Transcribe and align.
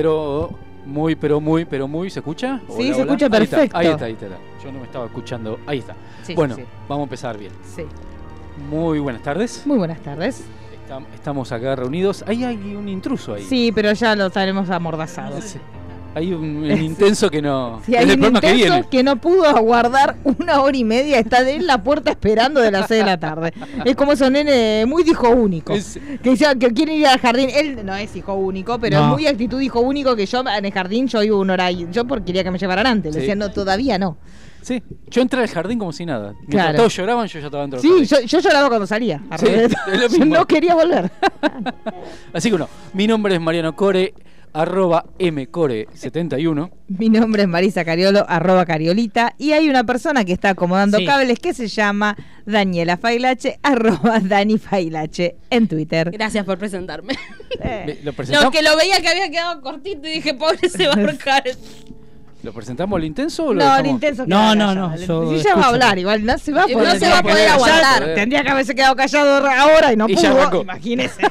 pero 0.00 0.50
muy, 0.86 1.14
pero 1.14 1.40
muy, 1.40 1.64
pero 1.66 1.86
muy. 1.86 2.08
¿Se 2.08 2.20
escucha? 2.20 2.58
Sí, 2.68 2.72
Hola, 2.72 2.76
se 2.78 2.92
hola. 2.94 3.02
escucha 3.02 3.26
Ahí 3.26 3.30
perfecto. 3.30 3.76
Ahí 3.76 3.86
está, 3.88 4.04
ahí 4.06 4.12
está, 4.12 4.26
ahí 4.26 4.32
está. 4.32 4.64
Yo 4.64 4.72
no 4.72 4.78
me 4.78 4.84
estaba 4.86 5.04
escuchando. 5.06 5.58
Ahí 5.66 5.78
está. 5.78 5.94
Sí, 6.22 6.34
bueno, 6.34 6.54
sí, 6.56 6.62
vamos 6.88 7.02
a 7.02 7.04
empezar 7.04 7.36
bien. 7.38 7.52
sí. 7.64 7.82
Muy 8.70 8.98
buenas 8.98 9.22
tardes. 9.22 9.66
Muy 9.66 9.78
buenas 9.78 10.00
tardes. 10.00 10.44
Estam- 10.86 11.04
Estamos 11.14 11.50
acá 11.52 11.76
reunidos. 11.76 12.22
Ahí 12.26 12.44
hay 12.44 12.74
un 12.74 12.88
intruso 12.88 13.34
ahí. 13.34 13.42
Sí, 13.44 13.72
pero 13.74 13.92
ya 13.92 14.14
lo 14.16 14.26
estaremos 14.26 14.68
amordazados. 14.70 15.44
Sí. 15.44 15.58
Hay 16.14 16.32
un, 16.34 16.56
un 16.56 16.70
intenso 16.82 17.30
que 17.30 17.40
no. 17.40 17.80
Es 17.86 17.96
hay 17.96 18.10
un 18.10 18.20
que 18.20 18.26
intenso 18.26 18.54
viene. 18.56 18.84
que, 18.90 19.02
no 19.04 19.16
pudo 19.16 19.44
aguardar 19.44 20.16
una 20.24 20.60
hora 20.60 20.76
y 20.76 20.82
media, 20.82 21.18
está 21.18 21.48
en 21.48 21.66
la 21.66 21.82
puerta 21.84 22.10
esperando 22.10 22.60
de 22.60 22.70
las 22.72 22.88
6 22.88 23.00
de 23.00 23.06
la 23.06 23.16
tarde. 23.18 23.52
Es 23.84 23.94
como 23.94 24.12
esos 24.12 24.30
nene 24.30 24.84
muy 24.86 25.04
hijo 25.08 25.28
único. 25.30 25.72
Es- 25.72 26.00
Que, 26.22 26.30
dice 26.30 26.46
que 26.58 26.72
quiere 26.72 26.94
ir 26.96 27.06
al 27.06 27.20
jardín. 27.20 27.48
Él 27.54 27.84
no 27.86 27.94
es 27.94 28.14
hijo 28.16 28.34
único, 28.34 28.78
pero 28.80 28.98
No. 28.98 29.04
es 29.06 29.10
muy 29.12 29.26
actitud 29.28 29.60
hijo 29.60 29.80
único 29.80 30.16
que 30.16 30.26
yo 30.26 30.42
en 30.46 30.64
el 30.64 30.72
jardín 30.72 31.06
yo 31.06 31.22
iba 31.22 31.36
una 31.36 31.52
hora 31.52 31.70
y 31.70 31.86
yo 31.92 32.04
porque 32.06 32.24
quería 32.26 32.42
que 32.44 32.50
me 32.50 32.58
llevaran 32.58 32.86
antes. 32.88 33.14
Le 33.14 33.20
Sí. 33.20 33.26
decía, 33.26 33.36
no, 33.36 33.50
todavía 33.52 33.96
no. 33.98 34.16
sí. 34.62 34.82
Yo 35.08 35.22
entré 35.22 35.40
al 35.40 35.48
jardín 35.48 35.78
como 35.78 35.92
si 35.92 36.04
nada. 36.06 36.32
Mientras 36.40 36.62
Claro. 36.64 36.76
todos 36.78 36.96
lloraban, 36.96 37.26
yo 37.28 37.38
ya 37.40 37.46
estaba 37.46 37.62
dentro 37.62 37.80
del 37.80 37.88
Sí, 37.88 37.88
jardín. 38.06 38.28
yo, 38.28 38.38
yo 38.38 38.40
lloraba 38.40 38.68
cuando 38.68 38.86
salía. 38.86 39.22
Sí, 39.38 39.46
Yo 40.18 40.24
no 40.24 40.44
quería 40.46 40.74
volver. 40.74 41.10
Así 42.32 42.48
que 42.48 42.56
bueno, 42.56 42.68
mi 42.94 43.06
nombre 43.06 43.34
es 43.34 43.40
Mariano 43.40 43.74
Core, 43.74 44.12
arroba 44.52 45.04
mcore71. 45.18 46.70
Mi 46.88 47.08
nombre 47.08 47.42
es 47.42 47.48
Marisa 47.48 47.84
Cariolo, 47.84 48.24
arroba 48.28 48.66
Cariolita, 48.66 49.34
y 49.38 49.52
hay 49.52 49.68
una 49.68 49.84
persona 49.84 50.24
que 50.24 50.32
está 50.32 50.50
acomodando 50.50 50.98
Sí. 50.98 51.04
cables 51.06 51.38
que 51.38 51.54
se 51.54 51.68
llama 51.68 52.16
Daniela 52.46 52.96
Failache, 52.96 53.58
arroba 53.62 54.20
Dani 54.20 54.58
Failache 54.58 55.36
en 55.50 55.68
Twitter. 55.68 56.10
Gracias 56.10 56.44
por 56.44 56.58
presentarme. 56.58 57.14
Eh, 57.62 58.00
¿Lo 58.04 58.12
presentamos, 58.12 58.46
No, 58.46 58.50
que 58.50 58.62
lo 58.62 58.76
veía 58.76 59.00
que 59.00 59.08
había 59.08 59.30
quedado 59.30 59.60
cortito 59.60 60.06
y 60.08 60.12
dije, 60.12 60.34
pobre 60.34 60.68
se 60.68 60.86
va 60.86 60.94
a 60.94 60.96
ahorcar. 61.00 61.44
¿Lo 62.42 62.54
presentamos 62.54 62.96
al 62.96 63.04
intenso 63.04 63.44
o 63.44 63.52
lo 63.52 63.60
no, 63.62 63.76
el 63.76 63.82
dejamos? 63.82 63.88
intenso 63.90 64.22
que 64.24 64.30
No, 64.30 64.54
no, 64.54 64.74
no, 64.74 64.96
yo 64.96 65.36
Si 65.36 65.44
ya 65.44 65.54
va 65.56 65.64
a 65.64 65.68
hablar, 65.68 65.98
igual 65.98 66.24
no 66.24 66.38
se 66.38 66.52
va 66.52 66.62
a 66.62 66.66
No 66.68 66.72
poder, 66.72 66.98
se 66.98 67.06
va 67.06 67.18
a 67.18 67.22
poder 67.22 67.48
aguantar. 67.48 68.14
Tendría 68.14 68.42
que 68.42 68.48
haberse 68.48 68.74
quedado 68.74 68.96
callado 68.96 69.46
ahora 69.46 69.92
y 69.92 69.96
no 69.96 70.08
Y 70.08 70.16
pudo. 70.16 70.62
Imagínese. 70.62 71.20
No 71.20 71.28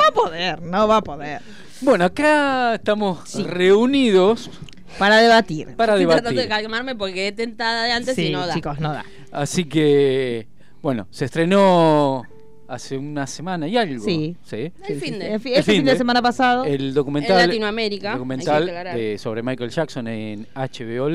va 0.00 0.06
a 0.08 0.12
poder, 0.12 0.62
no 0.62 0.86
va 0.86 0.98
a 0.98 1.02
poder. 1.02 1.40
Bueno, 1.82 2.04
acá 2.06 2.74
estamos 2.76 3.28
Sí. 3.28 3.42
reunidos 3.42 4.50
Para 4.98 5.18
debatir. 5.18 5.74
para 5.76 5.94
Estoy 5.94 6.06
tratando 6.06 6.30
de 6.40 6.46
debatir. 6.46 6.64
calmarme 6.64 6.94
porque 6.96 7.14
quedé 7.14 7.32
tentada 7.32 7.84
de 7.84 7.92
antes 7.92 8.14
sí, 8.14 8.28
y 8.28 8.32
no 8.32 8.46
da. 8.46 8.54
chicos, 8.54 8.80
no 8.80 8.92
da. 8.92 9.04
Así 9.32 9.64
que, 9.64 10.48
bueno, 10.80 11.06
se 11.10 11.26
estrenó 11.26 12.22
hace 12.68 12.96
una 12.96 13.26
semana 13.26 13.68
y 13.68 13.76
algo. 13.76 14.02
Sí. 14.04 14.36
Sí. 14.42 14.72
El 14.88 15.00
fin 15.00 15.18
de. 15.18 15.34
El, 15.34 15.40
El 15.46 15.62
fin 15.62 15.86
semana 15.96 16.22
pasado. 16.22 16.64
El 16.64 16.94
documental. 16.94 17.40
En 17.42 17.46
Latinoamérica, 17.48 18.12
Documental 18.14 18.66
de- 18.66 19.18
sobre 19.18 19.42
Michael 19.42 19.70
Jackson 19.70 20.08
en 20.08 20.46
HBO. 20.54 21.08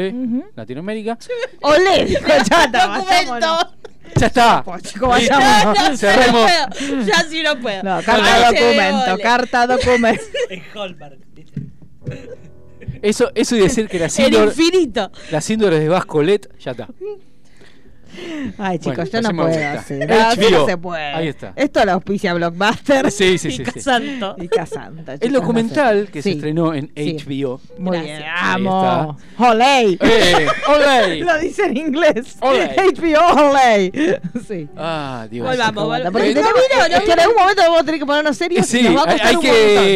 Latinoamérica. 0.55 1.17
Chata, 2.47 2.87
Documento. 3.03 3.47
¡Ya 4.15 4.27
está! 4.27 4.63
Pues, 4.63 4.93
vayámonos. 4.99 5.89
No, 5.89 5.97
Cerremos. 5.97 6.49
no 6.51 6.75
puedo. 6.77 7.01
Ya 7.05 7.23
sí 7.29 7.43
no 7.43 7.59
puedo. 7.59 7.83
No, 7.83 8.01
carta 8.03 8.35
Ay, 8.35 8.55
documento, 8.55 9.17
carta 9.23 9.67
documento. 9.67 10.23
Eso, 13.01 13.31
eso 13.33 13.55
y 13.55 13.59
decir 13.61 13.87
que 13.87 13.97
la 13.97 14.05
El 14.05 14.11
síndrome, 14.11 14.45
infinito. 14.45 15.11
la 15.31 15.41
síndrome 15.41 15.79
de 15.79 15.87
Vascolet, 15.89 16.55
ya 16.59 16.71
está. 16.71 16.87
Ay, 18.57 18.79
chicos, 18.79 19.09
Bueno, 19.11 19.11
yo 19.11 19.21
no 19.21 19.35
puedo 19.43 19.49
hacer. 19.79 20.07
No, 20.09 20.15
así 20.15 20.39
HBO. 20.41 20.49
no 20.51 20.65
se 20.65 20.77
puede. 20.77 21.03
Ahí 21.13 21.27
está. 21.29 21.53
Esto 21.55 21.85
lo 21.85 21.91
auspicia 21.93 22.33
Blockbuster. 22.33 23.11
Sí, 23.11 23.37
sí, 23.37 23.51
sí. 23.51 23.61
y 23.61 23.65
sí. 23.65 23.71
Casanto. 23.71 24.35
Y 24.39 24.47
Casanta. 24.47 25.15
El 25.19 25.31
documental 25.33 26.05
sé. 26.07 26.11
que 26.11 26.21
se 26.21 26.29
Sí, 26.31 26.35
estrenó 26.35 26.73
en 26.73 26.91
sí. 26.95 27.17
HBO. 27.25 27.59
Muy 27.77 27.97
Gracias. 27.97 28.19
bien. 28.57 29.15
Olé. 29.37 29.97
¡Eh! 30.01 30.47
¡Olé! 30.67 31.19
Lo 31.23 31.37
dice 31.39 31.65
en 31.65 31.77
inglés. 31.77 32.37
Olé. 32.41 32.75
HBO 32.75 33.49
Olé. 33.51 34.21
Sí. 34.47 34.67
Ah, 34.77 35.27
Dios. 35.29 35.47
Volvamos, 35.47 35.83
volvamos. 35.85 36.11
porque 36.11 36.31
Eh, 36.31 36.35
no 36.35 36.41
vino, 36.41 36.87
no 36.89 36.95
es 36.97 37.03
que 37.03 37.11
en 37.11 37.19
algún 37.19 37.35
momento 37.37 37.61
vamos 37.63 37.81
a 37.81 37.83
tener 37.83 37.99
que 37.99 38.05
ponernos 38.05 38.37
serios 38.37 38.67
y 38.73 38.77
Sí, 38.77 38.83
nos 38.83 38.95
va 38.95 39.01
a 39.01 39.03
hay, 39.05 39.11
costar 39.11 39.27
hay 39.29 39.35
un 39.35 39.41
que, 39.41 39.49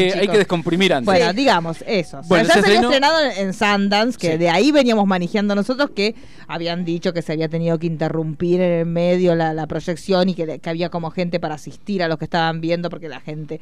montón, 0.05 0.19
hay 0.21 0.27
que 0.27 0.37
descomprimir 0.37 0.93
antes. 0.93 1.05
Bueno, 1.05 1.33
digamos 1.33 1.83
eso. 1.87 2.21
Bueno, 2.25 2.47
ya 2.47 2.53
se 2.55 2.61
se 2.61 2.67
había 2.67 2.81
estrenado 2.81 3.19
en, 3.25 3.31
en 3.47 3.53
Sundance, 3.53 4.17
que 4.17 4.31
Sí. 4.33 4.37
de 4.37 4.49
ahí 4.49 4.71
veníamos 4.71 5.05
manejando 5.07 5.55
nosotros, 5.55 5.91
que 5.95 6.15
habían 6.47 6.85
dicho 6.85 7.13
que 7.13 7.21
se 7.21 7.33
había 7.33 7.49
tenido 7.49 7.77
que 7.79 7.87
interrumpir 8.05 8.61
en 8.61 8.71
el 8.79 8.85
medio 8.85 9.33
la, 9.35 9.53
la 9.53 9.66
proyección 9.67 10.29
y 10.29 10.35
que, 10.35 10.59
había 10.66 10.89
como 10.89 11.09
gente 11.11 11.39
para 11.39 11.55
asistir 11.55 12.03
a 12.03 12.07
los 12.07 12.17
que 12.19 12.25
estaban 12.25 12.61
viendo 12.61 12.89
porque 12.89 13.09
la 13.09 13.19
gente 13.19 13.59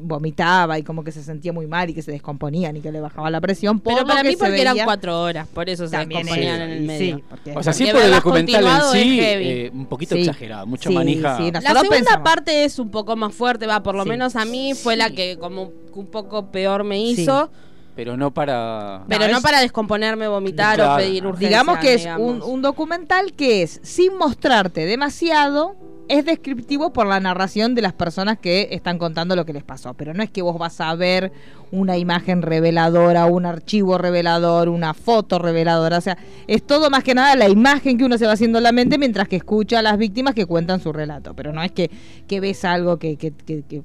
vomitaba 0.00 0.78
y 0.78 0.82
como 0.82 1.04
que 1.04 1.12
se 1.12 1.22
sentía 1.22 1.52
muy 1.52 1.66
mal 1.66 1.90
y 1.90 1.94
que 1.94 2.02
se 2.02 2.10
descomponían 2.10 2.76
y 2.76 2.80
que 2.80 2.90
le 2.90 3.00
bajaba 3.00 3.30
la 3.30 3.40
presión. 3.40 3.78
por 3.80 3.94
Pero 3.94 4.06
para 4.06 4.22
mí 4.24 4.36
porque 4.36 4.60
eran 4.60 4.76
cuatro 4.84 5.20
horas, 5.22 5.46
por 5.48 5.68
eso 5.68 5.86
se 5.86 5.96
descomponían 5.96 6.60
en 6.62 6.70
el 6.70 6.82
medio. 6.82 7.16
sí, 7.16 7.24
porque- 7.28 7.52
O 7.56 7.62
sea, 7.62 7.72
sí 7.72 7.86
por 7.92 8.02
el 8.02 8.10
documental 8.10 8.64
en 8.64 8.92
sí, 8.92 9.18
eh, 9.20 9.70
un 9.72 9.86
poquito 9.86 10.14
Sí. 10.16 10.22
exagerado, 10.22 10.66
mucho 10.66 10.88
Sí, 10.90 10.94
manija. 10.94 11.36
sí, 11.36 11.50
La 11.52 11.60
segunda 11.60 11.88
pensamos. 11.90 12.24
parte 12.24 12.64
es 12.64 12.78
un 12.78 12.90
poco 12.90 13.14
más 13.16 13.32
fuerte, 13.34 13.66
va, 13.66 13.82
por 13.82 13.94
lo 13.94 14.02
Sí. 14.02 14.08
menos 14.08 14.34
a 14.36 14.44
mí 14.44 14.74
fue 14.74 14.96
la 14.96 15.10
que 15.10 15.38
como 15.38 15.70
un 15.94 16.06
poco 16.06 16.50
peor 16.50 16.82
me 16.84 17.00
hizo, 17.00 17.50
Pero 17.96 18.16
no 18.16 18.32
para. 18.32 19.04
pero 19.08 19.26
No, 19.26 19.30
no, 19.32 19.36
es- 19.38 19.42
para 19.42 19.60
descomponerme, 19.60 20.26
vomitar 20.28 20.76
Claro. 20.76 20.94
o 20.94 20.96
pedir 20.96 21.24
urgencia. 21.26 21.48
Digamos 21.48 21.78
que 21.78 21.94
es 21.94 22.00
digamos. 22.02 22.28
un, 22.28 22.42
un 22.42 22.62
documental 22.62 23.32
que 23.34 23.62
es, 23.62 23.80
sin 23.82 24.16
mostrarte 24.18 24.84
demasiado, 24.84 25.76
es 26.08 26.24
descriptivo 26.26 26.92
por 26.92 27.06
la 27.06 27.18
narración 27.20 27.74
de 27.74 27.80
las 27.82 27.92
personas 27.94 28.36
que 28.38 28.68
están 28.72 28.98
contando 28.98 29.36
lo 29.36 29.46
que 29.46 29.52
les 29.54 29.62
pasó. 29.62 29.94
Pero 29.94 30.12
no 30.12 30.22
es 30.22 30.30
que 30.30 30.42
vos 30.42 30.58
vas 30.58 30.80
a 30.80 30.94
ver 30.96 31.32
una 31.70 31.96
imagen 31.96 32.42
reveladora, 32.42 33.24
un 33.26 33.46
archivo 33.46 33.96
revelador, 33.96 34.68
una 34.68 34.92
foto 34.92 35.38
reveladora. 35.38 35.96
O 35.96 36.00
sea, 36.02 36.18
es 36.46 36.62
todo 36.66 36.90
más 36.90 37.04
que 37.04 37.14
nada 37.14 37.34
la 37.36 37.48
imagen 37.48 37.96
que 37.96 38.04
uno 38.04 38.18
se 38.18 38.26
va 38.26 38.32
haciendo 38.32 38.58
en 38.58 38.64
la 38.64 38.72
mente 38.72 38.98
mientras 38.98 39.28
que 39.28 39.36
escucha 39.36 39.78
a 39.78 39.82
las 39.82 39.96
víctimas 39.96 40.34
que 40.34 40.44
cuentan 40.46 40.80
su 40.80 40.92
relato. 40.92 41.32
Pero 41.34 41.52
no 41.52 41.62
es 41.62 41.72
que, 41.72 41.90
que 42.28 42.40
ves 42.40 42.64
algo 42.66 42.98
que, 42.98 43.16
que- 43.16 43.32
que- 43.32 43.62
que 43.62 43.82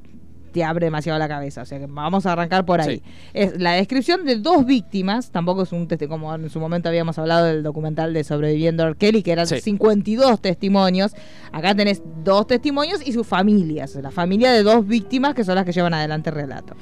te 0.50 0.64
abre 0.64 0.88
demasiado 0.88 1.18
la 1.20 1.28
cabeza. 1.28 1.62
O 1.62 1.66
sea 1.66 1.80
que 1.80 1.86
vamos 1.88 2.26
a 2.26 2.34
arrancar 2.34 2.66
por 2.66 2.82
ahí. 2.82 2.98
Sí. 2.98 3.04
Es 3.34 3.60
la 3.60 3.74
descripción 3.74 4.26
de 4.26 4.36
dos 4.38 4.66
víctimas, 4.66 5.32
tampoco 5.32 5.64
es 5.64 5.72
un 5.72 5.88
testimonio, 5.88 6.10
como 6.10 6.36
en 6.36 6.50
su 6.50 6.60
momento 6.60 6.90
habíamos 6.90 7.18
hablado 7.20 7.46
del 7.46 7.62
documental 7.64 8.14
de 8.14 8.24
sobreviviendo 8.24 8.84
R. 8.84 8.96
Kelly, 8.96 9.22
que 9.24 9.32
eran 9.32 9.48
Sí. 9.48 9.60
52 9.62 10.42
testimonios. 10.42 11.14
Acá 11.52 11.76
tenés 11.76 12.02
dos 12.24 12.48
testimonios 12.48 13.06
y 13.06 13.12
sus 13.14 13.26
familias, 13.28 13.96
la 13.96 14.12
familia 14.12 14.52
de 14.52 14.64
dos 14.64 14.86
víctimas 14.88 15.34
que 15.36 15.44
son 15.44 15.56
las 15.56 15.66
que 15.66 15.72
llevan 15.72 15.94
adelante 15.94 16.30
el 16.30 16.36
relato. 16.36 16.76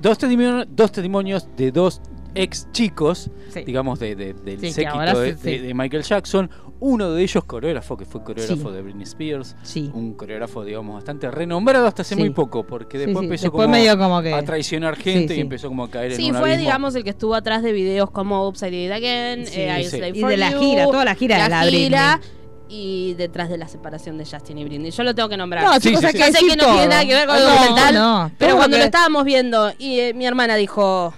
Dos 0.00 0.18
testimonios, 0.18 0.66
dos 0.70 0.92
testimonios 0.92 1.48
de 1.56 1.70
dos 1.72 2.00
ex 2.34 2.68
chicos, 2.72 3.30
Sí. 3.52 3.64
digamos, 3.64 3.98
de, 3.98 4.14
de- 4.14 4.34
del 4.34 4.60
Sí, 4.60 4.72
séquito 4.72 4.98
de, 5.20 5.32
sí, 5.34 5.38
sí. 5.42 5.50
de- 5.50 5.62
de 5.68 5.74
Michael 5.74 6.02
Jackson. 6.02 6.50
Uno 6.82 7.10
de 7.12 7.22
ellos 7.22 7.44
coreógrafo, 7.44 7.96
que 7.98 8.06
fue 8.06 8.24
coreógrafo 8.24 8.70
Sí. 8.70 8.74
de 8.74 8.82
Britney 8.82 9.02
Spears. 9.02 9.54
Sí. 9.62 9.90
Un 9.92 10.14
coreógrafo, 10.14 10.64
digamos, 10.64 10.94
bastante 10.94 11.30
renombrado 11.30 11.86
hasta 11.86 12.00
hace 12.02 12.14
Sí. 12.14 12.20
muy 12.20 12.30
poco, 12.30 12.64
porque 12.64 12.96
después 12.96 13.18
sí. 13.18 13.24
empezó 13.26 13.42
Después 13.44 13.64
como 13.66 13.76
medio 13.76 13.98
como 13.98 14.22
que- 14.22 14.32
a 14.32 14.42
traicionar 14.44 14.96
gente 14.96 15.34
Sí, 15.34 15.38
y 15.40 15.42
empezó 15.42 15.68
como 15.68 15.84
a 15.84 15.90
caer 15.90 16.12
en 16.12 16.16
Sí, 16.16 16.30
fue, 16.30 16.38
abismo. 16.38 16.56
digamos, 16.60 16.94
el 16.94 17.04
que 17.04 17.10
estuvo 17.10 17.34
atrás 17.34 17.62
de 17.62 17.72
videos 17.72 18.10
como 18.10 18.48
Upside 18.48 18.86
It 18.86 18.92
Again, 18.92 19.46
Sí, 19.46 19.60
eh, 19.60 19.80
I 19.82 20.16
Y 20.16 20.20
for 20.20 20.30
de 20.30 20.36
la 20.38 20.52
gira, 20.52 20.84
toda 20.86 21.04
la 21.04 21.14
gira 21.14 21.42
de 21.42 21.48
la 21.50 21.62
gira, 21.64 22.20
y 22.72 23.14
detrás 23.14 23.50
de 23.50 23.58
la 23.58 23.68
separación 23.68 24.16
de 24.16 24.24
Justin 24.24 24.56
y 24.58 24.64
Britney. 24.64 24.90
Yo 24.92 25.02
lo 25.02 25.14
tengo 25.14 25.28
que 25.28 25.36
nombrar. 25.36 25.64
No, 25.64 25.74
Sí, 25.74 25.88
chicos, 25.88 26.00
sí, 26.02 26.16
que 26.16 26.32
sé 26.32 26.38
que 26.46 26.56
no 26.56 26.64
tiene 26.72 26.86
nada 26.86 27.04
que 27.04 27.14
ver 27.14 27.26
con 27.26 27.36
el 27.36 27.42
No, 27.44 27.50
documental, 27.50 27.94
no, 27.94 28.30
pero 28.38 28.56
cuando 28.56 28.76
que- 28.76 28.78
lo 28.78 28.84
estábamos 28.84 29.24
viendo 29.24 29.72
y 29.78 29.98
eh, 29.98 30.14
mi 30.14 30.24
hermana 30.24 30.54
dijo, 30.54 31.12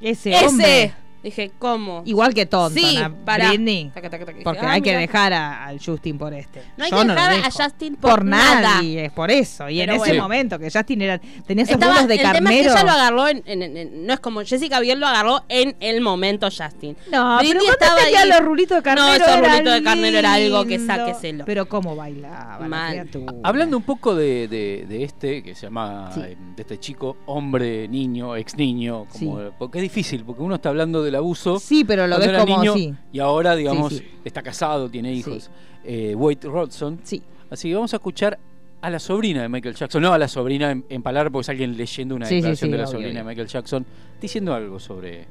Ese, 0.00 0.30
ese, 0.30 0.46
hombre, 0.46 0.94
dije, 1.22 1.50
¿cómo? 1.58 2.02
igual 2.04 2.34
que 2.34 2.46
tonto, 2.46 2.78
Sí, 2.78 2.98
¿no? 3.00 3.14
para. 3.24 3.48
Britney, 3.48 3.90
Taca, 3.94 4.10
taca, 4.10 4.24
taca. 4.24 4.32
Dije, 4.32 4.44
porque 4.44 4.60
ah, 4.66 4.70
hay 4.72 4.80
que 4.80 4.96
dejar 4.96 5.32
a- 5.32 5.66
al 5.66 5.78
Justin 5.84 6.18
por 6.18 6.32
este. 6.34 6.62
No 6.76 6.84
hay 6.84 6.90
Yo 6.90 6.98
que 7.00 7.04
dejar 7.06 7.32
a. 7.32 7.50
Justin 7.50 7.96
por, 7.96 8.10
por 8.10 8.24
nada. 8.24 8.60
nadie, 8.76 9.06
es 9.06 9.12
por 9.12 9.30
eso. 9.30 9.68
Y 9.68 9.80
en 9.80 9.90
ese 9.90 10.14
momento 10.14 10.58
que 10.58 10.70
Justin 10.70 11.02
era, 11.02 11.20
tenía 11.46 11.64
esos 11.64 11.74
Estaba- 11.74 12.02
de 12.06 12.14
el 12.14 12.20
tema 12.20 12.32
es 12.32 12.38
que 12.38 12.44
carnero. 12.44 12.72
ella 12.72 12.84
lo 12.84 12.90
agarró 12.90 13.28
en, 13.28 13.42
en- 13.46 13.62
en- 13.62 13.76
en- 13.76 14.06
no 14.06 14.12
es 14.14 14.20
como 14.20 14.42
Jessica 14.44 14.80
bien 14.80 15.00
lo 15.00 15.06
agarró 15.06 15.42
en 15.48 15.76
el 15.80 16.00
momento 16.00 16.48
Justin. 16.50 16.96
No, 17.10 17.38
Britney 17.38 17.58
pero 17.60 17.72
estaba 17.72 17.96
tenía 18.04 18.20
ahí. 18.22 18.28
los 18.28 18.40
rulitos 18.40 18.76
de 18.78 18.82
carnero. 18.82 19.08
No, 19.08 19.14
esos 19.14 19.40
rulitos 19.40 19.74
de 19.74 19.82
carnero 19.82 20.18
era 20.18 20.32
algo 20.34 20.64
que 20.64 20.78
sáqueselo. 20.78 21.44
Pero 21.44 21.68
cómo 21.68 21.96
bailaba 21.96 22.58
Mal. 22.68 23.08
Hablando 23.42 23.76
un 23.76 23.82
poco 23.82 24.14
de, 24.14 24.48
de- 24.48 24.84
de 24.88 25.04
este, 25.04 25.42
que 25.42 25.54
se 25.54 25.66
llama, 25.66 26.10
Sí. 26.12 26.20
eh, 26.24 26.36
de 26.56 26.62
este 26.62 26.78
chico, 26.78 27.16
hombre, 27.26 27.88
niño, 27.88 28.36
ex 28.36 28.56
niño, 28.56 29.06
como, 29.12 29.38
Sí. 29.40 29.46
porque 29.58 29.78
es 29.78 29.82
difícil, 29.82 30.24
porque 30.24 30.42
uno 30.42 30.56
está 30.56 30.68
hablando 30.68 31.02
del 31.08 31.16
abuso 31.16 31.58
Sí, 31.58 31.84
pero 31.84 32.06
lo 32.06 32.18
ves 32.18 32.28
era 32.28 32.40
como 32.40 32.58
niño 32.58 32.74
sí. 32.74 32.94
y 33.12 33.18
ahora, 33.18 33.56
digamos, 33.56 33.92
Sí, 33.92 33.98
sí. 33.98 34.04
está 34.24 34.42
casado, 34.42 34.88
tiene 34.88 35.12
Sí. 35.12 35.18
hijos. 35.18 35.50
Eh, 35.84 36.14
Wade 36.14 36.38
Rodson. 36.48 37.00
Sí. 37.02 37.22
Así 37.50 37.68
que 37.68 37.74
vamos 37.74 37.92
a 37.92 37.96
escuchar 37.96 38.38
a 38.80 38.90
la 38.90 38.98
sobrina 38.98 39.42
de 39.42 39.48
Michael 39.48 39.74
Jackson, 39.74 40.02
no 40.02 40.12
a 40.12 40.18
la 40.18 40.28
sobrina 40.28 40.70
en, 40.70 40.84
en 40.88 41.02
palabras, 41.02 41.32
porque 41.32 41.42
es 41.42 41.48
alguien 41.48 41.76
leyendo 41.76 42.14
una 42.14 42.26
Sí, 42.26 42.36
sí, 42.36 42.36
declaración 42.42 42.68
sí, 42.68 42.72
de 42.72 42.76
la 42.78 42.84
obvio, 42.84 42.92
sobrina 42.92 43.10
obvio. 43.10 43.18
de 43.18 43.24
Michael 43.28 43.48
Jackson, 43.48 43.86
diciendo 44.20 44.54
algo 44.54 44.78
sobre... 44.78 45.26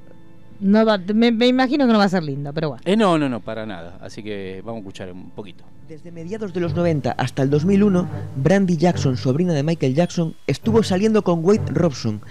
No 0.59 0.83
va- 0.85 0.97
me, 0.97 1.31
me 1.31 1.45
imagino 1.47 1.85
que 1.85 1.93
no 1.93 1.99
va 1.99 2.05
a 2.05 2.09
ser 2.09 2.23
lindo, 2.23 2.51
pero 2.51 2.69
bueno. 2.69 2.81
Eh, 2.83 2.97
no, 2.97 3.17
no, 3.19 3.29
no, 3.29 3.39
para 3.41 3.65
nada. 3.67 3.99
Así 4.01 4.23
que 4.23 4.61
vamos 4.65 4.79
a 4.79 4.81
escuchar 4.81 5.11
un 5.11 5.29
poquito. 5.29 5.63
Desde 5.87 6.11
mediados 6.11 6.51
de 6.51 6.59
los 6.59 6.73
90 6.73 7.11
hasta 7.11 7.43
el 7.43 7.51
2001, 7.51 8.07
Brandy 8.37 8.75
Jackson, 8.75 9.15
sobrina 9.17 9.53
de 9.53 9.61
Michael 9.61 9.93
Jackson, 9.93 10.35
estuvo 10.47 10.81
saliendo 10.81 11.23
con 11.23 11.45
Wade 11.45 11.61
Robson, 11.71 12.21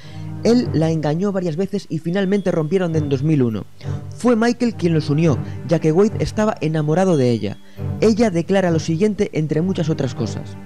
Él 0.47 0.69
la 0.73 0.93
engañó 0.93 1.33
varias 1.33 1.57
veces 1.57 1.87
y 1.89 1.99
finalmente 1.99 2.53
rompieron 2.53 2.95
en 2.95 3.09
2001. 3.09 3.65
Fue 4.17 4.37
Michael 4.37 4.77
quien 4.77 4.95
los 4.95 5.11
unió, 5.11 5.37
ya 5.67 5.81
que 5.81 5.91
Wade 5.91 6.13
estaba 6.21 6.57
enamorado 6.61 7.17
de 7.17 7.33
ella. 7.33 7.59
Ella 8.01 8.31
declara 8.31 8.71
lo 8.71 8.79
siguiente 8.79 9.29
entre 9.33 9.61
muchas 9.61 9.91
otras 9.91 10.15
cosas. 10.15 10.57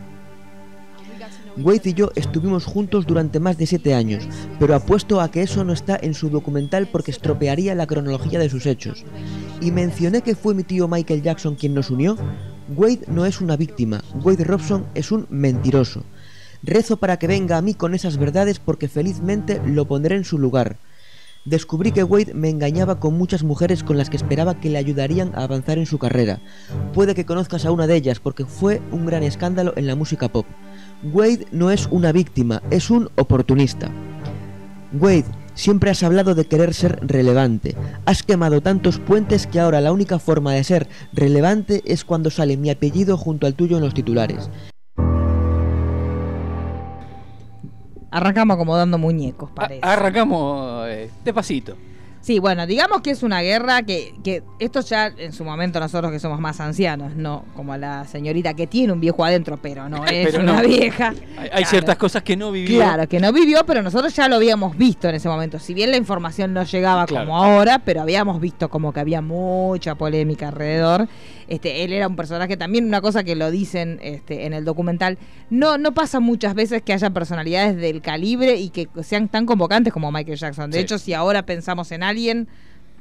Wade 1.57 1.81
y 1.89 1.95
yo 1.95 2.13
estuvimos 2.15 2.67
juntos 2.67 3.07
durante 3.07 3.41
más 3.41 3.57
de 3.57 3.67
siete 3.67 3.95
años, 3.95 4.29
pero 4.59 4.75
apuesto 4.75 5.19
a 5.19 5.31
que 5.31 5.43
eso 5.43 5.65
no 5.65 5.73
está 5.73 5.99
en 6.03 6.13
su 6.13 6.29
documental 6.29 6.87
porque 6.87 7.11
estropearía 7.11 7.75
la 7.75 7.87
cronología 7.87 8.39
de 8.39 8.51
sus 8.51 8.67
hechos. 8.67 9.07
Y 9.63 9.71
mencioné 9.71 10.21
que 10.21 10.35
fue 10.35 10.55
mi 10.55 10.63
tío 10.63 10.89
Michael 10.89 11.23
Jackson 11.23 11.55
quien 11.55 11.73
nos 11.73 11.91
unió. 11.91 12.19
Wade 12.77 13.07
no 13.09 13.25
es 13.25 13.41
una 13.41 13.57
víctima, 13.57 14.05
Wade 14.23 14.45
Robson 14.45 14.85
es 14.95 15.11
un 15.11 15.27
mentiroso. 15.31 16.05
Rezo 16.63 16.99
para 16.99 17.19
que 17.19 17.27
venga 17.27 17.57
a 17.57 17.63
mí 17.63 17.75
con 17.75 17.95
esas 17.95 18.19
verdades 18.19 18.59
porque 18.59 18.89
felizmente 18.89 19.61
lo 19.65 19.87
pondré 19.87 20.17
en 20.17 20.25
su 20.25 20.39
lugar. 20.39 20.77
Descubrí 21.47 21.91
que 21.91 22.05
Wade 22.05 22.35
me 22.35 22.51
engañaba 22.51 23.01
con 23.01 23.17
muchas 23.17 23.45
mujeres 23.45 23.83
con 23.83 23.97
las 23.97 24.11
que 24.11 24.19
esperaba 24.19 24.61
que 24.61 24.69
le 24.69 24.77
ayudarían 24.77 25.33
a 25.35 25.45
avanzar 25.45 25.79
en 25.79 25.87
su 25.87 25.99
carrera. 25.99 26.39
Puede 26.93 27.15
que 27.15 27.25
conozcas 27.25 27.65
a 27.65 27.73
una 27.73 27.87
de 27.87 27.97
ellas 27.97 28.21
porque 28.21 28.45
fue 28.45 28.83
un 28.93 29.07
gran 29.07 29.23
escándalo 29.23 29.73
en 29.77 29.87
la 29.87 29.97
música 29.97 30.29
pop. 30.29 30.45
Wade 31.03 31.47
no 31.51 31.71
es 31.71 31.89
una 31.91 32.13
víctima, 32.13 32.63
es 32.71 32.91
un 32.91 33.09
oportunista. 33.17 33.91
Wade, 34.93 35.25
siempre 35.55 35.91
has 35.91 36.03
hablado 36.03 36.35
de 36.35 36.45
querer 36.45 36.75
ser 36.75 36.99
relevante. 37.01 37.75
Has 38.05 38.23
quemado 38.23 38.61
tantos 38.61 38.99
puentes 38.99 39.47
que 39.47 39.61
ahora 39.61 39.81
la 39.81 39.93
única 39.93 40.19
forma 40.19 40.53
de 40.53 40.65
ser 40.65 40.89
relevante 41.15 41.83
es 41.87 42.05
cuando 42.05 42.29
sale 42.29 42.59
mi 42.59 42.69
apellido 42.69 43.17
junto 43.17 43.47
al 43.47 43.55
tuyo 43.55 43.79
en 43.79 43.83
los 43.83 43.95
titulares. 43.95 44.51
Arrancamos 48.11 48.55
acomodando 48.55 48.99
muñecos, 48.99 49.51
A- 49.53 49.55
parece. 49.55 49.81
arrancamos 49.87 50.87
eh, 50.89 51.11
despacito. 51.25 51.77
Sí, 52.23 52.39
bueno, 52.39 52.67
digamos 52.67 53.01
que 53.01 53.11
es 53.13 53.23
una 53.23 53.41
guerra 53.41 53.83
que, 53.83 54.15
que 54.23 54.43
esto 54.59 54.81
ya 54.83 55.07
en 55.07 55.33
su 55.33 55.43
momento 55.43 55.81
nosotros 55.81 56.13
que 56.13 56.19
somos 56.21 56.39
más 56.39 56.61
ancianos, 56.61 57.17
no 57.17 57.47
como 57.57 57.75
la 57.79 58.05
señorita 58.07 58.53
que 58.53 58.67
tiene 58.67 58.93
un 58.93 59.01
viejo 59.01 59.25
adentro, 59.25 59.57
pero 59.61 59.89
no 59.89 60.05
es 60.07 60.27
Pero 60.31 60.41
una 60.43 60.61
no. 60.63 60.69
vieja. 60.69 61.15
Hay, 61.39 61.49
Claro. 61.49 61.67
ciertas 61.67 61.97
cosas 61.97 62.23
que 62.23 62.37
no 62.37 62.53
vivió. 62.53 62.77
Claro, 62.79 63.09
que 63.09 63.21
no 63.21 63.33
vivió, 63.33 63.65
pero 63.65 63.83
nosotros 63.83 64.15
ya 64.15 64.29
lo 64.29 64.37
habíamos 64.37 64.77
visto 64.77 65.09
en 65.09 65.15
ese 65.15 65.29
momento. 65.31 65.59
Si 65.59 65.73
bien 65.73 65.91
la 65.91 65.97
información 65.97 66.53
no 66.53 66.63
llegaba 66.65 67.07
Claro. 67.07 67.25
como 67.27 67.43
ahora, 67.43 67.79
pero 67.79 68.03
habíamos 68.03 68.39
visto 68.39 68.69
como 68.69 68.93
que 68.93 69.01
había 69.01 69.23
mucha 69.23 69.95
polémica 69.95 70.49
alrededor. 70.49 71.09
Este, 71.49 71.83
él 71.85 71.93
era 71.93 72.07
un 72.07 72.15
personaje 72.17 72.57
también, 72.57 72.85
una 72.85 73.01
cosa 73.01 73.25
que 73.25 73.35
lo 73.35 73.51
dicen 73.51 73.99
este, 74.03 74.47
en 74.47 74.53
el 74.53 74.65
documental, 74.65 75.19
no, 75.49 75.79
no 75.79 75.93
pasa 75.95 76.21
muchas 76.21 76.55
veces 76.55 76.81
que 76.83 76.93
haya 76.93 77.11
personalidades 77.11 77.77
del 77.77 78.03
calibre 78.03 78.55
y 78.57 78.69
que 78.71 78.89
sean 79.03 79.29
tan 79.29 79.47
convocantes 79.47 79.93
como 79.93 80.13
Michael 80.13 80.37
Jackson. 80.39 80.71
De 80.71 80.79
Sí. 80.79 80.85
hecho, 80.85 80.99
si 80.99 81.13
ahora 81.13 81.45
pensamos 81.47 81.91
en 81.91 82.05
alguien, 82.11 82.49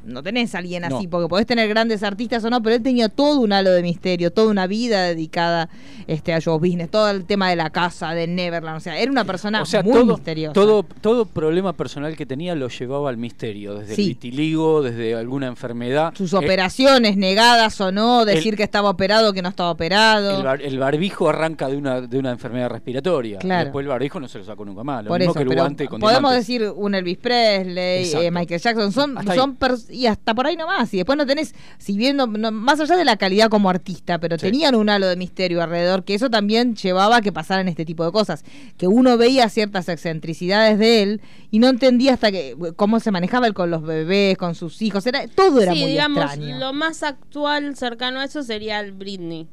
no 0.06 0.24
tenés 0.24 0.56
a 0.56 0.60
alguien 0.60 0.84
así, 0.86 1.04
No. 1.06 1.10
porque 1.10 1.28
podés 1.28 1.46
tener 1.46 1.68
grandes 1.70 2.04
artistas 2.04 2.44
o 2.44 2.50
no, 2.50 2.62
pero 2.64 2.76
él 2.76 2.82
tenía 2.82 3.10
todo 3.10 3.40
un 3.42 3.54
halo 3.54 3.72
de 3.72 3.82
misterio, 3.82 4.32
toda 4.32 4.50
una 4.50 4.66
vida 4.68 5.04
dedicada 5.04 5.70
este, 6.08 6.34
a 6.34 6.40
show 6.42 6.58
business, 6.60 6.90
todo 6.90 7.10
el 7.10 7.26
tema 7.26 7.50
de 7.50 7.56
la 7.56 7.70
casa, 7.70 8.12
de 8.14 8.26
Neverland, 8.28 8.78
o 8.78 8.80
sea, 8.80 8.98
era 8.98 9.12
una 9.12 9.26
persona 9.26 9.62
o 9.62 9.66
sea, 9.66 9.84
muy 9.84 9.94
todo, 9.94 10.06
misteriosa. 10.16 10.54
todo, 10.54 10.84
todo 11.02 11.26
problema 11.26 11.74
personal 11.74 12.16
que 12.16 12.26
tenía 12.26 12.56
lo 12.56 12.70
llevaba 12.70 13.10
al 13.10 13.18
misterio, 13.18 13.76
desde 13.76 13.96
Sí. 13.96 14.02
el 14.04 14.08
vitiligo, 14.10 14.82
desde 14.82 15.16
alguna 15.16 15.48
enfermedad. 15.48 16.14
Sus 16.16 16.34
Eh, 16.34 16.38
operaciones 16.38 17.18
negadas 17.18 17.80
o 17.82 17.92
no, 17.92 18.26
decir 18.26 18.54
el- 18.54 18.58
que 18.58 18.64
estaba 18.64 18.90
operado, 18.90 19.34
que 19.34 19.42
no 19.42 19.50
estaba 19.50 19.72
operado. 19.72 20.38
el, 20.38 20.44
bar- 20.44 20.62
el 20.62 20.80
barbijo 20.80 21.30
arranca 21.30 21.68
de 21.68 21.78
una, 21.78 22.02
de 22.02 22.18
una 22.18 22.32
enfermedad 22.32 22.70
respiratoria. 22.70 23.38
Claro. 23.40 23.66
Después 23.66 23.84
el 23.84 23.90
barbijo 23.90 24.20
no 24.20 24.28
se 24.28 24.40
lo 24.40 24.44
sacó 24.46 24.66
nunca 24.66 24.84
más. 24.84 25.04
Lo 25.04 25.10
Por 25.10 25.20
mismo 25.20 25.32
eso, 25.32 25.40
que 25.40 25.44
el 25.44 25.50
pero 25.50 25.62
guante 25.62 25.88
con 25.88 26.00
podemos 26.00 26.22
diamantes. 26.32 26.48
decir 26.48 26.72
un 26.76 26.96
Elvis 26.96 27.18
Presley, 27.18 28.12
eh, 28.14 28.32
Michael 28.32 28.60
Jackson, 28.62 28.92
son, 28.92 29.18
Hasta 29.18 29.36
son 29.36 29.56
y 29.90 30.06
hasta 30.08 30.34
por 30.34 30.48
ahí 30.48 30.56
nomás. 30.56 30.94
Y 30.94 30.98
después 30.98 31.18
no 31.18 31.26
tenés, 31.26 31.54
si 31.78 31.98
bien 31.98 32.18
no- 32.18 32.28
no- 32.28 32.52
más 32.52 32.80
allá 32.80 32.96
de 32.96 33.06
la 33.06 33.18
calidad 33.18 33.50
como 33.50 33.70
artista, 33.70 34.20
pero 34.20 34.38
Sí. 34.38 34.42
tenían 34.48 34.76
un 34.76 34.90
halo 34.90 35.08
de 35.08 35.16
misterio 35.16 35.62
alrededor, 35.62 36.04
que 36.04 36.14
eso 36.14 36.30
también 36.30 36.76
llevaba 36.76 37.18
a 37.18 37.22
que 37.22 37.32
pasaran 37.32 37.68
este 37.68 37.86
tipo 37.86 38.06
de 38.06 38.12
cosas. 38.12 38.44
Que 38.78 38.88
uno 38.88 39.18
veía 39.18 39.50
ciertas 39.50 39.90
excentricidades 39.90 40.80
de 40.80 41.04
él 41.04 41.22
y 41.52 41.60
no 41.60 41.68
entendía 41.68 42.14
hasta 42.14 42.32
que 42.32 42.56
cómo 42.76 43.00
se 43.00 43.12
manejaba 43.12 43.48
él 43.48 43.54
con 43.54 43.70
los 43.72 43.84
bebés, 43.84 44.38
con 44.38 44.56
sus 44.56 44.82
hijos, 44.82 45.06
era 45.08 45.28
todo 45.28 45.62
era 45.62 45.74
sí, 45.74 45.80
muy 45.80 45.92
digamos, 45.92 46.24
extraño. 46.24 46.58
lo 46.60 46.74
más 46.74 47.04
actual 47.04 47.76
cercano 47.76 48.20
a 48.20 48.26
eso 48.26 48.44
sería 48.44 48.80
el 48.80 48.92
Britney. 48.92 49.48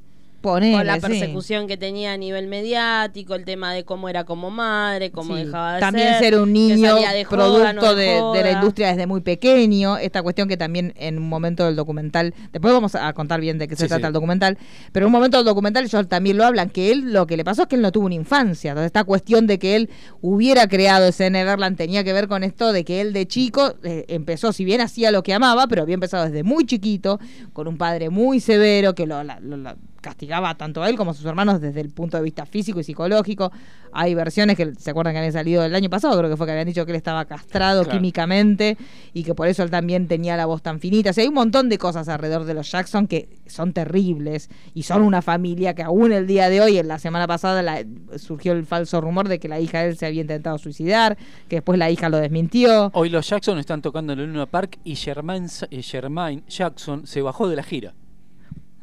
Ponele, 0.52 0.76
con 0.76 0.86
la 0.86 0.94
sí. 0.94 1.00
persecución 1.00 1.66
que 1.66 1.76
tenía 1.76 2.12
a 2.12 2.16
nivel 2.16 2.46
mediático, 2.46 3.34
el 3.34 3.44
tema 3.44 3.72
de 3.72 3.84
cómo 3.84 4.08
era 4.08 4.24
como 4.24 4.50
madre, 4.50 5.10
cómo 5.10 5.36
Sí. 5.36 5.44
dejaba 5.44 5.74
de 5.74 5.80
también 5.80 6.08
ser, 6.14 6.18
ser, 6.34 6.38
un 6.40 6.52
niño 6.52 6.94
de 6.96 7.24
joda, 7.24 7.36
producto 7.72 7.94
no 7.96 8.32
de, 8.32 8.42
la 8.42 8.52
industria 8.52 8.88
desde 8.88 9.06
muy 9.06 9.20
pequeño, 9.22 9.96
esta 9.98 10.22
cuestión 10.22 10.48
que 10.48 10.56
también 10.56 10.94
en 10.96 11.18
un 11.18 11.28
momento 11.28 11.64
del 11.64 11.74
documental, 11.76 12.32
después 12.52 12.72
vamos 12.72 12.94
a 12.94 13.12
contar 13.12 13.40
bien 13.40 13.58
de 13.58 13.66
qué 13.68 13.76
se 13.76 13.88
trata 13.88 14.02
sí. 14.02 14.06
el 14.06 14.12
documental, 14.12 14.56
pero 14.92 15.04
en 15.04 15.08
un 15.08 15.12
momento 15.12 15.36
del 15.36 15.46
documental 15.46 15.84
ellos 15.84 16.08
también 16.08 16.36
lo 16.36 16.44
hablan, 16.44 16.70
que 16.70 16.92
él 16.92 17.12
lo 17.12 17.26
que 17.26 17.36
le 17.36 17.44
pasó 17.44 17.62
es 17.62 17.68
que 17.68 17.76
él 17.76 17.82
no 17.82 17.90
tuvo 17.92 18.06
una 18.06 18.14
infancia, 18.14 18.70
entonces 18.70 18.86
esta 18.86 19.04
cuestión 19.04 19.46
de 19.46 19.58
que 19.58 19.76
él 19.76 19.90
hubiera 20.20 20.68
creado 20.68 21.06
ese 21.06 21.28
Neverland 21.30 21.76
tenía 21.76 22.04
que 22.04 22.12
ver 22.12 22.28
con 22.28 22.44
esto 22.44 22.72
de 22.72 22.84
que 22.84 23.00
él 23.00 23.12
de 23.12 23.26
chico 23.26 23.74
eh, 23.82 24.04
empezó, 24.08 24.52
si 24.52 24.64
bien 24.64 24.80
hacía 24.80 25.10
lo 25.10 25.22
que 25.22 25.34
amaba, 25.34 25.66
pero 25.66 25.82
había 25.82 25.94
empezado 25.94 26.24
desde 26.26 26.42
muy 26.42 26.64
chiquito, 26.66 27.18
con 27.52 27.66
un 27.68 27.76
padre 27.78 28.10
muy 28.10 28.40
severo 28.40 28.94
que 28.94 29.06
lo, 29.06 29.22
la- 29.24 29.40
lo- 29.40 29.56
la- 29.56 29.76
castigaba 30.06 30.54
tanto 30.54 30.82
a 30.84 30.88
él 30.88 30.96
como 30.96 31.10
a 31.10 31.14
sus 31.14 31.24
hermanos 31.26 31.60
desde 31.60 31.80
el 31.80 31.90
punto 31.90 32.16
de 32.16 32.22
vista 32.22 32.46
físico 32.46 32.78
y 32.78 32.84
psicológico. 32.84 33.50
Hay 33.92 34.14
versiones 34.14 34.56
que 34.56 34.72
se 34.76 34.90
acuerdan 34.90 35.14
que 35.14 35.18
habían 35.18 35.32
salido 35.32 35.64
el 35.64 35.74
año 35.74 35.90
pasado, 35.90 36.16
creo 36.16 36.30
que 36.30 36.36
fue 36.36 36.46
que 36.46 36.52
habían 36.52 36.68
dicho 36.68 36.84
que 36.86 36.92
él 36.92 36.96
estaba 36.96 37.24
castrado 37.24 37.82
Claro. 37.82 37.98
químicamente 37.98 38.76
y 39.14 39.24
que 39.24 39.34
por 39.34 39.48
eso 39.48 39.62
él 39.64 39.70
también 39.70 40.06
tenía 40.06 40.36
la 40.36 40.46
voz 40.46 40.62
tan 40.62 40.78
finita. 40.78 41.10
O 41.10 41.12
sea, 41.12 41.22
hay 41.22 41.28
un 41.28 41.34
montón 41.34 41.68
de 41.68 41.78
cosas 41.78 42.08
alrededor 42.08 42.44
de 42.44 42.54
los 42.54 42.70
Jackson 42.70 43.06
que 43.08 43.28
son 43.46 43.72
terribles 43.72 44.48
y 44.74 44.84
son 44.84 45.02
una 45.02 45.22
familia 45.22 45.74
que 45.74 45.82
aún 45.82 46.12
el 46.12 46.26
día 46.26 46.48
de 46.48 46.60
hoy, 46.60 46.78
en 46.78 46.86
la 46.88 46.98
semana 46.98 47.26
pasada, 47.26 47.62
la- 47.62 47.84
surgió 48.16 48.52
el 48.52 48.64
falso 48.64 49.00
rumor 49.00 49.28
de 49.28 49.38
que 49.40 49.48
la 49.48 49.58
hija 49.58 49.80
de 49.80 49.88
él 49.88 49.96
se 49.96 50.06
había 50.06 50.20
intentado 50.20 50.58
suicidar, 50.58 51.16
que 51.48 51.56
después 51.56 51.78
la 51.78 51.90
hija 51.90 52.08
lo 52.08 52.18
desmintió. 52.18 52.90
Hoy 52.94 53.08
los 53.08 53.28
Jackson 53.28 53.58
están 53.58 53.82
tocando 53.82 54.12
en 54.12 54.20
el 54.20 54.26
Luna 54.26 54.46
Park 54.46 54.78
y 54.84 54.94
Jermaine, 54.94 55.48
Sa- 55.48 55.66
eh, 55.70 55.82
Jermaine 55.82 56.42
Jackson 56.48 57.06
se 57.06 57.22
bajó 57.22 57.48
de 57.48 57.56
la 57.56 57.62
gira. 57.62 57.94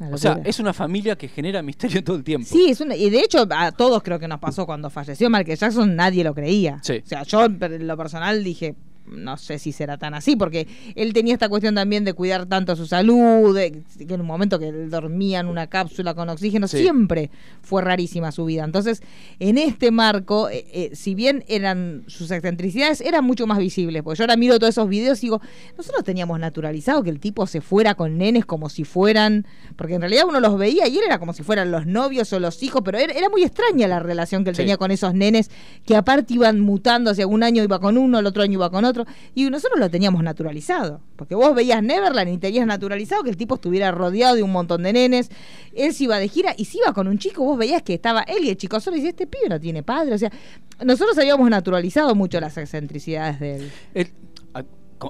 O 0.00 0.18
sea, 0.18 0.40
es 0.44 0.58
una 0.58 0.72
familia 0.72 1.16
que 1.16 1.28
genera 1.28 1.62
misterio 1.62 2.02
todo 2.02 2.16
el 2.16 2.24
tiempo. 2.24 2.48
Sí, 2.50 2.70
es 2.70 2.80
una, 2.80 2.96
y 2.96 3.10
de 3.10 3.20
hecho 3.20 3.46
a 3.50 3.72
todos 3.72 4.02
creo 4.02 4.18
que 4.18 4.26
nos 4.26 4.40
pasó 4.40 4.66
cuando 4.66 4.90
falleció 4.90 5.30
Michael 5.30 5.56
Jackson, 5.56 5.94
nadie 5.94 6.24
lo 6.24 6.34
creía. 6.34 6.78
Sí. 6.82 7.00
O 7.04 7.06
sea, 7.06 7.22
yo 7.22 7.44
en 7.44 7.86
lo 7.86 7.96
personal 7.96 8.42
dije, 8.42 8.74
no 9.06 9.36
sé 9.36 9.58
si 9.58 9.72
será 9.72 9.98
tan 9.98 10.14
así, 10.14 10.36
porque 10.36 10.66
él 10.94 11.12
tenía 11.12 11.34
esta 11.34 11.48
cuestión 11.48 11.74
también 11.74 12.04
de 12.04 12.14
cuidar 12.14 12.46
tanto 12.46 12.74
su 12.76 12.86
salud, 12.86 13.54
de- 13.54 13.82
que 14.06 14.14
en 14.14 14.20
un 14.20 14.26
momento 14.26 14.58
que 14.58 14.68
él 14.68 14.90
dormía 14.90 15.40
en 15.40 15.46
una 15.46 15.66
cápsula 15.66 16.14
con 16.14 16.28
oxígeno, 16.28 16.68
Sí. 16.68 16.78
siempre 16.78 17.30
fue 17.62 17.82
rarísima 17.82 18.32
su 18.32 18.44
vida. 18.44 18.64
Entonces, 18.64 19.02
en 19.38 19.58
este 19.58 19.90
marco, 19.90 20.48
eh, 20.48 20.64
eh, 20.72 20.90
si 20.94 21.14
bien 21.14 21.44
eran 21.48 22.04
sus 22.06 22.30
excentricidades, 22.30 23.00
eran 23.00 23.24
mucho 23.24 23.46
más 23.46 23.58
visibles, 23.58 24.02
porque 24.02 24.18
yo 24.18 24.24
ahora 24.24 24.36
miro 24.36 24.58
todos 24.58 24.70
esos 24.74 24.88
videos 24.88 25.18
y 25.22 25.26
digo, 25.26 25.40
nosotros 25.76 26.04
teníamos 26.04 26.38
naturalizado 26.40 27.02
que 27.02 27.10
el 27.10 27.20
tipo 27.20 27.46
se 27.46 27.60
fuera 27.60 27.94
con 27.94 28.16
nenes 28.18 28.44
como 28.46 28.68
si 28.68 28.84
fueran, 28.84 29.46
porque 29.76 29.94
en 29.94 30.00
realidad 30.00 30.24
uno 30.28 30.40
los 30.40 30.56
veía 30.58 30.86
y 30.88 30.96
él 30.98 31.04
era 31.06 31.18
como 31.18 31.32
si 31.32 31.42
fueran 31.42 31.70
los 31.70 31.86
novios 31.86 32.32
o 32.32 32.40
los 32.40 32.62
hijos, 32.62 32.82
pero 32.84 32.98
era, 32.98 33.12
era 33.12 33.28
muy 33.28 33.42
extraña 33.42 33.86
la 33.88 34.00
relación 34.00 34.44
que 34.44 34.50
él 34.50 34.56
Sí. 34.56 34.62
tenía 34.62 34.76
con 34.76 34.90
esos 34.90 35.14
nenes 35.14 35.50
que 35.84 35.96
aparte 35.96 36.34
iban 36.34 36.60
mutando, 36.60 37.10
hacia 37.10 37.26
un 37.26 37.42
año 37.42 37.62
iba 37.62 37.78
con 37.80 37.98
uno, 37.98 38.18
el 38.18 38.26
otro 38.26 38.42
año 38.42 38.54
iba 38.54 38.70
con 38.70 38.84
otro, 38.84 38.93
y 39.34 39.48
nosotros 39.50 39.78
lo 39.80 39.90
teníamos 39.90 40.22
naturalizado, 40.22 41.00
porque 41.16 41.34
vos 41.34 41.54
veías 41.54 41.82
Neverland 41.82 42.30
y 42.30 42.38
tenías 42.38 42.66
naturalizado 42.66 43.22
que 43.22 43.30
el 43.30 43.36
tipo 43.36 43.56
estuviera 43.56 43.90
rodeado 43.90 44.36
de 44.36 44.42
un 44.42 44.52
montón 44.52 44.82
de 44.82 44.92
nenes, 44.92 45.30
él 45.74 45.92
se 45.92 46.04
iba 46.04 46.18
de 46.18 46.28
gira 46.28 46.54
y 46.56 46.64
si 46.66 46.78
iba 46.78 46.92
con 46.92 47.08
un 47.08 47.18
chico, 47.18 47.44
vos 47.44 47.58
veías 47.58 47.82
que 47.82 47.94
estaba 47.94 48.22
él 48.22 48.44
y 48.44 48.50
el 48.50 48.56
chico 48.56 48.78
solo 48.80 48.96
y 48.96 49.06
este 49.06 49.26
pibe 49.26 49.48
no 49.48 49.58
tiene 49.60 49.82
padre, 49.82 50.14
o 50.14 50.18
sea, 50.18 50.30
nosotros 50.84 51.16
habíamos 51.18 51.48
naturalizado 51.50 52.14
mucho 52.14 52.40
las 52.40 52.56
excentricidades 52.58 53.40
de 53.40 53.70
él. 53.94 54.08
A- 54.54 54.64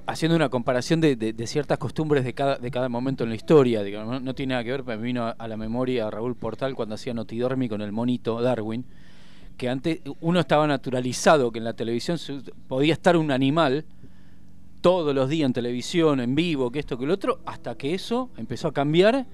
haciendo 0.06 0.34
una 0.34 0.48
comparación 0.48 1.00
de, 1.00 1.34
ciertas 1.46 1.78
costumbres 1.78 2.24
de 2.24 2.32
cada, 2.32 2.56
de 2.56 2.70
cada 2.70 2.88
momento 2.88 3.22
en 3.22 3.30
la 3.30 3.36
historia, 3.36 3.82
digamos, 3.82 4.14
no, 4.14 4.20
no 4.20 4.34
tiene 4.34 4.54
nada 4.54 4.64
que 4.64 4.70
ver, 4.72 4.82
pero 4.82 4.98
me 4.98 5.04
vino 5.06 5.24
a, 5.24 5.30
a 5.30 5.46
la 5.46 5.56
memoria 5.56 6.10
Raúl 6.10 6.34
Portal 6.34 6.74
cuando 6.74 6.94
hacía 6.96 7.14
Notidormi 7.14 7.68
con 7.68 7.80
el 7.80 7.92
monito 7.92 8.40
Darwin, 8.40 8.86
que 9.56 9.68
antes 9.68 10.00
uno 10.20 10.40
estaba 10.40 10.66
naturalizado 10.66 11.50
que 11.52 11.58
en 11.58 11.64
la 11.64 11.74
televisión 11.74 12.18
se- 12.18 12.40
podía 12.68 12.92
estar 12.92 13.16
un 13.16 13.30
animal 13.30 13.84
todos 14.80 15.14
los 15.14 15.28
días 15.28 15.46
en 15.46 15.52
televisión, 15.52 16.20
en 16.20 16.34
vivo, 16.34 16.70
que 16.70 16.78
esto, 16.80 16.98
que 16.98 17.06
lo 17.06 17.14
otro, 17.14 17.40
hasta 17.46 17.74
que 17.76 17.94
eso 17.94 18.30
empezó 18.36 18.68
a 18.68 18.72
cambiar 18.72 19.26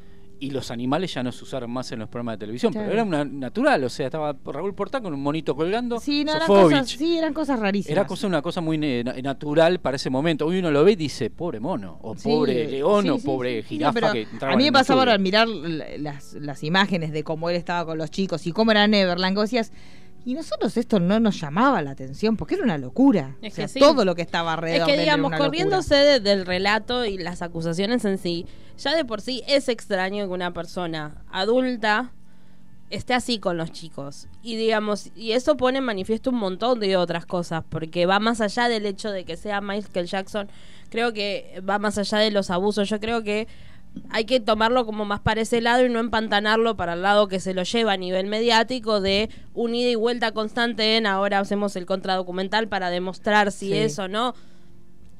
y 0.42 0.52
los 0.52 0.70
animales 0.70 1.12
ya 1.12 1.22
no 1.22 1.32
se 1.32 1.44
usaron 1.44 1.70
más 1.70 1.92
en 1.92 1.98
los 1.98 2.08
programas 2.08 2.34
de 2.36 2.38
televisión, 2.38 2.72
Claro. 2.72 2.86
pero 2.88 2.94
era 3.00 3.04
una 3.04 3.24
natural, 3.26 3.84
o 3.84 3.90
sea, 3.90 4.06
estaba 4.06 4.34
Raúl 4.44 4.74
Portal 4.74 5.02
con 5.02 5.12
un 5.12 5.20
monito 5.22 5.54
colgando, 5.54 6.00
Sí, 6.00 6.24
no, 6.24 6.32
eran 6.34 6.46
cosas, 6.46 6.88
sí, 6.88 7.18
eran 7.18 7.34
cosas 7.34 7.58
rarísimas. 7.60 7.92
Era 7.92 8.06
cosa, 8.06 8.26
una 8.26 8.40
cosa 8.40 8.62
muy 8.62 8.78
natural 8.78 9.80
para 9.80 9.96
ese 9.96 10.08
momento. 10.08 10.46
Hoy 10.46 10.60
uno 10.60 10.70
lo 10.70 10.82
ve 10.82 10.92
y 10.92 10.96
dice, 10.96 11.28
pobre 11.28 11.60
mono, 11.60 11.98
o 12.00 12.14
Sí, 12.16 12.22
pobre 12.28 12.70
león, 12.70 13.02
sí, 13.02 13.08
o 13.10 13.18
pobre 13.18 13.62
jirafa 13.64 14.12
que 14.12 14.26
A 14.40 14.56
mí 14.56 14.64
me 14.64 14.72
pasaba 14.72 15.02
al 15.02 15.18
mirar 15.20 15.46
las, 15.46 16.32
las 16.34 16.62
imágenes 16.64 17.12
de 17.12 17.22
cómo 17.22 17.50
él 17.50 17.56
estaba 17.56 17.84
con 17.84 17.98
los 17.98 18.10
chicos 18.10 18.46
y 18.46 18.52
cómo 18.52 18.70
era 18.70 18.86
Neverland, 18.86 19.36
que 19.36 19.42
decías, 19.42 19.72
Y 20.24 20.34
nosotros 20.34 20.76
esto 20.76 21.00
no 21.00 21.18
nos 21.20 21.40
llamaba 21.40 21.80
la 21.82 21.92
atención 21.92 22.36
porque 22.36 22.54
era 22.56 22.64
una 22.64 22.78
locura. 22.78 23.36
Es 23.42 23.52
O 23.52 23.56
sea, 23.56 23.64
que 23.64 23.68
sí. 23.68 23.80
todo 23.80 24.04
lo 24.04 24.14
que 24.14 24.22
estaba 24.22 24.52
Es 24.52 24.58
alrededor 24.58 24.86
que, 24.86 24.92
de 24.92 24.98
él 25.02 25.08
era 25.08 25.16
digamos, 25.16 25.38
corriéndose 25.38 25.94
de- 25.94 26.20
del 26.20 26.46
relato 26.46 27.04
y 27.04 27.16
las 27.18 27.42
acusaciones 27.42 28.04
en 28.04 28.18
sí, 28.18 28.46
ya 28.78 28.94
de 28.94 29.04
por 29.04 29.20
sí 29.20 29.42
es 29.48 29.68
extraño 29.68 30.26
que 30.26 30.32
una 30.32 30.52
persona 30.52 31.22
adulta 31.30 32.12
esté 32.90 33.14
así 33.14 33.38
con 33.38 33.56
los 33.56 33.70
chicos. 33.72 34.26
Y 34.42 34.56
digamos, 34.56 35.10
y 35.14 35.32
eso 35.32 35.56
pone 35.56 35.78
en 35.78 35.84
manifiesto 35.84 36.30
un 36.30 36.36
montón 36.36 36.80
de 36.80 36.96
otras 36.96 37.24
cosas, 37.24 37.62
porque 37.68 38.04
va 38.04 38.18
más 38.18 38.40
allá 38.40 38.68
del 38.68 38.84
hecho 38.84 39.12
de 39.12 39.24
que 39.24 39.36
sea 39.36 39.60
Michael 39.60 40.06
Jackson, 40.06 40.48
creo 40.90 41.12
que 41.12 41.62
va 41.68 41.78
más 41.78 41.98
allá 41.98 42.18
de 42.18 42.30
los 42.32 42.50
abusos, 42.50 42.88
yo 42.88 42.98
creo 42.98 43.22
que 43.22 43.46
hay 44.10 44.24
que 44.24 44.40
tomarlo 44.40 44.86
como 44.86 45.04
más 45.04 45.20
para 45.20 45.40
ese 45.40 45.60
lado 45.60 45.84
y 45.84 45.88
no 45.88 45.98
empantanarlo 46.00 46.76
para 46.76 46.94
el 46.94 47.02
lado 47.02 47.28
que 47.28 47.40
se 47.40 47.54
lo 47.54 47.62
lleva 47.64 47.92
a 47.92 47.96
nivel 47.96 48.26
mediático 48.26 49.00
de 49.00 49.30
un 49.54 49.74
ida 49.74 49.90
y 49.90 49.94
vuelta 49.94 50.32
constante 50.32 50.96
en 50.96 51.06
ahora 51.06 51.38
hacemos 51.40 51.74
el 51.76 51.86
contradocumental 51.86 52.68
para 52.68 52.90
demostrar 52.90 53.52
si 53.52 53.66
Sí. 53.68 53.76
es 53.76 53.98
o 53.98 54.08
no. 54.08 54.34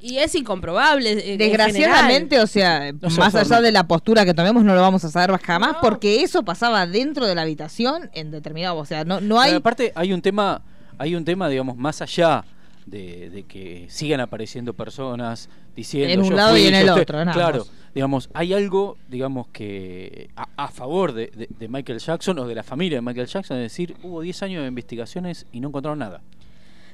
Y 0.02 0.16
es 0.16 0.34
incomprobable. 0.34 1.12
eh, 1.12 1.32
en 1.32 1.38
Desgraciadamente, 1.38 2.40
o 2.40 2.46
sea, 2.46 2.90
No 2.92 3.08
más 3.18 3.32
forma. 3.32 3.40
allá 3.40 3.60
de 3.60 3.70
la 3.72 3.86
postura 3.86 4.24
que 4.24 4.32
tomemos, 4.34 4.64
no 4.64 4.74
lo 4.74 4.80
vamos 4.80 5.04
a 5.04 5.10
saber 5.10 5.36
jamás, 5.40 5.72
No. 5.74 5.80
porque 5.82 6.22
eso 6.22 6.42
pasaba 6.42 6.86
dentro 6.86 7.26
de 7.26 7.34
la 7.34 7.42
habitación 7.42 8.08
en 8.14 8.30
determinado, 8.30 8.76
o 8.76 8.84
sea, 8.86 9.04
no, 9.04 9.20
no 9.20 9.38
hay... 9.40 9.50
Pero 9.50 9.58
aparte 9.58 9.92
hay 9.94 10.12
un 10.14 10.22
tema, 10.22 10.62
hay 10.96 11.14
un 11.14 11.24
tema, 11.24 11.48
digamos, 11.50 11.76
más 11.76 12.00
allá 12.00 12.44
de, 12.86 13.28
de 13.30 13.42
que 13.44 13.86
sigan 13.90 14.20
apareciendo 14.20 14.72
personas 14.74 15.50
diciendo 15.76 16.12
En 16.14 16.20
un 16.20 16.30
"Yo 16.30 16.36
lado 16.36 16.50
fui, 16.52 16.62
y 16.62 16.66
en 16.68 16.74
el 16.76 16.88
estoy-". 16.88 17.02
otro, 17.02 17.22
Claro. 17.32 17.66
Digamos, 18.00 18.30
hay 18.32 18.54
algo, 18.54 18.96
digamos, 19.10 19.48
que 19.48 20.30
a, 20.34 20.48
a 20.56 20.68
favor 20.68 21.12
de, 21.12 21.26
de- 21.36 21.48
de 21.58 21.68
Michael 21.68 21.98
Jackson 21.98 22.38
o 22.38 22.46
de 22.48 22.54
la 22.54 22.62
familia 22.62 22.96
de 22.96 23.02
Michael 23.02 23.26
Jackson, 23.26 23.58
es 23.58 23.64
decir, 23.64 23.94
hubo 24.02 24.22
10 24.22 24.42
años 24.42 24.62
de 24.62 24.68
investigaciones 24.68 25.44
y 25.52 25.60
no 25.60 25.68
encontraron 25.68 25.98
nada. 25.98 26.22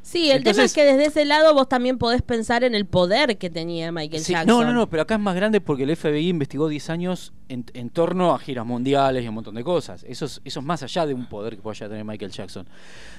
Sí, 0.03 0.25
el 0.33 0.39
tema 0.43 0.51
Entonces- 0.51 0.65
es 0.65 0.73
que 0.75 0.83
desde 0.85 1.07
ese 1.07 1.25
lado 1.25 1.55
vos 1.55 1.69
también 1.69 1.97
podés 1.99 2.23
pensar 2.23 2.65
en 2.65 2.75
el 2.75 2.87
poder 2.87 3.39
que 3.39 3.51
tenía 3.51 3.93
Michael 3.93 4.21
Sí, 4.23 4.33
Jackson. 4.33 4.49
no, 4.49 4.65
no, 4.65 4.73
no, 4.73 4.89
pero 4.91 5.03
acá 5.03 5.15
es 5.15 5.21
más 5.21 5.37
grande 5.37 5.61
porque 5.61 5.85
el 5.85 5.95
FBI 5.97 6.29
investigó 6.29 6.67
10 6.69 6.91
años 6.91 7.33
en, 7.49 7.65
en 7.75 7.91
torno 7.91 8.35
a 8.35 8.39
giras 8.41 8.67
mundiales 8.67 9.25
y 9.25 9.29
un 9.29 9.35
montón 9.37 9.55
de 9.55 9.63
cosas. 9.63 10.05
Eso 10.09 10.25
es, 10.25 10.41
eso 10.45 10.59
es 10.61 10.67
más 10.67 10.83
allá 10.83 11.07
de 11.07 11.15
un 11.15 11.27
poder 11.27 11.55
que 11.55 11.63
pueda 11.63 11.89
tener 11.89 12.05
Michael 12.05 12.33
Jackson. 12.33 12.67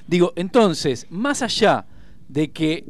Digo, 0.06 0.34
entonces, 0.36 1.06
más 1.08 1.40
allá 1.40 1.86
de 2.28 2.50
que 2.50 2.84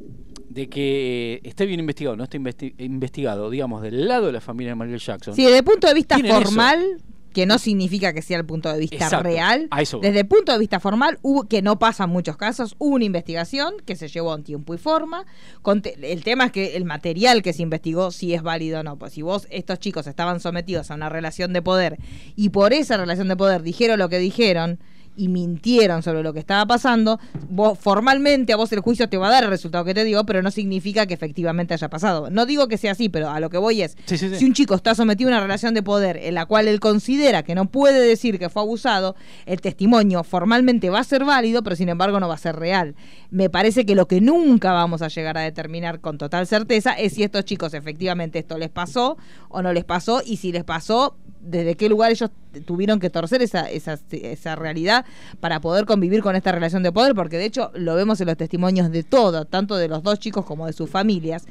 de 0.58 0.68
que 0.68 1.40
esté 1.44 1.66
bien 1.66 1.80
investigado, 1.80 2.16
no 2.16 2.24
esté 2.24 2.38
investi- 2.40 2.74
investigado, 2.78 3.48
digamos, 3.50 3.82
del 3.82 4.08
lado 4.08 4.26
de 4.26 4.32
la 4.32 4.40
familia 4.40 4.72
de 4.72 4.76
Michael 4.76 4.98
Jackson. 5.00 5.34
Sí, 5.34 5.44
desde 5.44 5.58
el 5.58 5.64
punto 5.64 5.86
de 5.86 5.94
vista 5.94 6.16
eso. 6.16 6.26
formal, 6.34 7.00
que 7.32 7.46
no 7.46 7.58
significa 7.58 8.12
que 8.12 8.22
sea 8.22 8.38
el 8.38 8.44
punto 8.46 8.72
de 8.72 8.80
vista 8.80 8.96
Exacto, 8.96 9.22
real, 9.22 9.68
desde 10.02 10.20
el 10.20 10.26
punto 10.26 10.50
de 10.50 10.58
vista 10.58 10.80
formal, 10.80 11.18
hubo, 11.22 11.44
que 11.44 11.62
no 11.62 11.78
pasa 11.78 12.04
en 12.04 12.10
muchos 12.10 12.36
casos, 12.36 12.74
hubo 12.78 12.96
una 12.96 13.04
investigación 13.04 13.74
que 13.86 13.94
se 13.94 14.08
llevó 14.08 14.34
en 14.34 14.42
tiempo 14.42 14.74
y 14.74 14.78
forma. 14.78 15.24
Con 15.62 15.80
te- 15.82 15.94
el 16.12 16.24
tema 16.24 16.46
es 16.46 16.52
que 16.52 16.74
el 16.76 16.84
material 16.84 17.42
que 17.42 17.52
se 17.52 17.62
investigó 17.62 18.10
si 18.10 18.34
es 18.34 18.42
válido 18.42 18.80
o 18.80 18.82
no. 18.82 18.96
Pues 18.98 19.12
si 19.12 19.22
vos, 19.22 19.46
estos 19.50 19.78
chicos 19.78 20.06
estaban 20.08 20.40
sometidos 20.40 20.90
a 20.90 20.94
una 20.94 21.08
relación 21.08 21.52
de 21.52 21.62
poder 21.62 21.98
y 22.34 22.48
por 22.48 22.72
esa 22.72 22.96
relación 22.96 23.28
de 23.28 23.36
poder 23.36 23.62
dijeron 23.62 23.98
lo 24.00 24.08
que 24.08 24.18
dijeron 24.18 24.80
y 25.18 25.28
mintieron 25.28 26.02
sobre 26.02 26.22
lo 26.22 26.32
que 26.32 26.38
estaba 26.38 26.64
pasando, 26.64 27.18
vos 27.50 27.76
formalmente 27.78 28.52
a 28.52 28.56
vos 28.56 28.72
el 28.72 28.80
juicio 28.80 29.08
te 29.08 29.16
va 29.18 29.28
a 29.28 29.32
dar 29.32 29.44
el 29.44 29.50
resultado 29.50 29.84
que 29.84 29.92
te 29.92 30.04
digo, 30.04 30.24
pero 30.24 30.42
no 30.42 30.50
significa 30.50 31.06
que 31.06 31.14
efectivamente 31.14 31.74
haya 31.74 31.90
pasado. 31.90 32.30
No 32.30 32.46
digo 32.46 32.68
que 32.68 32.78
sea 32.78 32.92
así, 32.92 33.08
pero 33.08 33.28
a 33.28 33.40
lo 33.40 33.50
que 33.50 33.58
voy 33.58 33.82
es, 33.82 33.96
Sí, 34.06 34.16
sí, 34.16 34.28
sí. 34.30 34.36
si 34.36 34.44
un 34.46 34.52
chico 34.54 34.74
está 34.76 34.94
sometido 34.94 35.28
a 35.28 35.32
una 35.34 35.40
relación 35.40 35.74
de 35.74 35.82
poder 35.82 36.16
en 36.18 36.34
la 36.34 36.46
cual 36.46 36.68
él 36.68 36.78
considera 36.78 37.42
que 37.42 37.56
no 37.56 37.66
puede 37.66 38.00
decir 38.00 38.38
que 38.38 38.48
fue 38.48 38.62
abusado, 38.62 39.16
el 39.44 39.60
testimonio 39.60 40.22
formalmente 40.22 40.88
va 40.88 41.00
a 41.00 41.04
ser 41.04 41.24
válido, 41.24 41.62
pero 41.64 41.74
sin 41.74 41.88
embargo 41.88 42.20
no 42.20 42.28
va 42.28 42.34
a 42.34 42.38
ser 42.38 42.54
real. 42.56 42.94
Me 43.30 43.50
parece 43.50 43.84
que 43.84 43.96
lo 43.96 44.06
que 44.06 44.20
nunca 44.20 44.72
vamos 44.72 45.02
a 45.02 45.08
llegar 45.08 45.36
a 45.36 45.40
determinar 45.40 46.00
con 46.00 46.16
total 46.16 46.46
certeza 46.46 46.92
es 46.92 47.14
si 47.14 47.24
estos 47.24 47.44
chicos 47.44 47.74
efectivamente 47.74 48.38
esto 48.38 48.56
les 48.56 48.70
pasó 48.70 49.16
o 49.48 49.62
no 49.62 49.72
les 49.72 49.84
pasó 49.84 50.22
y 50.24 50.36
si 50.36 50.52
les 50.52 50.62
pasó, 50.62 51.16
desde 51.40 51.76
qué 51.76 51.88
lugar 51.88 52.10
ellos 52.10 52.30
tuvieron 52.66 53.00
que 53.00 53.10
torcer 53.10 53.42
esa, 53.42 53.70
esa, 53.70 53.98
esa 54.10 54.56
realidad 54.56 55.04
para 55.40 55.60
poder 55.60 55.86
convivir 55.86 56.22
con 56.22 56.36
esta 56.36 56.52
relación 56.52 56.82
de 56.82 56.92
poder, 56.92 57.14
porque 57.14 57.38
de 57.38 57.44
hecho 57.44 57.70
lo 57.74 57.94
vemos 57.94 58.20
en 58.20 58.26
los 58.26 58.36
testimonios 58.36 58.90
de 58.90 59.02
todo, 59.02 59.44
tanto 59.44 59.76
de 59.76 59.88
los 59.88 60.02
dos 60.02 60.18
chicos 60.18 60.44
como 60.44 60.66
de 60.66 60.72
sus 60.72 60.90
familias. 60.90 61.46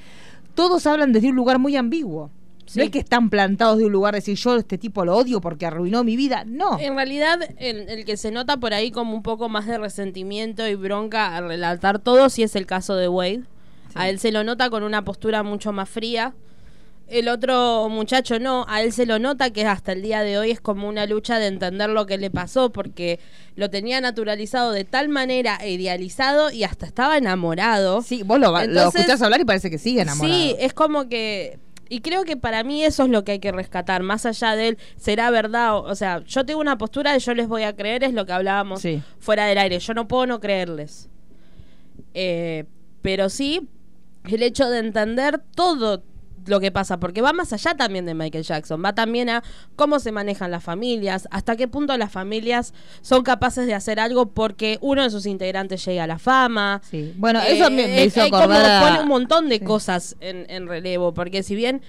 Todos 0.55 0.87
hablan 0.87 1.13
desde 1.13 1.29
un 1.29 1.35
lugar 1.35 1.59
muy 1.59 1.75
ambiguo. 1.75 2.31
Sí. 2.65 2.79
No 2.79 2.85
es 2.85 2.91
que 2.91 2.99
están 2.99 3.29
plantados 3.29 3.77
de 3.77 3.85
un 3.85 3.93
lugar 3.93 4.13
de 4.13 4.17
decir 4.17 4.35
yo 4.35 4.57
este 4.57 4.77
tipo 4.77 5.05
lo 5.05 5.15
odio 5.15 5.39
porque 5.39 5.65
arruinó 5.65 6.03
mi 6.03 6.17
vida. 6.17 6.43
No. 6.45 6.77
En 6.79 6.95
realidad, 6.95 7.39
el, 7.57 7.87
el 7.87 8.03
que 8.03 8.17
se 8.17 8.29
nota 8.29 8.57
por 8.57 8.73
ahí 8.73 8.91
como 8.91 9.15
un 9.15 9.23
poco 9.23 9.47
más 9.47 9.67
de 9.67 9.77
resentimiento 9.77 10.67
y 10.67 10.75
bronca 10.75 11.37
al 11.37 11.47
relatar 11.47 11.99
todo, 11.99 12.29
sí 12.29 12.43
es 12.43 12.57
el 12.57 12.65
caso 12.65 12.95
de 12.95 13.07
Wade. 13.07 13.43
A 13.95 14.09
él 14.09 14.19
se 14.19 14.31
lo 14.31 14.43
nota 14.43 14.69
con 14.69 14.83
una 14.83 15.03
postura 15.03 15.43
mucho 15.43 15.71
más 15.71 15.89
fría. 15.89 16.33
El 17.07 17.29
otro 17.29 17.87
muchacho 17.89 18.37
no, 18.37 18.65
a 18.67 18.81
él 18.81 18.91
se 18.91 19.05
lo 19.05 19.17
nota 19.17 19.49
que 19.51 19.65
hasta 19.65 19.93
el 19.93 20.01
día 20.01 20.21
de 20.23 20.37
hoy 20.37 20.51
es 20.51 20.59
como 20.59 20.89
una 20.89 21.05
lucha 21.05 21.39
de 21.39 21.47
entender 21.47 21.89
lo 21.89 22.05
que 22.05 22.17
le 22.17 22.29
pasó 22.29 22.69
porque 22.71 23.19
lo 23.55 23.69
tenía 23.69 24.01
naturalizado 24.01 24.71
de 24.73 24.83
tal 24.83 25.07
manera 25.07 25.57
e 25.61 25.71
idealizado 25.71 26.51
y 26.51 26.65
hasta 26.65 26.85
estaba 26.85 27.17
enamorado. 27.17 28.01
Sí, 28.01 28.23
vos 28.23 28.39
lo, 28.39 28.47
Entonces- 28.59 29.01
escuchás 29.01 29.21
hablar 29.21 29.39
y 29.39 29.45
parece 29.45 29.69
que 29.69 29.77
sigue 29.77 30.01
enamorado. 30.01 30.37
Sí, 30.37 30.55
es 30.59 30.73
como 30.73 31.07
que. 31.07 31.59
Y 31.89 32.01
creo 32.01 32.25
que 32.25 32.35
para 32.35 32.65
mí 32.65 32.83
eso 32.83 33.05
es 33.05 33.09
lo 33.09 33.23
que 33.23 33.31
hay 33.31 33.39
que 33.39 33.53
rescatar, 33.53 34.03
más 34.03 34.25
allá 34.25 34.57
de 34.57 34.67
él, 34.67 34.77
será 34.97 35.29
verdad, 35.31 35.77
o, 35.77 35.83
o 35.83 35.95
sea, 35.95 36.21
yo 36.25 36.45
tengo 36.45 36.59
una 36.59 36.77
postura 36.77 37.13
de 37.13 37.19
yo 37.19 37.33
les 37.33 37.47
voy 37.47 37.63
a 37.63 37.73
creer, 37.77 38.03
es 38.03 38.13
lo 38.13 38.25
que 38.25 38.33
hablábamos 38.33 38.81
Sí. 38.81 39.01
fuera 39.19 39.45
del 39.45 39.57
aire, 39.57 39.79
yo 39.79 39.93
no 39.93 40.05
puedo 40.09 40.25
no 40.27 40.41
creerles. 40.41 41.07
Eh, 42.13 42.65
pero 43.01 43.29
sí, 43.29 43.69
el 44.25 44.43
hecho 44.43 44.69
de 44.69 44.79
entender 44.79 45.39
todo 45.55 46.03
lo 46.47 46.59
que 46.59 46.71
pasa, 46.71 46.99
porque 46.99 47.21
va 47.21 47.33
más 47.33 47.53
allá 47.53 47.75
también 47.75 48.05
de 48.05 48.13
Michael 48.13 48.43
Jackson, 48.43 48.81
va 48.83 48.93
también 48.93 49.29
a 49.29 49.43
cómo 49.75 49.99
se 49.99 50.11
manejan 50.11 50.51
las 50.51 50.63
familias, 50.63 51.27
hasta 51.31 51.55
qué 51.55 51.67
punto 51.67 51.95
las 51.97 52.11
familias 52.11 52.73
son 53.01 53.23
capaces 53.23 53.67
de 53.67 53.73
hacer 53.73 53.99
algo 53.99 54.27
porque 54.31 54.77
uno 54.81 55.03
de 55.03 55.09
sus 55.09 55.25
integrantes 55.25 55.83
llega 55.85 56.03
a 56.03 56.07
la 56.07 56.19
fama, 56.19 56.81
Sí. 56.89 57.13
Bueno, 57.17 57.41
eso 57.41 57.69
me, 57.69 57.87
me 57.87 58.01
eh, 58.01 58.05
hizo 58.05 58.21
eh, 58.23 58.29
como 58.29 58.43
a- 58.53 58.81
pone 58.81 59.01
un 59.01 59.07
montón 59.07 59.49
de 59.49 59.57
Sí. 59.59 59.63
cosas 59.65 60.15
en, 60.21 60.45
en 60.49 60.67
relevo, 60.67 61.13
porque 61.13 61.43
si 61.43 61.55
bien 61.55 61.81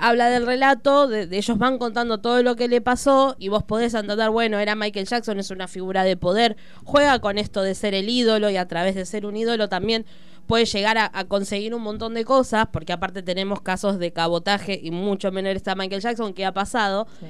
habla 0.00 0.28
del 0.30 0.46
relato, 0.46 1.08
de, 1.08 1.26
de 1.26 1.38
ellos 1.38 1.58
van 1.58 1.78
contando 1.78 2.18
todo 2.18 2.42
lo 2.42 2.54
que 2.54 2.68
le 2.68 2.80
pasó 2.80 3.34
y 3.38 3.48
vos 3.48 3.64
podés 3.64 3.94
entender, 3.94 4.30
bueno, 4.30 4.58
era 4.58 4.76
Michael 4.76 5.06
Jackson, 5.06 5.40
es 5.40 5.50
una 5.50 5.66
figura 5.66 6.04
de 6.04 6.16
poder, 6.16 6.56
juega 6.84 7.18
con 7.18 7.36
esto 7.38 7.62
de 7.62 7.74
ser 7.74 7.94
el 7.94 8.08
ídolo 8.08 8.48
y 8.50 8.56
a 8.56 8.68
través 8.68 8.94
de 8.94 9.04
ser 9.04 9.26
un 9.26 9.36
ídolo 9.36 9.68
también 9.68 10.06
puede 10.48 10.64
llegar 10.64 10.98
a, 10.98 11.08
a 11.14 11.24
conseguir 11.26 11.72
un 11.74 11.82
montón 11.82 12.14
de 12.14 12.24
cosas, 12.24 12.66
porque 12.72 12.92
aparte 12.92 13.22
tenemos 13.22 13.60
casos 13.60 14.00
de 14.00 14.12
cabotaje 14.12 14.80
y 14.82 14.90
mucho 14.90 15.30
menor 15.30 15.54
está 15.54 15.76
Michael 15.76 16.00
Jackson 16.02 16.34
que 16.34 16.44
ha 16.44 16.52
pasado. 16.52 17.06
Sí. 17.20 17.26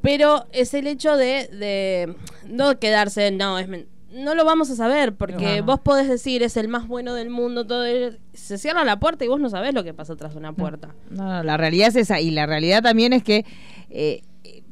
Pero 0.00 0.46
es 0.52 0.74
el 0.74 0.86
hecho 0.86 1.16
de, 1.16 1.48
de 1.48 2.14
no 2.46 2.78
quedarse, 2.78 3.30
no, 3.30 3.58
es 3.58 3.68
no 4.12 4.34
lo 4.36 4.44
vamos 4.44 4.70
a 4.70 4.76
saber, 4.76 5.14
porque 5.16 5.56
No, 5.58 5.64
vos 5.64 5.80
podés 5.80 6.08
decir 6.08 6.42
es 6.44 6.56
el 6.56 6.68
más 6.68 6.86
bueno 6.86 7.14
del 7.14 7.30
mundo, 7.30 7.66
todo 7.66 7.84
el- 7.84 8.20
se 8.32 8.58
cierra 8.58 8.84
la 8.84 9.00
puerta 9.00 9.24
y 9.24 9.28
vos 9.28 9.40
no 9.40 9.50
sabés 9.50 9.74
lo 9.74 9.82
que 9.82 9.92
pasa 9.92 10.14
tras 10.14 10.36
una 10.36 10.52
puerta. 10.52 10.94
No, 11.10 11.24
no, 11.24 11.42
la 11.42 11.56
realidad 11.56 11.88
es 11.88 11.96
esa. 11.96 12.20
Y 12.20 12.30
la 12.30 12.46
realidad 12.46 12.80
también 12.82 13.12
es 13.12 13.24
que 13.24 13.44
eh, 13.90 14.22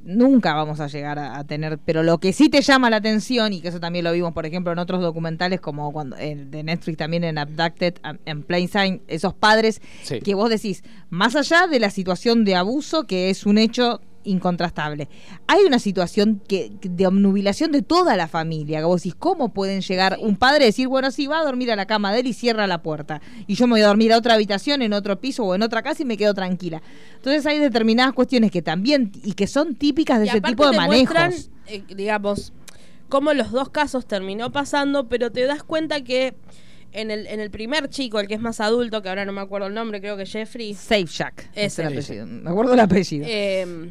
nunca 0.04 0.54
vamos 0.54 0.80
a 0.80 0.86
llegar 0.88 1.18
a, 1.18 1.38
a 1.38 1.44
tener. 1.44 1.78
Pero 1.78 2.02
lo 2.02 2.18
que 2.18 2.32
sí 2.32 2.48
te 2.48 2.60
llama 2.62 2.90
la 2.90 2.96
atención, 2.96 3.52
y 3.52 3.60
que 3.60 3.68
eso 3.68 3.80
también 3.80 4.04
lo 4.04 4.12
vimos, 4.12 4.32
por 4.32 4.46
ejemplo, 4.46 4.72
en 4.72 4.78
otros 4.78 5.00
documentales, 5.02 5.60
como 5.60 5.92
cuando 5.92 6.16
eh, 6.16 6.34
de 6.48 6.62
Netflix 6.62 6.98
también 6.98 7.24
en 7.24 7.38
Abducted, 7.38 7.94
um, 8.08 8.18
en 8.24 8.42
Plain 8.42 8.68
Sight, 8.68 9.02
esos 9.08 9.34
padres 9.34 9.80
Sí. 10.02 10.20
que 10.20 10.34
vos 10.34 10.50
decís, 10.50 10.82
más 11.10 11.36
allá 11.36 11.66
de 11.66 11.78
la 11.80 11.90
situación 11.90 12.44
de 12.44 12.56
abuso, 12.56 13.04
que 13.06 13.30
es 13.30 13.46
un 13.46 13.58
hecho 13.58 14.00
incontrastable. 14.24 15.08
Hay 15.46 15.62
una 15.64 15.78
situación 15.78 16.40
que, 16.46 16.72
de 16.82 17.06
obnubilación 17.06 17.72
de 17.72 17.82
toda 17.82 18.16
la 18.16 18.28
familia. 18.28 18.80
Que 18.80 18.84
vos 18.84 19.02
decís, 19.02 19.14
¿cómo 19.18 19.52
pueden 19.52 19.80
llegar 19.80 20.18
un 20.20 20.36
padre 20.36 20.64
a 20.64 20.66
decir, 20.66 20.88
bueno, 20.88 21.10
sí, 21.10 21.26
va 21.26 21.40
a 21.40 21.44
dormir 21.44 21.70
a 21.70 21.76
la 21.76 21.86
cama 21.86 22.12
de 22.12 22.20
él 22.20 22.26
y 22.26 22.32
cierra 22.32 22.66
la 22.66 22.82
puerta? 22.82 23.20
Y 23.46 23.54
yo 23.54 23.66
me 23.66 23.72
voy 23.72 23.82
a 23.82 23.86
dormir 23.86 24.12
a 24.12 24.18
otra 24.18 24.34
habitación, 24.34 24.82
en 24.82 24.92
otro 24.92 25.20
piso 25.20 25.44
o 25.44 25.54
en 25.54 25.62
otra 25.62 25.82
casa 25.82 26.02
y 26.02 26.06
me 26.06 26.16
quedo 26.16 26.34
tranquila. 26.34 26.82
Entonces 27.16 27.44
hay 27.46 27.58
determinadas 27.58 28.12
cuestiones 28.12 28.50
que 28.50 28.62
también, 28.62 29.12
y 29.24 29.32
que 29.32 29.46
son 29.46 29.74
típicas 29.74 30.20
de 30.20 30.26
Y 30.26 30.28
ese 30.30 30.40
tipo 30.40 30.68
de 30.68 30.76
manejos. 30.76 31.50
eh, 31.66 31.82
digamos, 31.94 32.52
cómo 33.08 33.32
los 33.34 33.50
dos 33.50 33.68
casos 33.68 34.06
terminó 34.06 34.52
pasando, 34.52 35.08
pero 35.08 35.30
te 35.30 35.44
das 35.46 35.62
cuenta 35.62 36.02
que 36.02 36.34
en 36.92 37.10
el, 37.10 37.26
en 37.26 37.40
el 37.40 37.50
primer 37.50 37.88
chico, 37.88 38.20
el 38.20 38.28
que 38.28 38.34
es 38.34 38.40
más 38.40 38.60
adulto, 38.60 39.02
que 39.02 39.08
ahora 39.08 39.24
no 39.24 39.32
me 39.32 39.40
acuerdo 39.40 39.66
el 39.66 39.74
nombre, 39.74 40.00
creo 40.00 40.16
que 40.16 40.26
Jeffrey, 40.26 40.74
Safe 40.74 41.02
es 41.02 41.78
Ese. 41.78 41.82
el 41.82 41.88
apellido. 41.88 42.26
Me 42.26 42.50
acuerdo 42.50 42.74
el 42.74 42.80
apellido. 42.80 43.24
Eh, 43.28 43.90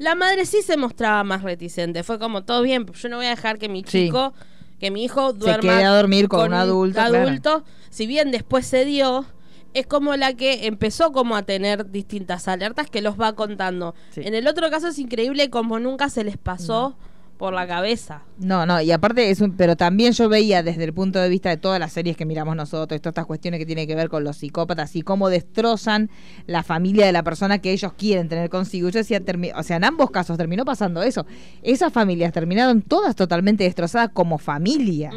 la 0.00 0.14
madre 0.14 0.46
sí 0.46 0.62
se 0.62 0.76
mostraba 0.78 1.22
más 1.24 1.42
reticente. 1.42 2.02
Fue 2.02 2.18
como, 2.18 2.42
todo 2.42 2.62
bien, 2.62 2.86
yo 2.86 3.08
no 3.10 3.16
voy 3.18 3.26
a 3.26 3.30
dejar 3.30 3.58
que 3.58 3.68
mi 3.68 3.82
Sí. 3.86 4.06
chico, 4.06 4.32
que 4.80 4.90
mi 4.90 5.04
hijo 5.04 5.34
duerma 5.34 5.74
quede 5.76 5.84
a 5.84 5.90
dormir 5.94 6.26
con 6.28 6.48
un 6.48 6.54
adulto, 6.54 6.94
claro. 6.94 7.18
adulto. 7.18 7.64
Si 7.90 8.06
bien 8.06 8.30
después 8.30 8.66
se 8.66 8.86
dio, 8.86 9.26
es 9.74 9.86
como 9.86 10.16
la 10.16 10.32
que 10.32 10.66
empezó 10.66 11.12
como 11.12 11.36
a 11.36 11.42
tener 11.42 11.90
distintas 11.90 12.48
alertas 12.48 12.88
que 12.88 13.02
los 13.02 13.20
va 13.20 13.34
contando. 13.34 13.94
Sí. 14.10 14.22
En 14.24 14.34
el 14.34 14.48
otro 14.48 14.70
caso 14.70 14.88
es 14.88 14.98
increíble 14.98 15.50
como 15.50 15.78
nunca 15.78 16.08
se 16.08 16.24
les 16.24 16.38
pasó 16.38 16.96
por 17.40 17.54
la 17.54 17.66
cabeza. 17.66 18.22
No, 18.38 18.66
no, 18.66 18.82
y 18.82 18.92
aparte 18.92 19.30
es 19.30 19.40
un, 19.40 19.56
pero 19.56 19.74
también 19.74 20.12
yo 20.12 20.28
veía 20.28 20.62
desde 20.62 20.84
el 20.84 20.92
punto 20.92 21.18
de 21.18 21.28
vista 21.30 21.48
de 21.48 21.56
todas 21.56 21.80
las 21.80 21.90
series 21.92 22.14
que 22.16 22.26
miramos 22.26 22.54
nosotros, 22.54 23.00
todas 23.00 23.12
estas 23.12 23.24
cuestiones 23.24 23.58
que 23.58 23.64
tienen 23.66 23.86
que 23.86 23.94
ver 23.94 24.10
con 24.10 24.24
los 24.24 24.36
psicópatas 24.36 24.94
y 24.94 25.00
cómo 25.02 25.30
destrozan 25.30 26.10
la 26.46 26.62
familia 26.62 27.06
de 27.06 27.12
la 27.12 27.22
persona 27.22 27.58
que 27.60 27.72
ellos 27.72 27.94
quieren 27.94 28.28
tener 28.28 28.50
consigo. 28.50 28.90
Yo 28.90 28.98
decía, 28.98 29.20
termi- 29.24 29.52
o 29.56 29.62
sea, 29.62 29.76
en 29.76 29.84
ambos 29.84 30.10
casos 30.10 30.36
terminó 30.36 30.66
pasando 30.66 31.02
eso. 31.02 31.24
Esas 31.62 31.92
familias 31.92 32.32
terminaron 32.32 32.82
todas 32.82 33.16
totalmente 33.16 33.64
destrozadas 33.64 34.10
como 34.12 34.36
familia. 34.36 35.10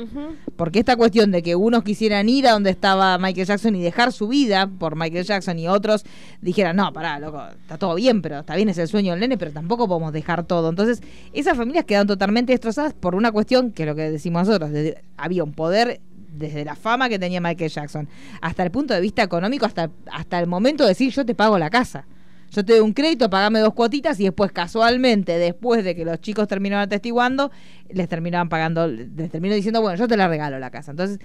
Porque 0.55 0.79
esta 0.79 0.95
cuestión 0.95 1.31
de 1.31 1.43
que 1.43 1.55
unos 1.57 1.83
quisieran 1.83 2.29
ir 2.29 2.47
a 2.47 2.51
donde 2.51 2.69
estaba 2.69 3.17
Michael 3.17 3.47
Jackson 3.47 3.75
y 3.75 3.81
dejar 3.81 4.13
su 4.13 4.29
vida 4.29 4.67
por 4.67 4.95
Michael 4.95 5.25
Jackson 5.25 5.59
y 5.59 5.67
otros 5.67 6.05
dijeran, 6.41 6.77
no, 6.77 6.93
pará, 6.93 7.19
loco, 7.19 7.41
está 7.61 7.77
todo 7.77 7.95
bien, 7.95 8.21
pero 8.21 8.39
está 8.39 8.55
bien, 8.55 8.69
es 8.69 8.77
el 8.77 8.87
sueño 8.87 9.11
del 9.11 9.19
nene, 9.19 9.37
pero 9.37 9.51
tampoco 9.51 9.89
podemos 9.89 10.13
dejar 10.13 10.45
todo. 10.45 10.69
Entonces, 10.69 11.01
esas 11.33 11.57
familias 11.57 11.85
quedaron 11.85 12.07
totalmente 12.13 12.53
destrozadas 12.53 12.93
por 12.93 13.15
una 13.15 13.31
cuestión 13.31 13.71
que 13.71 13.83
es 13.83 13.87
lo 13.89 13.95
que 13.95 14.09
decimos 14.09 14.47
nosotros, 14.47 14.71
había 15.17 15.43
un 15.43 15.53
poder 15.53 15.99
desde 16.33 16.65
la 16.65 16.75
fama 16.75 17.09
que 17.09 17.19
tenía 17.19 17.39
Michael 17.39 17.69
Jackson 17.69 18.09
hasta 18.41 18.63
el 18.63 18.71
punto 18.71 18.93
de 18.93 19.01
vista 19.01 19.21
económico, 19.23 19.65
hasta, 19.65 19.91
hasta 20.11 20.39
el 20.39 20.47
momento 20.47 20.83
de 20.83 20.89
decir, 20.89 21.11
yo 21.11 21.25
te 21.25 21.35
pago 21.35 21.57
la 21.57 21.69
casa. 21.69 22.05
Yo 22.51 22.63
te 22.63 22.73
doy 22.73 22.81
un 22.81 22.93
crédito, 22.93 23.31
pagame 23.31 23.59
dos 23.59 23.73
cuotitas 23.73 24.19
y 24.19 24.25
después 24.25 24.51
casualmente, 24.51 25.39
después 25.39 25.83
de 25.83 25.95
que 25.95 26.05
los 26.05 26.21
chicos 26.21 26.47
terminaban 26.47 26.85
atestiguando, 26.85 27.51
les 27.89 28.07
terminaban 28.07 28.47
pagando, 28.47 28.87
les 28.87 29.31
terminó 29.31 29.55
diciendo, 29.55 29.81
bueno, 29.81 29.97
yo 29.97 30.07
te 30.07 30.15
la 30.15 30.27
regalo 30.27 30.59
la 30.59 30.69
casa. 30.69 30.91
Entonces, 30.91 31.19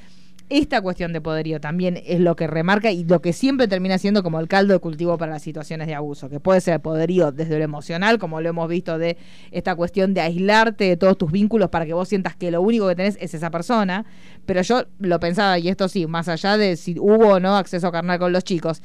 esta 0.51 0.81
cuestión 0.81 1.13
de 1.13 1.21
poderío 1.21 1.61
también 1.61 2.03
es 2.07 2.21
lo 2.21 2.35
que 2.35 2.47
remarca 2.47 2.91
y 2.91 3.05
lo 3.05 3.21
que 3.21 3.33
siempre 3.33 3.69
termina 3.69 3.99
siendo 3.99 4.23
como 4.23 4.41
el 4.41 4.49
caldo 4.49 4.73
de 4.73 4.79
cultivo 4.79 5.19
para 5.19 5.33
las 5.33 5.43
situaciones 5.43 5.87
de 5.87 5.95
abuso, 5.95 6.31
que 6.31 6.41
puede 6.41 6.61
ser 6.61 6.81
poderío 6.81 7.33
desde 7.33 7.59
lo 7.59 7.65
emocional, 7.65 8.19
como 8.19 8.41
lo 8.41 8.49
hemos 8.49 8.69
visto 8.69 8.99
de 8.99 9.19
esta 9.51 9.77
cuestión 9.77 10.15
de 10.15 10.23
aislarte 10.23 10.85
de 10.85 10.97
todos 10.97 11.19
tus 11.19 11.31
vínculos 11.31 11.69
para 11.69 11.85
que 11.85 11.93
vos 11.93 12.09
sientas 12.09 12.35
que 12.35 12.51
lo 12.51 12.63
único 12.63 12.89
que 12.89 12.95
tenés 12.95 13.19
es 13.21 13.35
esa 13.35 13.51
persona, 13.51 14.07
pero 14.47 14.63
yo 14.63 14.85
lo 14.99 15.21
pensaba, 15.21 15.59
y 15.59 15.69
esto 15.69 15.89
sí, 15.89 16.07
más 16.07 16.29
allá 16.29 16.57
de 16.57 16.77
si 16.77 16.99
hubo 16.99 17.35
o 17.35 17.41
no 17.41 17.57
acceso 17.57 17.93
carnal 17.93 18.19
con 18.19 18.33
los 18.33 18.45
chicos, 18.45 18.81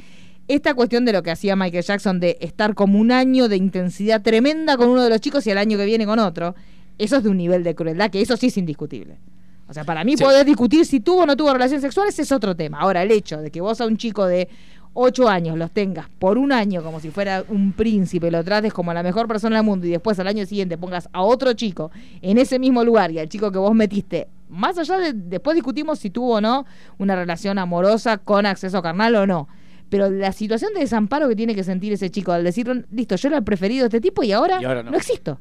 esta 0.49 0.73
cuestión 0.73 1.05
de 1.05 1.13
lo 1.13 1.23
que 1.23 1.31
hacía 1.31 1.55
Michael 1.55 1.83
Jackson 1.83 2.19
de 2.19 2.37
estar 2.41 2.75
como 2.75 2.99
un 2.99 3.13
año 3.13 3.47
de 3.47 3.55
intensidad 3.55 4.21
tremenda 4.21 4.75
con 4.75 4.89
uno 4.89 5.03
de 5.03 5.09
los 5.09 5.21
chicos 5.21 5.47
y 5.47 5.51
el 5.51 5.57
año 5.57 5.77
que 5.77 5.85
viene 5.85 6.05
con 6.05 6.19
otro, 6.19 6.55
eso 6.97 7.17
es 7.17 7.23
de 7.23 7.29
un 7.29 7.37
nivel 7.37 7.63
de 7.63 7.73
crueldad 7.73 8.11
que 8.11 8.21
eso 8.21 8.35
sí 8.35 8.47
es 8.47 8.57
indiscutible. 8.57 9.17
O 9.73 9.75
sea, 9.75 9.83
para 9.85 10.03
mí 10.03 10.15
Sí. 10.15 10.23
poder 10.23 10.45
discutir 10.45 10.85
si 10.85 10.99
tuvo 10.99 11.23
o 11.23 11.25
no 11.25 11.35
tuvo 11.35 11.51
relaciones 11.51 11.81
sexuales 11.81 12.17
es 12.19 12.31
otro 12.31 12.55
tema. 12.55 12.77
Ahora, 12.79 13.01
el 13.01 13.09
hecho 13.11 13.41
de 13.41 13.49
que 13.49 13.59
vos 13.59 13.81
a 13.81 13.87
un 13.87 13.97
chico 13.97 14.27
de 14.27 14.47
8 14.93 15.27
años 15.27 15.57
los 15.57 15.71
tengas 15.71 16.07
por 16.19 16.37
un 16.37 16.51
año 16.51 16.83
como 16.83 16.99
si 16.99 17.09
fuera 17.09 17.43
un 17.49 17.73
príncipe, 17.73 18.29
lo 18.29 18.43
trates 18.43 18.71
como 18.71 18.93
la 18.93 19.01
mejor 19.01 19.27
persona 19.27 19.55
del 19.55 19.65
mundo 19.65 19.87
y 19.87 19.89
después 19.89 20.19
al 20.19 20.27
año 20.27 20.45
siguiente 20.45 20.77
pongas 20.77 21.09
a 21.11 21.23
otro 21.23 21.53
chico 21.53 21.89
en 22.21 22.37
ese 22.37 22.59
mismo 22.59 22.83
lugar 22.83 23.09
y 23.09 23.17
al 23.17 23.27
chico 23.27 23.51
que 23.51 23.57
vos 23.57 23.73
metiste, 23.73 24.27
más 24.49 24.77
allá 24.77 24.99
de 24.99 25.13
después 25.13 25.55
discutimos 25.55 25.97
si 25.97 26.11
tuvo 26.11 26.35
o 26.35 26.41
no 26.41 26.67
una 26.99 27.15
relación 27.15 27.57
amorosa 27.57 28.19
con 28.19 28.45
acceso 28.45 28.83
carnal 28.83 29.15
o 29.15 29.25
no. 29.25 29.47
Pero 29.89 30.11
la 30.11 30.31
situación 30.31 30.73
de 30.75 30.81
desamparo 30.81 31.27
que 31.27 31.35
tiene 31.35 31.55
que 31.55 31.63
sentir 31.63 31.91
ese 31.93 32.11
chico 32.11 32.31
al 32.31 32.43
decir, 32.43 32.85
listo, 32.91 33.15
yo 33.15 33.27
era 33.29 33.37
el 33.37 33.43
preferido 33.43 33.83
de 33.83 33.87
este 33.87 34.01
tipo 34.01 34.21
y 34.23 34.31
ahora, 34.31 34.59
Y 34.61 34.65
ahora 34.65 34.83
no. 34.83 34.91
no 34.91 34.97
existo. 34.97 35.39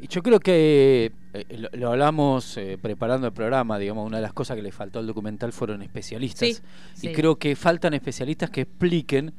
Y 0.00 0.06
yo 0.06 0.22
creo 0.22 0.38
que 0.38 1.10
lo, 1.50 1.68
lo 1.72 1.90
hablamos 1.92 2.56
eh, 2.56 2.78
preparando 2.80 3.26
el 3.26 3.32
programa, 3.32 3.78
digamos, 3.78 4.06
una 4.06 4.16
de 4.18 4.22
las 4.22 4.32
cosas 4.32 4.56
que 4.56 4.62
le 4.62 4.72
faltó 4.72 4.98
al 4.98 5.06
documental 5.06 5.52
fueron 5.52 5.82
especialistas. 5.82 6.48
Sí, 6.48 6.58
y 6.96 7.00
sí. 7.08 7.12
creo 7.12 7.36
que 7.36 7.54
faltan 7.56 7.94
especialistas 7.94 8.50
que 8.50 8.62
expliquen 8.62 9.32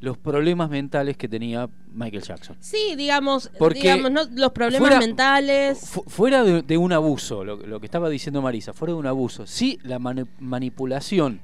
los 0.00 0.18
problemas 0.18 0.68
mentales 0.68 1.16
que 1.16 1.28
tenía 1.28 1.68
Michael 1.94 2.22
Jackson. 2.22 2.56
Sí, 2.60 2.94
digamos, 2.96 3.50
Porque 3.58 3.80
digamos 3.80 4.10
¿no? 4.10 4.22
los 4.34 4.52
problemas 4.52 4.80
fuera- 4.88 4.98
mentales. 5.00 5.78
Fu- 5.88 6.04
fuera 6.06 6.42
de, 6.42 6.60
de 6.62 6.76
un 6.76 6.92
abuso, 6.92 7.42
lo, 7.44 7.56
lo 7.56 7.80
que 7.80 7.86
estaba 7.86 8.10
diciendo 8.10 8.42
Marisa, 8.42 8.72
fuera 8.74 8.92
de 8.92 8.98
un 8.98 9.06
abuso, 9.06 9.46
sí 9.46 9.78
la 9.82 9.98
mani- 9.98 10.26
manipulación 10.40 11.40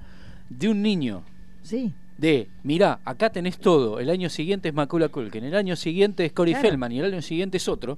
de 0.51 0.68
un 0.68 0.83
niño 0.83 1.23
Sí. 1.62 1.92
de, 2.18 2.49
mirá, 2.64 2.99
acá 3.05 3.31
tenés 3.31 3.57
todo, 3.59 3.99
el 4.01 4.11
año 4.11 4.29
siguiente 4.29 4.68
es 4.68 4.75
Macula 4.75 5.09
Culkin, 5.09 5.44
el 5.44 5.55
año 5.55 5.77
siguiente 5.77 6.27
es 6.27 6.33
Corey 6.33 6.53
Claro. 6.55 6.68
Feldman 6.68 6.92
y 6.92 6.99
el 6.99 7.07
año 7.14 7.23
siguiente 7.23 7.57
es 7.57 7.68
otro, 7.68 7.96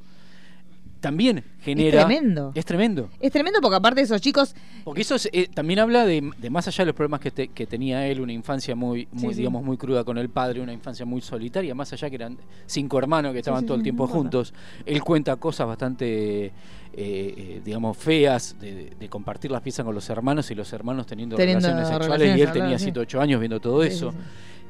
también 1.03 1.45
genera... 1.61 2.07
tremendo. 2.07 2.53
Es 2.55 2.65
tremendo. 2.65 3.11
Es 3.21 3.31
tremendo 3.31 3.61
porque 3.61 3.77
aparte 3.77 4.01
de 4.01 4.05
esos 4.05 4.21
chicos, 4.23 4.55
Porque 4.85 5.03
eso 5.03 5.17
es, 5.17 5.29
eh, 5.33 5.49
también 5.53 5.81
habla 5.81 6.07
de, 6.07 6.31
de 6.39 6.49
más 6.49 6.67
allá 6.69 6.83
de 6.83 6.87
los 6.87 6.95
problemas 6.95 7.21
que, 7.21 7.31
te- 7.31 7.49
que 7.49 7.67
tenía 7.67 8.07
él, 8.07 8.21
una 8.21 8.33
infancia 8.33 8.75
muy, 8.75 9.07
muy 9.13 9.21
Sí, 9.21 9.29
sí. 9.31 9.35
digamos, 9.41 9.63
muy 9.63 9.77
cruda 9.77 10.05
con 10.05 10.17
el 10.17 10.31
padre, 10.31 10.61
una 10.63 10.73
infancia 10.73 11.05
muy 11.05 11.21
solitaria, 11.21 11.75
más 11.75 11.93
allá 11.93 12.09
que 12.09 12.17
eran 12.17 12.39
cinco 12.67 12.99
hermanos 12.99 13.33
que 13.33 13.41
estaban 13.41 13.61
sí, 13.61 13.67
todo 13.67 13.77
el 13.77 13.83
tiempo 13.83 14.07
juntos. 14.07 14.55
Él 14.87 15.03
cuenta 15.03 15.37
cosas 15.37 15.67
bastante, 15.67 16.47
eh, 16.47 16.53
eh, 16.95 17.61
digamos, 17.65 17.97
feas 17.97 18.57
de, 18.61 18.91
de- 18.99 19.09
compartir 19.09 19.51
las 19.51 19.61
piezas 19.61 19.85
con 19.85 19.95
los 19.95 20.09
hermanos 20.09 20.51
y 20.51 20.55
los 20.55 20.73
hermanos 20.73 21.07
teniendo, 21.07 21.37
Teniendo 21.37 21.67
relaciones 21.69 21.89
sexuales 21.89 22.19
relaciones 22.21 22.39
y 22.39 22.43
él 22.43 22.53
tenía 22.63 22.79
sí. 22.79 22.85
7 22.85 23.01
8 23.01 23.21
años 23.21 23.41
viendo 23.41 23.61
todo 23.61 23.83
Sí, 23.83 23.89
eso. 23.89 24.15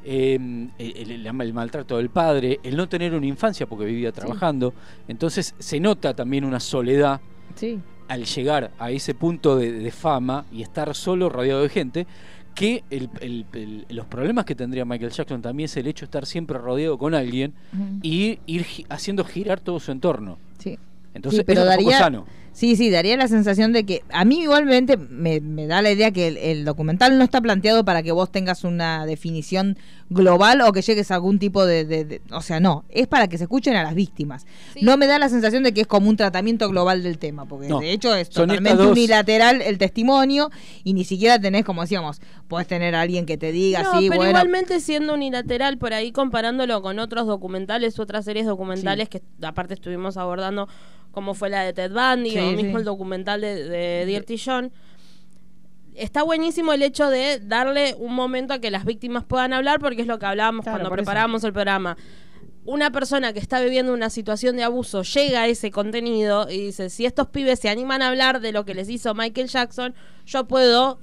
Eh, 0.05 0.35
el, 0.79 1.11
el- 1.11 1.27
el 1.27 1.53
maltrato 1.55 1.97
del 1.97 2.11
padre, 2.11 2.59
el 2.63 2.77
no 2.77 2.89
tener 2.89 3.15
una 3.15 3.27
infancia 3.27 3.67
porque 3.67 3.85
vivía 3.85 4.11
trabajando. 4.13 4.75
Entonces 5.09 5.55
se 5.59 5.79
nota 5.81 6.15
también 6.15 6.45
una 6.45 6.59
soledad 6.61 7.21
sí. 7.55 7.79
al 8.09 8.25
llegar 8.25 8.73
a 8.79 8.91
ese 8.91 9.15
punto 9.15 9.57
de, 9.57 9.71
de 9.73 9.91
fama 9.93 10.45
y 10.53 10.63
estar 10.63 10.95
solo 10.95 11.29
rodeado 11.29 11.63
de 11.63 11.69
gente, 11.69 12.07
que 12.55 12.85
el- 12.91 13.87
los 13.89 14.07
problemas 14.07 14.45
que 14.45 14.55
tendría 14.55 14.85
Michael 14.85 15.11
Jackson 15.13 15.41
también 15.41 15.65
es 15.67 15.77
el 15.77 15.87
hecho 15.87 16.01
de 16.01 16.07
estar 16.07 16.27
siempre 16.27 16.59
rodeado 16.59 16.99
con 16.99 17.15
alguien 17.15 17.55
y 18.03 18.41
ir 18.47 18.67
haciendo 18.89 19.25
girar 19.25 19.61
todo 19.61 19.79
su 19.81 19.93
entorno. 19.93 20.39
Sí. 20.59 20.79
Entonces, 21.15 21.41
Sí, 21.41 21.45
pero 21.47 21.61
es 21.63 21.67
daría- 21.69 21.99
sano. 21.99 22.27
Sí, 22.53 22.77
sí, 22.77 22.91
daría 22.91 23.17
la 23.17 23.29
sensación 23.29 23.73
de 23.73 23.85
que 23.87 24.03
a 24.11 24.25
mí 24.27 24.43
igualmente 24.43 24.97
me, 24.99 25.41
me 25.41 25.67
da 25.67 25.81
la 25.81 25.91
idea 25.91 26.11
que 26.11 26.29
el, 26.29 26.37
el 26.37 26.65
documental 26.67 27.17
no 27.17 27.25
está 27.25 27.41
planteado 27.41 27.83
para 27.85 28.03
que 28.03 28.13
vos 28.13 28.31
tengas 28.31 28.63
una 28.65 29.07
definición 29.07 29.79
global 30.11 30.61
o 30.61 30.71
que 30.73 30.83
llegues 30.83 31.11
a 31.11 31.15
algún 31.15 31.39
tipo 31.39 31.65
de, 31.65 31.87
de- 31.87 32.05
de- 32.05 32.21
O 32.31 32.43
sea, 32.43 32.61
no, 32.61 32.85
es 32.91 33.07
para 33.07 33.27
que 33.29 33.39
se 33.39 33.45
escuchen 33.45 33.75
a 33.75 33.83
las 33.83 33.95
víctimas. 33.95 34.47
Sí. 34.75 34.81
No 34.83 34.99
me 34.99 35.07
da 35.07 35.19
la 35.19 35.31
sensación 35.31 35.63
de 35.63 35.73
que 35.73 35.81
es 35.81 35.87
como 35.87 36.11
un 36.11 36.17
tratamiento 36.19 36.69
global 36.69 37.03
del 37.03 37.17
tema, 37.19 37.47
porque 37.47 37.69
No, 37.69 37.79
de 37.81 37.91
hecho 37.93 38.15
es 38.15 38.29
totalmente 38.29 38.83
unilateral 38.87 39.63
el 39.63 39.79
testimonio 39.79 40.51
y 40.85 40.93
ni 40.93 41.05
siquiera 41.05 41.41
tenés, 41.41 41.65
como 41.65 41.81
decíamos, 41.81 42.21
podés 42.49 42.67
tener 42.67 42.95
a 42.95 43.01
alguien 43.01 43.25
que 43.25 43.39
te 43.39 43.51
diga, 43.53 43.83
No, 43.83 43.99
sí, 43.99 44.09
pero 44.11 44.17
bueno... 44.17 44.31
igualmente 44.31 44.79
siendo 44.81 45.15
unilateral, 45.15 45.79
por 45.79 45.95
ahí 45.95 46.13
comparándolo 46.13 46.83
con 46.83 46.99
otros 46.99 47.27
documentales, 47.27 47.99
otras 47.99 48.27
series 48.27 48.45
documentales 48.45 49.09
que 49.09 49.23
aparte 49.41 49.73
estuvimos 49.73 50.19
abordando, 50.19 50.69
como 51.13 51.35
fue 51.35 51.49
la 51.51 51.63
de 51.63 51.73
Ted 51.73 51.93
Bundy 51.93 52.31
Sí, 52.31 52.39
o 52.39 52.51
sí. 52.51 52.57
mismo 52.57 52.79
el 52.79 52.85
documental 52.85 53.41
de, 53.41 53.65
de 53.69 54.07
Dirty 54.07 54.37
John. 54.45 54.73
Está 55.95 56.23
buenísimo 56.23 56.73
el 56.73 56.83
hecho 56.83 57.11
de 57.11 57.39
darle 57.41 57.95
un 57.99 58.15
momento 58.15 58.55
a 58.55 58.59
que 58.61 58.71
las 58.71 58.85
víctimas 58.87 59.25
puedan 59.25 59.53
hablar, 59.53 59.79
porque 59.79 60.01
es 60.01 60.07
lo 60.09 60.19
que 60.19 60.25
hablábamos 60.27 60.63
Claro, 60.65 60.79
cuando 60.79 60.89
eso. 60.89 60.95
preparábamos 60.97 61.45
el 61.45 61.53
programa. 61.53 61.99
Una 62.65 62.91
persona 62.91 63.33
que 63.35 63.41
está 63.41 63.61
viviendo 63.61 63.93
una 63.93 64.09
situación 64.09 64.57
de 64.57 64.63
abuso 64.63 65.03
llega 65.03 65.43
a 65.43 65.47
ese 65.49 65.71
contenido 65.71 66.49
y 66.49 66.67
dice, 66.67 66.89
si 66.89 67.05
estos 67.05 67.27
pibes 67.29 67.59
se 67.59 67.69
animan 67.69 68.01
a 68.01 68.09
hablar 68.09 68.41
de 68.41 68.53
lo 68.53 68.65
que 68.65 68.75
les 68.75 68.89
hizo 68.89 69.15
Michael 69.15 69.49
Jackson, 69.49 69.95
yo 70.25 70.47
puedo 70.47 70.99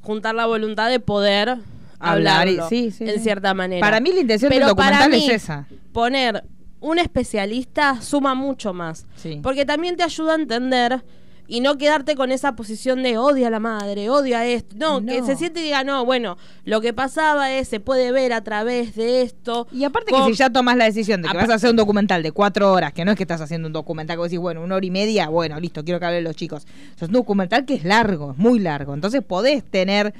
juntar 0.00 0.34
la 0.34 0.46
voluntad 0.46 0.90
de 0.90 0.98
poder 1.00 1.58
Hablar 2.00 2.48
y- 2.48 2.52
hablarlo 2.52 2.68
sí, 2.68 2.90
sí, 2.90 3.04
en 3.04 3.14
sí. 3.16 3.20
cierta 3.20 3.54
manera. 3.54 3.80
Para 3.86 4.00
mí 4.00 4.12
la 4.12 4.20
intención 4.20 4.50
del 4.50 4.60
para 4.60 4.68
documental 4.70 5.10
mí, 5.10 5.26
es 5.26 5.42
esa. 5.44 5.66
Poner 5.92 6.42
un 6.84 6.98
especialista 6.98 8.00
suma 8.02 8.34
mucho 8.34 8.74
más. 8.74 9.06
Sí. 9.16 9.40
Porque 9.42 9.64
también 9.64 9.96
te 9.96 10.02
ayuda 10.02 10.32
a 10.32 10.36
entender 10.36 11.02
y 11.46 11.60
no 11.60 11.76
quedarte 11.78 12.14
con 12.14 12.30
esa 12.32 12.56
posición 12.56 13.02
de 13.02 13.16
odio 13.18 13.46
a 13.46 13.50
la 13.50 13.58
madre, 13.60 14.08
odio 14.10 14.36
a 14.36 14.44
esto. 14.46 14.76
No, 14.78 15.04
que 15.04 15.22
se 15.22 15.36
siente 15.36 15.60
y 15.60 15.64
diga, 15.64 15.82
no, 15.84 16.04
bueno, 16.04 16.36
lo 16.64 16.80
que 16.82 16.92
pasaba 16.92 17.52
es, 17.52 17.68
se 17.68 17.80
puede 17.80 18.12
ver 18.12 18.32
a 18.34 18.42
través 18.44 18.94
de 18.96 19.22
esto. 19.22 19.66
Y 19.72 19.84
aparte 19.84 20.10
con- 20.10 20.26
que 20.26 20.32
si 20.32 20.38
ya 20.38 20.50
tomas 20.50 20.76
la 20.76 20.84
decisión 20.84 21.22
de 21.22 21.28
que 21.28 21.36
vas 21.36 21.48
a 21.50 21.54
hacer 21.54 21.70
un 21.70 21.76
documental 21.76 22.22
de 22.22 22.32
cuatro 22.32 22.70
horas, 22.72 22.92
que 22.92 23.04
no 23.06 23.10
es 23.12 23.16
que 23.16 23.24
estás 23.24 23.40
haciendo 23.40 23.66
un 23.66 23.72
documental 23.72 24.16
que 24.16 24.18
vos 24.18 24.28
decís, 24.28 24.40
bueno, 24.40 24.62
una 24.62 24.74
hora 24.76 24.84
y 24.86 24.90
media, 24.90 25.28
bueno, 25.28 25.58
listo, 25.60 25.84
quiero 25.84 25.98
que 26.00 26.06
hablen 26.06 26.24
los 26.24 26.36
chicos. 26.36 26.66
Es 26.96 27.02
un 27.02 27.12
documental 27.12 27.64
que 27.64 27.74
es 27.74 27.84
largo, 27.84 28.32
es 28.32 28.38
muy 28.38 28.58
largo. 28.58 28.92
Entonces 28.94 29.22
podés 29.22 29.64
tener 29.64 30.12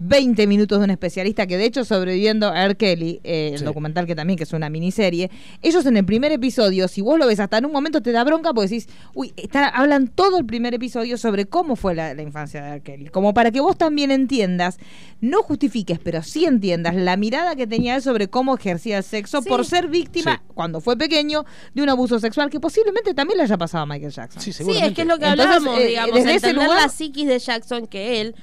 20 0.00 0.46
minutos 0.46 0.78
de 0.78 0.84
un 0.84 0.90
especialista 0.90 1.46
que 1.46 1.56
de 1.58 1.64
hecho 1.64 1.84
sobreviviendo 1.84 2.48
a 2.48 2.64
R. 2.64 2.76
Kelly, 2.76 3.20
eh, 3.24 3.50
el 3.52 3.58
Sí. 3.58 3.64
documental 3.64 4.06
que 4.06 4.14
también 4.14 4.36
que 4.36 4.44
es 4.44 4.52
una 4.52 4.70
miniserie, 4.70 5.30
ellos 5.62 5.84
en 5.86 5.96
el 5.96 6.04
primer 6.04 6.30
episodio, 6.32 6.86
si 6.88 7.00
vos 7.00 7.18
lo 7.18 7.26
ves 7.26 7.40
hasta 7.40 7.58
en 7.58 7.66
un 7.66 7.72
momento 7.72 8.00
te 8.00 8.12
da 8.12 8.22
bronca 8.24 8.52
porque 8.54 8.68
decís, 8.70 8.88
uy, 9.14 9.32
está- 9.36 9.68
hablan 9.68 10.08
todo 10.08 10.38
el 10.38 10.46
primer 10.46 10.74
episodio 10.74 11.18
sobre 11.18 11.46
cómo 11.46 11.74
fue 11.76 11.94
la, 11.94 12.14
la 12.14 12.22
infancia 12.22 12.62
de 12.62 12.68
R. 12.70 12.80
Kelly, 12.82 13.08
como 13.08 13.34
para 13.34 13.50
que 13.50 13.60
vos 13.60 13.76
también 13.76 14.10
entiendas, 14.10 14.78
no 15.20 15.42
justifiques, 15.42 15.98
pero 15.98 16.22
sí 16.22 16.44
entiendas 16.44 16.94
la 16.94 17.16
mirada 17.16 17.56
que 17.56 17.66
tenía 17.66 17.96
él 17.96 18.02
sobre 18.02 18.28
cómo 18.28 18.54
ejercía 18.56 18.98
el 18.98 19.04
sexo 19.04 19.42
Sí. 19.42 19.48
por 19.48 19.64
ser 19.64 19.88
víctima, 19.88 20.42
Sí. 20.46 20.52
cuando 20.54 20.80
fue 20.80 20.96
pequeño, 20.96 21.44
de 21.74 21.82
un 21.82 21.88
abuso 21.88 22.18
sexual 22.20 22.50
que 22.50 22.60
posiblemente 22.60 23.14
también 23.14 23.38
le 23.38 23.42
haya 23.44 23.58
pasado 23.58 23.82
a 23.82 23.86
Michael 23.86 24.12
Jackson. 24.12 24.40
Sí, 24.42 24.52
Sí, 24.52 24.62
es 24.80 24.92
que 24.94 25.02
es 25.02 25.08
lo 25.08 25.18
que 25.18 25.24
hablábamos, 25.26 25.78
eh, 25.80 25.86
digamos, 25.88 26.14
desde 26.14 26.28
ese 26.36 26.46
entender 26.48 26.66
lugar- 26.68 26.82
la 26.82 26.88
psiquis 26.88 27.26
de 27.26 27.38
Jackson, 27.40 27.86
que 27.86 28.20
él 28.20 28.34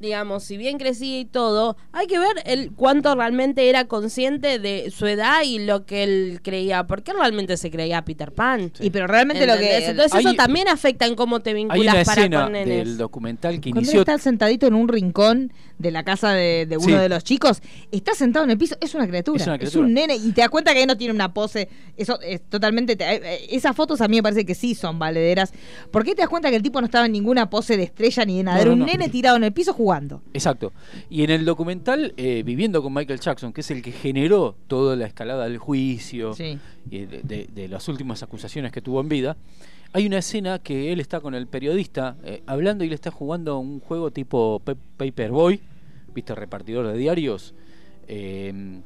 digamos, 0.00 0.44
si 0.44 0.56
bien 0.56 0.78
crecía 0.78 1.20
y 1.20 1.24
todo, 1.24 1.76
hay 1.92 2.06
que 2.06 2.18
ver 2.18 2.36
el 2.44 2.72
cuánto 2.72 3.14
realmente 3.14 3.68
era 3.68 3.86
consciente 3.86 4.58
de 4.58 4.90
su 4.90 5.06
edad 5.06 5.42
y 5.44 5.58
lo 5.58 5.86
que 5.86 6.02
él 6.04 6.40
creía, 6.42 6.86
porque 6.86 7.12
realmente 7.12 7.56
se 7.56 7.70
creía 7.70 8.04
Peter 8.04 8.32
Pan. 8.32 8.72
Y 8.80 8.90
pero 8.90 9.06
realmente 9.06 9.46
lo 9.46 9.56
que. 9.56 9.76
Entonces 9.86 10.12
Hay- 10.14 10.24
eso 10.26 10.34
también 10.34 10.68
afecta 10.68 11.06
en 11.06 11.14
cómo 11.14 11.40
te 11.40 11.50
Hay 11.50 11.64
una 11.64 11.74
vinculas 11.74 12.04
para 12.06 12.20
escena 12.20 12.42
con 12.44 12.52
nenes. 12.52 12.68
del 12.86 12.96
documental 12.98 13.54
que 13.60 13.70
Cuando 13.70 13.80
inició 13.80 14.00
está 14.00 14.18
sentadito 14.18 14.66
en 14.66 14.74
un 14.74 14.88
rincón 14.88 15.52
de 15.78 15.90
la 15.90 16.04
casa 16.04 16.32
de, 16.32 16.66
de 16.66 16.76
uno 16.78 16.86
Sí. 16.86 16.92
de 16.92 17.08
los 17.08 17.22
chicos, 17.24 17.60
está 17.92 18.14
sentado 18.14 18.44
en 18.44 18.50
el 18.50 18.58
piso, 18.58 18.76
es 18.80 18.94
una 18.94 19.06
criatura. 19.06 19.40
Es 19.40 19.46
una 19.46 19.56
Es, 19.56 19.60
criatura. 19.60 19.86
un 19.86 19.94
nene 19.94 20.16
y 20.16 20.32
te 20.32 20.40
das 20.40 20.50
cuenta 20.50 20.72
que 20.74 20.82
él 20.82 20.86
no 20.88 20.96
tiene 20.96 21.12
una 21.14 21.32
pose. 21.34 21.68
Eso 21.96 22.20
es 22.20 22.42
totalmente. 22.48 22.96
te- 22.96 23.14
eh, 23.16 23.46
esas 23.50 23.74
fotos 23.76 24.00
a 24.00 24.08
mí 24.08 24.16
me 24.16 24.22
parece 24.22 24.44
que 24.44 24.54
sí 24.54 24.74
son 24.74 24.98
valederas. 24.98 25.52
Porque 25.90 26.14
te 26.14 26.22
das 26.22 26.28
cuenta 26.28 26.50
que 26.50 26.56
el 26.56 26.62
tipo 26.62 26.80
no 26.80 26.84
estaba 26.86 27.06
en 27.06 27.12
ninguna 27.12 27.48
pose 27.50 27.76
de 27.76 27.84
estrella 27.84 28.24
ni 28.24 28.38
de 28.38 28.42
nada. 28.44 28.56
No, 28.56 28.62
Era 28.62 28.68
no, 28.70 28.74
un 28.74 28.80
no. 28.80 28.86
nene 28.86 29.08
tirado 29.08 29.36
en 29.36 29.44
el 29.44 29.52
piso 29.52 29.72
jugando. 29.72 29.85
Exacto. 30.34 30.72
Y 31.10 31.22
en 31.24 31.30
el 31.30 31.44
documental, 31.44 32.12
eh, 32.16 32.42
Viviendo 32.44 32.82
con 32.82 32.92
Michael 32.94 33.20
Jackson, 33.20 33.52
que 33.52 33.60
es 33.60 33.70
el 33.70 33.82
que 33.82 33.92
generó 33.92 34.56
toda 34.66 34.96
la 34.96 35.06
escalada 35.06 35.44
del 35.44 35.58
juicio 35.58 36.34
Sí. 36.34 36.58
y 36.90 37.06
de, 37.06 37.22
de- 37.22 37.48
de 37.54 37.68
las 37.68 37.88
últimas 37.88 38.22
acusaciones 38.22 38.72
que 38.72 38.80
tuvo 38.82 39.00
en 39.00 39.08
vida, 39.08 39.36
hay 39.92 40.06
una 40.06 40.18
escena 40.18 40.58
que 40.58 40.92
él 40.92 41.00
está 41.00 41.20
con 41.20 41.34
el 41.34 41.46
periodista 41.46 42.16
eh, 42.24 42.42
hablando 42.46 42.84
y 42.84 42.88
le 42.88 42.94
está 42.94 43.10
jugando 43.10 43.58
un 43.58 43.80
juego 43.80 44.10
tipo 44.10 44.60
Pe- 44.64 44.74
Paperboy, 44.96 45.60
viste, 46.14 46.34
repartidor 46.34 46.86
de 46.88 46.98
diarios. 46.98 47.54
eh, 48.08 48.80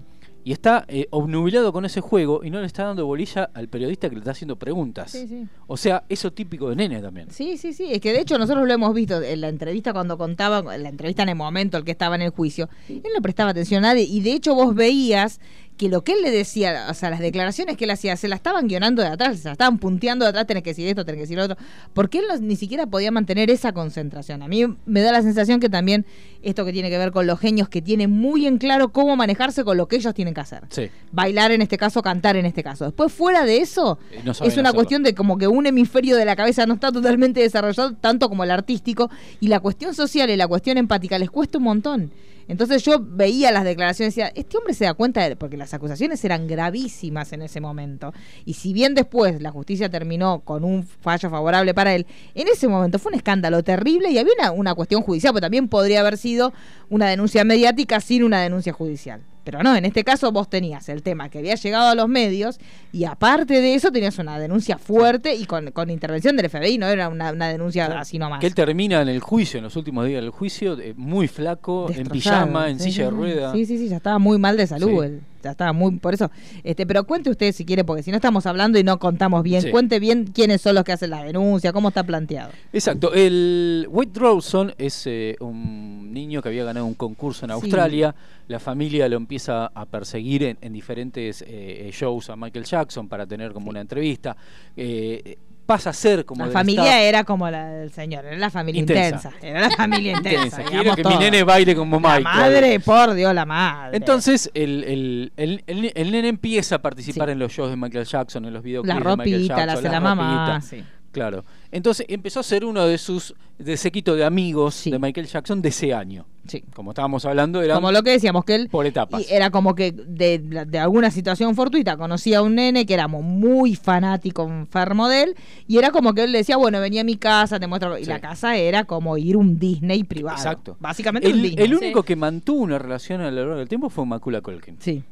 y 0.44 0.52
está 0.52 0.84
eh, 0.88 1.06
obnubilado 1.10 1.72
con 1.72 1.84
ese 1.84 2.00
juego 2.00 2.42
y 2.44 2.50
no 2.50 2.60
le 2.60 2.66
está 2.66 2.84
dando 2.84 3.06
bolilla 3.06 3.50
al 3.54 3.68
periodista 3.68 4.08
que 4.08 4.16
le 4.16 4.20
está 4.20 4.32
haciendo 4.32 4.56
preguntas. 4.56 5.10
Sí, 5.10 5.26
sí. 5.26 5.46
O 5.66 5.76
sea, 5.76 6.04
eso 6.08 6.32
típico 6.32 6.70
de 6.70 6.76
nene 6.76 7.00
también. 7.00 7.30
Sí, 7.30 7.56
sí, 7.56 7.72
sí. 7.72 7.88
Es 7.90 8.00
que 8.00 8.12
de 8.12 8.20
hecho 8.20 8.38
nosotros 8.38 8.66
lo 8.66 8.72
hemos 8.72 8.94
visto 8.94 9.20
en 9.20 9.40
la 9.40 9.48
entrevista 9.48 9.92
cuando 9.92 10.16
contaba, 10.16 10.74
en 10.74 10.82
la 10.82 10.88
entrevista 10.88 11.22
en 11.22 11.30
el 11.30 11.36
momento 11.36 11.76
el 11.76 11.84
que 11.84 11.90
estaba 11.90 12.14
en 12.14 12.22
el 12.22 12.30
juicio. 12.30 12.68
Él 12.88 13.02
no 13.14 13.22
prestaba 13.22 13.50
atención 13.50 13.84
a 13.84 13.88
nadie 13.88 14.04
y 14.04 14.20
de 14.20 14.32
hecho 14.32 14.54
vos 14.54 14.74
veías 14.74 15.40
que 15.80 15.88
lo 15.88 16.04
que 16.04 16.12
él 16.12 16.20
le 16.20 16.30
decía, 16.30 16.88
o 16.90 16.92
sea, 16.94 17.08
las 17.08 17.20
declaraciones 17.20 17.78
que 17.78 17.84
él 17.84 17.90
hacía, 17.90 18.14
se 18.14 18.28
la 18.28 18.34
estaban 18.36 18.68
guionando 18.68 19.00
de 19.00 19.08
atrás, 19.08 19.38
se 19.38 19.48
la 19.48 19.52
estaban 19.52 19.78
punteando 19.78 20.26
de 20.26 20.28
atrás, 20.28 20.46
tenés 20.46 20.62
que 20.62 20.70
decir 20.72 20.86
esto, 20.86 21.06
tenés 21.06 21.16
que 21.16 21.22
decir 21.22 21.38
lo 21.38 21.44
otro, 21.44 21.56
porque 21.94 22.18
él 22.18 22.26
no- 22.28 22.36
ni 22.36 22.54
siquiera 22.54 22.84
podía 22.86 23.10
mantener 23.10 23.48
esa 23.50 23.72
concentración. 23.72 24.42
A 24.42 24.48
mí 24.48 24.62
me 24.84 25.00
da 25.00 25.10
la 25.10 25.22
sensación 25.22 25.58
que 25.58 25.70
también 25.70 26.04
esto 26.42 26.66
que 26.66 26.72
tiene 26.74 26.90
que 26.90 26.98
ver 26.98 27.12
con 27.12 27.26
los 27.26 27.40
genios, 27.40 27.70
que 27.70 27.80
tienen 27.80 28.10
muy 28.10 28.46
en 28.46 28.58
claro 28.58 28.90
cómo 28.92 29.16
manejarse 29.16 29.64
con 29.64 29.78
lo 29.78 29.88
que 29.88 29.96
ellos 29.96 30.12
tienen 30.12 30.34
que 30.34 30.40
hacer. 30.42 30.64
Sí. 30.68 30.90
Bailar 31.12 31.50
en 31.50 31.62
este 31.62 31.78
caso, 31.78 32.02
cantar 32.02 32.36
en 32.36 32.44
este 32.44 32.62
caso. 32.62 32.84
Después, 32.84 33.10
fuera 33.10 33.46
de 33.46 33.56
eso, 33.62 33.98
Eh, 34.12 34.20
no 34.22 34.32
es 34.32 34.40
una 34.40 34.48
hacerlo. 34.48 34.74
cuestión 34.74 35.02
de 35.02 35.14
como 35.14 35.38
que 35.38 35.48
un 35.48 35.64
hemisferio 35.66 36.14
de 36.16 36.26
la 36.26 36.36
cabeza 36.36 36.66
no 36.66 36.74
está 36.74 36.92
totalmente 36.92 37.40
desarrollado, 37.40 37.94
tanto 37.94 38.28
como 38.28 38.44
el 38.44 38.50
artístico, 38.50 39.10
y 39.40 39.48
la 39.48 39.60
cuestión 39.60 39.94
social 39.94 40.28
y 40.28 40.36
la 40.36 40.46
cuestión 40.46 40.76
empática 40.76 41.18
les 41.18 41.30
cuesta 41.30 41.56
un 41.56 41.64
montón. 41.64 42.10
Entonces 42.50 42.82
yo 42.82 42.98
veía 43.00 43.52
las 43.52 43.62
declaraciones 43.62 44.16
y 44.16 44.20
decía, 44.20 44.32
este 44.34 44.58
hombre 44.58 44.74
se 44.74 44.84
da 44.84 44.94
cuenta, 44.94 45.28
de, 45.28 45.36
porque 45.36 45.56
las 45.56 45.72
acusaciones 45.72 46.24
eran 46.24 46.48
gravísimas 46.48 47.32
en 47.32 47.42
ese 47.42 47.60
momento, 47.60 48.12
y 48.44 48.54
si 48.54 48.72
bien 48.72 48.96
después 48.96 49.40
la 49.40 49.52
justicia 49.52 49.88
terminó 49.88 50.40
con 50.40 50.64
un 50.64 50.82
fallo 50.84 51.30
favorable 51.30 51.74
para 51.74 51.94
él, 51.94 52.06
en 52.34 52.48
ese 52.48 52.66
momento 52.66 52.98
fue 52.98 53.10
un 53.10 53.18
escándalo 53.18 53.62
terrible 53.62 54.10
y 54.10 54.18
había 54.18 54.32
una, 54.36 54.50
una 54.50 54.74
cuestión 54.74 55.02
judicial, 55.02 55.32
porque 55.32 55.42
también 55.42 55.68
podría 55.68 56.00
haber 56.00 56.18
sido 56.18 56.52
una 56.88 57.08
denuncia 57.08 57.44
mediática 57.44 58.00
sin 58.00 58.24
una 58.24 58.40
denuncia 58.40 58.72
judicial. 58.72 59.22
Pero 59.44 59.62
no, 59.62 59.74
en 59.74 59.84
este 59.84 60.04
caso 60.04 60.32
vos 60.32 60.48
tenías 60.48 60.88
el 60.88 61.02
tema 61.02 61.28
que 61.28 61.38
había 61.38 61.54
llegado 61.54 61.88
a 61.88 61.94
los 61.94 62.08
medios 62.08 62.58
y 62.92 63.04
aparte 63.04 63.60
de 63.60 63.74
eso 63.74 63.90
tenías 63.90 64.18
una 64.18 64.38
denuncia 64.38 64.78
fuerte 64.78 65.34
y 65.34 65.44
con, 65.44 65.70
con 65.70 65.90
intervención 65.90 66.36
del 66.36 66.48
FBI, 66.50 66.78
no 66.78 66.86
era 66.86 67.08
una, 67.08 67.32
una 67.32 67.48
denuncia 67.48 67.86
así 67.98 68.18
nomás. 68.18 68.40
Que 68.40 68.46
él 68.46 68.54
termina 68.54 69.00
en 69.02 69.08
el 69.08 69.20
juicio, 69.20 69.58
en 69.58 69.64
los 69.64 69.76
últimos 69.76 70.06
días 70.06 70.22
del 70.22 70.30
juicio, 70.30 70.78
eh, 70.78 70.94
muy 70.96 71.28
flaco, 71.28 71.90
en 71.90 72.08
pijama, 72.08 72.68
en 72.68 72.78
silla 72.78 73.04
de 73.04 73.10
rueda. 73.10 73.52
Sí, 73.52 73.66
sí, 73.66 73.78
sí, 73.78 73.88
ya 73.88 73.96
estaba 73.96 74.18
muy 74.18 74.38
mal 74.38 74.56
de 74.56 74.66
salud. 74.66 75.00
Sí. 75.00 75.06
él, 75.06 75.20
ya 75.42 75.50
estaba 75.52 75.72
muy, 75.72 75.96
por 75.96 76.14
eso. 76.14 76.30
Este, 76.64 76.86
pero 76.86 77.04
cuente 77.04 77.30
usted 77.30 77.52
si 77.52 77.64
quiere, 77.64 77.84
porque 77.84 78.02
si 78.02 78.10
no 78.10 78.16
estamos 78.16 78.46
hablando 78.46 78.78
y 78.78 78.84
no 78.84 78.98
contamos 78.98 79.42
bien, 79.42 79.62
Sí. 79.62 79.70
cuente 79.70 79.98
bien 79.98 80.26
quiénes 80.32 80.60
son 80.60 80.74
los 80.74 80.84
que 80.84 80.92
hacen 80.92 81.10
la 81.10 81.22
denuncia, 81.24 81.72
cómo 81.72 81.88
está 81.88 82.02
planteado. 82.04 82.50
Exacto. 82.72 83.12
El 83.14 83.86
Wade 83.90 84.10
Rawson 84.14 84.74
es 84.78 85.06
eh, 85.06 85.36
un 85.40 86.12
niño 86.12 86.42
que 86.42 86.48
había 86.48 86.64
ganado 86.64 86.86
un 86.86 86.94
concurso 86.94 87.44
en 87.44 87.50
Sí. 87.50 87.54
Australia. 87.54 88.14
La 88.48 88.58
familia 88.58 89.08
lo 89.08 89.16
empieza 89.16 89.66
a 89.66 89.86
perseguir 89.86 90.42
en, 90.42 90.58
en 90.60 90.72
diferentes 90.72 91.42
eh, 91.42 91.46
eh, 91.48 91.90
shows 91.92 92.30
a 92.30 92.36
Michael 92.36 92.64
Jackson 92.64 93.08
para 93.08 93.24
tener 93.26 93.52
como 93.52 93.70
una 93.70 93.80
entrevista. 93.80 94.36
Eh, 94.76 95.38
pasa 95.70 95.90
a 95.90 95.92
ser 95.92 96.24
como 96.24 96.44
la 96.44 96.50
familia 96.52 96.82
staff. 96.82 97.02
era 97.02 97.24
como 97.24 97.48
la 97.48 97.66
del 97.70 97.92
señor, 97.92 98.24
era 98.24 98.36
la 98.36 98.50
familia 98.50 98.80
intensa. 98.80 99.28
Intensa. 99.28 99.46
Era 99.46 99.60
la 99.60 99.70
familia 99.70 100.12
intensa. 100.12 100.62
Quiero 100.64 100.96
que 100.96 101.02
todo. 101.02 101.12
mi 101.12 101.18
nene 101.20 101.44
baile 101.44 101.76
como 101.76 102.00
La 102.00 102.16
Michael. 102.18 102.24
madre, 102.24 102.80
por 102.80 103.14
Dios, 103.14 103.32
la 103.32 103.46
madre. 103.46 103.96
Entonces, 103.96 104.50
el, 104.54 104.82
el, 104.84 105.32
el, 105.36 105.92
el- 105.94 106.10
nene 106.10 106.28
empieza 106.28 106.76
a 106.76 106.78
participar 106.82 107.28
Sí. 107.28 107.32
en 107.32 107.38
los 107.38 107.52
shows 107.52 107.70
de 107.70 107.76
Michael 107.76 108.04
Jackson, 108.04 108.44
en 108.46 108.52
los 108.52 108.62
videoclips 108.64 108.88
la 108.88 108.94
de 109.10 109.16
Michael 109.16 109.32
ropita, 109.40 109.54
la 109.56 109.66
Jackson, 109.66 109.78
hace 109.86 109.92
la 109.92 110.00
mamá. 110.00 110.54
ropita. 110.56 110.60
sí. 110.68 110.84
Claro. 111.12 111.44
Entonces 111.72 112.06
empezó 112.08 112.40
a 112.40 112.42
ser 112.42 112.64
uno 112.64 112.86
de 112.86 112.96
sus 112.98 113.34
de 113.58 113.76
séquito 113.76 114.14
de 114.16 114.24
amigos 114.24 114.74
Sí. 114.74 114.90
de 114.90 114.98
Michael 114.98 115.26
Jackson 115.26 115.60
de 115.60 115.68
ese 115.68 115.92
año. 115.92 116.24
Sí. 116.46 116.64
Como 116.74 116.92
estábamos 116.92 117.24
hablando, 117.26 117.60
eran 117.62 117.76
Como 117.76 117.92
lo 117.92 118.02
que 118.02 118.10
decíamos, 118.10 118.44
que 118.44 118.54
él 118.54 118.68
por 118.70 118.86
etapas. 118.86 119.20
y 119.22 119.32
era 119.32 119.50
como 119.50 119.74
que 119.74 119.92
de, 119.92 120.38
de 120.38 120.78
alguna 120.78 121.10
situación 121.10 121.54
fortuita 121.54 121.96
conocía 121.98 122.38
a 122.38 122.42
un 122.42 122.54
nene 122.54 122.86
que 122.86 122.94
éramos 122.94 123.22
muy 123.22 123.74
fanático, 123.76 124.44
enfermo 124.48 125.08
de 125.08 125.24
él, 125.24 125.36
y 125.68 125.76
era 125.78 125.90
como 125.90 126.14
que 126.14 126.24
él 126.24 126.32
le 126.32 126.38
decía, 126.38 126.56
bueno, 126.56 126.80
venía 126.80 127.02
a 127.02 127.04
mi 127.04 127.16
casa, 127.16 127.60
te 127.60 127.66
muestro. 127.66 127.98
Y 127.98 128.04
Sí. 128.04 128.08
la 128.08 128.20
casa 128.20 128.56
era 128.56 128.84
como 128.84 129.18
ir 129.18 129.36
un 129.36 129.58
Disney 129.58 130.04
privado. 130.04 130.38
Exacto. 130.38 130.76
Básicamente 130.80 131.28
un 131.28 131.34
El, 131.34 131.42
Disney. 131.42 131.64
el 131.66 131.74
único 131.74 132.00
Sí. 132.00 132.06
que 132.06 132.16
mantuvo 132.16 132.62
una 132.62 132.78
relación 132.78 133.20
a 133.20 133.30
lo 133.30 133.36
largo 133.42 133.56
del 133.56 133.68
tiempo 133.68 133.90
fue 133.90 134.06
Macula 134.06 134.40
Colkin, 134.40 134.76
Sí. 134.80 135.02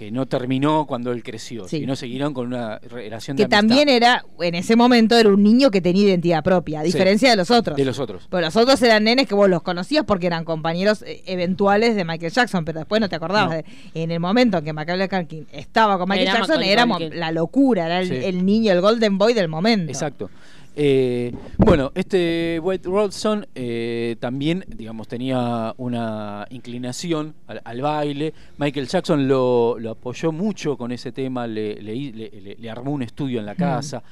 Que 0.00 0.10
no 0.10 0.24
terminó 0.24 0.86
cuando 0.86 1.12
él 1.12 1.22
creció, 1.22 1.68
Sí. 1.68 1.80
sino 1.80 1.94
siguieron 1.94 2.32
con 2.32 2.46
una 2.46 2.78
relación 2.78 3.36
de 3.36 3.42
Que 3.42 3.54
amistad 3.54 3.58
también 3.76 3.90
era, 3.90 4.24
en 4.40 4.54
ese 4.54 4.74
momento, 4.74 5.14
era 5.14 5.28
un 5.28 5.42
niño 5.42 5.70
que 5.70 5.82
tenía 5.82 6.04
identidad 6.04 6.42
propia, 6.42 6.80
a 6.80 6.84
Sí. 6.84 6.86
diferencia 6.92 7.28
de 7.28 7.36
los 7.36 7.50
otros. 7.50 7.76
de 7.76 7.84
los 7.84 7.98
otros. 7.98 8.26
Pues 8.30 8.42
los 8.42 8.56
otros 8.56 8.80
eran 8.80 9.04
nenes 9.04 9.26
que 9.28 9.34
vos 9.34 9.50
los 9.50 9.60
conocías 9.60 10.06
porque 10.06 10.26
eran 10.26 10.44
compañeros 10.46 11.02
eh, 11.02 11.22
eventuales 11.26 11.94
de 11.96 12.06
Michael 12.06 12.32
Jackson, 12.32 12.64
pero 12.64 12.78
después 12.78 12.98
no 13.02 13.10
te 13.10 13.16
acordabas. 13.16 13.50
No. 13.50 13.56
de- 13.56 13.64
en 14.02 14.10
el 14.10 14.20
momento 14.20 14.56
en 14.56 14.64
que 14.64 14.72
Macaulay 14.72 15.08
Culkin 15.08 15.46
estaba 15.52 15.98
con 15.98 16.08
Michael 16.08 16.28
Era 16.28 16.38
Jackson, 16.38 16.62
era 16.62 16.86
la 16.86 17.30
locura, 17.32 17.84
era 17.84 18.00
el, 18.00 18.08
Sí. 18.08 18.14
el 18.24 18.46
niño, 18.46 18.72
el 18.72 18.80
golden 18.80 19.18
boy 19.18 19.34
del 19.34 19.48
momento. 19.48 19.92
Exacto. 19.92 20.30
Eh, 20.76 21.32
bueno, 21.58 21.90
este 21.94 22.58
White 22.62 22.88
Rodson 22.88 23.46
eh, 23.54 24.16
también, 24.20 24.64
digamos, 24.68 25.08
tenía 25.08 25.74
una 25.78 26.46
inclinación 26.50 27.34
al, 27.46 27.60
al 27.64 27.80
baile. 27.82 28.32
Michael 28.58 28.86
Jackson 28.86 29.26
lo, 29.28 29.76
lo 29.78 29.90
apoyó 29.90 30.32
mucho 30.32 30.76
con 30.76 30.92
ese 30.92 31.12
tema, 31.12 31.46
le, 31.46 31.74
le, 31.82 31.94
le- 32.12 32.30
le- 32.40 32.56
le 32.58 32.70
armó 32.70 32.92
un 32.92 33.02
estudio 33.02 33.40
en 33.40 33.46
la 33.46 33.54
casa. 33.56 34.02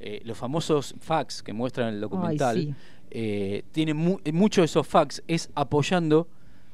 Eh, 0.00 0.20
los 0.24 0.36
famosos 0.36 0.94
fax 1.00 1.42
que 1.42 1.52
muestran 1.52 1.94
el 1.94 2.00
documental, 2.00 2.56
sí. 2.56 2.74
eh, 3.10 3.62
tiene 3.72 3.94
mu- 3.94 4.18
muchos 4.32 4.62
de 4.62 4.66
esos 4.66 4.86
fax 4.86 5.22
es 5.26 5.50
apoyando 5.54 6.28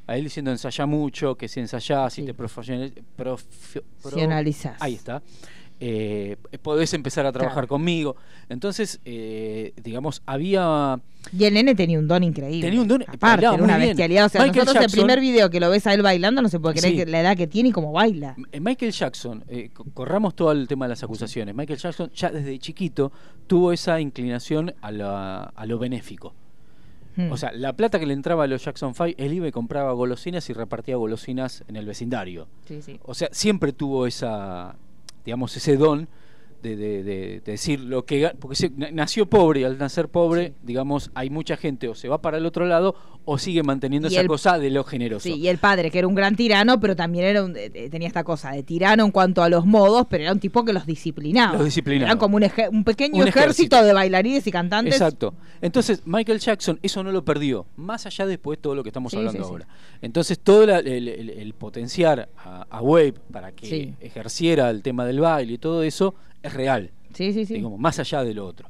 a 0.07 0.19
él 0.19 0.25
diciendo 0.25 0.51
ensaya 0.51 0.85
mucho, 0.85 1.35
que 1.35 1.49
si 1.49 1.61
ensayás, 1.61 2.13
si 2.13 2.21
Sí. 2.23 2.27
te 2.27 2.35
profi- 2.37 2.93
pro- 3.17 3.39
Profesionalizás. 4.03 4.77
Ahí 4.81 4.95
está. 4.95 5.23
Eh, 5.81 6.37
podés 6.63 6.95
empezar 6.95 7.27
a 7.27 7.33
trabajar 7.33 7.55
Claro. 7.65 7.69
conmigo. 7.69 8.17
Entonces, 8.49 9.01
eh, 9.05 9.73
digamos, 9.83 10.23
había. 10.25 11.01
Y 11.37 11.45
el 11.45 11.55
nene 11.55 11.75
tenía 11.75 11.99
un 11.99 12.07
don 12.07 12.23
increíble. 12.23 12.63
Tenía 12.69 12.81
un 12.81 12.89
don- 12.89 13.03
Aparte, 13.07 13.45
era 13.47 13.53
una 13.55 13.77
bestialidad. 13.77 14.27
O 14.27 14.29
sea, 14.29 14.43
Michael 14.43 14.65
nosotros 14.65 14.83
Jackson- 14.85 15.01
el 15.01 15.05
primer 15.07 15.21
video 15.21 15.51
que 15.51 15.59
lo 15.61 15.69
ves 15.71 15.87
a 15.87 15.93
él 15.95 16.03
bailando, 16.03 16.41
no 16.43 16.49
se 16.49 16.61
puede 16.61 16.77
creer 16.77 16.93
Sí. 16.95 16.99
que 17.05 17.07
la 17.11 17.21
edad 17.21 17.37
que 17.37 17.47
tiene 17.47 17.71
y 17.71 17.73
cómo 17.73 17.93
baila. 17.93 18.37
eh, 18.53 18.61
Michael 18.61 18.93
Jackson, 18.93 19.45
eh, 19.49 19.71
co- 19.75 19.85
corramos 19.93 20.35
todo 20.37 20.53
el 20.53 20.69
tema 20.69 20.85
de 20.87 20.91
las 20.91 21.03
acusaciones. 21.03 21.55
Michael 21.55 21.79
Jackson 21.79 22.11
ya 22.15 22.31
desde 22.31 22.59
chiquito 22.59 23.11
tuvo 23.47 23.73
esa 23.73 24.01
inclinación 24.01 24.75
a, 24.81 24.93
la- 24.93 25.43
a 25.45 25.67
lo 25.67 25.79
benéfico. 25.79 26.35
Hmm. 27.17 27.31
O 27.31 27.37
sea, 27.37 27.53
la 27.53 27.73
plata 27.75 27.99
que 28.01 28.07
le 28.07 28.13
entraba 28.15 28.45
a 28.45 28.47
los 28.47 28.65
Jackson 28.65 28.93
5, 28.95 29.15
él 29.19 29.33
iba 29.33 29.47
y 29.47 29.53
compraba 29.53 29.93
golosinas 29.93 30.49
y 30.51 30.53
repartía 30.53 30.97
golosinas 30.97 31.63
en 31.69 31.77
el 31.77 31.87
vecindario. 31.87 32.49
Sí, 32.67 32.83
sí. 32.83 32.99
O 33.05 33.15
sea, 33.15 33.29
siempre 33.31 33.73
tuvo 33.73 34.07
esa, 34.09 34.75
digamos, 35.25 35.57
ese 35.57 35.77
don 35.77 36.09
de, 36.65 36.77
de- 36.77 37.03
de- 37.05 37.41
de 37.41 37.53
decir 37.53 37.79
lo 37.81 38.05
que... 38.05 38.33
Porque 38.41 38.57
se- 38.57 38.71
na- 38.71 38.91
nació 38.91 39.27
pobre 39.27 39.61
y 39.61 39.65
al 39.65 39.79
nacer 39.79 40.09
pobre, 40.09 40.49
Sí. 40.49 40.55
digamos, 40.63 41.11
hay 41.15 41.31
mucha 41.31 41.57
gente 41.57 41.89
o 41.89 41.95
se 41.95 42.09
va 42.09 42.21
para 42.21 42.39
el 42.39 42.47
otro 42.47 42.67
lado 42.67 42.95
o 43.27 43.39
sigue 43.39 43.63
manteniendo 43.63 44.09
Y 44.09 44.13
esa 44.13 44.21
el- 44.23 44.27
cosa 44.27 44.59
de 44.59 44.71
lo 44.71 44.83
generoso. 44.85 45.23
Sí, 45.25 45.35
y 45.35 45.49
el 45.49 45.59
padre, 45.59 45.91
que 45.91 45.99
era 45.99 46.07
un 46.09 46.15
gran 46.15 46.37
tirano, 46.37 46.81
pero 46.81 46.95
también 46.97 47.25
era 47.27 47.45
un- 47.45 47.57
eh, 47.57 47.71
eh, 47.73 47.89
tenía 47.91 48.09
esta 48.09 48.25
cosa 48.25 48.51
de 48.51 48.63
tirano 48.63 49.05
en 49.05 49.11
cuanto 49.13 49.43
a 49.43 49.49
los 49.49 49.65
modos, 49.67 50.07
pero 50.11 50.25
era 50.25 50.33
un 50.33 50.41
tipo 50.41 50.65
que 50.65 50.73
los 50.73 50.85
disciplinaba. 50.87 51.55
Los 51.55 51.65
disciplinaba. 51.67 52.07
Eran 52.09 52.19
como 52.19 52.37
un, 52.37 52.45
un 52.71 52.85
pequeño 52.85 53.15
Un 53.23 53.29
ejército. 53.29 53.41
ejército. 53.77 53.85
de 53.85 53.93
bailarines 53.93 54.47
y 54.47 54.51
cantantes. 54.51 54.95
Exacto. 54.95 55.35
Entonces, 55.63 56.03
Michael 56.07 56.39
Jackson 56.41 56.79
eso 56.83 57.03
no 57.03 57.13
lo 57.13 57.25
perdió, 57.25 57.67
más 57.77 58.05
allá 58.07 58.27
después 58.27 58.59
de 58.59 58.63
todo 58.63 58.75
lo 58.75 58.83
que 58.83 58.89
estamos 58.91 59.13
Sí, 59.13 59.19
hablando 59.19 59.43
sí, 59.43 59.49
ahora. 59.51 59.67
Entonces, 60.03 60.39
todo 60.39 60.67
la- 60.67 60.79
el, 60.81 61.09
el- 61.09 61.31
el 61.31 61.55
potenciar 61.55 62.29
a, 62.37 62.67
a 62.71 62.81
Wave 62.83 63.15
para 63.33 63.53
que 63.53 63.95
ejerciera 64.01 64.71
el 64.71 64.83
tema 64.83 65.05
del 65.07 65.21
baile 65.21 65.55
y 65.55 65.59
todo 65.59 65.83
eso 65.83 66.15
es 66.45 66.53
real, 66.55 66.91
Sí, 67.13 67.33
sí, 67.33 67.45
sí. 67.47 67.55
digamos, 67.55 67.79
más 67.79 67.99
allá 67.99 68.23
de 68.25 68.35
lo 68.35 68.47
otro. 68.47 68.69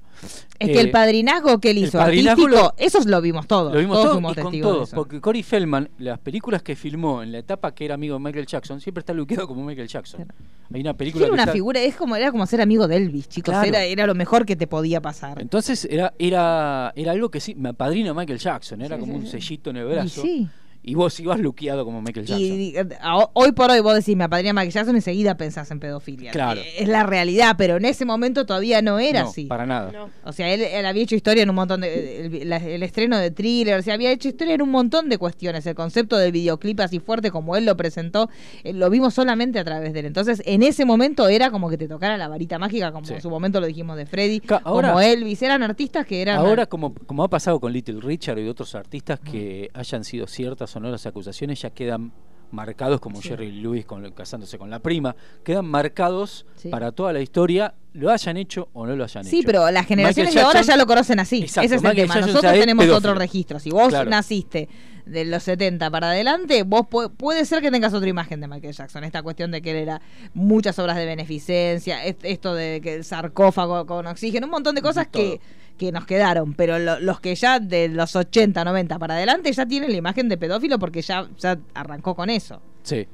Es 0.59 0.69
que 0.71 0.81
el 0.81 0.87
Eh, 0.89 0.91
padrinazgo 0.93 1.59
que 1.61 1.71
él 1.73 1.79
hizo, 1.79 2.01
artístico, 2.01 2.47
lo- 2.49 2.73
esos 2.79 3.05
lo 3.07 3.21
vimos 3.21 3.47
todos. 3.49 3.73
Lo 3.75 3.81
vimos 3.81 3.95
todos 3.97 4.05
todo 4.07 4.15
fuimos 4.15 4.33
y 4.33 4.35
con 4.37 4.45
testigos 4.45 4.71
de 4.71 4.75
todo, 4.75 4.85
eso. 4.85 4.97
porque 4.97 5.21
Corey 5.21 5.43
Feldman, 5.43 5.91
las 5.99 6.19
películas 6.21 6.63
que 6.63 6.77
filmó 6.77 7.23
en 7.23 7.33
la 7.33 7.39
etapa 7.39 7.75
que 7.75 7.85
era 7.85 7.95
amigo 7.95 8.15
de 8.15 8.21
Michael 8.21 8.47
Jackson, 8.47 8.81
siempre 8.81 9.01
está 9.01 9.13
luqueado 9.13 9.47
como 9.49 9.65
Michael 9.65 9.89
Jackson. 9.89 10.25
Claro. 10.25 10.35
Hay 10.73 10.81
una 10.81 10.95
película 10.97 11.27
que 11.27 11.33
una 11.33 11.43
está- 11.43 11.53
figura, 11.53 11.81
es 11.81 11.97
como, 11.97 12.17
era 12.17 12.31
como 12.31 12.47
ser 12.47 12.61
amigo 12.61 12.87
de 12.87 12.97
Elvis, 12.97 13.29
chicos. 13.29 13.53
Claro. 13.53 13.69
Era, 13.69 13.83
era 13.85 14.07
lo 14.07 14.15
mejor 14.15 14.47
que 14.47 14.57
te 14.57 14.67
podía 14.67 15.01
pasar. 15.03 15.41
Entonces 15.43 15.85
era, 15.91 16.15
era, 16.19 16.93
era 16.97 17.13
algo 17.13 17.31
que 17.31 17.41
sí, 17.41 17.55
me 17.57 17.71
apadrina 17.71 18.15
Michael 18.15 18.39
Jackson, 18.39 18.81
era 18.83 18.97
Sí, 18.97 19.01
como 19.01 19.15
sí, 19.15 19.19
un 19.19 19.25
sí. 19.27 19.31
sellito 19.33 19.71
en 19.71 19.77
el 19.79 19.87
Y 19.87 19.91
brazo. 19.93 20.23
sí. 20.23 20.49
Y 20.87 20.95
vos 20.95 21.19
ibas 21.19 21.41
luqueado 21.41 21.85
como 21.87 22.03
Michael 22.03 22.27
Jackson. 22.27 22.61
Y 22.61 22.77
eh, 22.77 22.87
a- 23.01 23.31
hoy 23.33 23.53
por 23.53 23.71
hoy 23.71 23.81
vos 23.81 23.95
decís, 23.95 24.15
me 24.17 24.25
apadrina 24.25 24.53
Michael 24.53 24.71
Jackson, 24.73 24.95
enseguida 24.97 25.35
pensás 25.37 25.71
en 25.71 25.81
pedofilia. 25.81 26.31
Claro. 26.31 26.61
Eh, 26.61 26.75
Es 26.81 26.89
la 26.89 27.05
realidad, 27.05 27.55
pero 27.57 27.77
en 27.79 27.87
ese 27.87 28.05
momento 28.05 28.45
todavía 28.45 28.83
no 28.83 28.99
era 28.99 29.23
no, 29.23 29.29
así. 29.31 29.47
para 29.47 29.65
nada. 29.65 29.91
No. 29.93 30.11
O 30.25 30.33
sea, 30.33 30.53
él, 30.53 30.61
él 30.61 30.85
había 30.85 31.03
hecho 31.03 31.15
historia 31.15 31.43
en 31.43 31.49
un 31.49 31.57
montón 31.57 31.81
de. 31.81 32.27
El, 32.27 32.51
la- 32.51 32.59
el 32.59 32.83
estreno 32.83 33.17
de 33.17 33.31
thriller, 33.31 33.79
o 33.79 33.83
sea, 33.83 33.95
había 33.95 34.11
hecho 34.13 34.29
historia 34.29 34.55
en 34.55 34.61
un 34.63 34.71
montón 34.71 35.09
de 35.09 35.17
cuestiones. 35.17 35.65
El 35.67 35.75
concepto 35.75 36.19
del 36.19 36.33
videoclip 36.33 36.79
así 36.81 36.99
fuerte 37.01 37.31
como 37.31 37.57
él 37.57 37.65
lo 37.65 37.77
presentó, 37.79 38.29
eh, 38.63 38.75
lo 38.75 38.91
vimos 38.91 39.15
solamente 39.15 39.59
a 39.59 39.65
través 39.65 39.95
de 39.95 40.01
él. 40.01 40.07
Entonces, 40.07 40.43
en 40.45 40.63
ese 40.63 40.85
momento 40.85 41.29
era 41.29 41.51
como 41.51 41.71
que 41.71 41.79
te 41.79 41.89
tocara 41.89 42.19
la 42.19 42.29
varita 42.29 42.59
mágica, 42.59 42.93
como 42.93 43.07
Sí. 43.07 43.15
en 43.15 43.23
su 43.23 43.31
momento 43.31 43.59
lo 43.59 43.67
dijimos 43.67 43.97
de 43.97 44.05
Freddy, 44.05 44.41
Ca- 44.41 44.61
ahora- 44.65 44.89
como 44.89 45.01
Elvis. 45.01 45.41
Eran 45.41 45.63
artistas 45.63 46.05
que 46.07 46.21
eran. 46.21 46.37
Ahora, 46.39 46.67
como, 46.67 46.93
como 46.95 47.25
ha 47.25 47.29
pasado 47.31 47.59
con 47.59 47.73
Little 47.73 48.01
Richard 48.03 48.39
y 48.39 48.49
otros 48.49 48.75
artistas 48.75 49.19
que 49.21 49.71
hayan 49.73 50.05
sido 50.05 50.27
ciertas 50.27 50.74
o 50.77 50.81
no 50.81 50.91
las 50.91 51.07
acusaciones, 51.07 51.61
ya 51.63 51.71
quedan 51.71 52.13
marcados 52.51 53.01
como 53.01 53.21
Sí. 53.21 53.29
Jerry 53.31 53.51
Lewis 53.51 53.85
con, 53.85 54.09
casándose 54.13 54.59
con 54.59 54.71
la 54.71 54.79
prima, 54.79 55.17
quedan 55.43 55.67
marcados 55.67 56.47
Sí. 56.57 56.69
para 56.69 56.93
toda 56.93 57.13
la 57.13 57.21
historia, 57.21 57.75
lo 57.95 58.11
hayan 58.11 58.37
hecho 58.37 58.69
o 58.75 58.87
no 58.87 58.95
lo 58.95 59.03
hayan 59.05 59.25
Sí, 59.25 59.39
hecho. 59.39 59.47
pero 59.47 59.71
las 59.73 59.87
generaciones 59.87 60.35
de 60.35 60.41
ahora 60.41 60.63
ya 60.63 60.77
lo 60.77 60.87
conocen 60.87 61.19
así. 61.19 61.43
Exacto, 61.43 61.67
Ese 61.67 61.75
es 61.77 61.83
el 61.83 61.89
Michael 61.89 61.97
tema. 62.09 62.15
Jackson 62.15 62.33
Nosotros 62.35 62.61
tenemos 62.61 62.85
pedófilo. 62.85 62.99
otro 63.11 63.15
registro. 63.19 63.59
Si 63.59 63.71
vos 63.71 63.89
Claro. 63.89 64.09
naciste 64.11 64.69
de 65.05 65.25
los 65.25 65.43
70 65.43 65.91
para 65.91 66.11
adelante, 66.11 66.63
vos 66.63 66.83
pu- 66.83 67.11
puede 67.17 67.45
ser 67.45 67.61
que 67.61 67.71
tengas 67.73 67.93
otra 67.93 68.09
imagen 68.09 68.41
de 68.41 68.47
Michael 68.49 68.73
Jackson. 68.73 69.03
Esta 69.05 69.23
cuestión 69.23 69.51
de 69.51 69.61
que 69.61 69.73
él 69.73 69.77
era 69.79 70.01
muchas 70.33 70.79
obras 70.79 70.97
de 70.97 71.07
beneficencia, 71.07 72.05
es- 72.05 72.17
esto 72.23 72.55
de 72.55 72.81
que 72.81 72.95
el 72.95 73.05
sarcófago 73.05 73.85
con 73.87 74.07
oxígeno, 74.07 74.47
un 74.47 74.53
montón 74.53 74.75
de 74.77 74.83
cosas 74.83 75.09
que, 75.09 75.41
que 75.79 75.93
nos 75.93 76.07
quedaron. 76.07 76.55
Pero 76.55 76.79
lo- 76.79 77.01
los 77.01 77.21
que 77.21 77.35
ya 77.35 77.59
de 77.61 77.89
los 77.89 78.15
80, 78.17 78.65
90 78.65 78.99
para 78.99 79.15
adelante 79.15 79.53
ya 79.53 79.67
tienen 79.67 79.91
la 79.91 79.97
imagen 79.97 80.29
de 80.29 80.37
pedófilo 80.37 80.79
porque 80.79 81.03
ya, 81.03 81.29
ya 81.39 81.59
arrancó 81.75 82.15
con 82.15 82.31
eso. 82.31 82.61
Sí. 82.83 83.07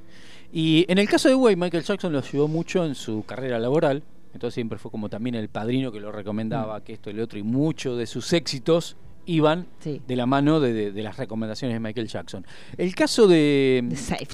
Y 0.52 0.84
en 0.88 0.98
el 0.98 1.08
caso 1.08 1.28
de 1.28 1.34
Way, 1.34 1.56
Michael 1.56 1.84
Jackson 1.84 2.12
lo 2.12 2.18
ayudó 2.18 2.48
mucho 2.48 2.84
en 2.84 2.94
su 2.94 3.24
carrera 3.24 3.58
laboral. 3.58 4.02
Entonces 4.32 4.54
siempre 4.54 4.78
fue 4.78 4.90
como 4.90 5.08
también 5.08 5.34
el 5.34 5.48
padrino 5.48 5.90
que 5.90 6.00
lo 6.00 6.12
recomendaba, 6.12 6.78
Mm. 6.78 6.82
que 6.82 6.92
esto 6.92 7.10
y 7.10 7.14
lo 7.14 7.24
otro. 7.24 7.38
Y 7.38 7.42
muchos 7.42 7.98
de 7.98 8.06
sus 8.06 8.32
éxitos 8.32 8.96
iban 9.26 9.66
Sí. 9.80 10.00
de 10.06 10.16
la 10.16 10.26
mano 10.26 10.60
de, 10.60 10.72
de- 10.72 10.92
de 10.92 11.02
las 11.02 11.16
recomendaciones 11.16 11.74
de 11.74 11.80
Michael 11.80 12.08
Jackson. 12.08 12.44
El 12.76 12.94
caso 12.94 13.26
de, 13.28 13.84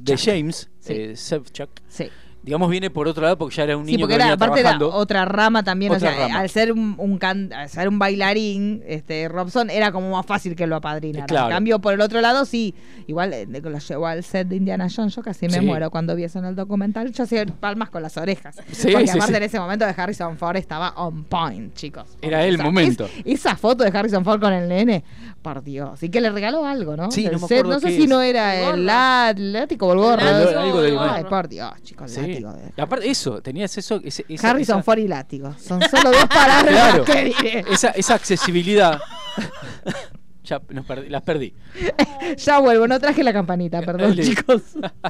De 0.02 0.16
James, 0.16 0.70
Sí. 0.80 0.92
eh, 0.94 1.16
Sí. 1.16 2.08
Digamos, 2.46 2.70
viene 2.70 2.88
por 2.90 3.06
otro 3.08 3.22
lado 3.24 3.36
porque 3.36 3.56
ya 3.56 3.64
era 3.64 3.76
un 3.76 3.84
Sí, 3.84 3.92
niño 3.92 4.04
porque 4.04 4.12
que 4.12 4.14
era, 4.16 4.24
venía 4.24 4.34
aparte 4.34 4.60
era 4.60 4.70
trabajando. 4.70 4.96
otra 4.98 5.24
rama 5.26 5.62
también, 5.64 5.92
Otra 5.92 6.08
o 6.10 6.12
sea, 6.14 6.22
rama. 6.28 6.40
al 6.40 6.48
ser 6.48 6.72
un, 6.72 6.94
un 6.96 7.18
can- 7.18 7.52
al 7.52 7.68
ser 7.68 7.88
un 7.88 7.98
bailarín, 7.98 8.82
este 8.86 9.28
Robson 9.28 9.68
era 9.68 9.90
como 9.92 10.10
más 10.12 10.24
fácil 10.24 10.54
que 10.56 10.66
lo 10.66 10.76
apadrinara. 10.76 11.24
Eh, 11.24 11.28
claro. 11.28 11.46
En 11.48 11.52
cambio, 11.52 11.80
por 11.80 11.92
el 11.92 12.00
otro 12.00 12.20
lado, 12.20 12.44
sí, 12.44 12.74
igual 13.08 13.32
eh, 13.34 13.46
lo 13.46 13.78
llevó 13.78 14.06
al 14.06 14.22
set 14.24 14.46
de 14.48 14.56
Indiana 14.56 14.86
Jones, 14.94 15.14
yo 15.14 15.22
casi 15.22 15.46
me 15.48 15.54
Sí. 15.54 15.60
muero 15.60 15.90
cuando 15.90 16.14
vi 16.14 16.22
eso 16.24 16.38
en 16.38 16.44
el 16.44 16.54
documental, 16.54 17.12
yo 17.12 17.24
hacía 17.24 17.44
palmas 17.46 17.90
con 17.90 18.00
las 18.02 18.16
orejas. 18.16 18.54
Sí, 18.70 18.88
porque 18.92 19.06
sí, 19.08 19.10
aparte 19.18 19.32
sí. 19.32 19.36
en 19.38 19.42
ese 19.42 19.58
momento 19.60 19.84
de 19.84 19.94
Harrison 19.96 20.36
Ford 20.38 20.56
estaba 20.56 20.90
on 20.96 21.24
point, 21.24 21.74
chicos. 21.74 22.16
Era 22.22 22.44
el 22.44 22.54
Esa- 22.54 22.62
momento. 22.64 23.04
es- 23.24 23.40
esa 23.40 23.56
foto 23.56 23.82
de 23.82 23.90
Harrison 23.96 24.24
Ford 24.24 24.40
con 24.40 24.52
el 24.52 24.68
nene, 24.68 25.02
por 25.42 25.64
Dios. 25.64 26.00
Y 26.02 26.10
que 26.10 26.20
le 26.20 26.30
regaló 26.30 26.64
algo, 26.64 26.96
¿no? 26.96 27.10
Sí, 27.10 27.24
Del 27.24 27.32
no 27.32 27.40
me 27.40 27.48
set. 27.48 27.66
No 27.66 27.80
sé 27.80 27.90
si 27.90 28.04
es. 28.04 28.08
no 28.08 28.22
era 28.22 28.54
El 28.70 28.88
el, 28.88 29.52
látigo 29.52 29.88
o 29.88 29.92
el 29.92 29.98
gorro. 29.98 30.22
Algo 30.22 30.80
del 30.80 30.92
el 30.94 30.98
Ay, 31.00 31.24
por 31.24 31.48
Dios, 31.48 31.72
chicos, 31.82 32.10
Sí. 32.10 32.35
Látigo. 32.40 32.52
de- 32.64 32.72
Y 32.76 32.80
aparte 32.80 33.10
eso, 33.10 33.40
tenías 33.42 33.76
eso, 33.78 34.00
ese- 34.04 34.24
esa, 34.28 34.50
Harrison 34.50 34.76
esa- 34.78 34.82
Ford 34.84 34.98
y 34.98 35.08
látigo. 35.08 35.54
Son 35.58 35.80
solo 35.82 36.10
dos 36.12 36.26
palabras 36.26 36.66
Claro. 36.74 37.04
que 37.04 37.24
diré. 37.24 37.64
esa, 37.70 37.90
esa 37.90 38.14
accesibilidad. 38.14 39.00
ya 40.46 40.60
nos 40.70 40.86
perdí- 40.86 41.08
las 41.08 41.22
perdí. 41.22 41.54
Ya 42.38 42.58
vuelvo, 42.58 42.88
no 42.88 42.98
traje 42.98 43.22
la 43.22 43.32
campanita, 43.32 43.82
perdón, 43.82 44.14
chicos. 44.20 44.62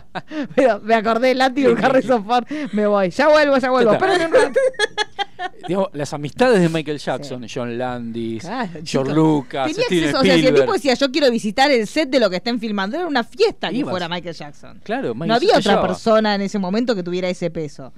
Pero 0.55 0.81
me 0.81 0.94
acordé 0.94 1.35
látigo 1.35 1.70
y 1.72 1.83
Harrison 1.83 2.25
Ford, 2.25 2.44
me 2.72 2.87
voy. 2.87 3.11
Ya 3.11 3.29
vuelvo, 3.29 3.57
ya 3.59 3.70
vuelvo. 3.70 3.92
Esperen 3.92 4.27
un 4.27 4.33
rato. 4.33 4.61
Digamos, 5.68 5.88
las 5.92 6.12
amistades 6.12 6.61
de 6.61 6.68
Michael 6.68 6.99
Jackson, 6.99 7.46
John 7.53 7.77
Landis, 7.79 8.42
Claro, 8.42 8.70
George. 8.85 9.12
Lucas, 9.14 9.70
Steven 9.72 10.14
o 10.14 10.22
sea, 10.22 10.35
si 10.35 10.46
el 10.46 10.55
tipo 10.55 10.72
decía, 10.72 10.94
yo 10.94 11.11
quiero 11.11 11.31
visitar 11.31 11.70
el 11.70 11.87
set 11.87 12.09
de 12.11 12.20
lo 12.20 12.29
que 12.31 12.37
estén 12.37 12.59
filmando, 12.61 12.96
era 12.96 13.07
una 13.07 13.25
fiesta 13.25 13.70
que 13.70 13.77
Ibas. 13.79 13.90
fuera 13.90 14.09
Michael 14.09 14.35
Jackson. 14.35 14.81
Claro, 14.83 15.14
Michael 15.14 15.29
No 15.29 15.35
había 15.35 15.59
otra 15.59 15.72
llevaba. 15.72 15.88
persona 15.88 16.35
en 16.35 16.40
ese 16.42 16.59
momento 16.59 16.94
que 16.94 17.03
tuviera 17.03 17.29
ese 17.29 17.51
peso. 17.51 17.92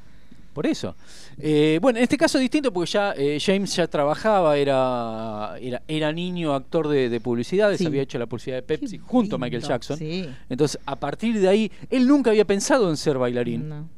Por 0.53 0.67
eso. 0.67 0.97
Eh, 1.39 1.79
bueno, 1.81 1.99
en 1.99 2.03
este 2.05 2.17
caso 2.17 2.39
es 2.39 2.43
distinto 2.43 2.73
porque 2.73 2.91
ya 2.91 3.13
eh, 3.17 3.39
James 3.41 3.75
ya 3.77 3.87
trabajaba, 3.87 4.57
era, 4.57 5.55
era, 5.61 5.83
era 5.87 6.13
niño 6.13 6.53
actor 6.55 6.89
de, 6.89 7.09
de 7.09 7.21
publicidades, 7.21 7.79
Sí. 7.79 7.87
había 7.87 8.03
hecho 8.03 8.19
la 8.19 8.27
publicidad 8.27 8.57
de 8.57 8.63
Pepsi 8.63 8.99
Qué 8.99 9.05
junto 9.05 9.37
a 9.37 9.39
Michael 9.39 9.63
Jackson. 9.63 9.97
Sí. 9.99 10.29
Entonces, 10.49 10.81
a 10.85 10.97
partir 10.97 11.39
de 11.39 11.49
ahí, 11.49 11.71
él 11.91 12.09
nunca 12.09 12.31
había 12.31 12.45
pensado 12.45 12.91
en 12.91 12.97
ser 12.97 13.19
bailarín. 13.19 13.69
No. 13.69 13.89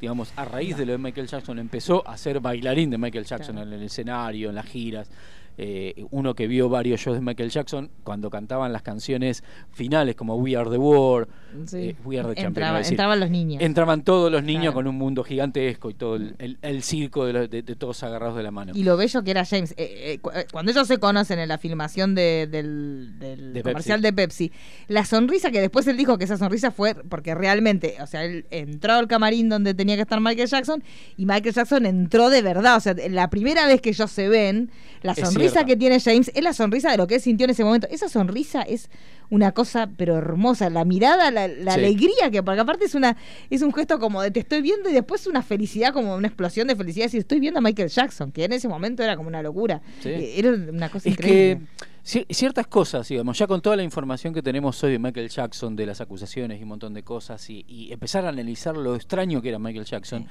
Digamos, 0.00 0.32
a 0.36 0.44
raíz 0.44 0.76
de 0.76 0.84
lo 0.86 0.92
de 0.92 0.98
Michael 0.98 1.26
Jackson 1.26 1.58
empezó 1.58 2.06
a 2.06 2.16
ser 2.18 2.38
bailarín 2.38 2.90
de 2.90 2.98
Michael 2.98 3.24
Jackson 3.24 3.54
Claro. 3.56 3.68
en 3.70 3.74
el 3.78 3.82
escenario, 3.82 4.50
en 4.50 4.54
las 4.54 4.66
giras. 4.66 5.08
Eh, 5.56 6.04
uno 6.10 6.34
que 6.34 6.48
vio 6.48 6.68
varios 6.68 7.00
shows 7.00 7.16
de 7.16 7.20
Michael 7.22 7.48
Jackson 7.50 7.88
cuando 8.02 8.28
cantaban 8.28 8.72
las 8.72 8.82
canciones 8.82 9.44
finales 9.72 10.16
como 10.16 10.34
We 10.36 10.56
Are 10.56 10.68
the 10.68 10.78
World, 10.78 11.28
Sí. 11.66 11.76
eh, 11.90 11.96
We 12.04 12.18
Are 12.18 12.28
the 12.28 12.34
Champion, 12.34 12.48
Entraba- 12.66 12.80
entraban 12.88 13.20
los 13.20 13.30
niños. 13.30 13.62
Entraban 13.62 14.02
todos 14.02 14.32
los 14.32 14.42
niños 14.42 14.62
Claro. 14.62 14.74
con 14.74 14.86
un 14.88 14.96
mundo 14.96 15.22
gigantesco 15.22 15.90
y 15.90 15.94
todo 15.94 16.16
el, 16.16 16.34
el- 16.38 16.58
el 16.62 16.82
circo 16.82 17.24
de, 17.24 17.32
lo- 17.32 17.46
de- 17.46 17.62
de 17.62 17.76
todos 17.76 18.02
agarrados 18.02 18.36
de 18.36 18.42
la 18.42 18.50
mano. 18.50 18.72
Y 18.74 18.82
lo 18.82 18.96
bello 18.96 19.22
que 19.22 19.30
era 19.30 19.44
James. 19.44 19.74
Eh, 19.76 20.18
cu- 20.20 20.30
cuando 20.50 20.72
ellos 20.72 20.88
se 20.88 20.98
conocen 20.98 21.38
en 21.38 21.48
la 21.48 21.58
filmación 21.58 22.16
de- 22.16 22.48
del, 22.50 23.16
del 23.20 23.52
De 23.52 23.62
comercial 23.62 24.00
Pepsi. 24.00 24.06
de 24.08 24.12
Pepsi, 24.12 24.52
la 24.88 25.04
sonrisa 25.04 25.52
que 25.52 25.60
después 25.60 25.86
él 25.86 25.96
dijo 25.96 26.18
que 26.18 26.24
esa 26.24 26.36
sonrisa 26.36 26.72
fue 26.72 26.96
porque 26.96 27.34
realmente, 27.36 27.94
o 28.02 28.06
sea, 28.08 28.24
él 28.24 28.46
entró 28.50 28.94
al 28.94 29.06
camarín 29.06 29.48
donde 29.48 29.74
tenía 29.74 29.94
que 29.94 30.02
estar 30.02 30.20
Michael 30.20 30.48
Jackson 30.48 30.82
y 31.16 31.26
Michael 31.26 31.54
Jackson 31.54 31.86
entró 31.86 32.28
de 32.28 32.42
verdad. 32.42 32.76
O 32.76 32.80
sea, 32.80 32.94
la 33.08 33.30
primera 33.30 33.68
vez 33.68 33.80
que 33.80 33.90
ellos 33.90 34.10
se 34.10 34.28
ven, 34.28 34.70
la 35.02 35.12
Es 35.12 35.18
sonrisa 35.48 35.64
que 35.66 35.76
tiene 35.76 36.00
James 36.00 36.30
es 36.34 36.42
la 36.42 36.52
sonrisa 36.52 36.90
de 36.90 36.96
lo 36.96 37.06
que 37.06 37.16
él 37.16 37.20
sintió 37.20 37.44
en 37.44 37.50
ese 37.50 37.64
momento. 37.64 37.86
Esa 37.90 38.08
sonrisa 38.08 38.62
es 38.62 38.90
una 39.30 39.52
cosa 39.52 39.88
pero 39.96 40.16
hermosa, 40.16 40.68
la 40.70 40.84
mirada, 40.84 41.30
la, 41.30 41.48
la 41.48 41.74
Sí. 41.74 41.80
alegría 41.80 42.30
que 42.30 42.42
porque 42.42 42.60
aparte 42.60 42.84
es 42.84 42.94
una 42.94 43.16
es 43.50 43.62
un 43.62 43.72
gesto 43.72 43.98
como 43.98 44.20
de 44.22 44.30
te 44.30 44.40
estoy 44.40 44.60
viendo 44.62 44.90
y 44.90 44.92
después 44.92 45.26
una 45.26 45.42
felicidad 45.42 45.92
como 45.92 46.14
una 46.14 46.28
explosión 46.28 46.68
de 46.68 46.76
felicidad, 46.76 47.06
decir 47.06 47.20
estoy 47.20 47.40
viendo 47.40 47.58
a 47.58 47.62
Michael 47.62 47.88
Jackson, 47.88 48.32
que 48.32 48.44
en 48.44 48.52
ese 48.52 48.68
momento 48.68 49.02
era 49.02 49.16
como 49.16 49.28
una 49.28 49.42
locura. 49.42 49.80
Sí. 50.02 50.10
Eh, 50.10 50.34
Era 50.38 50.50
una 50.50 50.88
cosa 50.90 51.08
Es 51.08 51.14
increíble. 51.14 51.60
que 52.04 52.26
ciertas 52.34 52.66
cosas, 52.66 53.08
digamos, 53.08 53.38
ya 53.38 53.46
con 53.46 53.62
toda 53.62 53.76
la 53.76 53.82
información 53.82 54.34
que 54.34 54.42
tenemos 54.42 54.82
hoy 54.84 54.92
de 54.92 54.98
Michael 54.98 55.30
Jackson, 55.30 55.74
de 55.74 55.86
las 55.86 56.02
acusaciones 56.02 56.60
y 56.60 56.62
un 56.62 56.68
montón 56.68 56.92
de 56.92 57.02
cosas, 57.02 57.48
y, 57.48 57.64
y 57.66 57.90
empezar 57.94 58.26
a 58.26 58.28
analizar 58.28 58.76
lo 58.76 58.94
extraño 58.94 59.40
que 59.40 59.48
era 59.48 59.58
Michael 59.58 59.86
Jackson, 59.86 60.26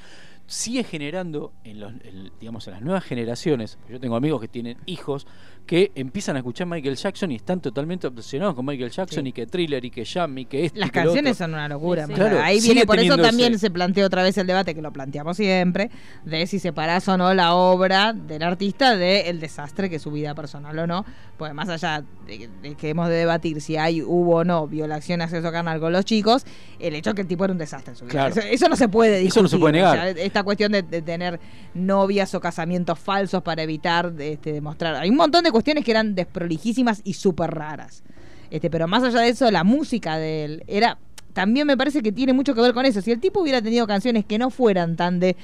sigue 0.46 0.84
generando 0.84 1.54
en 1.64 1.80
los, 1.80 1.94
en, 2.04 2.32
digamos, 2.40 2.68
en 2.68 2.74
las 2.74 2.82
nuevas 2.82 3.04
generaciones. 3.04 3.78
Yo 3.90 4.00
tengo 4.00 4.16
amigos 4.16 4.42
que 4.42 4.48
tienen 4.48 4.78
hijos 4.86 5.26
que 5.66 5.94
empiezan 5.96 6.36
a 6.36 6.40
escuchar 6.40 6.68
Michael 6.68 6.98
Jackson 6.98 7.32
y 7.32 7.36
están 7.36 7.62
totalmente 7.62 8.06
obsesionados 8.08 8.54
con 8.54 8.66
Michael 8.66 8.92
Jackson 8.92 9.24
Sí. 9.24 9.30
y 9.30 9.32
que 9.32 9.48
Thriller 9.48 9.86
y 9.86 9.90
que 9.92 10.04
Jam 10.06 10.38
y 10.38 10.46
que 10.46 10.66
esto 10.66 10.78
Las 10.78 10.90
y 10.90 10.92
que 10.92 11.00
lo 11.00 11.04
canciones 11.06 11.32
otro. 11.38 11.46
son 11.46 11.54
una 11.54 11.70
locura. 11.70 12.06
Sí, 12.06 12.14
sí. 12.14 12.20
Mara. 12.20 12.30
Claro, 12.32 12.46
Ahí 12.46 12.60
viene, 12.60 12.86
por 12.86 13.00
eso 13.00 13.16
también 13.18 13.54
ese- 13.54 13.60
se 13.68 13.72
planteó 13.72 14.06
otra 14.06 14.24
vez 14.24 14.38
el 14.38 14.46
debate, 14.46 14.76
que 14.76 14.82
lo 14.82 14.92
planteamos 14.92 15.38
siempre, 15.38 15.90
de 16.26 16.46
si 16.48 16.60
separás 16.60 17.08
o 17.08 17.16
no 17.18 17.34
la 17.34 17.54
obra 17.56 18.12
del 18.12 18.44
artista 18.44 18.98
del 18.98 19.40
desastre 19.40 19.90
que 19.90 19.96
es 19.96 20.02
su 20.02 20.12
vida 20.12 20.36
personal 20.36 20.78
o 20.78 20.86
no. 20.86 21.06
Pues 21.38 21.54
más 21.54 21.70
allá 21.70 22.04
de, 22.28 22.50
de 22.62 22.76
que 22.76 22.90
hemos 22.90 23.08
de 23.08 23.16
debatir 23.16 23.62
si 23.62 23.78
hay, 23.78 24.02
hubo 24.02 24.36
o 24.40 24.44
no 24.44 24.68
violación, 24.68 25.22
acceso 25.22 25.50
carnal 25.54 25.80
con 25.80 25.94
los 25.94 26.04
chicos, 26.04 26.46
el 26.80 26.94
hecho 26.96 27.12
es 27.12 27.16
que 27.16 27.22
el 27.22 27.28
tipo 27.30 27.46
era 27.46 27.54
un 27.54 27.58
desastre 27.58 27.92
en 27.92 27.96
su 27.98 28.04
vida. 28.04 28.12
Claro. 28.12 28.32
Eso, 28.32 28.42
eso 28.42 28.68
no 28.68 28.76
se 28.76 28.90
puede 28.90 29.12
discutir. 29.20 29.30
Eso 29.30 29.42
no 29.44 29.48
se 29.48 29.58
puede 29.58 29.74
negar. 29.74 29.98
O 29.98 30.02
sea, 30.14 30.24
esta 30.34 30.44
cuestión 30.44 30.72
de, 30.72 30.82
tener 30.84 31.40
novias 31.76 32.34
o 32.34 32.42
casamientos 32.42 32.98
falsos 32.98 33.44
para 33.44 33.62
evitar 33.62 34.12
este, 34.18 34.52
demostrar. 34.52 34.96
Hay 34.96 35.12
un 35.12 35.16
montón 35.16 35.44
de 35.44 35.52
cuestiones 35.52 35.86
que 35.86 35.92
eran 35.92 36.16
desprolijísimas 36.16 37.02
y 37.04 37.14
súper 37.14 37.52
raras. 37.52 38.04
Este, 38.50 38.72
pero 38.72 38.88
más 38.88 39.04
allá 39.04 39.22
de 39.22 39.30
eso, 39.30 39.50
la 39.52 39.64
música 39.64 40.18
de 40.18 40.46
él 40.46 40.64
era. 40.68 40.98
También 41.34 41.66
me 41.66 41.76
parece 41.76 42.04
que 42.04 42.12
tiene 42.12 42.32
mucho 42.32 42.54
que 42.54 42.62
ver 42.62 42.74
con 42.74 42.86
eso. 42.86 43.02
Si 43.02 43.12
el 43.12 43.20
tipo 43.20 43.42
hubiera 43.42 43.62
tenido 43.62 43.88
canciones 43.88 44.24
que 44.26 44.38
no 44.38 44.52
fueran 44.52 44.96
tan 44.96 45.20
de 45.20 45.36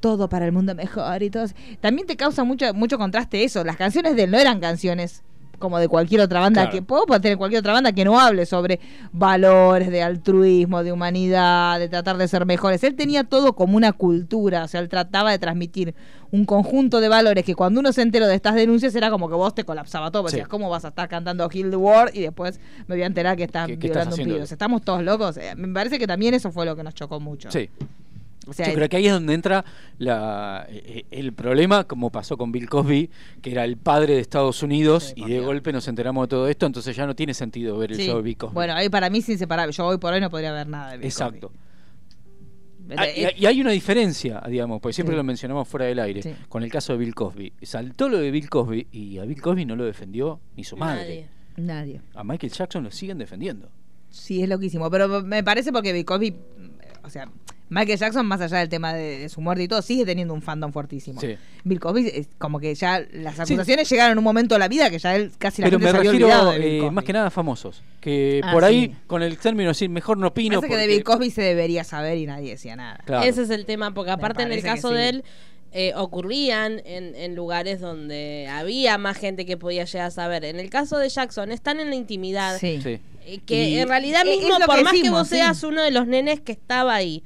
todo 0.00 0.28
para 0.28 0.44
el 0.44 0.52
mundo 0.52 0.74
mejor 0.74 1.22
y 1.22 1.30
todo, 1.30 1.46
también 1.80 2.08
te 2.08 2.16
causa 2.16 2.42
mucho, 2.42 2.72
mucho 2.74 2.98
contraste 2.98 3.44
eso. 3.44 3.62
Las 3.62 3.76
canciones 3.76 4.16
de 4.16 4.24
él 4.24 4.32
no 4.32 4.38
eran 4.38 4.58
canciones 4.58 5.22
como 5.58 5.78
de 5.78 5.88
cualquier 5.88 6.20
otra 6.20 6.40
banda 6.40 6.62
Claro. 6.62 6.76
que 6.76 6.82
puedo 6.82 7.04
tener 7.20 7.36
cualquier 7.38 7.60
otra 7.60 7.72
banda 7.72 7.92
que 7.92 8.04
no 8.04 8.18
hable 8.20 8.46
sobre 8.46 8.80
valores 9.12 9.90
de 9.90 10.02
altruismo, 10.02 10.82
de 10.82 10.92
humanidad, 10.92 11.78
de 11.78 11.88
tratar 11.88 12.16
de 12.16 12.28
ser 12.28 12.46
mejores. 12.46 12.82
Él 12.84 12.94
tenía 12.94 13.24
todo 13.24 13.54
como 13.54 13.76
una 13.76 13.92
cultura, 13.92 14.64
o 14.64 14.68
sea, 14.68 14.80
él 14.80 14.88
trataba 14.88 15.30
de 15.30 15.38
transmitir 15.38 15.94
un 16.30 16.44
conjunto 16.44 17.00
de 17.00 17.08
valores 17.08 17.44
que 17.44 17.54
cuando 17.54 17.80
uno 17.80 17.92
se 17.92 18.02
enteró 18.02 18.26
de 18.26 18.34
estas 18.34 18.54
denuncias 18.54 18.94
era 18.94 19.10
como 19.10 19.28
que 19.28 19.34
vos 19.34 19.54
te 19.54 19.64
colapsaba 19.64 20.10
todo, 20.10 20.22
porque 20.24 20.32
Sí. 20.32 20.36
decías, 20.36 20.48
¿cómo 20.48 20.68
vas 20.68 20.84
a 20.84 20.88
estar 20.88 21.08
cantando 21.08 21.48
Heal 21.50 21.70
the 21.70 21.76
World 21.76 22.14
y 22.14 22.20
después 22.20 22.60
me 22.86 22.94
voy 22.96 23.02
a 23.02 23.06
enterar 23.06 23.36
que 23.36 23.44
estás 23.44 23.66
¿Qué- 23.66 23.78
qué 23.78 23.86
violando 23.88 24.00
estás 24.00 24.06
un 24.06 24.12
haciendo? 24.12 24.34
pibe? 24.34 24.44
O 24.44 24.46
sea, 24.46 24.54
estamos 24.54 24.82
todos 24.82 25.02
locos. 25.02 25.36
Eh, 25.38 25.54
me 25.56 25.68
parece 25.72 25.98
que 25.98 26.06
también 26.06 26.34
eso 26.34 26.50
fue 26.52 26.66
lo 26.66 26.76
que 26.76 26.82
nos 26.82 26.94
chocó 26.94 27.18
mucho. 27.18 27.50
Sí. 27.50 27.70
O 28.48 28.52
sea, 28.52 28.66
Yo 28.66 28.74
creo 28.74 28.88
que 28.88 28.96
ahí 28.96 29.06
es 29.06 29.12
donde 29.12 29.34
entra 29.34 29.64
la, 29.98 30.66
eh, 30.70 31.04
el 31.10 31.32
problema, 31.32 31.84
como 31.84 32.10
pasó 32.10 32.36
con 32.36 32.50
Bill 32.50 32.68
Cosby, 32.68 33.10
que 33.42 33.50
era 33.52 33.64
el 33.64 33.76
padre 33.76 34.14
de 34.14 34.20
Estados 34.20 34.62
Unidos, 34.62 35.12
y 35.16 35.26
de 35.26 35.40
golpe 35.40 35.72
nos 35.72 35.86
enteramos 35.88 36.24
de 36.24 36.28
todo 36.28 36.48
esto, 36.48 36.66
entonces 36.66 36.96
ya 36.96 37.06
no 37.06 37.14
tiene 37.14 37.34
sentido 37.34 37.76
ver 37.78 37.92
el 37.92 37.98
sí. 37.98 38.06
show 38.06 38.16
de 38.16 38.22
Bill 38.22 38.36
Cosby. 38.36 38.54
Bueno, 38.54 38.74
ahí 38.74 38.88
para 38.88 39.10
mí 39.10 39.18
es 39.18 39.28
inseparable. 39.28 39.72
Yo 39.72 39.86
hoy 39.86 39.98
por 39.98 40.12
hoy 40.12 40.20
no 40.20 40.30
podría 40.30 40.52
ver 40.52 40.66
nada 40.66 40.92
de 40.92 40.98
Bill 40.98 41.06
Exacto. 41.06 41.48
Cosby. 41.48 41.68
Ah, 42.96 43.06
y, 43.36 43.44
hay 43.44 43.60
una 43.60 43.70
diferencia, 43.70 44.42
digamos, 44.48 44.80
porque 44.80 44.94
siempre 44.94 45.12
Sí. 45.14 45.18
lo 45.18 45.24
mencionamos 45.24 45.68
fuera 45.68 45.86
del 45.86 45.98
aire, 45.98 46.22
Sí. 46.22 46.34
con 46.48 46.62
el 46.62 46.70
caso 46.70 46.94
de 46.94 46.98
Bill 47.00 47.14
Cosby. 47.14 47.52
Saltó 47.62 48.08
lo 48.08 48.18
de 48.18 48.30
Bill 48.30 48.48
Cosby 48.48 48.86
y 48.90 49.18
a 49.18 49.24
Bill 49.24 49.42
Cosby 49.42 49.66
no 49.66 49.76
lo 49.76 49.84
defendió 49.84 50.40
ni 50.56 50.64
su 50.64 50.76
madre. 50.76 51.02
Nadie. 51.02 51.28
Nadie. 51.58 52.00
A 52.14 52.24
Michael 52.24 52.52
Jackson 52.52 52.84
lo 52.84 52.90
siguen 52.90 53.18
defendiendo. 53.18 53.68
Sí, 54.08 54.42
es 54.42 54.48
loquísimo. 54.48 54.90
Pero 54.90 55.22
me 55.22 55.44
parece 55.44 55.70
porque 55.70 55.92
Bill 55.92 56.04
Cosby, 56.04 56.34
o 57.04 57.10
sea, 57.10 57.30
Michael 57.70 57.98
Jackson, 57.98 58.26
más 58.26 58.40
allá 58.40 58.58
del 58.58 58.68
tema 58.68 58.94
de, 58.94 59.18
de 59.18 59.28
su 59.28 59.40
muerte 59.40 59.62
y 59.64 59.68
todo, 59.68 59.82
sigue 59.82 60.06
teniendo 60.06 60.32
un 60.34 60.40
fandom 60.42 60.72
fuertísimo. 60.72 61.20
Sí. 61.20 61.36
Bill 61.64 61.80
Cosby, 61.80 62.08
es 62.14 62.28
como 62.38 62.58
que 62.60 62.74
ya 62.74 63.04
las 63.12 63.38
acusaciones 63.38 63.88
llegaron 63.90 64.12
en 64.12 64.18
un 64.18 64.24
momento 64.24 64.54
de 64.54 64.58
la 64.60 64.68
vida 64.68 64.88
que 64.90 64.98
ya 64.98 65.14
él 65.16 65.32
casi 65.38 65.60
la 65.62 65.66
Pero 65.66 65.78
gente 65.78 65.86
me 65.86 65.90
se 65.92 65.98
había 65.98 66.12
refiero 66.12 66.52
eh, 66.86 66.90
más 66.90 67.04
que 67.04 67.12
nada 67.12 67.30
famosos. 67.30 67.82
Que 68.00 68.40
Ah, 68.42 68.52
por 68.52 68.64
ahí, 68.64 68.86
sí. 68.86 68.94
con 69.06 69.22
el 69.22 69.36
término 69.38 69.68
decir, 69.68 69.90
mejor 69.90 70.16
no 70.18 70.28
opino. 70.28 70.60
Parece 70.60 70.68
que 70.68 70.76
de 70.76 70.82
porque- 70.84 70.94
Bill 70.94 71.04
Cosby 71.04 71.30
se 71.30 71.42
debería 71.42 71.84
saber 71.84 72.16
y 72.18 72.26
nadie 72.26 72.50
decía 72.50 72.74
nada. 72.76 73.00
Claro. 73.04 73.24
Ese 73.26 73.42
es 73.42 73.50
el 73.50 73.66
tema, 73.66 73.92
porque 73.92 74.12
aparte 74.12 74.42
en 74.44 74.52
el 74.52 74.62
caso 74.62 74.88
sí. 74.88 74.94
de 74.94 75.08
él 75.10 75.24
eh, 75.72 75.92
ocurrían 75.94 76.80
en, 76.86 77.14
en 77.14 77.34
lugares 77.34 77.80
donde 77.80 78.48
había 78.50 78.96
más 78.96 79.18
gente 79.18 79.44
que 79.44 79.58
podía 79.58 79.84
llegar 79.84 80.06
a 80.06 80.10
saber. 80.10 80.44
En 80.46 80.58
el 80.58 80.70
caso 80.70 80.96
de 80.96 81.10
Jackson, 81.10 81.52
están 81.52 81.78
en 81.80 81.90
la 81.90 81.96
intimidad. 81.96 82.58
Sí. 82.58 82.80
Eh, 83.26 83.40
Que 83.44 83.68
Y- 83.68 83.78
en 83.78 83.88
realidad 83.88 84.22
Es- 84.26 84.38
mismo, 84.38 84.56
por 84.64 84.76
que 84.76 84.84
más 84.84 84.92
que 84.94 85.10
vos 85.10 85.28
sí. 85.28 85.34
seas 85.36 85.62
uno 85.64 85.82
de 85.82 85.90
los 85.90 86.06
nenes 86.06 86.40
que 86.40 86.52
estaba 86.52 86.94
ahí, 86.94 87.22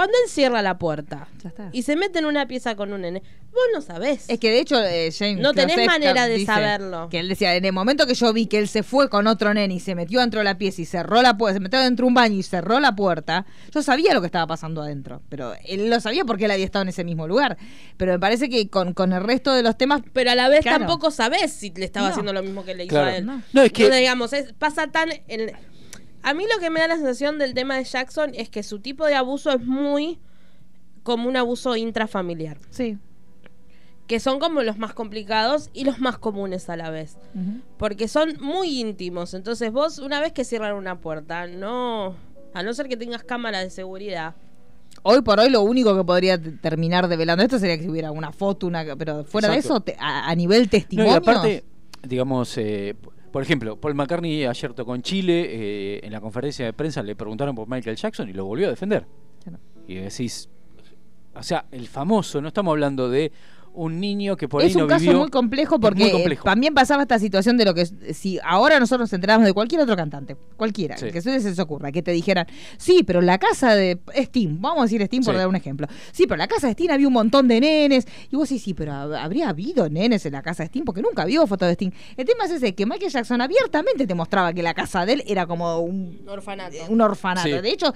cuando 0.00 0.16
él 0.24 0.30
cierra 0.30 0.62
la 0.62 0.78
puerta 0.78 1.28
Ya 1.42 1.50
está. 1.50 1.68
y 1.72 1.82
se 1.82 1.94
mete 1.94 2.20
en 2.20 2.24
una 2.24 2.46
pieza 2.48 2.74
con 2.74 2.90
un 2.92 3.02
nene, 3.02 3.22
vos 3.52 3.62
no 3.74 3.82
sabés. 3.82 4.24
Es 4.30 4.38
que 4.40 4.50
de 4.50 4.60
hecho, 4.60 4.82
eh, 4.82 5.12
James 5.12 5.40
No 5.40 5.52
tenés 5.52 5.74
Klosevka 5.74 5.92
manera 5.92 6.26
de 6.26 6.34
dice 6.36 6.46
saberlo. 6.46 7.08
Que 7.10 7.18
él 7.18 7.28
decía, 7.28 7.54
en 7.54 7.64
el 7.66 7.72
momento 7.74 8.06
que 8.06 8.14
yo 8.14 8.32
vi 8.32 8.46
que 8.46 8.58
él 8.58 8.66
se 8.68 8.82
fue 8.82 9.10
con 9.10 9.26
otro 9.26 9.52
nene 9.52 9.74
y 9.74 9.80
se 9.80 9.94
metió 9.94 10.20
dentro 10.20 10.40
de 10.40 10.44
la 10.44 10.56
pieza 10.56 10.80
y 10.80 10.86
cerró 10.86 11.20
la 11.20 11.36
puerta, 11.36 11.54
se 11.54 11.60
metió 11.60 11.80
dentro 11.80 12.04
de 12.04 12.08
un 12.08 12.14
baño 12.14 12.36
y 12.36 12.42
cerró 12.42 12.80
la 12.80 12.96
puerta, 12.96 13.44
yo 13.74 13.82
sabía 13.82 14.14
lo 14.14 14.20
que 14.22 14.26
estaba 14.26 14.46
pasando 14.46 14.80
adentro. 14.82 15.20
Pero 15.28 15.52
él 15.66 15.90
lo 15.90 16.00
sabía 16.00 16.24
porque 16.24 16.46
él 16.46 16.50
había 16.52 16.64
estado 16.64 16.82
en 16.84 16.88
ese 16.88 17.04
mismo 17.04 17.28
lugar. 17.28 17.58
Pero 17.98 18.12
me 18.12 18.18
parece 18.18 18.48
que 18.48 18.70
con, 18.70 18.94
con 18.94 19.12
el 19.12 19.22
resto 19.22 19.52
de 19.52 19.62
los 19.62 19.76
temas. 19.76 20.00
pero 20.14 20.30
a 20.30 20.34
la 20.34 20.48
vez 20.48 20.62
Claro. 20.62 20.78
tampoco 20.78 21.10
sabés 21.10 21.52
si 21.52 21.70
le 21.76 21.84
estaba 21.84 22.06
No. 22.06 22.10
haciendo 22.12 22.32
lo 22.32 22.42
mismo 22.42 22.64
que 22.64 22.74
le 22.74 22.84
hizo 22.84 22.90
Claro. 22.94 23.08
a 23.10 23.16
él. 23.16 23.26
No. 23.26 23.42
No, 23.52 23.62
es 23.62 23.72
que- 23.72 23.82
Entonces, 23.82 24.00
digamos, 24.00 24.32
es- 24.32 24.52
pasa 24.54 24.86
tan... 24.86 25.10
en- 25.28 25.52
a 26.22 26.34
mí 26.34 26.44
lo 26.52 26.60
que 26.60 26.70
me 26.70 26.80
da 26.80 26.88
la 26.88 26.96
sensación 26.96 27.38
del 27.38 27.54
tema 27.54 27.76
de 27.76 27.84
Jackson 27.84 28.32
es 28.34 28.48
que 28.50 28.62
su 28.62 28.80
tipo 28.80 29.06
de 29.06 29.14
abuso 29.14 29.50
es 29.50 29.64
muy 29.64 30.18
como 31.02 31.28
un 31.28 31.36
abuso 31.36 31.76
intrafamiliar. 31.76 32.58
Sí. 32.70 32.98
Que 34.06 34.18
son 34.20 34.40
como 34.40 34.62
los 34.62 34.76
más 34.76 34.92
complicados 34.92 35.70
y 35.72 35.84
los 35.84 36.00
más 36.00 36.18
comunes 36.18 36.68
a 36.68 36.76
la 36.76 36.90
vez. 36.90 37.16
Porque 37.78 38.08
son 38.08 38.34
muy 38.40 38.80
íntimos. 38.80 39.34
Entonces 39.34 39.70
vos, 39.72 39.98
una 39.98 40.20
vez 40.20 40.32
que 40.32 40.44
cierran 40.44 40.74
una 40.74 41.00
puerta, 41.00 41.46
no... 41.46 42.14
A 42.52 42.64
no 42.64 42.74
ser 42.74 42.88
que 42.88 42.96
tengas 42.96 43.22
cámara 43.22 43.60
de 43.60 43.70
seguridad. 43.70 44.34
Hoy 45.04 45.22
por 45.22 45.38
hoy 45.38 45.48
lo 45.50 45.62
único 45.62 45.96
que 45.96 46.02
podría 46.02 46.36
terminar 46.60 47.06
develando 47.06 47.44
esto 47.44 47.60
sería 47.60 47.78
que 47.78 47.88
hubiera 47.88 48.10
una 48.10 48.32
foto, 48.32 48.66
una 48.66 48.84
pero 48.96 49.22
fuera 49.22 49.46
Exacto. 49.54 49.54
de 49.54 49.58
eso, 49.76 49.80
te- 49.82 49.96
a, 50.00 50.28
a 50.28 50.34
nivel 50.34 50.64
No, 50.64 50.68
testimonio. 50.68 51.12
y 51.12 51.14
aparte, 51.14 51.64
digamos, 52.02 52.58
eh, 52.58 52.96
por 53.32 53.42
ejemplo, 53.42 53.80
Paul 53.80 53.94
McCartney 53.94 54.44
ayer 54.44 54.72
tocó 54.74 54.94
en 54.94 55.02
Chile, 55.02 55.46
eh, 55.48 56.00
en 56.02 56.12
la 56.12 56.20
conferencia 56.20 56.64
de 56.64 56.72
prensa 56.72 57.02
le 57.02 57.14
preguntaron 57.14 57.54
por 57.54 57.68
Michael 57.68 57.96
Jackson 57.96 58.28
y 58.28 58.32
lo 58.32 58.44
volvió 58.44 58.66
a 58.66 58.70
defender. 58.70 59.06
Y 59.86 59.96
decís, 59.96 60.48
o 61.34 61.42
sea, 61.42 61.66
el 61.70 61.88
famoso, 61.88 62.40
no 62.40 62.48
estamos 62.48 62.72
hablando 62.72 63.08
de 63.08 63.32
un 63.72 64.00
niño 64.00 64.36
que 64.36 64.48
por 64.48 64.62
es 64.62 64.68
ahí 64.68 64.74
no 64.76 64.82
un 64.84 64.88
caso 64.88 65.12
muy 65.12 65.30
complejo 65.30 65.76
Es 65.76 65.80
porque 65.80 66.02
muy 66.02 66.10
complejo. 66.12 66.44
también 66.44 66.74
pasaba 66.74 67.02
esta 67.02 67.18
situación 67.18 67.56
de 67.56 67.64
lo 67.64 67.72
que 67.74 67.82
es- 67.82 67.94
si 68.12 68.38
ahora 68.42 68.80
nosotros 68.80 69.04
nos 69.08 69.12
enteramos 69.12 69.46
de 69.46 69.52
cualquier 69.52 69.80
otro 69.82 69.94
cantante, 69.96 70.36
cualquiera, 70.56 70.96
Sí. 70.96 71.10
que 71.12 71.22
se 71.22 71.30
les 71.38 71.58
ocurra, 71.58 71.92
que 71.92 72.02
te 72.02 72.10
dijeran, 72.10 72.46
sí, 72.78 73.02
pero 73.06 73.20
la 73.20 73.38
casa 73.38 73.74
de 73.76 74.00
Steam, 74.16 74.60
vamos 74.60 74.80
a 74.80 74.82
decir 74.82 75.02
Steam 75.06 75.22
por 75.22 75.34
Sí. 75.34 75.38
dar 75.38 75.46
un 75.48 75.56
ejemplo, 75.56 75.86
sí, 76.12 76.24
pero 76.26 76.36
la 76.36 76.48
casa 76.48 76.66
de 76.66 76.72
Steam 76.72 76.90
había 76.92 77.06
un 77.06 77.12
montón 77.12 77.46
de 77.48 77.60
nenes, 77.60 78.06
y 78.30 78.36
vos 78.36 78.48
sí, 78.48 78.58
sí, 78.58 78.74
pero 78.74 78.92
hab- 78.92 79.16
habría 79.22 79.48
habido 79.48 79.88
nenes 79.88 80.26
en 80.26 80.32
la 80.32 80.42
casa 80.42 80.64
de 80.64 80.68
Steam 80.68 80.84
porque 80.84 81.00
nunca 81.02 81.24
vio 81.24 81.46
fotos 81.46 81.68
de 81.68 81.74
Steam. 81.74 81.92
El 82.16 82.26
tema 82.26 82.44
es 82.46 82.50
ese, 82.50 82.74
que 82.74 82.86
Michael 82.86 83.10
Jackson 83.12 83.40
abiertamente 83.40 84.06
te 84.06 84.14
mostraba 84.14 84.52
que 84.52 84.62
la 84.62 84.74
casa 84.74 85.06
de 85.06 85.12
él 85.14 85.24
era 85.26 85.46
como 85.46 85.78
un 85.78 86.20
Orfanato. 86.26 86.76
un 86.88 87.00
orfanato. 87.00 87.48
Sí. 87.48 87.52
De 87.60 87.70
hecho, 87.70 87.94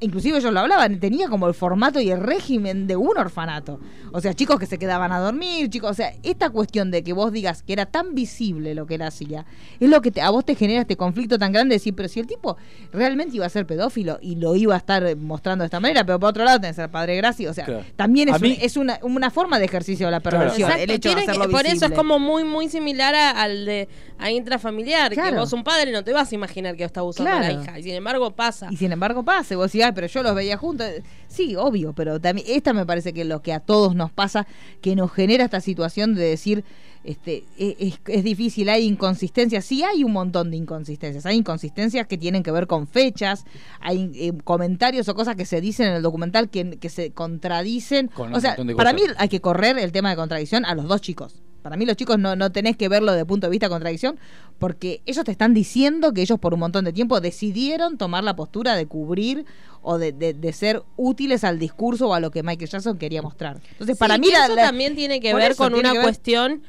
inclusive 0.00 0.38
ellos 0.38 0.52
lo 0.52 0.60
hablaban, 0.60 1.00
tenía 1.00 1.28
como 1.28 1.48
el 1.48 1.54
formato 1.54 2.00
y 2.00 2.10
el 2.10 2.20
régimen 2.20 2.86
de 2.86 2.96
un 2.96 3.16
orfanato. 3.16 3.80
O 4.12 4.20
sea, 4.20 4.34
chicos 4.34 4.58
que 4.58 4.66
se 4.66 4.78
quedaban 4.78 5.12
a 5.12 5.18
dormir, 5.18 5.68
chicos, 5.70 5.90
o 5.90 5.94
sea, 5.94 6.12
esta 6.22 6.50
cuestión 6.50 6.90
de 6.90 7.02
que 7.02 7.12
vos 7.12 7.32
digas 7.32 7.62
que 7.62 7.72
era 7.72 7.86
tan 7.86 8.14
visible 8.14 8.74
lo 8.74 8.86
que 8.86 8.94
él 8.96 9.02
hacía, 9.02 9.44
es 9.80 9.88
lo 9.90 10.00
que 10.02 10.10
te- 10.10 10.20
a 10.22 10.30
vos 10.30 10.44
te 10.44 10.54
genera 10.54 10.80
este 10.82 10.96
conflicto 10.96 11.38
tan 11.38 11.52
grande 11.52 11.74
de 11.74 11.76
decir, 11.76 11.94
pero 11.94 12.08
si 12.08 12.20
el 12.20 12.26
tipo 12.26 12.56
realmente 12.92 13.36
iba 13.36 13.46
a 13.46 13.48
ser 13.48 13.66
pedófilo 13.66 14.18
y 14.22 14.36
lo 14.36 14.54
iba 14.56 14.74
a 14.74 14.78
estar 14.78 15.16
mostrando 15.16 15.62
de 15.62 15.66
esta 15.66 15.80
manera, 15.80 16.04
pero 16.04 16.18
por 16.20 16.30
otro 16.30 16.44
lado 16.44 16.60
tenés 16.60 16.78
al 16.78 16.90
padre 16.90 17.16
Gracia, 17.16 17.50
o 17.50 17.54
sea, 17.54 17.64
Claro. 17.64 17.84
también 17.96 18.28
es, 18.28 18.36
un- 18.36 18.42
mí- 18.42 18.58
es 18.60 18.76
una, 18.76 18.98
una 19.02 19.30
forma 19.30 19.58
de 19.58 19.64
ejercicio 19.66 20.06
de 20.06 20.12
la 20.12 20.20
perversión, 20.20 20.70
Exacto, 20.70 20.82
el 20.84 20.90
hecho 20.90 21.08
de 21.08 21.14
tiene 21.14 21.24
que- 21.26 21.30
hacerlo 21.32 21.50
por 21.50 21.66
eso 21.66 21.86
es 21.86 21.92
como 21.92 22.18
muy 22.18 22.44
muy 22.44 22.68
similar 22.68 23.14
a- 23.14 23.30
al 23.42 23.64
de 23.66 23.88
a 24.18 24.30
intrafamiliar, 24.30 25.12
que 25.14 25.32
vos 25.32 25.52
un 25.52 25.62
padre 25.64 25.92
no 25.92 26.02
te 26.02 26.12
vas 26.12 26.32
a 26.32 26.34
imaginar 26.34 26.74
que 26.76 26.84
está 26.84 27.00
abusando 27.00 27.30
a 27.32 27.40
la 27.40 27.52
hija, 27.52 27.78
y 27.78 27.82
sin 27.82 27.92
embargo 27.94 28.30
pasa. 28.30 28.68
Y 28.70 28.76
sin 28.76 28.92
embargo 28.92 29.22
pasa, 29.24 29.54
y 29.54 29.56
vos 29.56 29.70
decís, 29.72 29.85
"Ay, 29.86 29.92
pero 29.94 30.06
yo 30.06 30.22
los 30.22 30.34
veía 30.34 30.56
juntos. 30.56 30.86
Sí, 31.28 31.56
obvio, 31.56 31.92
pero 31.92 32.20
también 32.20 32.46
esta 32.50 32.72
me 32.72 32.86
parece 32.86 33.12
que 33.12 33.22
es 33.22 33.26
lo 33.26 33.42
que 33.42 33.52
a 33.52 33.60
todos 33.60 33.94
nos 33.94 34.10
pasa, 34.10 34.46
que 34.80 34.94
nos 34.96 35.12
genera 35.12 35.44
esta 35.44 35.60
situación 35.60 36.14
de 36.14 36.24
decir, 36.24 36.64
este, 37.04 37.44
e- 37.56 37.76
es, 37.78 38.00
es 38.06 38.24
difícil, 38.24 38.68
hay 38.68 38.84
inconsistencias. 38.84 39.64
Sí, 39.64 39.84
hay 39.84 40.02
un 40.02 40.12
montón 40.12 40.50
de 40.50 40.56
inconsistencias. 40.56 41.24
Hay 41.24 41.36
inconsistencias 41.36 42.06
que 42.06 42.18
tienen 42.18 42.42
que 42.42 42.50
ver 42.50 42.66
con 42.66 42.88
fechas, 42.88 43.44
hay 43.80 44.10
eh, 44.14 44.32
comentarios 44.42 45.08
o 45.08 45.14
cosas 45.14 45.36
que 45.36 45.46
se 45.46 45.60
dicen 45.60 45.88
en 45.88 45.94
el 45.94 46.02
documental 46.02 46.50
que, 46.50 46.78
que 46.78 46.88
se 46.88 47.12
contradicen. 47.12 48.08
Con 48.08 48.34
o 48.34 48.40
sea, 48.40 48.56
para 48.76 48.92
mí 48.92 49.02
hay 49.18 49.28
que 49.28 49.40
correr 49.40 49.78
el 49.78 49.92
tema 49.92 50.10
de 50.10 50.16
contradicción 50.16 50.64
a 50.64 50.74
los 50.74 50.88
dos 50.88 51.00
chicos. 51.00 51.42
Para 51.62 51.76
mí 51.76 51.84
los 51.84 51.96
chicos 51.96 52.16
no, 52.16 52.36
no 52.36 52.52
tenés 52.52 52.76
que 52.76 52.88
verlo 52.88 53.12
de 53.12 53.24
punto 53.24 53.48
de 53.48 53.50
vista 53.50 53.66
de 53.66 53.70
contradicción, 53.70 54.20
porque 54.58 55.02
ellos 55.04 55.24
te 55.24 55.32
están 55.32 55.52
diciendo 55.52 56.12
que 56.12 56.22
ellos 56.22 56.38
por 56.38 56.54
un 56.54 56.60
montón 56.60 56.84
de 56.84 56.92
tiempo 56.92 57.20
decidieron 57.20 57.98
tomar 57.98 58.22
la 58.22 58.36
postura 58.36 58.76
de 58.76 58.86
cubrir 58.86 59.46
o 59.88 59.98
de, 59.98 60.10
de- 60.12 60.34
de 60.34 60.52
ser 60.52 60.82
útiles 60.96 61.44
al 61.44 61.58
discurso 61.60 62.08
o 62.08 62.14
a 62.14 62.18
lo 62.20 62.30
que 62.32 62.42
Michael 62.42 62.68
Jackson 62.68 62.98
quería 62.98 63.22
mostrar. 63.22 63.60
Entonces, 63.70 63.96
Sí, 63.96 63.98
para 64.00 64.18
mí 64.18 64.28
la- 64.32 64.46
eso 64.46 64.56
la- 64.56 64.64
también 64.64 64.96
tiene 64.96 65.20
que 65.20 65.32
ver 65.32 65.54
con 65.54 65.74
una 65.74 66.02
cuestión 66.02 66.62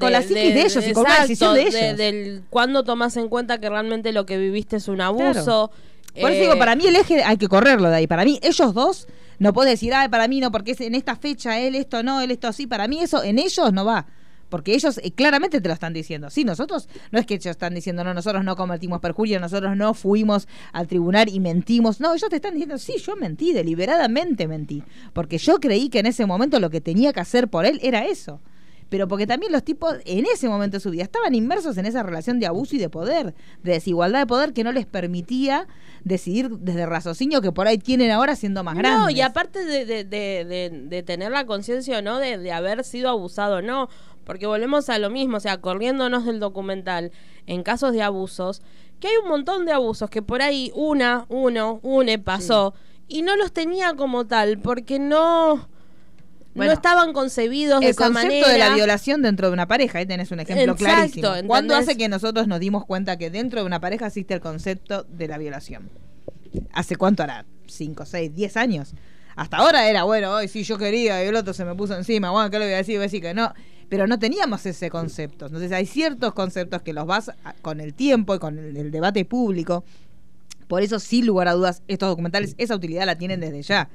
Con 0.00 0.10
la 0.12 0.22
psiquis 0.22 0.34
de 0.54 0.62
ellos 0.62 0.86
y 0.88 0.92
con 0.92 1.04
una 1.06 1.20
decisión 1.20 1.54
de 1.54 1.62
ellos. 1.62 1.96
del 1.96 2.42
cuándo 2.50 2.82
tomas 2.84 3.16
en 3.16 3.28
cuenta 3.28 3.58
que 3.58 3.68
realmente 3.70 4.12
lo 4.12 4.26
que 4.26 4.38
viviste 4.38 4.76
es 4.76 4.88
un 4.88 5.00
abuso. 5.00 5.70
Por 6.20 6.30
eso 6.32 6.38
eh, 6.38 6.40
digo, 6.40 6.58
para 6.58 6.74
mí 6.74 6.86
el 6.86 6.96
eje 6.96 7.22
hay 7.22 7.36
que 7.36 7.46
correrlo 7.48 7.88
de 7.90 7.96
ahí. 7.96 8.06
Para 8.06 8.24
mí, 8.24 8.40
ellos 8.42 8.74
dos, 8.74 9.06
no 9.38 9.52
puedes 9.52 9.72
decir, 9.74 9.94
ay, 9.94 10.08
para 10.08 10.26
mí 10.28 10.40
no, 10.40 10.50
porque 10.50 10.72
es 10.72 10.80
en 10.80 10.94
esta 10.94 11.14
fecha 11.14 11.60
él 11.60 11.74
esto 11.76 12.02
no, 12.02 12.20
él 12.22 12.30
esto 12.32 12.52
sí. 12.52 12.66
Para 12.66 12.88
mí 12.88 13.00
eso 13.02 13.22
en 13.22 13.38
ellos 13.38 13.72
no 13.72 13.84
va. 13.84 14.06
Porque 14.48 14.74
ellos 14.74 14.98
eh, 15.02 15.10
claramente 15.10 15.60
te 15.60 15.68
lo 15.68 15.74
están 15.74 15.92
diciendo. 15.92 16.30
Sí, 16.30 16.44
nosotros, 16.44 16.88
no 17.10 17.18
es 17.18 17.26
que 17.26 17.34
ellos 17.34 17.46
están 17.46 17.74
diciendo, 17.74 18.04
no, 18.04 18.14
nosotros 18.14 18.44
no 18.44 18.54
cometimos 18.56 19.00
perjurio, 19.00 19.40
nosotros 19.40 19.76
no 19.76 19.92
fuimos 19.94 20.46
al 20.72 20.86
tribunal 20.86 21.28
y 21.28 21.40
mentimos. 21.40 22.00
No, 22.00 22.14
ellos 22.14 22.30
te 22.30 22.36
están 22.36 22.52
diciendo, 22.54 22.78
sí, 22.78 22.94
yo 22.98 23.16
mentí, 23.16 23.52
deliberadamente 23.52 24.46
mentí. 24.48 24.82
Porque 25.12 25.38
yo 25.38 25.58
creí 25.58 25.88
que 25.88 25.98
en 26.00 26.06
ese 26.06 26.26
momento 26.26 26.60
lo 26.60 26.70
que 26.70 26.80
tenía 26.80 27.12
que 27.12 27.20
hacer 27.20 27.48
por 27.48 27.66
él 27.66 27.80
era 27.82 28.06
eso. 28.06 28.40
Pero 28.88 29.08
porque 29.08 29.26
también 29.26 29.50
los 29.50 29.64
tipos 29.64 29.96
en 30.04 30.26
ese 30.26 30.48
momento 30.48 30.76
de 30.76 30.80
su 30.80 30.90
vida 30.92 31.02
estaban 31.02 31.34
inmersos 31.34 31.76
en 31.76 31.86
esa 31.86 32.04
relación 32.04 32.38
de 32.38 32.46
abuso 32.46 32.76
y 32.76 32.78
de 32.78 32.88
poder, 32.88 33.34
de 33.64 33.72
desigualdad 33.72 34.20
de 34.20 34.26
poder 34.26 34.52
que 34.52 34.62
no 34.62 34.70
les 34.70 34.86
permitía 34.86 35.66
decidir 36.04 36.50
desde 36.60 36.86
raciocinio 36.86 37.40
que 37.42 37.50
por 37.50 37.66
ahí 37.66 37.78
tienen 37.78 38.12
ahora 38.12 38.36
siendo 38.36 38.62
más 38.62 38.76
grandes. 38.76 39.00
No, 39.02 39.10
y 39.10 39.20
aparte 39.22 39.64
de, 39.64 39.84
de, 39.86 40.04
de, 40.04 40.44
de- 40.44 40.70
de 40.88 41.02
tener 41.02 41.32
la 41.32 41.46
conciencia 41.46 41.98
o 41.98 42.02
no 42.02 42.18
de, 42.20 42.38
de 42.38 42.52
haber 42.52 42.84
sido 42.84 43.10
abusado 43.10 43.56
o 43.56 43.60
no, 43.62 43.88
porque 44.26 44.46
volvemos 44.46 44.90
a 44.90 44.98
lo 44.98 45.08
mismo, 45.08 45.38
o 45.38 45.40
sea, 45.40 45.58
corriéndonos 45.58 46.26
del 46.26 46.40
documental, 46.40 47.12
en 47.46 47.62
casos 47.62 47.92
de 47.92 48.02
abusos, 48.02 48.60
que 49.00 49.08
hay 49.08 49.14
un 49.22 49.28
montón 49.28 49.64
de 49.64 49.72
abusos 49.72 50.10
que 50.10 50.20
por 50.20 50.42
ahí 50.42 50.72
una, 50.74 51.24
uno, 51.28 51.78
une 51.82 52.18
pasó 52.18 52.74
y 53.08 53.22
no 53.22 53.36
los 53.36 53.52
tenía 53.52 53.94
como 53.94 54.26
tal, 54.26 54.58
porque 54.58 54.98
no... 54.98 55.68
Bueno, 56.54 56.72
no 56.72 56.74
estaban 56.74 57.12
concebidos 57.12 57.80
de 57.80 57.86
el 57.86 57.90
esa 57.90 58.06
concepto 58.06 58.28
manera. 58.28 58.48
de 58.50 58.58
la 58.58 58.74
violación 58.74 59.20
dentro 59.20 59.48
de 59.48 59.52
una 59.52 59.68
pareja, 59.68 59.98
ahí 59.98 60.06
tenés 60.06 60.30
un 60.30 60.40
ejemplo 60.40 60.72
Exacto, 60.72 60.84
clarísimo. 60.84 61.26
¿entendés? 61.26 61.48
¿Cuándo 61.48 61.76
hace 61.76 61.96
que 61.98 62.08
nosotros 62.08 62.48
nos 62.48 62.60
dimos 62.60 62.86
cuenta 62.86 63.18
que 63.18 63.30
dentro 63.30 63.60
de 63.60 63.66
una 63.66 63.78
pareja 63.78 64.06
existe 64.06 64.32
el 64.32 64.40
concepto 64.40 65.04
de 65.04 65.28
la 65.28 65.36
violación? 65.36 65.90
¿Hace 66.72 66.96
cuánto 66.96 67.22
hará? 67.22 67.44
¿Cinco, 67.66 68.06
seis, 68.06 68.34
diez 68.34 68.56
años? 68.56 68.94
Hasta 69.36 69.58
ahora 69.58 69.86
era, 69.86 70.04
bueno, 70.04 70.32
hoy 70.32 70.48
sí 70.48 70.64
yo 70.64 70.78
quería 70.78 71.22
y 71.22 71.28
el 71.28 71.36
otro 71.36 71.52
se 71.52 71.66
me 71.66 71.74
puso 71.74 71.94
encima, 71.94 72.30
bueno, 72.30 72.50
¿qué 72.50 72.58
le 72.58 72.64
voy 72.64 72.74
a 72.74 72.78
decir? 72.78 72.94
Voy 72.94 73.02
a 73.02 73.08
decir 73.08 73.20
que 73.20 73.34
no. 73.34 73.52
Pero 73.88 74.06
no 74.06 74.18
teníamos 74.18 74.66
ese 74.66 74.90
concepto. 74.90 75.46
Entonces 75.46 75.72
hay 75.72 75.86
ciertos 75.86 76.34
conceptos 76.34 76.82
que 76.82 76.92
los 76.92 77.06
vas 77.06 77.30
con 77.62 77.80
el 77.80 77.94
tiempo 77.94 78.34
y 78.34 78.38
con 78.38 78.58
el, 78.58 78.90
debate 78.90 79.24
público. 79.24 79.84
Por 80.66 80.82
eso, 80.82 80.98
sin 80.98 81.26
lugar 81.26 81.48
a 81.48 81.52
dudas, 81.52 81.82
estos 81.86 82.08
documentales 82.08 82.54
esa 82.58 82.74
utilidad 82.74 83.06
la 83.06 83.16
tienen 83.16 83.40
desde 83.40 83.62
ya. 83.62 83.88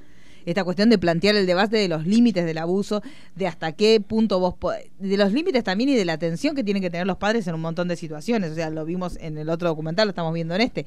Esta 0.46 0.64
cuestión 0.64 0.90
de 0.90 0.98
plantear 0.98 1.36
el 1.36 1.46
debate 1.46 1.78
de 1.78 1.88
los 1.88 2.08
límites 2.08 2.46
del 2.46 2.58
abuso, 2.58 3.04
de 3.36 3.46
hasta 3.48 3.74
qué 3.74 4.00
punto 4.00 4.40
vos... 4.40 4.56
De 4.98 5.18
los 5.18 5.34
límites 5.34 5.64
también 5.64 5.90
y 5.90 5.96
de 5.96 6.06
la 6.06 6.14
atención 6.14 6.56
que 6.56 6.64
tienen 6.64 6.82
que 6.82 6.90
tener 6.90 7.06
los 7.06 7.18
padres 7.18 7.46
en 7.48 7.54
un 7.54 7.62
montón 7.62 7.88
de 7.88 7.96
situaciones. 7.96 8.52
O 8.52 8.56
sea, 8.56 8.70
lo 8.70 8.86
vimos 8.86 9.18
en 9.22 9.38
el 9.38 9.50
otro 9.50 9.68
documental, 9.70 10.08
lo 10.08 10.12
estamos 10.12 10.34
viendo 10.34 10.56
en 10.56 10.62
este. 10.62 10.86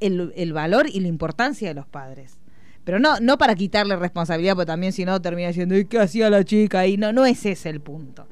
El 0.00 0.52
valor 0.52 0.86
y 0.88 1.00
la 1.00 1.08
importancia 1.08 1.68
de 1.68 1.74
los 1.74 1.86
padres. 1.86 2.43
Pero 2.84 2.98
no, 2.98 3.18
no 3.20 3.38
para 3.38 3.54
quitarle 3.54 3.96
responsabilidad, 3.96 4.54
porque 4.54 4.66
también 4.66 4.92
si 4.92 5.04
no 5.04 5.20
termina 5.22 5.48
diciendo, 5.48 5.76
"¿Y 5.76 5.86
¿qué 5.86 5.98
hacía 6.00 6.28
la 6.30 6.44
chica? 6.44 6.86
Y 6.86 6.96
no, 6.96 7.12
no 7.12 7.24
es 7.24 7.44
ese 7.46 7.70
el 7.70 7.80
punto. 7.80 8.26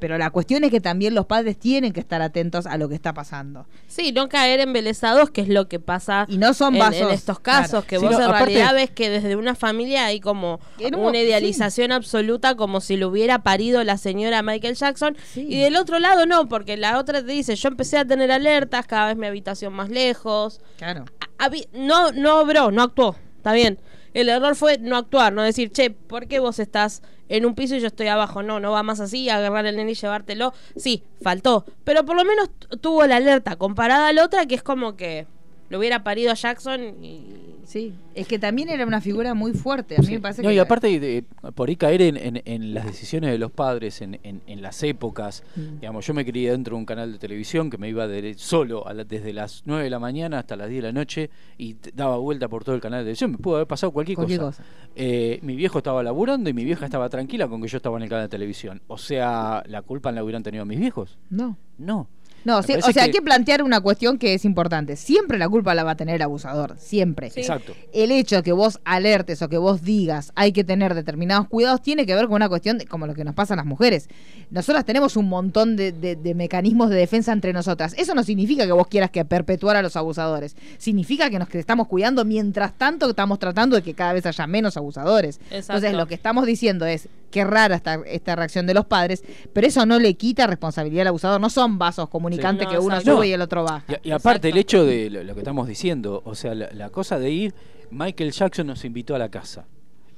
Pero 0.00 0.16
la 0.16 0.30
cuestión 0.30 0.62
es 0.62 0.70
que 0.70 0.80
también 0.80 1.12
los 1.16 1.26
padres 1.26 1.58
tienen 1.58 1.92
que 1.92 1.98
estar 1.98 2.22
atentos 2.22 2.66
a 2.66 2.78
lo 2.78 2.88
que 2.88 2.94
está 2.94 3.12
pasando. 3.14 3.66
Sí, 3.88 4.12
no 4.12 4.28
caer 4.28 4.60
embelesados, 4.60 5.30
que 5.30 5.40
es 5.40 5.48
lo 5.48 5.66
que 5.68 5.80
pasa 5.80 6.24
Y 6.28 6.38
no 6.38 6.54
son 6.54 6.74
en, 6.74 6.78
vasos. 6.80 7.00
en 7.02 7.10
estos 7.10 7.40
casos, 7.40 7.84
claro. 7.84 7.86
que 7.88 7.98
Sí, 7.98 8.04
vos 8.04 8.12
no, 8.12 8.18
en 8.20 8.30
aparte- 8.30 8.44
realidad 8.54 8.74
ves 8.74 8.90
que 8.90 9.10
desde 9.10 9.34
una 9.34 9.56
familia 9.56 10.06
hay 10.06 10.20
como 10.20 10.60
un- 10.80 10.94
una 10.94 11.18
idealización 11.18 11.90
absoluta 11.90 12.54
como 12.54 12.80
si 12.80 12.96
lo 12.96 13.08
hubiera 13.08 13.42
parido 13.42 13.82
la 13.82 13.98
señora 13.98 14.40
Michael 14.40 14.76
Jackson 14.76 15.16
Sí. 15.34 15.48
y 15.50 15.58
del 15.58 15.74
otro 15.74 15.98
lado 15.98 16.26
no, 16.26 16.48
porque 16.48 16.76
la 16.76 16.96
otra 17.00 17.20
te 17.24 17.32
dice, 17.32 17.56
yo 17.56 17.68
empecé 17.68 17.98
a 17.98 18.04
tener 18.04 18.30
alertas, 18.30 18.86
cada 18.86 19.08
vez 19.08 19.16
mi 19.16 19.26
habitación 19.26 19.72
más 19.72 19.88
lejos, 19.90 20.60
Claro. 20.78 21.06
A- 21.40 21.50
no, 21.72 22.12
no 22.12 22.38
obró, 22.40 22.70
no 22.70 22.82
actuó, 22.82 23.16
está 23.36 23.52
bien. 23.52 23.80
El 24.18 24.28
error 24.28 24.56
fue 24.56 24.78
no 24.78 24.96
actuar, 24.96 25.32
no 25.32 25.44
decir, 25.44 25.70
che, 25.70 25.90
¿por 25.90 26.26
qué 26.26 26.40
vos 26.40 26.58
estás 26.58 27.02
en 27.28 27.46
un 27.46 27.54
piso 27.54 27.76
y 27.76 27.80
yo 27.80 27.86
estoy 27.86 28.08
abajo? 28.08 28.42
No, 28.42 28.58
no 28.58 28.72
va 28.72 28.82
más 28.82 28.98
así, 28.98 29.30
agarrar 29.30 29.64
el 29.64 29.76
nene 29.76 29.92
y 29.92 29.94
llevártelo. 29.94 30.52
Sí, 30.74 31.04
faltó. 31.22 31.64
Pero 31.84 32.04
por 32.04 32.16
lo 32.16 32.24
menos 32.24 32.50
tuvo 32.80 33.06
la 33.06 33.14
alerta 33.14 33.54
comparada 33.54 34.08
a 34.08 34.12
la 34.12 34.24
otra, 34.24 34.46
que 34.46 34.56
es 34.56 34.64
como 34.64 34.96
que 34.96 35.28
lo 35.70 35.78
hubiera 35.78 36.02
parido 36.04 36.30
a 36.30 36.34
Jackson 36.34 37.04
y. 37.04 37.22
Sí, 37.68 37.92
es 38.14 38.26
que 38.26 38.38
también 38.38 38.70
era 38.70 38.86
una 38.86 39.02
figura 39.02 39.34
muy 39.34 39.52
fuerte. 39.52 39.96
A 39.98 40.00
mí 40.00 40.08
me 40.12 40.20
parece 40.20 40.42
No, 40.42 40.48
que. 40.48 40.54
y 40.54 40.58
aparte 40.58 40.98
de, 40.98 41.22
por 41.54 41.68
ahí 41.68 41.76
caer 41.76 42.00
en, 42.00 42.16
en- 42.16 42.42
en 42.46 42.72
las 42.72 42.86
decisiones 42.86 43.30
de 43.30 43.36
los 43.36 43.50
padres, 43.50 44.00
en, 44.00 44.18
en- 44.22 44.40
en 44.46 44.62
las 44.62 44.82
épocas, 44.82 45.42
Mm. 45.54 45.80
digamos, 45.80 46.06
yo 46.06 46.14
me 46.14 46.24
crié 46.24 46.52
dentro 46.52 46.76
de 46.76 46.78
un 46.78 46.86
canal 46.86 47.12
de 47.12 47.18
televisión 47.18 47.68
que 47.68 47.76
me 47.76 47.90
iba 47.90 48.08
de- 48.08 48.32
solo 48.38 48.88
a 48.88 48.94
la- 48.94 49.04
desde 49.04 49.34
las 49.34 49.64
9 49.66 49.84
de 49.84 49.90
la 49.90 49.98
mañana 49.98 50.38
hasta 50.38 50.56
las 50.56 50.70
10 50.70 50.80
de 50.82 50.88
la 50.88 50.92
noche 50.98 51.28
y 51.58 51.76
daba 51.92 52.16
vuelta 52.16 52.48
por 52.48 52.64
todo 52.64 52.74
el 52.74 52.80
canal 52.80 53.00
de 53.00 53.04
televisión, 53.04 53.32
me 53.32 53.36
pudo 53.36 53.56
haber 53.56 53.68
pasado 53.68 53.92
cualquier, 53.92 54.16
Cualquier 54.16 54.40
cosa. 54.40 54.62
cosa. 54.62 54.70
Eh, 54.96 55.38
mi 55.42 55.54
viejo 55.54 55.76
estaba 55.76 56.02
laburando 56.02 56.48
y 56.48 56.54
mi 56.54 56.64
vieja 56.64 56.86
estaba 56.86 57.10
tranquila 57.10 57.48
con 57.48 57.60
que 57.60 57.68
yo 57.68 57.76
estaba 57.76 57.98
en 57.98 58.04
el 58.04 58.08
canal 58.08 58.24
de 58.24 58.30
televisión. 58.30 58.80
O 58.86 58.96
sea, 58.96 59.62
¿la 59.66 59.82
culpa 59.82 60.10
la 60.10 60.24
hubieran 60.24 60.42
tenido 60.42 60.64
mis 60.64 60.78
viejos? 60.80 61.18
No. 61.28 61.58
No. 61.76 62.08
No, 62.44 62.62
sí, 62.62 62.74
o 62.74 62.80
sea, 62.92 63.02
hay 63.04 63.10
que- 63.10 63.18
que 63.18 63.22
plantear 63.22 63.62
una 63.62 63.80
cuestión 63.80 64.16
que 64.18 64.34
es 64.34 64.44
importante. 64.44 64.96
Siempre 64.96 65.38
la 65.38 65.48
culpa 65.48 65.74
la 65.74 65.84
va 65.84 65.90
a 65.92 65.96
tener 65.96 66.16
el 66.16 66.22
abusador, 66.22 66.76
siempre. 66.78 67.30
Sí. 67.30 67.40
Exacto. 67.40 67.74
El 67.92 68.10
hecho 68.10 68.36
de 68.36 68.42
que 68.42 68.52
vos 68.52 68.80
alertes 68.84 69.42
o 69.42 69.48
que 69.48 69.58
vos 69.58 69.82
digas 69.82 70.32
hay 70.34 70.52
que 70.52 70.64
tener 70.64 70.94
determinados 70.94 71.48
cuidados 71.48 71.82
tiene 71.82 72.06
que 72.06 72.14
ver 72.14 72.26
con 72.26 72.34
una 72.36 72.48
cuestión 72.48 72.78
de- 72.78 72.86
como 72.86 73.06
lo 73.06 73.14
que 73.14 73.24
nos 73.24 73.34
pasa 73.34 73.54
a 73.54 73.56
las 73.56 73.66
mujeres. 73.66 74.08
Nosotras 74.50 74.84
tenemos 74.84 75.16
un 75.16 75.28
montón 75.28 75.76
de, 75.76 75.92
de- 75.92 76.16
de 76.16 76.34
mecanismos 76.34 76.88
de 76.90 76.96
defensa 76.96 77.32
entre 77.32 77.52
nosotras. 77.52 77.94
Eso 77.98 78.14
no 78.14 78.22
significa 78.22 78.64
que 78.64 78.72
vos 78.72 78.86
quieras 78.86 79.10
que 79.10 79.24
perpetuar 79.24 79.76
a 79.76 79.82
los 79.82 79.96
abusadores. 79.96 80.56
Significa 80.78 81.28
que 81.30 81.38
nos 81.38 81.48
que 81.48 81.58
estamos 81.58 81.86
cuidando 81.88 82.24
mientras 82.24 82.72
tanto 82.78 83.10
estamos 83.10 83.38
tratando 83.38 83.76
de 83.76 83.82
que 83.82 83.94
cada 83.94 84.12
vez 84.12 84.24
haya 84.26 84.46
menos 84.46 84.76
abusadores. 84.76 85.36
Exacto. 85.50 85.56
Entonces 85.74 85.92
lo 85.94 86.06
que 86.06 86.14
estamos 86.14 86.46
diciendo 86.46 86.86
es 86.86 87.08
qué 87.30 87.44
rara 87.44 87.74
esta, 87.76 87.94
esta 88.06 88.36
reacción 88.36 88.66
de 88.66 88.74
los 88.74 88.86
padres, 88.86 89.22
pero 89.52 89.66
eso 89.66 89.84
no 89.86 89.98
le 89.98 90.14
quita 90.14 90.46
responsabilidad 90.46 91.02
al 91.02 91.08
abusador. 91.08 91.40
No 91.40 91.50
son 91.50 91.78
vasos 91.78 92.08
comunicantes 92.08 92.66
No, 92.66 92.70
que 92.72 92.78
uno 92.78 92.94
exacto. 92.96 93.10
sube 93.12 93.18
No. 93.20 93.24
y 93.24 93.32
el 93.32 93.40
otro 93.42 93.64
baja. 93.64 93.84
Y, 94.02 94.08
y 94.08 94.12
aparte 94.12 94.48
Exacto. 94.48 94.48
el 94.48 94.56
hecho 94.58 94.84
de 94.84 95.10
lo, 95.10 95.24
lo 95.24 95.34
que 95.34 95.40
estamos 95.40 95.68
diciendo, 95.68 96.22
o 96.24 96.34
sea, 96.34 96.54
la, 96.54 96.70
la 96.72 96.90
cosa 96.90 97.18
de 97.18 97.30
ir, 97.30 97.54
Michael 97.90 98.32
Jackson 98.32 98.66
nos 98.66 98.84
invitó 98.84 99.14
a 99.14 99.18
la 99.18 99.28
casa. 99.30 99.66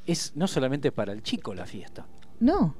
Es 0.06 0.32
no 0.34 0.46
solamente 0.48 0.92
para 0.92 1.12
el 1.12 1.22
chico 1.22 1.54
la 1.54 1.66
fiesta. 1.66 2.06
No. 2.40 2.74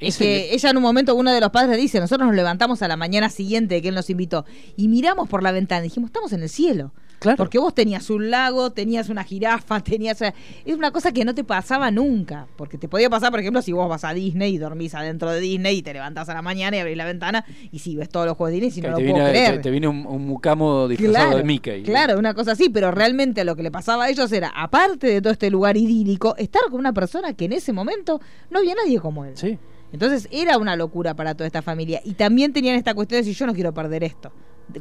Es 0.00 0.14
Es 0.14 0.18
que 0.18 0.48
el- 0.48 0.54
ella 0.54 0.70
en 0.70 0.76
un 0.76 0.82
momento, 0.82 1.14
uno 1.14 1.32
de 1.32 1.40
los 1.40 1.50
padres 1.50 1.76
dice, 1.76 2.00
nosotros 2.00 2.26
nos 2.26 2.34
levantamos 2.36 2.82
a 2.82 2.88
la 2.88 2.96
mañana 2.96 3.30
siguiente 3.30 3.76
de 3.76 3.82
que 3.82 3.88
él 3.88 3.94
nos 3.94 4.10
invitó 4.10 4.44
y 4.76 4.88
miramos 4.88 5.28
por 5.28 5.42
la 5.42 5.52
ventana 5.52 5.80
y 5.84 5.88
dijimos, 5.88 6.08
estamos 6.08 6.32
en 6.32 6.42
el 6.42 6.48
cielo. 6.48 6.92
Claro. 7.24 7.36
Porque 7.38 7.58
vos 7.58 7.74
tenías 7.74 8.10
un 8.10 8.30
lago, 8.30 8.70
tenías 8.70 9.08
una 9.08 9.24
jirafa, 9.24 9.80
tenías... 9.84 10.20
Es 10.20 10.76
una 10.76 10.90
cosa 10.90 11.10
que 11.12 11.24
no 11.24 11.34
te 11.34 11.42
pasaba 11.42 11.90
nunca. 11.90 12.46
Porque 12.56 12.78
te 12.78 12.86
podía 12.86 13.08
pasar, 13.08 13.30
por 13.30 13.40
ejemplo, 13.40 13.62
si 13.62 13.72
vos 13.72 13.88
vas 13.88 14.04
a 14.04 14.12
Disney 14.12 14.54
y 14.54 14.58
dormís 14.58 14.94
adentro 14.94 15.30
de 15.30 15.40
Disney 15.40 15.78
y 15.78 15.82
te 15.82 15.92
levantás 15.92 16.28
a 16.28 16.34
la 16.34 16.42
mañana 16.42 16.76
y 16.76 16.80
abrís 16.80 16.96
la 16.96 17.06
ventana 17.06 17.44
y 17.72 17.78
si 17.78 17.96
ves 17.96 18.08
todos 18.10 18.26
los 18.26 18.36
juegos 18.36 18.52
de 18.52 18.60
Disney, 18.60 18.70
si 18.70 18.80
no 18.80 18.88
te, 18.88 18.90
lo 18.90 18.96
puedo 18.98 19.14
viene, 19.14 19.30
creer. 19.30 19.56
te, 19.56 19.62
te 19.62 19.70
viene 19.70 19.88
un, 19.88 20.06
un 20.06 20.26
mucamo 20.26 20.86
disfrazado 20.86 21.38
de 21.38 21.44
Mickey. 21.44 21.82
Claro, 21.82 22.18
una 22.18 22.34
cosa 22.34 22.52
así, 22.52 22.68
pero 22.68 22.90
realmente 22.90 23.44
lo 23.44 23.56
que 23.56 23.62
le 23.62 23.70
pasaba 23.70 24.04
a 24.04 24.10
ellos 24.10 24.30
era, 24.30 24.52
aparte 24.54 25.06
de 25.06 25.22
todo 25.22 25.32
este 25.32 25.50
lugar 25.50 25.76
idílico, 25.76 26.36
estar 26.36 26.62
con 26.70 26.78
una 26.78 26.92
persona 26.92 27.32
que 27.32 27.46
en 27.46 27.52
ese 27.52 27.72
momento 27.72 28.20
no 28.50 28.58
había 28.58 28.74
nadie 28.74 29.00
como 29.00 29.24
él. 29.24 29.36
Sí. 29.36 29.58
Entonces 29.92 30.28
era 30.32 30.58
una 30.58 30.74
locura 30.74 31.14
para 31.14 31.34
toda 31.34 31.46
esta 31.46 31.62
familia. 31.62 32.00
Y 32.04 32.14
también 32.14 32.52
tenían 32.52 32.74
esta 32.74 32.94
cuestión 32.94 33.18
de 33.18 33.26
decir, 33.26 33.38
yo 33.38 33.46
no 33.46 33.54
quiero 33.54 33.72
perder 33.72 34.02
esto. 34.02 34.32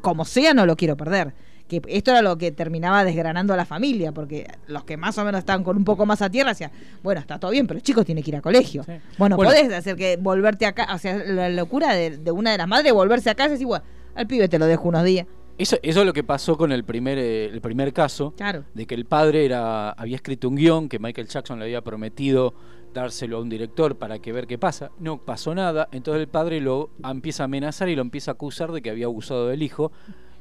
Como 0.01 0.25
sea, 0.25 0.55
no 0.55 0.65
lo 0.65 0.75
quiero 0.75 0.97
perder. 0.97 1.35
Que 1.67 1.81
esto 1.87 2.11
era 2.11 2.21
lo 2.21 2.37
que 2.37 2.51
terminaba 2.51 3.03
desgranando 3.03 3.53
a 3.53 3.57
la 3.57 3.65
familia, 3.65 4.11
porque 4.11 4.45
los 4.67 4.83
que 4.83 4.97
más 4.97 5.17
o 5.17 5.23
menos 5.25 5.39
estaban 5.39 5.63
con 5.63 5.77
un 5.77 5.83
poco 5.85 6.05
más 6.05 6.21
a 6.21 6.29
tierra 6.29 6.49
decían, 6.49 6.71
bueno, 7.01 7.21
está 7.21 7.39
todo 7.39 7.51
bien, 7.51 7.65
pero 7.67 7.77
el 7.77 7.83
chico 7.83 8.03
tiene 8.03 8.21
que 8.21 8.31
ir 8.31 8.35
a 8.35 8.41
colegio. 8.41 8.83
Sí. 8.83 8.91
Bueno, 9.17 9.37
Bueno. 9.37 9.51
podés 9.51 9.71
hacer 9.73 9.95
que 9.95 10.17
volverte 10.17 10.65
acá, 10.65 10.87
o 10.93 10.97
sea, 10.97 11.15
la 11.17 11.49
locura 11.49 11.93
de, 11.93 12.17
de 12.17 12.31
una 12.31 12.51
de 12.51 12.57
las 12.57 12.67
madres 12.67 12.91
volverse 12.93 13.29
acá 13.29 13.45
y 13.47 13.51
decir, 13.51 13.65
bueno, 13.65 13.83
al 14.13 14.27
pibe 14.27 14.47
te 14.49 14.59
lo 14.59 14.65
dejo 14.65 14.89
unos 14.89 15.03
días. 15.05 15.25
Eso, 15.57 15.77
eso 15.83 15.99
es 16.01 16.05
lo 16.05 16.13
que 16.13 16.23
pasó 16.23 16.57
con 16.57 16.71
el 16.71 16.83
primer, 16.83 17.17
eh, 17.19 17.45
el 17.45 17.61
primer 17.61 17.93
caso, 17.93 18.33
Claro. 18.35 18.65
de 18.73 18.85
que 18.87 18.95
el 18.95 19.05
padre 19.05 19.45
era 19.45 19.91
había 19.91 20.15
escrito 20.15 20.49
un 20.49 20.55
guion 20.55 20.89
que 20.89 20.97
Michael 20.99 21.27
Jackson 21.27 21.59
le 21.59 21.65
había 21.65 21.81
prometido 21.81 22.53
dárselo 22.93 23.37
a 23.37 23.41
un 23.41 23.49
director 23.49 23.95
para 23.95 24.19
que 24.19 24.31
ver 24.31 24.47
qué 24.47 24.57
pasa. 24.57 24.91
No 24.99 25.17
pasó 25.19 25.53
nada, 25.55 25.89
entonces 25.91 26.21
el 26.21 26.27
padre 26.27 26.59
lo 26.59 26.89
empieza 27.07 27.43
a 27.43 27.45
amenazar 27.45 27.87
y 27.89 27.95
lo 27.95 28.01
empieza 28.01 28.31
a 28.31 28.33
acusar 28.33 28.71
de 28.71 28.81
que 28.81 28.89
había 28.89 29.05
abusado 29.05 29.47
del 29.47 29.61
hijo 29.63 29.91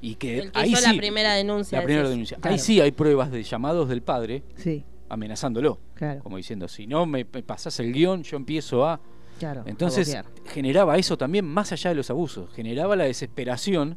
y 0.03 0.17
que, 0.17 0.39
El 0.39 0.53
que 0.53 0.59
ahí 0.59 0.73
hizo 0.73 0.83
sí, 0.83 0.93
la 0.93 0.99
primera 0.99 1.33
denuncia. 1.35 1.79
la 1.79 1.85
primera 1.85 2.09
denuncia. 2.09 2.37
Claro. 2.37 2.53
Ahí 2.53 2.59
sí 2.59 2.81
hay 2.81 2.91
pruebas 2.91 3.31
de 3.31 3.43
llamados 3.43 3.89
del 3.89 4.03
padre 4.03 4.43
Sí, 4.57 4.85
amenazándolo, 5.09 5.79
claro. 5.95 6.23
como 6.23 6.37
diciendo, 6.37 6.69
si 6.69 6.87
no 6.87 7.07
me, 7.07 7.25
pasas 7.25 7.79
el 7.81 7.93
guion, 7.93 8.23
yo 8.25 8.37
empiezo 8.37 8.85
a... 8.85 9.01
claro 9.39 9.63
Entonces 9.65 10.15
generaba 10.47 10.99
eso 10.99 11.17
también 11.17 11.47
más 11.47 11.71
allá 11.73 11.91
de 11.91 11.97
los 11.97 12.11
abusos, 12.11 12.53
generaba 12.53 12.97
la 12.97 13.05
desesperación 13.05 13.91
de 13.91 13.97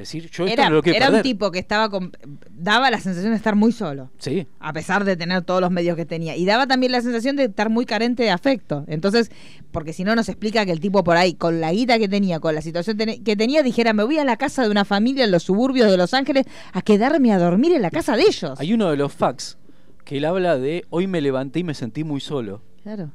decir, 0.00 0.30
yo 0.30 0.44
esto 0.46 0.52
era, 0.60 0.68
no 0.68 0.76
lo 0.76 0.82
quiero 0.82 0.96
era 0.96 1.10
un 1.16 1.22
tipo 1.22 1.50
que 1.50 1.58
estaba 1.58 1.88
con- 1.90 2.12
daba 2.50 2.90
la 2.90 3.00
sensación 3.00 3.32
de 3.32 3.36
estar 3.36 3.54
muy 3.54 3.72
solo. 3.72 4.10
Sí, 4.18 4.46
a 4.60 4.72
pesar 4.72 5.04
de 5.04 5.16
tener 5.16 5.42
todos 5.42 5.60
los 5.60 5.70
medios 5.70 5.96
que 5.96 6.04
tenía. 6.06 6.36
Y 6.36 6.44
daba 6.44 6.66
también 6.66 6.92
la 6.92 7.00
sensación 7.00 7.36
de 7.36 7.44
estar 7.44 7.70
muy 7.70 7.86
carente 7.86 8.22
de 8.22 8.30
afecto. 8.30 8.84
Entonces, 8.88 9.30
porque 9.70 9.92
si 9.92 10.04
no 10.04 10.14
nos 10.16 10.28
explica 10.28 10.64
que 10.64 10.72
el 10.72 10.80
tipo 10.80 11.04
por 11.04 11.16
ahí, 11.16 11.34
con 11.34 11.60
la 11.60 11.72
guita 11.72 11.98
que 11.98 12.08
tenía, 12.08 12.40
con 12.40 12.54
la 12.54 12.62
situación 12.62 12.96
que 12.96 13.36
tenía, 13.36 13.62
dijera, 13.62 13.92
me 13.92 14.02
voy 14.04 14.18
a 14.18 14.24
la 14.24 14.36
casa 14.36 14.62
de 14.64 14.70
una 14.70 14.84
familia 14.84 15.24
en 15.24 15.30
los 15.30 15.42
suburbios 15.42 15.90
de 15.90 15.96
Los 15.96 16.14
Ángeles 16.14 16.46
a 16.72 16.82
quedarme 16.82 17.32
a 17.32 17.38
dormir 17.38 17.72
en 17.72 17.82
la 17.82 17.90
casa 17.90 18.16
de 18.16 18.22
ellos. 18.22 18.58
hay 18.58 18.72
uno 18.72 18.90
de 18.90 18.96
los 18.96 19.12
fax 19.12 19.56
que 20.04 20.16
él 20.18 20.24
habla 20.24 20.56
de, 20.58 20.86
hoy 20.90 21.06
me 21.06 21.20
levanté 21.20 21.58
y 21.60 21.64
me 21.64 21.74
sentí 21.74 22.02
muy 22.02 22.20
solo. 22.20 22.62
Claro. 22.82 23.10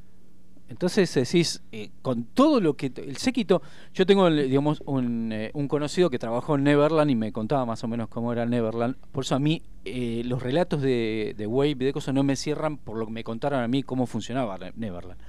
Entonces 0.73 1.13
decís, 1.13 1.61
eh, 1.71 1.91
con 2.01 2.23
todo 2.23 2.59
lo 2.59 2.75
que... 2.75 2.91
El 2.95 3.17
séquito, 3.17 3.61
yo 3.93 4.07
tengo, 4.07 4.29
digamos, 4.29 4.81
un, 4.85 5.31
eh, 5.31 5.51
un 5.53 5.67
conocido 5.67 6.09
que 6.09 6.17
trabajó 6.17 6.55
en 6.55 6.63
Neverland 6.63 7.11
y 7.11 7.15
me 7.15 7.31
contaba 7.31 7.63
más 7.63 7.83
o 7.83 7.87
menos 7.87 8.09
cómo 8.09 8.33
era 8.33 8.47
Neverland. 8.47 8.95
Por 9.11 9.23
eso 9.23 9.35
a 9.35 9.39
mí 9.39 9.61
eh, 9.85 10.23
los 10.25 10.41
relatos 10.41 10.81
de, 10.81 11.35
de 11.37 11.45
Wave 11.47 11.69
y 11.69 11.75
de 11.75 11.93
cosas 11.93 12.15
no 12.15 12.23
me 12.23 12.35
cierran 12.35 12.77
por 12.77 12.97
lo 12.97 13.05
que 13.05 13.11
me 13.11 13.23
contaron 13.23 13.61
a 13.61 13.67
mí 13.67 13.83
cómo 13.83 14.07
funcionaba 14.07 14.57
Ne- 14.57 14.73
Neverland. 14.75 15.21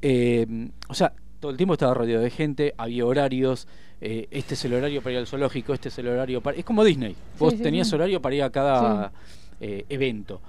Eh, 0.00 0.70
o 0.88 0.94
sea, 0.94 1.12
todo 1.38 1.50
el 1.50 1.58
tiempo 1.58 1.74
estaba 1.74 1.92
rodeado 1.92 2.22
de 2.22 2.30
gente, 2.30 2.74
había 2.78 3.04
horarios, 3.04 3.68
eh, 4.00 4.26
este 4.30 4.54
es 4.54 4.64
el 4.64 4.72
horario 4.72 5.02
para 5.02 5.12
ir 5.12 5.18
al 5.18 5.26
zoológico, 5.26 5.74
este 5.74 5.90
es 5.90 5.98
el 5.98 6.08
horario 6.08 6.40
para... 6.40 6.56
Es 6.56 6.64
como 6.64 6.82
Disney, 6.82 7.14
vos 7.38 7.52
sí, 7.52 7.60
tenías 7.62 7.88
sí. 7.88 7.94
horario 7.94 8.22
para 8.22 8.34
ir 8.34 8.42
a 8.42 8.50
cada 8.50 9.12
eh, 9.60 9.84
evento. 9.90 10.40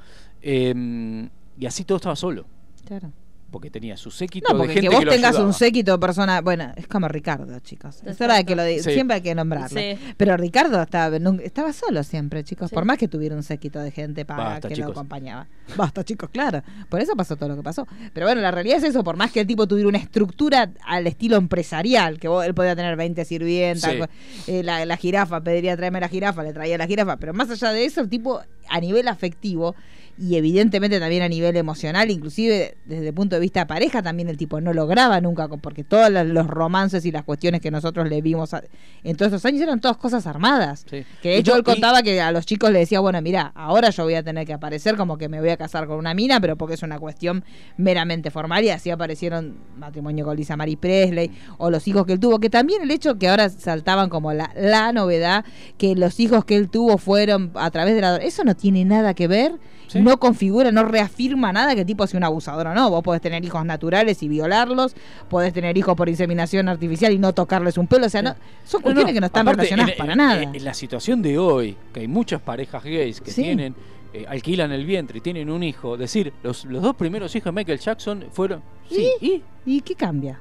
Eh, 0.41 1.27
y 1.59 1.65
así 1.65 1.83
todo 1.83 1.97
estaba 1.97 2.15
solo. 2.15 2.45
Claro. 2.85 3.11
Porque 3.53 3.69
tenía 3.69 3.95
su 3.95 4.11
séquito 4.11 4.47
No, 4.51 4.55
de 4.55 4.59
porque 4.63 4.73
gente 4.73 4.89
que 4.89 4.95
vos 4.95 5.05
lo 5.05 5.11
tengas 5.11 5.29
ayudaba. 5.29 5.45
un 5.47 5.53
séquito 5.53 5.91
de 5.93 5.97
personas. 5.99 6.43
Bueno, 6.43 6.73
es 6.75 6.87
como 6.87 7.07
Ricardo, 7.07 7.57
chicos. 7.61 8.01
Es 8.05 8.19
hora 8.19 8.35
de 8.35 8.43
que 8.45 8.55
lo 8.55 8.63
di- 8.65 8.79
Sí. 8.79 8.91
siempre 8.91 9.15
hay 9.15 9.21
que 9.21 9.33
nombrarlo. 9.35 9.79
Sí. 9.79 9.97
Pero 10.17 10.35
Ricardo 10.35 10.81
estaba, 10.81 11.15
estaba 11.43 11.71
solo 11.71 12.03
siempre, 12.03 12.43
chicos. 12.43 12.69
Sí. 12.69 12.75
Por 12.75 12.83
más 12.83 12.97
que 12.97 13.07
tuviera 13.07 13.35
un 13.35 13.43
séquito 13.43 13.79
de 13.79 13.91
gente 13.91 14.25
para 14.25 14.43
Basta, 14.43 14.67
que 14.67 14.73
chicos. 14.75 14.87
lo 14.89 14.91
acompañaba. 14.93 15.47
Basta, 15.77 16.03
chicos, 16.03 16.29
claro. 16.31 16.61
Por 16.89 16.99
eso 16.99 17.15
pasó 17.15 17.35
todo 17.37 17.47
lo 17.49 17.55
que 17.55 17.63
pasó. 17.63 17.87
Pero 18.13 18.25
bueno, 18.25 18.41
la 18.41 18.51
realidad 18.51 18.77
es 18.79 18.83
eso. 18.83 19.03
Por 19.03 19.15
más 19.15 19.31
que 19.31 19.39
el 19.41 19.47
tipo 19.47 19.67
tuviera 19.67 19.87
una 19.87 19.99
estructura 19.99 20.71
al 20.85 21.05
estilo 21.07 21.37
empresarial, 21.37 22.19
que 22.19 22.27
vos- 22.27 22.43
él 22.45 22.53
podía 22.55 22.75
tener 22.75 22.95
20 22.97 23.23
sirvientas, 23.23 23.91
Sí. 23.91 24.51
eh, 24.51 24.63
la, 24.63 24.83
la 24.85 24.97
jirafa, 24.97 25.41
pediría 25.41 25.77
traerme 25.77 25.99
la 26.01 26.09
jirafa, 26.09 26.41
le 26.43 26.53
traía 26.53 26.77
la 26.77 26.87
jirafa. 26.87 27.17
Pero 27.17 27.33
más 27.33 27.49
allá 27.51 27.71
de 27.71 27.85
eso, 27.85 28.01
el 28.01 28.09
tipo 28.09 28.41
a 28.69 28.79
nivel 28.79 29.07
afectivo 29.07 29.75
y 30.17 30.35
evidentemente 30.35 30.99
también 30.99 31.23
a 31.23 31.27
nivel 31.27 31.55
emocional, 31.57 32.11
inclusive 32.11 32.77
desde 32.85 33.07
el 33.07 33.13
punto 33.13 33.35
de 33.35 33.39
vista 33.41 33.61
de 33.61 33.65
pareja, 33.65 34.01
también 34.03 34.29
el 34.29 34.37
tipo 34.37 34.61
no 34.61 34.71
lograba 34.73 35.19
nunca, 35.21 35.47
porque 35.47 35.83
todos 35.83 36.11
los- 36.11 36.47
romances 36.47 37.05
y 37.05 37.11
las 37.11 37.23
cuestiones 37.23 37.61
que 37.61 37.71
nosotros 37.71 38.07
le 38.07 38.21
vimos 38.21 38.53
a- 38.53 38.63
en 39.03 39.15
todos 39.15 39.31
estos 39.33 39.45
años 39.45 39.61
eran 39.61 39.81
todas 39.81 39.97
cosas 39.97 40.27
armadas. 40.27 40.85
Sí. 40.89 41.03
Que 41.21 41.29
de 41.29 41.35
Y 41.35 41.39
hecho 41.39 41.51
no- 41.51 41.57
él 41.57 41.61
y- 41.61 41.65
contaba 41.71 42.03
que 42.03 42.21
a 42.21 42.31
los 42.31 42.45
chicos 42.45 42.69
le 42.71 42.79
decía, 42.79 42.99
bueno, 42.99 43.21
mira, 43.21 43.51
ahora 43.55 43.89
yo 43.89 44.03
voy 44.03 44.13
a 44.15 44.23
tener 44.23 44.45
que 44.45 44.53
aparecer 44.53 44.95
como 44.97 45.17
que 45.17 45.29
me 45.29 45.39
voy 45.39 45.49
a 45.49 45.57
casar 45.57 45.87
con 45.87 45.97
una 45.97 46.13
mina, 46.13 46.39
pero 46.39 46.57
porque 46.57 46.75
es 46.75 46.83
una 46.83 46.99
cuestión 46.99 47.43
meramente 47.77 48.29
formal 48.31 48.63
y 48.63 48.69
así 48.69 48.91
aparecieron 48.91 49.57
matrimonio 49.77 50.25
con 50.25 50.37
Lisa 50.37 50.55
Marie 50.55 50.77
Presley 50.77 51.31
o 51.57 51.69
los 51.69 51.87
hijos 51.87 52.05
que 52.05 52.13
él 52.13 52.19
tuvo, 52.19 52.39
que 52.39 52.49
también 52.49 52.81
el 52.83 52.91
hecho 52.91 53.17
que 53.17 53.29
ahora 53.29 53.49
saltaban 53.49 54.09
como 54.09 54.33
la, 54.33 54.51
la 54.55 54.91
novedad, 54.91 55.43
que 55.77 55.95
los 55.95 56.19
hijos 56.19 56.45
que 56.45 56.55
él 56.55 56.69
tuvo 56.69 56.97
fueron 56.97 57.51
a 57.55 57.71
través 57.71 57.95
de 57.95 58.01
la... 58.01 58.17
Eso 58.17 58.43
no 58.43 58.55
tiene 58.55 58.85
nada 58.85 59.13
que 59.13 59.27
ver, 59.27 59.53
Sí. 59.93 60.01
no 60.01 60.19
configura, 60.19 60.71
no 60.71 60.83
reafirma 60.83 61.53
nada 61.53 61.75
que 61.75 61.85
tipo 61.85 62.05
sea 62.07 62.17
un 62.17 62.23
abusador 62.23 62.67
o 62.67 62.73
no. 62.75 62.89
Vos 62.89 63.03
podés 63.03 63.21
tener 63.21 63.43
hijos 63.45 63.65
naturales 63.65 64.21
y 64.23 64.27
violarlos, 64.27 64.95
podés 65.29 65.53
tener 65.53 65.77
hijos 65.77 65.95
por 65.95 66.09
inseminación 66.09 66.67
artificial 66.67 67.11
y 67.13 67.17
no 67.19 67.33
tocarles 67.33 67.77
un 67.77 67.87
pelo, 67.87 68.07
o 68.07 68.09
sea, 68.09 68.21
no, 68.21 68.35
son 68.65 68.81
No, 68.81 68.83
cuestiones 68.83 69.05
no, 69.05 69.13
que 69.15 69.19
no 69.21 69.25
están 69.27 69.47
aparte, 69.47 69.57
relacionadas 69.61 69.91
en- 69.93 69.97
para 69.97 70.11
en- 70.13 70.17
nada. 70.17 70.41
En 70.43 70.65
la 70.65 70.73
situación 70.73 71.21
de 71.21 71.37
hoy, 71.37 71.75
que 71.93 72.01
hay 72.01 72.07
muchas 72.07 72.41
parejas 72.41 72.83
gays 72.83 73.21
que 73.21 73.31
Sí. 73.31 73.43
tienen, 73.43 73.75
eh, 74.13 74.25
alquilan 74.27 74.71
el 74.71 74.85
vientre 74.85 75.17
y 75.17 75.21
tienen 75.21 75.49
un 75.49 75.63
hijo, 75.63 75.97
decir, 75.97 76.33
los, 76.43 76.65
los 76.65 76.81
dos 76.83 76.95
primeros 76.95 77.35
hijos 77.35 77.45
de 77.45 77.51
Michael 77.53 77.79
Jackson 77.79 78.25
fueron... 78.31 78.61
Sí, 78.89 79.09
¿y? 79.21 79.41
¿Y 79.65 79.81
qué 79.81 79.95
cambia? 79.95 80.39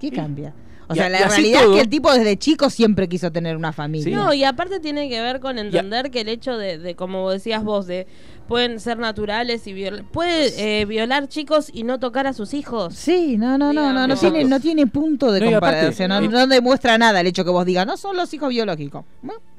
¿Qué 0.00 0.06
Y- 0.06 0.10
cambia? 0.10 0.54
O 0.90 0.94
y 0.94 0.96
sea, 0.96 1.06
a- 1.06 1.08
la 1.08 1.28
realidad 1.28 1.62
todo- 1.62 1.70
es 1.72 1.76
que 1.76 1.82
el 1.82 1.88
tipo 1.88 2.12
desde 2.12 2.36
chico 2.36 2.68
siempre 2.68 3.08
quiso 3.08 3.30
tener 3.32 3.56
una 3.56 3.72
familia. 3.72 4.04
Sí. 4.04 4.10
No, 4.12 4.34
y 4.34 4.44
aparte 4.44 4.80
tiene 4.80 5.08
que 5.08 5.20
ver 5.22 5.40
con 5.40 5.58
entender 5.58 6.10
que 6.10 6.20
el 6.22 6.28
hecho 6.28 6.58
de, 6.58 6.78
de, 6.78 6.94
como 6.96 7.30
decías 7.30 7.62
vos, 7.64 7.86
de 7.86 8.06
pueden 8.48 8.80
ser 8.80 8.98
naturales 8.98 9.64
y 9.68 9.72
violar, 9.72 10.04
puede 10.10 10.80
eh, 10.80 10.84
violar 10.84 11.28
chicos 11.28 11.70
y 11.72 11.84
no 11.84 12.00
tocar 12.00 12.26
a 12.26 12.32
sus 12.32 12.52
hijos. 12.52 12.94
Sí, 12.96 13.36
no, 13.38 13.56
no, 13.56 13.72
no, 13.72 13.92
no, 13.92 14.08
no 14.08 14.16
tiene, 14.16 14.42
no 14.44 14.58
tiene 14.58 14.88
punto 14.88 15.30
de 15.30 15.38
No, 15.40 15.50
y 15.50 15.54
aparte, 15.54 15.76
comparación, 15.86 16.08
no, 16.08 16.18
eh, 16.18 16.28
no 16.28 16.46
demuestra 16.48 16.98
nada 16.98 17.20
el 17.20 17.28
hecho 17.28 17.44
que 17.44 17.50
vos 17.50 17.64
digas, 17.64 17.86
no 17.86 17.96
son 17.96 18.16
los 18.16 18.34
hijos 18.34 18.48
biológicos. 18.48 19.04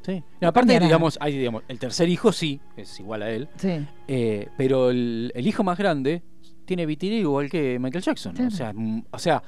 Sí. 0.06 0.22
Y 0.42 0.46
aparte, 0.46 0.78
digamos, 0.80 1.18
hay, 1.22 1.38
digamos, 1.38 1.64
el 1.70 1.80
tercer 1.80 2.10
hijo 2.10 2.34
sí, 2.34 2.60
es 2.76 3.00
igual 3.00 3.22
a 3.22 3.30
él, 3.32 3.48
Sí. 3.56 3.88
eh, 4.10 4.50
pero 4.58 4.90
el, 4.90 5.32
el 5.36 5.48
hijo 5.48 5.64
más 5.64 5.78
grande 5.78 6.22
tiene 6.66 6.86
vitiligo 6.86 7.30
igual 7.30 7.50
que 7.50 7.80
Michael 7.80 8.04
Jackson. 8.04 8.36
O, 8.46 8.52
sea, 8.52 8.74
mm, 8.74 9.04
o 9.12 9.20
sea, 9.20 9.42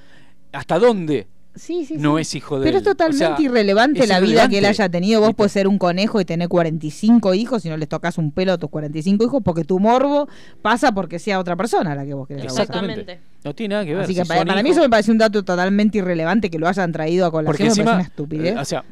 ¿hasta 0.53 0.79
dónde 0.79 1.27
Sí, 1.55 1.85
sí, 1.85 1.95
no 1.97 2.15
sí. 2.15 2.21
es 2.21 2.35
hijo 2.35 2.59
de 2.59 2.65
Pero 2.65 2.77
él? 2.77 2.81
es 2.81 2.89
totalmente 2.89 3.25
O 3.25 3.35
sea, 3.37 3.45
irrelevante 3.45 3.99
es 4.01 4.09
la 4.09 4.19
vida 4.19 4.49
que 4.49 4.57
él 4.57 4.65
haya 4.65 4.89
tenido. 4.89 5.21
Vos 5.21 5.33
puedes 5.35 5.51
ser 5.51 5.67
un 5.67 5.77
conejo 5.77 6.19
y 6.19 6.25
tener 6.25 6.47
45 6.49 7.33
hijos 7.35 7.65
y 7.65 7.69
no 7.69 7.77
les 7.77 7.87
tocas 7.87 8.17
un 8.17 8.31
pelo 8.31 8.53
a 8.53 8.57
tus 8.57 8.69
45 8.69 9.23
hijos 9.23 9.41
porque 9.43 9.63
tu 9.63 9.79
morbo 9.79 10.27
pasa 10.61 10.91
porque 10.91 11.19
sea 11.19 11.39
otra 11.39 11.55
persona 11.55 11.93
la 11.95 12.05
que 12.05 12.13
vos 12.13 12.27
querés. 12.27 12.45
Exactamente. 12.45 13.19
No 13.43 13.53
tiene 13.53 13.73
nada 13.75 13.85
que 13.85 13.93
ver. 13.93 14.03
Así 14.03 14.15
que 14.15 14.23
si 14.23 14.27
para, 14.27 14.63
mí 14.63 14.69
eso 14.69 14.81
me 14.81 14.89
parece 14.89 15.11
un 15.11 15.17
dato 15.19 15.43
totalmente 15.43 15.99
irrelevante 15.99 16.49
que 16.49 16.57
lo 16.57 16.67
hayan 16.67 16.91
traído 16.91 17.25
a 17.25 17.31
Porque 17.31 17.45
colación. 17.45 17.59
me 17.59 17.67
parece 17.67 17.81
encima, 17.81 17.93
una 17.93 18.01
estupidez. 18.03 18.55
eh, 18.55 18.59
o 18.59 18.65
sea, 18.65 18.83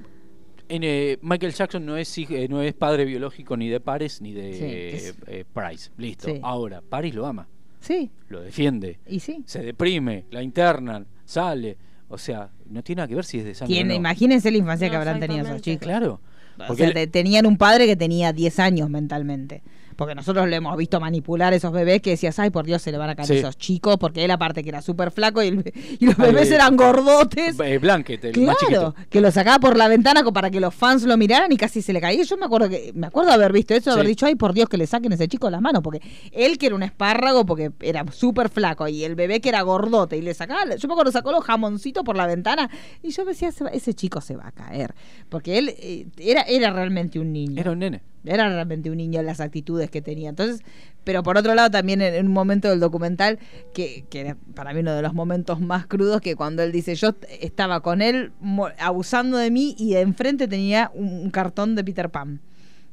en, 0.69 0.83
eh, 0.83 1.17
Michael 1.21 1.53
Jackson 1.53 1.85
no 1.85 1.97
es, 1.97 2.15
eh, 2.17 2.47
no 2.49 2.61
es 2.61 2.73
padre 2.73 3.05
biológico 3.05 3.57
ni 3.57 3.69
de 3.69 3.79
Paris 3.79 4.21
ni 4.21 4.33
de 4.33 4.53
Sí, 4.53 5.19
eh, 5.27 5.45
Price. 5.51 5.89
Listo. 5.97 6.27
Sí. 6.27 6.39
Ahora, 6.43 6.81
Paris 6.87 7.13
lo 7.15 7.25
ama, 7.25 7.47
sí, 7.79 8.09
lo 8.29 8.39
defiende, 8.41 8.99
y 9.07 9.19
sí. 9.19 9.43
se 9.45 9.63
deprime, 9.63 10.25
la 10.31 10.41
internan, 10.41 11.07
sale. 11.25 11.77
O 12.11 12.17
sea, 12.17 12.49
no 12.69 12.83
tiene 12.83 12.99
nada 12.99 13.07
que 13.07 13.15
ver 13.15 13.25
si 13.25 13.39
es 13.39 13.45
de 13.45 13.55
sangre. 13.55 13.73
o 13.73 13.75
Tiene, 13.75 13.89
no. 13.93 13.95
Imagínense 13.95 14.51
la 14.51 14.57
infancia 14.57 14.89
que 14.89 14.95
habrán 14.95 15.19
tenido 15.19 15.45
esos 15.45 15.61
chicos. 15.61 15.87
Claro. 15.87 16.19
O 16.59 16.67
Porque 16.67 16.81
sea, 16.83 16.87
él- 16.89 16.93
te- 16.93 17.07
tenían 17.07 17.45
un 17.45 17.57
padre 17.57 17.87
que 17.87 17.95
tenía 17.95 18.33
10 18.33 18.59
años 18.59 18.89
mentalmente. 18.89 19.63
Porque 20.01 20.15
nosotros 20.15 20.49
lo 20.49 20.55
hemos 20.55 20.75
visto 20.77 20.99
manipular 20.99 21.53
esos 21.53 21.71
bebés 21.71 22.01
que 22.01 22.09
decías, 22.09 22.39
ay, 22.39 22.49
por 22.49 22.65
Dios, 22.65 22.81
se 22.81 22.91
le 22.91 22.97
van 22.97 23.11
a 23.11 23.15
caer 23.15 23.27
Sí. 23.27 23.37
esos 23.37 23.55
chicos, 23.55 23.97
porque 23.99 24.25
él 24.25 24.31
aparte 24.31 24.63
que 24.63 24.69
era 24.69 24.81
súper 24.81 25.11
flaco 25.11 25.43
y, 25.43 25.49
el- 25.49 25.73
y 25.99 26.07
los 26.07 26.17
bebés 26.17 26.49
eh, 26.49 26.55
eran 26.55 26.75
gordotes. 26.75 27.59
eh, 27.59 27.77
Blanket, 27.77 28.25
el 28.25 28.41
más 28.41 28.57
Claro, 28.57 28.93
chiquito. 28.93 29.07
que 29.11 29.21
lo 29.21 29.29
sacaba 29.29 29.59
por 29.59 29.77
la 29.77 29.87
ventana 29.87 30.23
para 30.23 30.49
que 30.49 30.59
los 30.59 30.73
fans 30.73 31.03
lo 31.03 31.15
miraran 31.17 31.51
y 31.51 31.57
casi 31.57 31.83
se 31.83 31.93
le 31.93 32.01
caía. 32.01 32.23
Yo 32.23 32.35
me 32.35 32.45
acuerdo 32.47 32.67
que 32.67 32.91
me 32.95 33.05
acuerdo 33.05 33.31
haber 33.31 33.53
visto 33.53 33.75
eso, 33.75 33.91
haber 33.91 34.05
Sí. 34.05 34.09
dicho, 34.09 34.25
ay, 34.25 34.33
por 34.33 34.53
Dios, 34.55 34.67
que 34.69 34.77
le 34.77 34.87
saquen 34.87 35.11
ese 35.13 35.27
chico 35.27 35.51
las 35.51 35.61
manos, 35.61 35.83
porque 35.83 36.01
él 36.31 36.57
que 36.57 36.65
era 36.65 36.73
un 36.75 36.81
espárrago, 36.81 37.45
porque 37.45 37.71
era 37.81 38.03
súper 38.11 38.49
flaco, 38.49 38.87
y 38.87 39.03
el 39.03 39.13
bebé 39.13 39.39
que 39.39 39.49
era 39.49 39.61
gordote, 39.61 40.17
y 40.17 40.23
le 40.23 40.33
sacaba, 40.33 40.75
yo 40.75 40.87
me 40.87 40.95
acuerdo 40.95 41.11
sacó 41.11 41.31
los 41.31 41.43
jamoncitos 41.43 42.03
por 42.03 42.17
la 42.17 42.25
ventana, 42.25 42.71
y 43.03 43.11
yo 43.11 43.23
me 43.23 43.33
decía, 43.33 43.51
"Se 43.51 43.63
va- 43.65 43.69
ese 43.69 43.93
chico 43.93 44.19
se 44.19 44.35
va 44.35 44.47
a 44.47 44.51
caer, 44.51 44.95
porque 45.29 45.59
él 45.59 45.75
eh, 45.77 46.07
era, 46.17 46.41
era 46.41 46.71
realmente 46.71 47.19
un 47.19 47.31
niño. 47.31 47.61
Era 47.61 47.69
un 47.73 47.77
nene. 47.77 48.01
Era 48.23 48.47
realmente 48.47 48.91
un 48.91 48.97
niño 48.97 49.21
las 49.23 49.39
actitudes 49.39 49.89
que 49.89 50.01
tenía. 50.01 50.29
Entonces, 50.29 50.61
pero 51.03 51.23
por 51.23 51.37
otro 51.37 51.55
lado, 51.55 51.71
también 51.71 52.01
en, 52.01 52.27
un 52.27 52.33
momento 52.33 52.69
del 52.69 52.79
documental, 52.79 53.39
que, 53.73 54.05
que 54.09 54.21
era 54.21 54.37
para 54.53 54.73
mí 54.73 54.81
uno 54.81 54.93
de 54.93 55.01
los 55.01 55.13
momentos 55.13 55.59
más 55.59 55.87
crudos, 55.87 56.21
que 56.21 56.35
cuando 56.35 56.61
él 56.61 56.71
dice, 56.71 56.95
yo 56.95 57.15
estaba 57.39 57.81
con 57.81 58.01
él 58.01 58.31
abusando 58.79 59.37
de 59.37 59.49
mí 59.49 59.75
y 59.77 59.93
de 59.93 60.01
enfrente 60.01 60.47
tenía 60.47 60.91
un, 60.93 61.31
cartón 61.31 61.75
de 61.75 61.83
Peter 61.83 62.09
Pan. 62.09 62.41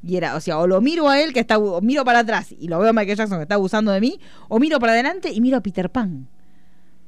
Y 0.03 0.16
era, 0.16 0.37
o 0.37 0.41
sea, 0.41 0.59
o 0.59 0.66
lo 0.66 0.81
miro 0.81 1.09
a 1.09 1.20
él, 1.20 1.33
que 1.33 1.41
está, 1.41 1.59
o 1.59 1.81
miro 1.81 2.05
para 2.05 2.20
atrás 2.20 2.55
y 2.59 2.68
lo 2.68 2.79
veo 2.79 2.91
a 2.91 2.93
Michael 2.93 3.16
Jackson 3.16 3.39
que 3.39 3.43
está 3.43 3.57
abusando 3.57 3.91
de 3.91 4.01
mí, 4.01 4.20
o 4.49 4.59
miro 4.59 4.79
para 4.79 4.93
adelante 4.93 5.31
y 5.33 5.41
miro 5.41 5.57
a 5.57 5.61
Peter 5.61 5.91
Pan. 5.91 6.29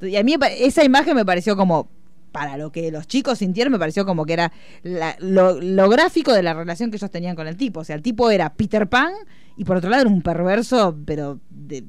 Y 0.03 0.17
a 0.17 0.25
mí 0.25 0.35
esa 0.59 0.85
imagen 0.85 1.15
me 1.15 1.25
pareció 1.25 1.57
como, 1.57 1.89
para 2.33 2.57
lo 2.57 2.71
que 2.73 2.91
los 2.91 3.07
chicos 3.07 3.39
sintieron, 3.39 3.73
me 3.73 3.79
pareció 3.79 4.05
como 4.07 4.25
que 4.27 4.33
era 4.35 4.53
la- 4.83 5.17
lo, 5.21 5.61
lo 5.61 5.89
gráfico 5.89 6.33
de 6.33 6.43
la 6.43 6.55
relación 6.55 6.91
que 6.91 6.97
ellos 6.97 7.11
tenían 7.11 7.37
con 7.37 7.47
el 7.49 7.57
tipo. 7.57 7.81
O 7.81 7.85
sea, 7.85 7.97
el 7.97 8.03
tipo 8.03 8.31
era 8.31 8.55
Peter 8.55 8.89
Pan 8.89 9.13
y 9.57 9.65
por 9.65 9.77
otro 9.77 9.91
lado 9.91 10.03
era 10.03 10.11
un 10.11 10.23
perverso, 10.23 10.97
pero 11.05 11.41
de- 11.51 11.85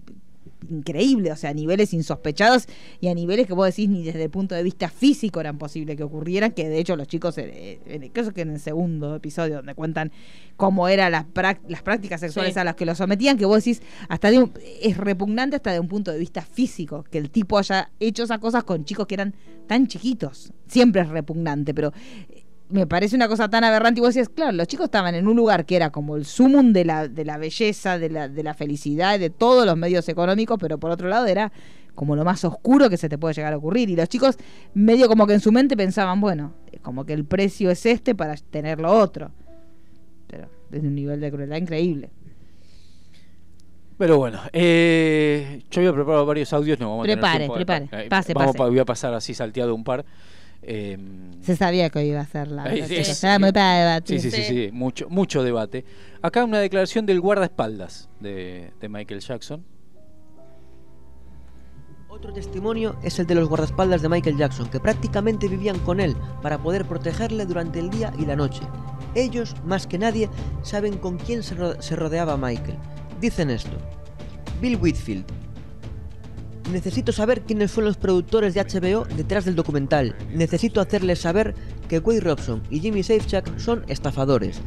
increíble, 0.71 1.31
o 1.31 1.35
sea, 1.35 1.51
a 1.51 1.53
niveles 1.53 1.93
insospechados 1.93 2.65
y 2.99 3.07
a 3.09 3.13
niveles 3.13 3.47
que 3.47 3.53
vos 3.53 3.65
decís 3.67 3.89
ni 3.89 4.03
desde 4.03 4.23
el 4.23 4.29
punto 4.29 4.55
de 4.55 4.63
vista 4.63 4.89
físico 4.89 5.39
eran 5.39 5.57
posible 5.57 5.95
que 5.95 6.03
ocurrieran, 6.03 6.51
que 6.51 6.67
de 6.69 6.79
hecho 6.79 6.95
los 6.95 7.07
chicos, 7.07 7.35
creo 7.35 8.33
que 8.33 8.41
en 8.41 8.49
el 8.51 8.59
segundo 8.59 9.15
episodio 9.15 9.57
donde 9.57 9.75
cuentan 9.75 10.11
cómo 10.57 10.87
eran 10.87 11.11
las, 11.11 11.25
prácticas 11.83 12.19
sexuales 12.21 12.53
Sí. 12.53 12.59
a 12.59 12.63
las 12.63 12.75
que 12.75 12.85
los 12.85 12.97
sometían, 12.97 13.37
que 13.37 13.45
vos 13.45 13.57
decís, 13.63 13.81
hasta 14.09 14.31
de 14.31 14.39
un- 14.39 14.51
es 14.81 14.97
repugnante 14.97 15.55
hasta 15.55 15.71
de 15.73 15.79
un 15.79 15.87
punto 15.87 16.11
de 16.11 16.19
vista 16.19 16.41
físico, 16.41 17.03
que 17.09 17.17
el 17.17 17.29
tipo 17.31 17.57
haya 17.57 17.91
hecho 17.99 18.23
esas 18.23 18.39
cosas 18.39 18.63
con 18.63 18.85
chicos 18.85 19.07
que 19.07 19.15
eran 19.15 19.35
tan 19.67 19.87
chiquitos. 19.87 20.51
Siempre 20.67 21.01
es 21.01 21.09
repugnante, 21.09 21.73
pero 21.73 21.91
me 22.71 22.87
parece 22.87 23.15
una 23.15 23.27
cosa 23.27 23.49
tan 23.49 23.63
aberrante. 23.63 23.99
Y 23.99 24.01
vos 24.01 24.09
decías, 24.13 24.29
claro, 24.29 24.51
los 24.53 24.67
chicos 24.67 24.85
estaban 24.85 25.13
en 25.15 25.27
un 25.27 25.35
lugar 25.35 25.65
que 25.65 25.75
era 25.75 25.91
como 25.91 26.15
el 26.15 26.25
sumum 26.25 26.73
de 26.73 26.85
la, 26.85 27.07
de 27.07 27.25
la 27.25 27.37
belleza, 27.37 27.97
de 27.99 28.09
la, 28.09 28.27
de 28.29 28.43
la 28.43 28.53
felicidad, 28.53 29.19
de 29.19 29.29
todos 29.29 29.65
los 29.65 29.77
medios 29.77 30.07
económicos, 30.09 30.57
pero 30.59 30.77
por 30.79 30.91
otro 30.91 31.07
lado 31.09 31.25
era 31.27 31.51
como 31.95 32.15
lo 32.15 32.23
más 32.23 32.43
oscuro 32.45 32.89
que 32.89 32.97
se 32.97 33.09
te 33.09 33.17
puede 33.17 33.33
llegar 33.33 33.53
a 33.53 33.57
ocurrir. 33.57 33.89
Y 33.89 33.95
los 33.95 34.07
chicos 34.09 34.37
medio 34.73 35.07
como 35.07 35.27
que 35.27 35.33
en 35.33 35.39
su 35.41 35.51
mente 35.51 35.75
pensaban, 35.77 36.21
bueno, 36.21 36.53
como 36.81 37.05
que 37.05 37.13
el 37.13 37.25
precio 37.25 37.69
es 37.69 37.85
este 37.85 38.15
para 38.15 38.35
tener 38.35 38.79
lo 38.79 38.91
otro. 38.91 39.31
Pero 40.27 40.47
desde 40.69 40.87
un 40.87 40.95
nivel 40.95 41.19
de 41.19 41.29
crueldad 41.31 41.57
increíble. 41.57 42.09
Pero 43.97 44.17
bueno, 44.17 44.39
eh, 44.51 45.61
yo 45.69 45.81
había 45.81 45.93
preparado 45.93 46.25
varios 46.25 46.51
audios, 46.53 46.79
no 46.79 46.89
vamos 46.89 47.03
a 47.03 47.11
Prepare, 47.11 47.33
tener 47.47 47.65
tiempo. 47.65 47.87
prepare. 47.87 48.05
Eh, 48.05 48.09
Pase, 48.09 48.33
vamos 48.33 48.47
pase. 48.53 48.57
pa- 48.57 48.67
voy 48.69 48.79
a 48.79 48.85
pasar 48.85 49.13
así 49.13 49.33
salteado 49.35 49.75
un 49.75 49.83
par. 49.83 50.05
Eh, 50.63 50.97
Se 51.41 51.55
sabía 51.55 51.89
que 51.89 51.99
hoy 51.99 52.05
iba 52.09 52.21
a 52.21 52.25
ser 52.25 52.47
la... 52.49 52.69
Sí, 52.71 53.03
sí. 53.03 53.25
era 53.25 53.39
muy 53.39 53.51
para 53.51 53.79
debatir. 53.79 54.19
Sí, 54.21 54.29
sí, 54.29 54.37
sí, 54.37 54.43
Sí. 54.43 54.65
sí, 54.67 54.69
mucho, 54.71 55.09
mucho 55.09 55.43
debate. 55.43 55.85
Acá 56.21 56.43
una 56.43 56.59
declaración 56.59 57.05
del 57.05 57.19
guardaespaldas 57.19 58.09
de, 58.19 58.71
de 58.79 58.89
Michael 58.89 59.21
Jackson. 59.21 59.65
Otro 62.09 62.33
testimonio 62.33 62.97
es 63.03 63.17
el 63.19 63.25
de 63.25 63.35
los 63.35 63.47
guardaespaldas 63.47 64.01
de 64.01 64.09
Michael 64.09 64.37
Jackson, 64.37 64.69
que 64.69 64.79
prácticamente 64.79 65.47
vivían 65.47 65.79
con 65.79 65.99
él 65.99 66.15
para 66.41 66.57
poder 66.61 66.85
protegerle 66.85 67.45
durante 67.45 67.79
el 67.79 67.89
día 67.89 68.13
y 68.19 68.25
la 68.25 68.35
noche. 68.35 68.61
Ellos, 69.15 69.55
más 69.65 69.87
que 69.87 69.97
nadie, 69.97 70.29
saben 70.61 70.97
con 70.97 71.17
quién 71.17 71.41
se, 71.41 71.55
ro- 71.55 71.81
se 71.81 71.95
rodeaba 71.95 72.37
Michael. 72.37 72.77
Dicen 73.19 73.49
esto. 73.49 73.71
Bill 74.61 74.75
Whitfield. 74.75 75.25
Necesito 76.69 77.11
saber 77.11 77.41
quiénes 77.41 77.71
fueron 77.71 77.89
los 77.89 77.97
productores 77.97 78.53
de 78.53 78.63
HBO 78.63 79.05
detrás 79.15 79.45
del 79.45 79.55
documental. 79.55 80.15
Necesito 80.33 80.79
hacerles 80.79 81.19
saber 81.19 81.55
que 81.89 82.01
Quay 82.01 82.19
Robson 82.19 82.61
y 82.69 82.79
Jimmy 82.79 83.03
Safechuck 83.03 83.57
son 83.57 83.83
estafadores. 83.87 84.61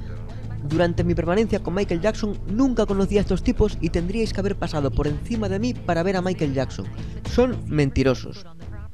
Durante 0.68 1.04
mi 1.04 1.14
permanencia 1.14 1.62
con 1.62 1.74
Michael 1.74 2.00
Jackson 2.00 2.38
nunca 2.46 2.86
conocí 2.86 3.18
a 3.18 3.20
estos 3.20 3.42
tipos 3.42 3.76
y 3.80 3.90
tendríais 3.90 4.32
que 4.32 4.40
haber 4.40 4.56
pasado 4.56 4.90
por 4.90 5.06
encima 5.06 5.48
de 5.48 5.58
mí 5.58 5.74
para 5.74 6.02
ver 6.02 6.16
a 6.16 6.22
Michael 6.22 6.54
Jackson. 6.54 6.86
Son 7.30 7.58
mentirosos. 7.66 8.46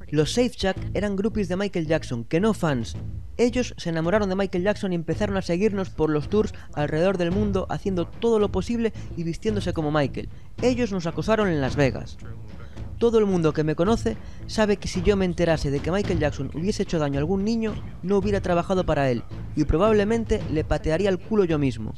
Los 0.09 0.33
Safe 0.33 0.51
Jack 0.51 0.77
eran 0.95 1.15
groupies 1.15 1.49
de 1.49 1.57
Michael 1.57 1.87
Jackson, 1.87 2.25
que 2.25 2.41
no 2.41 2.55
fans. 2.55 2.97
Ellos 3.37 3.75
se 3.79 3.91
enamoraron 3.91 4.29
de 4.29 4.35
Michael 4.35 4.65
Jackson 4.65 4.93
y 4.93 4.97
empezaron 4.97 5.37
a 5.37 5.43
seguirnos 5.43 5.91
por 5.91 6.11
los 6.11 6.29
tours 6.29 6.53
alrededor 6.75 7.17
del 7.17 7.31
mundo 7.31 7.67
haciendo 7.71 8.07
todo 8.07 8.41
lo 8.41 8.51
posible 8.51 8.93
y 9.17 9.23
vistiéndose 9.23 9.73
como 9.73 9.93
Michael. 9.93 10.29
Ellos 10.63 10.91
nos 10.91 11.07
acosaron 11.07 11.49
en 11.49 11.61
Las 11.61 11.77
Vegas. 11.77 12.19
Todo 13.01 13.19
el 13.19 13.25
mundo 13.25 13.55
que 13.55 13.65
me 13.65 13.75
conoce 13.75 14.19
sabe 14.47 14.77
que 14.77 14.87
si 14.87 15.01
yo 15.01 15.17
me 15.17 15.25
enterase 15.25 15.71
de 15.71 15.81
que 15.81 15.91
Michael 15.91 16.19
Jackson 16.19 16.51
hubiese 16.53 16.83
hecho 16.83 16.99
daño 16.99 17.17
a 17.17 17.21
algún 17.21 17.47
niño, 17.47 17.73
no 18.03 18.19
hubiera 18.19 18.43
trabajado 18.43 18.85
para 18.85 19.11
él 19.11 19.23
y 19.57 19.65
probablemente 19.65 20.43
le 20.53 20.65
patearía 20.65 21.09
el 21.09 21.19
culo 21.19 21.45
yo 21.45 21.59
mismo. 21.59 21.95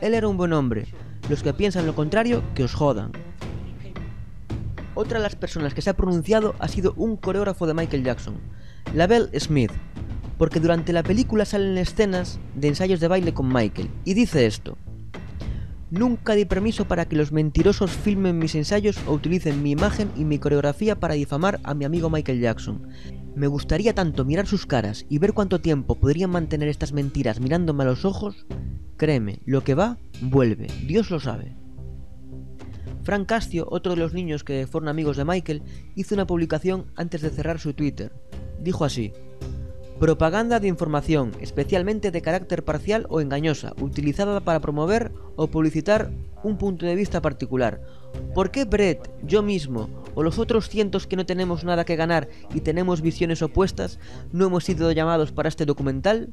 Él 0.00 0.14
era 0.14 0.28
un 0.28 0.38
buen 0.38 0.54
hombre. 0.54 0.86
Los 1.28 1.42
que 1.42 1.52
piensan 1.52 1.84
lo 1.84 1.94
contrario, 1.94 2.42
que 2.54 2.64
os 2.64 2.72
jodan. 2.72 3.12
Otra 4.94 5.18
de 5.18 5.24
las 5.24 5.36
personas 5.36 5.74
que 5.74 5.82
se 5.82 5.90
ha 5.90 5.96
pronunciado 5.96 6.54
ha 6.58 6.68
sido 6.68 6.94
un 6.96 7.18
coreógrafo 7.18 7.66
de 7.66 7.74
Michael 7.74 8.04
Jackson, 8.04 8.36
Labelle 8.94 9.38
Smith, 9.38 9.72
porque 10.38 10.58
durante 10.58 10.94
la 10.94 11.02
película 11.02 11.44
salen 11.44 11.76
escenas 11.76 12.40
de 12.54 12.68
ensayos 12.68 13.00
de 13.00 13.08
baile 13.08 13.34
con 13.34 13.52
Michael, 13.52 13.90
y 14.06 14.14
dice 14.14 14.46
esto. 14.46 14.78
Nunca 15.90 16.34
di 16.34 16.44
permiso 16.44 16.86
para 16.86 17.04
que 17.04 17.14
los 17.14 17.30
mentirosos 17.30 17.92
filmen 17.92 18.38
mis 18.38 18.56
ensayos 18.56 18.98
o 19.06 19.12
utilicen 19.12 19.62
mi 19.62 19.70
imagen 19.70 20.10
y 20.16 20.24
mi 20.24 20.38
coreografía 20.38 20.98
para 20.98 21.14
difamar 21.14 21.60
a 21.62 21.74
mi 21.74 21.84
amigo 21.84 22.10
Michael 22.10 22.40
Jackson. 22.40 22.88
Me 23.36 23.46
gustaría 23.46 23.94
tanto 23.94 24.24
mirar 24.24 24.48
sus 24.48 24.66
caras 24.66 25.06
y 25.08 25.18
ver 25.18 25.32
cuánto 25.32 25.60
tiempo 25.60 25.94
podrían 25.94 26.30
mantener 26.30 26.68
estas 26.68 26.92
mentiras 26.92 27.38
mirándome 27.38 27.84
a 27.84 27.86
los 27.86 28.04
ojos. 28.04 28.46
Créeme, 28.96 29.40
lo 29.44 29.62
que 29.62 29.74
va, 29.74 29.98
vuelve, 30.22 30.66
Dios 30.86 31.10
lo 31.10 31.20
sabe. 31.20 31.54
Frank 33.04 33.28
Castio, 33.28 33.68
otro 33.70 33.94
de 33.94 34.00
los 34.00 34.12
niños 34.12 34.42
que 34.42 34.66
fueron 34.66 34.88
amigos 34.88 35.16
de 35.16 35.24
Michael, 35.24 35.62
hizo 35.94 36.16
una 36.16 36.26
publicación 36.26 36.86
antes 36.96 37.22
de 37.22 37.30
cerrar 37.30 37.60
su 37.60 37.72
Twitter. 37.74 38.12
Dijo 38.58 38.84
así, 38.84 39.12
Propaganda 39.98 40.60
de 40.60 40.68
información, 40.68 41.32
especialmente 41.40 42.10
de 42.10 42.20
carácter 42.20 42.62
parcial 42.64 43.06
o 43.08 43.22
engañosa, 43.22 43.72
utilizada 43.80 44.40
para 44.40 44.60
promover 44.60 45.10
o 45.36 45.46
publicitar 45.46 46.10
un 46.42 46.58
punto 46.58 46.84
de 46.84 46.94
vista 46.94 47.22
particular. 47.22 47.80
¿Por 48.34 48.50
qué 48.50 48.66
Brett, 48.66 49.08
yo 49.22 49.42
mismo, 49.42 49.88
o 50.14 50.22
los 50.22 50.38
otros 50.38 50.68
cientos 50.68 51.06
que 51.06 51.16
no 51.16 51.24
tenemos 51.24 51.64
nada 51.64 51.84
que 51.86 51.96
ganar 51.96 52.28
y 52.54 52.60
tenemos 52.60 53.00
visiones 53.00 53.40
opuestas, 53.40 53.98
no 54.32 54.46
hemos 54.46 54.64
sido 54.64 54.92
llamados 54.92 55.32
para 55.32 55.48
este 55.48 55.64
documental? 55.64 56.28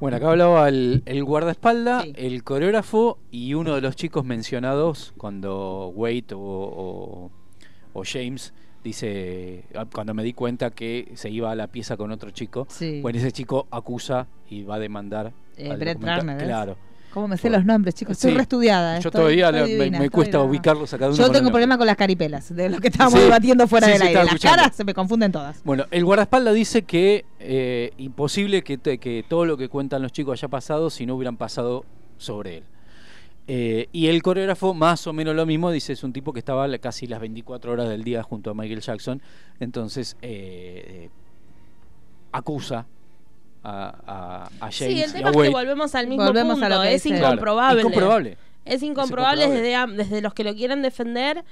Bueno, 0.00 0.18
acá 0.18 0.30
hablaba 0.32 0.68
el, 0.68 1.02
el 1.06 1.24
guardaespaldas, 1.24 2.02
Sí. 2.04 2.12
el 2.16 2.44
coreógrafo 2.44 3.20
y 3.30 3.54
uno 3.54 3.74
de 3.74 3.80
los 3.80 3.96
chicos 3.96 4.24
mencionados 4.24 5.14
cuando 5.16 5.88
Wade 5.94 6.26
o, 6.34 6.38
o- 6.40 7.30
o 7.94 8.02
James 8.04 8.52
dice, 8.84 9.64
ah, 9.74 9.86
cuando 9.92 10.12
me 10.14 10.22
di 10.22 10.34
cuenta 10.34 10.70
que 10.70 11.10
se 11.14 11.30
iba 11.30 11.50
a 11.50 11.54
la 11.54 11.68
pieza 11.68 11.96
con 11.96 12.10
otro 12.12 12.30
chico, 12.30 12.66
Sí. 12.68 13.00
bueno, 13.00 13.18
ese 13.18 13.32
chico 13.32 13.66
acusa 13.70 14.26
y 14.50 14.62
va 14.62 14.74
a 14.74 14.78
demandar. 14.78 15.32
Eh, 15.56 15.70
al 15.70 15.78
Brett. 15.78 15.98
Claro. 15.98 16.76
¿Cómo 17.14 17.28
me 17.28 17.36
sé 17.36 17.48
los 17.48 17.64
nombres, 17.64 17.94
chicos? 17.94 18.12
Estoy 18.16 18.32
Sí. 18.32 18.36
reestudiada. 18.36 18.94
Yo 18.98 19.08
estoy- 19.08 19.20
todavía 19.20 19.48
estoy 19.50 19.88
me- 19.90 20.10
cuesta 20.10 20.38
divina. 20.38 20.50
ubicarlos 20.50 20.92
a 20.92 20.98
cada 20.98 21.12
uno. 21.12 21.16
Yo 21.16 21.30
tengo 21.30 21.48
problema 21.50 21.78
con 21.78 21.86
las 21.86 21.96
caripelas, 21.96 22.52
de 22.54 22.68
lo 22.68 22.80
que 22.80 22.88
estábamos 22.88 23.20
Sí. 23.20 23.24
debatiendo 23.24 23.68
fuera 23.68 23.86
del 23.86 24.02
aire. 24.02 24.14
Las 24.14 24.24
escuchando. 24.26 24.56
caras 24.62 24.76
se 24.76 24.82
me 24.84 24.92
confunden 24.94 25.30
todas. 25.30 25.62
Bueno, 25.62 25.86
el 25.92 26.04
guardaespaldas 26.04 26.54
dice 26.54 26.82
que 26.82 27.24
eh, 27.38 27.92
imposible 27.98 28.64
que, 28.64 28.78
te- 28.78 28.98
que 28.98 29.24
todo 29.28 29.44
lo 29.46 29.56
que 29.56 29.68
cuentan 29.68 30.02
los 30.02 30.10
chicos 30.10 30.40
haya 30.40 30.48
pasado 30.48 30.90
si 30.90 31.06
no 31.06 31.14
hubieran 31.14 31.36
pasado 31.36 31.84
sobre 32.18 32.58
él. 32.58 32.64
Eh, 33.46 33.88
y 33.92 34.06
el 34.06 34.22
coreógrafo, 34.22 34.72
más 34.72 35.06
o 35.06 35.12
menos 35.12 35.34
lo 35.36 35.44
mismo, 35.44 35.70
dice, 35.70 35.92
es 35.92 36.02
un 36.02 36.12
tipo 36.14 36.32
que 36.32 36.38
estaba 36.38 36.66
casi 36.78 37.06
las 37.06 37.20
24 37.20 37.72
horas 37.72 37.88
del 37.90 38.02
día 38.02 38.22
junto 38.22 38.50
a 38.50 38.54
Michael 38.54 38.80
Jackson. 38.80 39.20
Entonces, 39.60 40.16
eh, 40.22 40.82
eh, 40.86 41.10
acusa 42.32 42.86
a, 43.62 43.94
a, 44.06 44.44
a 44.44 44.70
James 44.72 44.74
Sí, 44.76 45.02
el 45.02 45.10
y 45.10 45.12
tema 45.12 45.30
es 45.30 45.36
que 45.36 45.48
volvemos 45.50 45.94
al 45.94 46.06
mismo 46.06 46.24
Volvemos 46.24 46.58
a 46.58 46.60
punto. 46.60 46.74
lo 46.76 46.82
que 46.82 46.94
es 46.94 47.02
dice- 47.02 47.16
Claro, 47.16 47.34
incomprobable. 47.34 47.80
incomprobable. 47.80 48.36
Es 48.64 48.82
incomprobable, 48.82 49.44
incomprobable. 49.44 49.86
Desde, 49.88 50.04
desde 50.04 50.22
los 50.22 50.34
que 50.34 50.44
lo 50.44 50.54
quieren 50.54 50.82
defender 50.82 51.44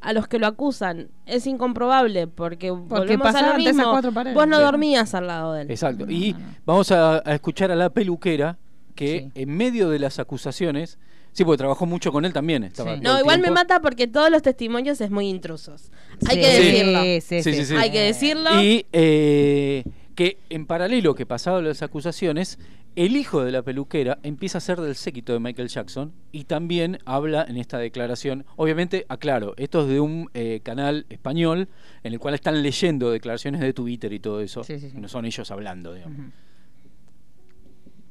a 0.00 0.12
los 0.12 0.28
que 0.28 0.38
lo 0.38 0.46
acusan. 0.46 1.08
Es 1.26 1.46
incomprobable 1.46 2.26
porque, 2.26 2.70
volvemos 2.70 3.34
a 3.34 3.52
lo 3.52 3.54
mismo. 3.58 3.90
cuatro 3.90 4.12
paredes. 4.12 4.34
Vos 4.34 4.46
no 4.48 4.60
dormías 4.60 5.14
al 5.14 5.26
lado 5.28 5.52
de 5.54 5.62
él. 5.62 5.70
Exacto. 5.70 6.04
No, 6.06 6.12
y 6.12 6.32
no, 6.32 6.38
no. 6.40 6.44
vamos 6.66 6.90
a, 6.92 7.16
a 7.18 7.34
escuchar 7.34 7.70
a 7.70 7.76
la 7.76 7.90
peluquera 7.90 8.58
que 8.94 9.30
Sí. 9.34 9.40
en 9.42 9.56
medio 9.56 9.88
de 9.90 10.00
las 10.00 10.18
acusaciones, 10.18 10.98
sí, 11.38 11.44
porque 11.44 11.58
trabajó 11.58 11.86
mucho 11.86 12.12
con 12.12 12.24
él 12.24 12.32
también. 12.32 12.64
Estaba 12.64 12.96
Sí. 12.96 13.00
todo 13.02 13.14
No, 13.14 13.20
igual 13.20 13.40
me 13.40 13.50
mata 13.50 13.80
porque 13.80 14.06
todos 14.06 14.30
los 14.30 14.42
testimonios 14.42 15.00
es 15.00 15.10
muy 15.10 15.28
intrusos. 15.28 15.90
Hay 16.28 16.36
Sí, 16.36 16.42
que 16.42 16.48
decirlo. 16.48 17.02
Sí, 17.02 17.20
sí, 17.20 17.42
Sí, 17.42 17.54
sí, 17.54 17.64
sí. 17.64 17.74
Hay 17.76 17.90
que 17.90 18.00
decirlo. 18.00 18.62
Y 18.62 18.86
eh, 18.92 19.84
que 20.14 20.38
en 20.50 20.66
paralelo 20.66 21.14
que 21.14 21.24
pasado 21.26 21.62
las 21.62 21.82
acusaciones, 21.82 22.58
el 22.96 23.14
hijo 23.16 23.44
de 23.44 23.52
la 23.52 23.62
peluquera 23.62 24.18
empieza 24.24 24.58
a 24.58 24.60
ser 24.60 24.80
del 24.80 24.96
séquito 24.96 25.32
de 25.32 25.38
Michael 25.38 25.68
Jackson 25.68 26.12
y 26.32 26.44
también 26.44 26.98
habla 27.04 27.46
en 27.48 27.56
esta 27.56 27.78
declaración. 27.78 28.44
Obviamente, 28.56 29.06
aclaro, 29.08 29.54
esto 29.56 29.82
es 29.82 29.88
de 29.88 30.00
un 30.00 30.28
eh, 30.34 30.60
canal 30.64 31.06
español 31.08 31.68
en 32.02 32.12
el 32.12 32.18
cual 32.18 32.34
están 32.34 32.60
leyendo 32.60 33.10
declaraciones 33.12 33.60
de 33.60 33.72
Twitter 33.72 34.12
y 34.12 34.18
todo 34.18 34.40
eso. 34.40 34.64
Sí, 34.64 34.80
sí, 34.80 34.90
sí. 34.90 34.98
No 34.98 35.06
son 35.06 35.24
ellos 35.26 35.48
hablando, 35.52 35.94
digamos. 35.94 36.32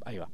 Ahí 0.06 0.18
va. 0.18 0.30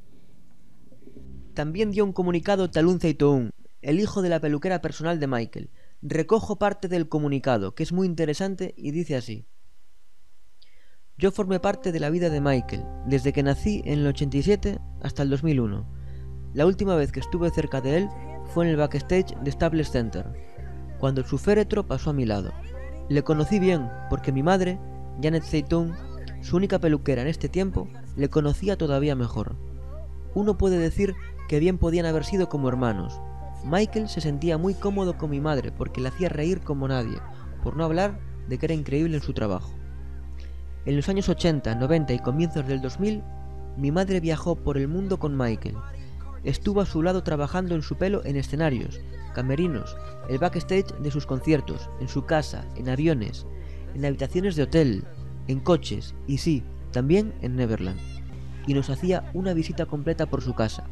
También 1.54 1.92
dio 1.92 2.04
un 2.04 2.14
comunicado 2.14 2.72
Talun 2.72 3.00
Zeitoun, 3.00 3.52
el 3.84 4.00
hijo 4.00 4.24
de 4.24 4.30
la 4.30 4.40
peluquera 4.40 4.82
personal 4.82 5.20
de 5.20 5.28
Michael. 5.28 5.70
Recojo 6.02 6.58
parte 6.58 6.88
del 6.88 7.08
comunicado, 7.08 7.76
que 7.76 7.84
es 7.84 7.94
muy 7.94 8.08
interesante 8.08 8.74
y 8.76 8.90
dice 8.90 9.16
así. 9.16 9.46
Yo 11.16 11.32
formé 11.32 11.60
parte 11.60 11.92
de 11.92 12.00
la 12.00 12.10
vida 12.10 12.32
de 12.32 12.42
Michael, 12.42 12.84
desde 13.06 13.34
que 13.34 13.44
nací 13.44 13.84
en 13.86 14.00
el 14.00 14.08
87 14.08 14.80
hasta 15.04 15.22
el 15.22 15.30
2001. 15.30 15.88
La 16.56 16.66
última 16.66 16.96
vez 16.96 17.12
que 17.12 17.20
estuve 17.20 17.52
cerca 17.52 17.82
de 17.82 17.98
él 17.98 18.10
fue 18.54 18.66
en 18.66 18.72
el 18.72 18.78
backstage 18.78 19.38
de 19.44 19.52
Staples 19.52 19.92
Center, 19.92 20.26
cuando 21.00 21.24
su 21.24 21.38
féretro 21.38 21.86
pasó 21.86 22.10
a 22.10 22.14
mi 22.14 22.26
lado. 22.26 22.52
Le 23.10 23.24
conocí 23.24 23.60
bien 23.60 23.92
porque 24.10 24.32
mi 24.32 24.42
madre, 24.42 24.80
Janet 25.22 25.44
Zeitoun, 25.44 25.94
su 26.42 26.58
única 26.58 26.80
peluquera 26.80 27.22
en 27.22 27.28
este 27.28 27.48
tiempo, 27.48 27.88
le 28.16 28.30
conocía 28.30 28.76
todavía 28.76 29.16
mejor. 29.16 29.56
Uno 30.36 30.58
puede 30.58 30.78
decir 30.78 31.16
que 31.48 31.60
bien 31.60 31.78
podían 31.78 32.06
haber 32.06 32.26
sido 32.26 32.50
como 32.50 32.68
hermanos. 32.68 33.20
Michael 33.66 34.10
se 34.10 34.22
sentía 34.22 34.58
muy 34.58 34.74
cómodo 34.74 35.18
con 35.18 35.30
mi 35.30 35.40
madre 35.40 35.72
porque 35.72 36.02
le 36.02 36.10
hacía 36.10 36.30
reír 36.30 36.62
como 36.62 36.88
nadie, 36.88 37.18
por 37.64 37.78
no 37.78 37.86
hablar 37.86 38.20
de 38.48 38.58
que 38.58 38.66
era 38.66 38.76
increíble 38.76 39.16
en 39.16 39.24
su 39.24 39.34
trabajo. 39.34 39.74
En 40.86 40.98
los 40.98 41.08
años 41.08 41.30
80, 41.30 41.76
90 41.76 42.14
y 42.14 42.20
comienzos 42.20 42.68
del 42.68 42.82
2000, 42.82 43.24
mi 43.78 43.92
madre 43.92 44.20
viajó 44.20 44.56
por 44.56 44.78
el 44.78 44.88
mundo 44.88 45.18
con 45.18 45.38
Michael. 45.38 45.78
Estuvo 46.44 46.82
a 46.82 46.86
su 46.86 47.02
lado 47.02 47.24
trabajando 47.24 47.74
en 47.74 47.82
su 47.82 47.96
pelo 47.96 48.24
en 48.26 48.36
escenarios, 48.36 49.00
camerinos, 49.34 49.96
el 50.30 50.40
backstage 50.40 50.94
de 51.00 51.12
sus 51.12 51.26
conciertos, 51.26 51.90
en 52.02 52.10
su 52.10 52.26
casa, 52.26 52.66
en 52.76 52.90
aviones, 52.90 53.46
en 53.96 54.06
habitaciones 54.06 54.56
de 54.56 54.64
hotel, 54.64 55.06
en 55.48 55.62
coches 55.62 56.16
y 56.28 56.38
sí, 56.38 56.64
también 56.92 57.34
en 57.42 57.56
Neverland. 57.56 58.13
Y 58.68 58.74
nos 58.74 58.90
hacía 58.90 59.30
una 59.34 59.54
visita 59.54 59.86
completa 59.86 60.26
por 60.26 60.42
su 60.42 60.54
casa. 60.54 60.86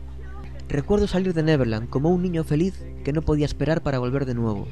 Recuerdo 0.69 1.07
salir 1.07 1.33
de 1.33 1.43
Neverland 1.43 1.89
como 1.89 2.09
un 2.09 2.21
niño 2.21 2.43
feliz 2.43 2.81
que 3.03 3.13
no 3.13 3.21
podía 3.21 3.45
esperar 3.45 3.81
para 3.83 3.99
volver 3.99 4.25
de 4.25 4.35
nuevo. 4.35 4.67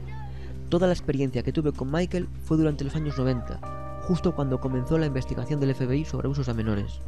Toda 0.70 0.88
la 0.88 0.93
experiencia 0.93 1.43
que 1.43 1.52
tuve 1.52 1.72
con 1.72 1.91
Michael 1.91 2.30
fue 2.43 2.58
durante 2.58 2.84
los 2.84 2.95
años 2.95 3.18
90, 3.18 4.00
justo 4.04 4.36
cuando 4.36 4.60
comenzó 4.60 4.97
la 4.97 5.08
investigación 5.08 5.60
del 5.60 5.76
FBI 5.76 6.06
sobre 6.06 6.28
usos 6.28 6.47
a 6.47 6.54
menores. 6.54 7.02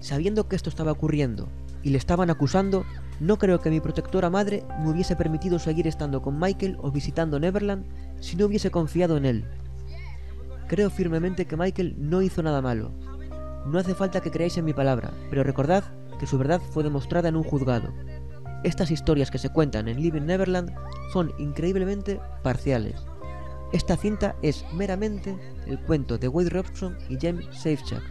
Sabiendo 0.00 0.48
que 0.48 0.56
esto 0.56 0.68
estaba 0.68 0.92
ocurriendo 0.92 1.48
y 1.82 1.90
le 1.90 1.98
estaban 1.98 2.30
acusando, 2.30 2.84
no 3.20 3.38
creo 3.38 3.60
que 3.60 3.70
mi 3.70 3.80
protectora 3.80 4.30
madre 4.30 4.64
me 4.82 4.90
hubiese 4.90 5.14
permitido 5.14 5.58
seguir 5.58 5.86
estando 5.86 6.22
con 6.22 6.38
Michael 6.38 6.76
o 6.80 6.90
visitando 6.90 7.38
Neverland 7.38 7.84
si 8.20 8.36
no 8.36 8.46
hubiese 8.46 8.70
confiado 8.70 9.16
en 9.16 9.26
él. 9.26 9.44
Creo 10.68 10.90
firmemente 10.90 11.46
que 11.46 11.56
Michael 11.56 11.96
no 11.98 12.22
hizo 12.22 12.42
nada 12.42 12.62
malo. 12.62 12.92
No 13.66 13.78
hace 13.78 13.94
falta 13.94 14.20
que 14.20 14.30
creáis 14.30 14.56
en 14.56 14.64
mi 14.64 14.72
palabra, 14.72 15.10
pero 15.28 15.42
recordad 15.42 15.84
que 16.18 16.26
su 16.26 16.38
verdad 16.38 16.60
fue 16.72 16.82
demostrada 16.82 17.28
en 17.28 17.36
un 17.36 17.42
juzgado. 17.42 17.92
Estas 18.64 18.90
historias 18.90 19.30
que 19.30 19.38
se 19.38 19.50
cuentan 19.50 19.88
en 19.88 20.00
Living 20.00 20.22
Neverland 20.22 20.70
son 21.12 21.32
increíblemente 21.38 22.20
parciales. 22.42 22.96
Esta 23.72 23.96
cinta 23.96 24.34
es 24.42 24.64
meramente 24.74 25.36
el 25.66 25.78
cuento 25.78 26.18
de 26.18 26.28
Wade 26.28 26.50
Robson 26.50 26.98
y 27.08 27.16
James 27.20 27.46
Safechuck, 27.52 28.02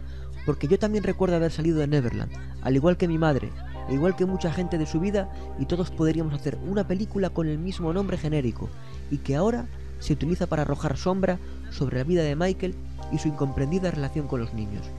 porque 0.46 0.66
yo 0.66 0.78
también 0.78 1.04
recuerdo 1.04 1.36
haber 1.36 1.52
salido 1.52 1.78
de 1.78 1.86
Neverland, 1.86 2.32
al 2.62 2.74
igual 2.74 2.96
que 2.96 3.08
mi 3.08 3.18
madre, 3.18 3.50
e 3.88 3.94
igual 3.94 4.16
que 4.16 4.26
mucha 4.26 4.52
gente 4.52 4.78
de 4.78 4.86
su 4.86 5.00
vida, 5.00 5.30
y 5.58 5.66
todos 5.66 5.90
podríamos 5.90 6.34
hacer 6.34 6.58
una 6.66 6.86
película 6.86 7.30
con 7.30 7.46
el 7.46 7.58
mismo 7.58 7.92
nombre 7.92 8.16
genérico, 8.16 8.68
y 9.10 9.18
que 9.18 9.36
ahora 9.36 9.66
se 9.98 10.14
utiliza 10.14 10.46
para 10.46 10.62
arrojar 10.62 10.96
sombra 10.96 11.38
sobre 11.70 11.98
la 11.98 12.04
vida 12.04 12.22
de 12.22 12.36
Michael 12.36 12.74
y 13.12 13.18
su 13.18 13.28
incomprendida 13.28 13.90
relación 13.90 14.26
con 14.26 14.40
los 14.40 14.54
niños. 14.54 14.90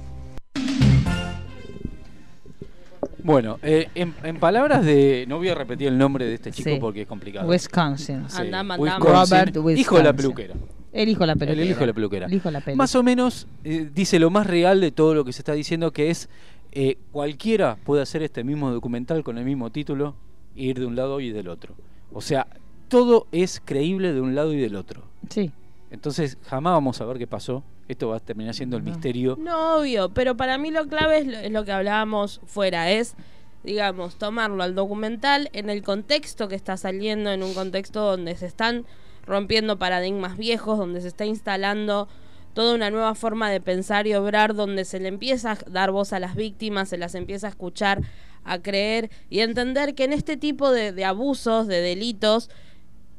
Bueno, 3.23 3.59
eh, 3.63 3.87
en, 3.95 4.13
en 4.23 4.37
palabras 4.39 4.83
de. 4.85 5.25
No 5.27 5.37
voy 5.37 5.49
a 5.49 5.55
repetir 5.55 5.87
el 5.87 5.97
nombre 5.97 6.25
de 6.25 6.33
este 6.35 6.51
chico 6.51 6.69
Sí. 6.69 6.77
porque 6.79 7.01
es 7.01 7.07
complicado. 7.07 7.47
Wisconsin. 7.49 8.29
Sí, 8.29 8.37
Andam, 8.41 8.71
andam. 8.71 8.81
Wisconsin, 9.01 9.53
Robert 9.53 9.55
Hijo 9.79 9.97
de 9.97 10.03
la 10.03 10.09
Wisconsin. 10.11 10.15
peluquera. 10.15 10.53
El 10.93 11.07
hijo 11.09 11.19
de 11.21 11.27
la 11.27 11.35
peluquera. 11.35 11.61
El 11.63 11.69
hijo 11.69 11.79
de 11.79 11.87
la 11.87 11.93
peluquera. 11.93 12.25
El 12.27 12.33
hijo 12.33 12.49
de 12.49 12.51
la 12.51 12.61
pelu. 12.61 12.77
Más 12.77 12.95
o 12.95 13.03
menos 13.03 13.47
eh, 13.63 13.89
dice 13.93 14.19
lo 14.19 14.29
más 14.29 14.45
real 14.47 14.81
de 14.81 14.91
todo 14.91 15.13
lo 15.15 15.23
que 15.23 15.31
se 15.33 15.39
está 15.41 15.53
diciendo, 15.53 15.91
que 15.91 16.09
es 16.09 16.27
eh, 16.73 16.97
cualquiera 17.11 17.77
puede 17.83 18.01
hacer 18.01 18.23
este 18.23 18.43
mismo 18.43 18.71
documental 18.71 19.23
con 19.23 19.37
el 19.37 19.45
mismo 19.45 19.69
título 19.71 20.15
e 20.55 20.63
ir 20.63 20.79
de 20.79 20.85
un 20.85 20.95
lado 20.95 21.19
y 21.21 21.31
del 21.31 21.47
otro. 21.47 21.75
O 22.13 22.19
sea, 22.21 22.47
todo 22.89 23.27
es 23.31 23.61
creíble 23.63 24.11
de 24.13 24.19
un 24.19 24.35
lado 24.35 24.53
y 24.53 24.57
del 24.59 24.75
otro. 24.75 25.03
Sí. 25.29 25.51
Entonces 25.91 26.37
jamás 26.47 26.73
vamos 26.73 26.99
a 27.01 27.05
ver 27.05 27.17
qué 27.17 27.27
pasó. 27.27 27.63
Esto 27.87 28.09
va 28.09 28.17
a 28.17 28.19
terminar 28.19 28.53
siendo 28.53 28.77
el 28.77 28.83
No. 28.83 28.91
misterio. 28.91 29.37
No, 29.39 29.77
obvio, 29.79 30.09
pero 30.13 30.35
para 30.37 30.57
mí 30.57 30.71
lo 30.71 30.87
clave 30.87 31.19
es 31.19 31.27
lo, 31.27 31.37
es 31.37 31.51
lo 31.51 31.65
que 31.65 31.71
hablábamos 31.73 32.39
fuera, 32.45 32.89
es, 32.91 33.15
digamos, 33.63 34.15
tomarlo 34.15 34.63
al 34.63 34.73
documental 34.73 35.49
en 35.53 35.69
el 35.69 35.83
contexto 35.83 36.47
que 36.47 36.55
está 36.55 36.77
saliendo, 36.77 37.31
en 37.31 37.43
un 37.43 37.53
contexto 37.53 38.01
donde 38.01 38.35
se 38.37 38.45
están 38.45 38.85
rompiendo 39.27 39.77
paradigmas 39.77 40.37
viejos, 40.37 40.77
donde 40.79 41.01
se 41.01 41.09
está 41.09 41.25
instalando 41.25 42.07
toda 42.53 42.73
una 42.75 42.89
nueva 42.89 43.13
forma 43.15 43.49
de 43.49 43.61
pensar 43.61 44.07
y 44.07 44.13
obrar, 44.13 44.55
donde 44.55 44.83
se 44.85 44.99
le 44.99 45.09
empieza 45.09 45.51
a 45.51 45.57
dar 45.69 45.91
voz 45.91 46.11
a 46.13 46.19
las 46.19 46.35
víctimas, 46.35 46.89
se 46.89 46.97
las 46.97 47.15
empieza 47.15 47.47
a 47.47 47.49
escuchar, 47.51 48.01
a 48.43 48.59
creer 48.59 49.11
y 49.29 49.41
a 49.41 49.43
entender 49.43 49.93
que 49.95 50.05
en 50.05 50.13
este 50.13 50.35
tipo 50.37 50.71
de, 50.71 50.91
de 50.91 51.05
abusos, 51.05 51.67
de 51.67 51.79
delitos, 51.81 52.49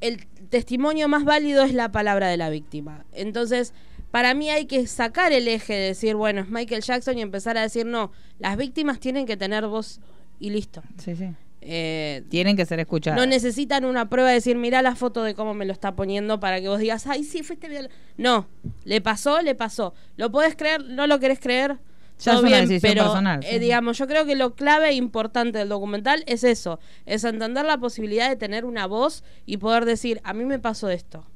el 0.02 0.26
testimonio 0.50 1.08
más 1.08 1.24
válido 1.24 1.62
es 1.64 1.72
la 1.72 1.90
palabra 1.90 2.28
de 2.28 2.36
la 2.36 2.50
víctima. 2.50 3.06
Entonces, 3.12 3.72
para 4.10 4.34
mí 4.34 4.50
hay 4.50 4.66
que 4.66 4.86
sacar 4.86 5.32
el 5.32 5.48
eje 5.48 5.72
de 5.72 5.86
decir, 5.88 6.14
bueno, 6.16 6.42
es 6.42 6.48
Michael 6.50 6.82
Jackson 6.82 7.16
y 7.16 7.22
empezar 7.22 7.56
a 7.56 7.62
decir, 7.62 7.86
no, 7.86 8.12
las 8.38 8.56
víctimas 8.58 9.00
tienen 9.00 9.24
que 9.24 9.36
tener 9.38 9.66
voz 9.66 10.00
y 10.38 10.50
listo. 10.50 10.82
Sí, 10.98 11.16
sí. 11.16 11.28
Eh, 11.64 12.24
Tienen 12.28 12.56
que 12.56 12.66
ser 12.66 12.80
escuchados. 12.80 13.16
no 13.20 13.24
necesitan 13.24 13.84
una 13.84 14.08
prueba 14.10 14.30
de 14.30 14.34
decir, 14.34 14.56
mira 14.56 14.82
la 14.82 14.96
foto 14.96 15.22
de 15.22 15.34
cómo 15.36 15.54
me 15.54 15.64
lo 15.64 15.72
está 15.72 15.94
poniendo 15.94 16.40
para 16.40 16.60
que 16.60 16.68
vos 16.68 16.80
digas, 16.80 17.06
ay, 17.06 17.22
sí, 17.22 17.44
fuiste 17.44 17.68
viol-". 17.68 17.88
No, 18.18 18.48
le 18.84 19.00
pasó, 19.00 19.40
le 19.42 19.54
pasó. 19.54 19.94
¿Lo 20.16 20.32
podés 20.32 20.56
creer? 20.56 20.82
¿No 20.84 21.06
lo 21.06 21.20
querés 21.20 21.38
creer? 21.38 21.78
Ya 22.22 22.32
Todo 22.32 22.42
es 22.42 22.48
una 22.48 22.56
bien, 22.56 22.68
decisión 22.68 22.92
pero 22.92 23.04
personal, 23.04 23.40
eh, 23.42 23.54
sí. 23.54 23.58
digamos, 23.58 23.98
yo 23.98 24.06
creo 24.06 24.24
que 24.24 24.36
lo 24.36 24.54
clave 24.54 24.90
e 24.90 24.94
importante 24.94 25.58
del 25.58 25.68
documental 25.68 26.22
es 26.28 26.44
eso, 26.44 26.78
es 27.04 27.24
entender 27.24 27.64
la 27.64 27.78
posibilidad 27.78 28.28
de 28.28 28.36
tener 28.36 28.64
una 28.64 28.86
voz 28.86 29.24
y 29.44 29.56
poder 29.56 29.84
decir, 29.84 30.20
a 30.22 30.32
mí 30.32 30.44
me 30.44 30.60
pasó 30.60 30.88
esto. 30.88 31.26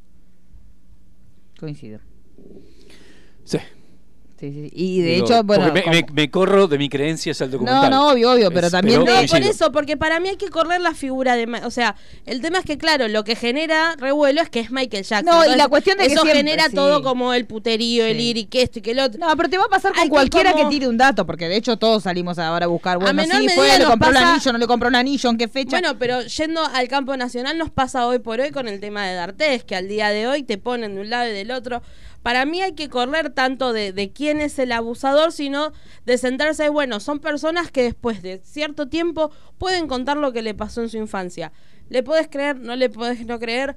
Coincido. 1.58 1.98
Sí. 3.42 3.58
Sí, 4.38 4.52
sí. 4.52 4.70
Y 4.74 5.00
de 5.00 5.10
Digo, 5.14 5.24
hecho, 5.26 5.42
bueno. 5.44 5.72
me, 5.72 5.82
como- 5.82 5.94
me- 5.96 6.06
me 6.12 6.30
corro 6.30 6.68
de 6.68 6.76
mi 6.76 6.90
creencias 6.90 7.40
al 7.40 7.48
No, 7.48 7.52
documental. 7.52 7.90
no, 7.90 8.08
obvio, 8.10 8.32
obvio, 8.32 8.50
pero 8.52 8.66
Es- 8.66 8.72
también 8.72 9.02
pero 9.02 9.22
No, 9.22 9.26
por 9.28 9.40
eso, 9.42 9.72
porque 9.72 9.96
para 9.96 10.20
mí 10.20 10.28
hay 10.28 10.36
que 10.36 10.50
correr 10.50 10.80
la 10.82 10.92
figura 10.92 11.36
de... 11.36 11.46
O 11.64 11.70
sea, 11.70 11.96
el 12.26 12.42
tema 12.42 12.58
es 12.58 12.66
que, 12.66 12.76
claro, 12.76 13.08
lo 13.08 13.24
que 13.24 13.34
genera 13.34 13.96
revuelo 13.98 14.42
es 14.42 14.50
que 14.50 14.60
es 14.60 14.70
Michael 14.70 15.04
Jackson. 15.04 15.24
No, 15.34 15.50
y 15.50 15.56
la 15.56 15.68
cuestión 15.68 15.96
de 15.96 16.06
que 16.06 16.12
Eso 16.12 16.22
siempre- 16.22 16.38
genera 16.42 16.66
sí. 16.68 16.74
todo 16.74 17.02
como 17.02 17.32
el 17.32 17.46
puterío, 17.46 18.04
el 18.04 18.20
ir 18.20 18.36
y 18.36 18.44
que 18.44 18.60
esto 18.60 18.80
y 18.80 18.82
que 18.82 18.90
el 18.90 18.98
otro. 18.98 19.18
No, 19.18 19.34
pero 19.38 19.48
te 19.48 19.56
va 19.56 19.64
a 19.64 19.68
pasar 19.68 19.92
con 19.92 20.02
Hay 20.02 20.08
cualquiera 20.10 20.50
que, 20.52 20.58
como- 20.58 20.68
tire 20.70 20.86
un 20.88 20.98
dato, 20.98 21.24
porque 21.24 21.48
de 21.48 21.56
hecho 21.56 21.78
todos 21.78 22.02
salimos 22.02 22.38
ahora 22.38 22.66
a 22.66 22.68
buscar, 22.68 22.98
bueno, 22.98 23.14
menor 23.14 23.38
sí, 23.40 23.46
medida 23.46 23.54
fue, 23.54 23.78
le 23.78 23.84
compró 23.86 24.12
pasa- 24.12 24.32
anillo, 24.34 24.52
no 24.52 24.58
le 24.58 24.66
compró 24.66 24.88
un 24.90 24.96
anillo, 24.96 25.30
en 25.30 25.38
qué 25.38 25.48
fecha. 25.48 25.70
Bueno, 25.80 25.98
pero 25.98 26.20
yendo 26.20 26.62
al 26.62 26.88
campo 26.88 27.16
nacional 27.16 27.56
nos 27.56 27.70
pasa 27.70 28.06
hoy 28.06 28.18
por 28.18 28.40
hoy 28.40 28.50
con 28.50 28.68
el 28.68 28.80
tema 28.80 29.06
de 29.06 29.14
D'Artés, 29.14 29.64
que 29.64 29.76
al 29.76 29.88
día 29.88 30.10
de 30.10 30.26
hoy 30.26 30.42
te 30.42 30.58
ponen 30.58 30.94
de 30.96 31.00
un 31.00 31.08
lado 31.08 31.30
y 31.30 31.32
del 31.32 31.50
otro. 31.52 31.80
Para 32.26 32.44
mí 32.44 32.60
hay 32.60 32.72
que 32.72 32.88
correr 32.88 33.30
tanto 33.30 33.72
de, 33.72 33.92
de 33.92 34.10
quién 34.10 34.40
es 34.40 34.58
el 34.58 34.72
abusador, 34.72 35.30
sino 35.30 35.72
de 36.06 36.18
centrarse, 36.18 36.68
bueno, 36.70 36.98
son 36.98 37.20
personas 37.20 37.70
que 37.70 37.84
después 37.84 38.20
de 38.20 38.40
cierto 38.42 38.88
tiempo 38.88 39.30
pueden 39.58 39.86
contar 39.86 40.16
lo 40.16 40.32
que 40.32 40.42
le 40.42 40.52
pasó 40.52 40.82
en 40.82 40.88
su 40.88 40.96
infancia. 40.96 41.52
¿Le 41.88 42.02
puedes 42.02 42.26
creer? 42.26 42.58
¿No 42.58 42.74
le 42.74 42.90
puedes 42.90 43.24
no 43.26 43.38
creer? 43.38 43.76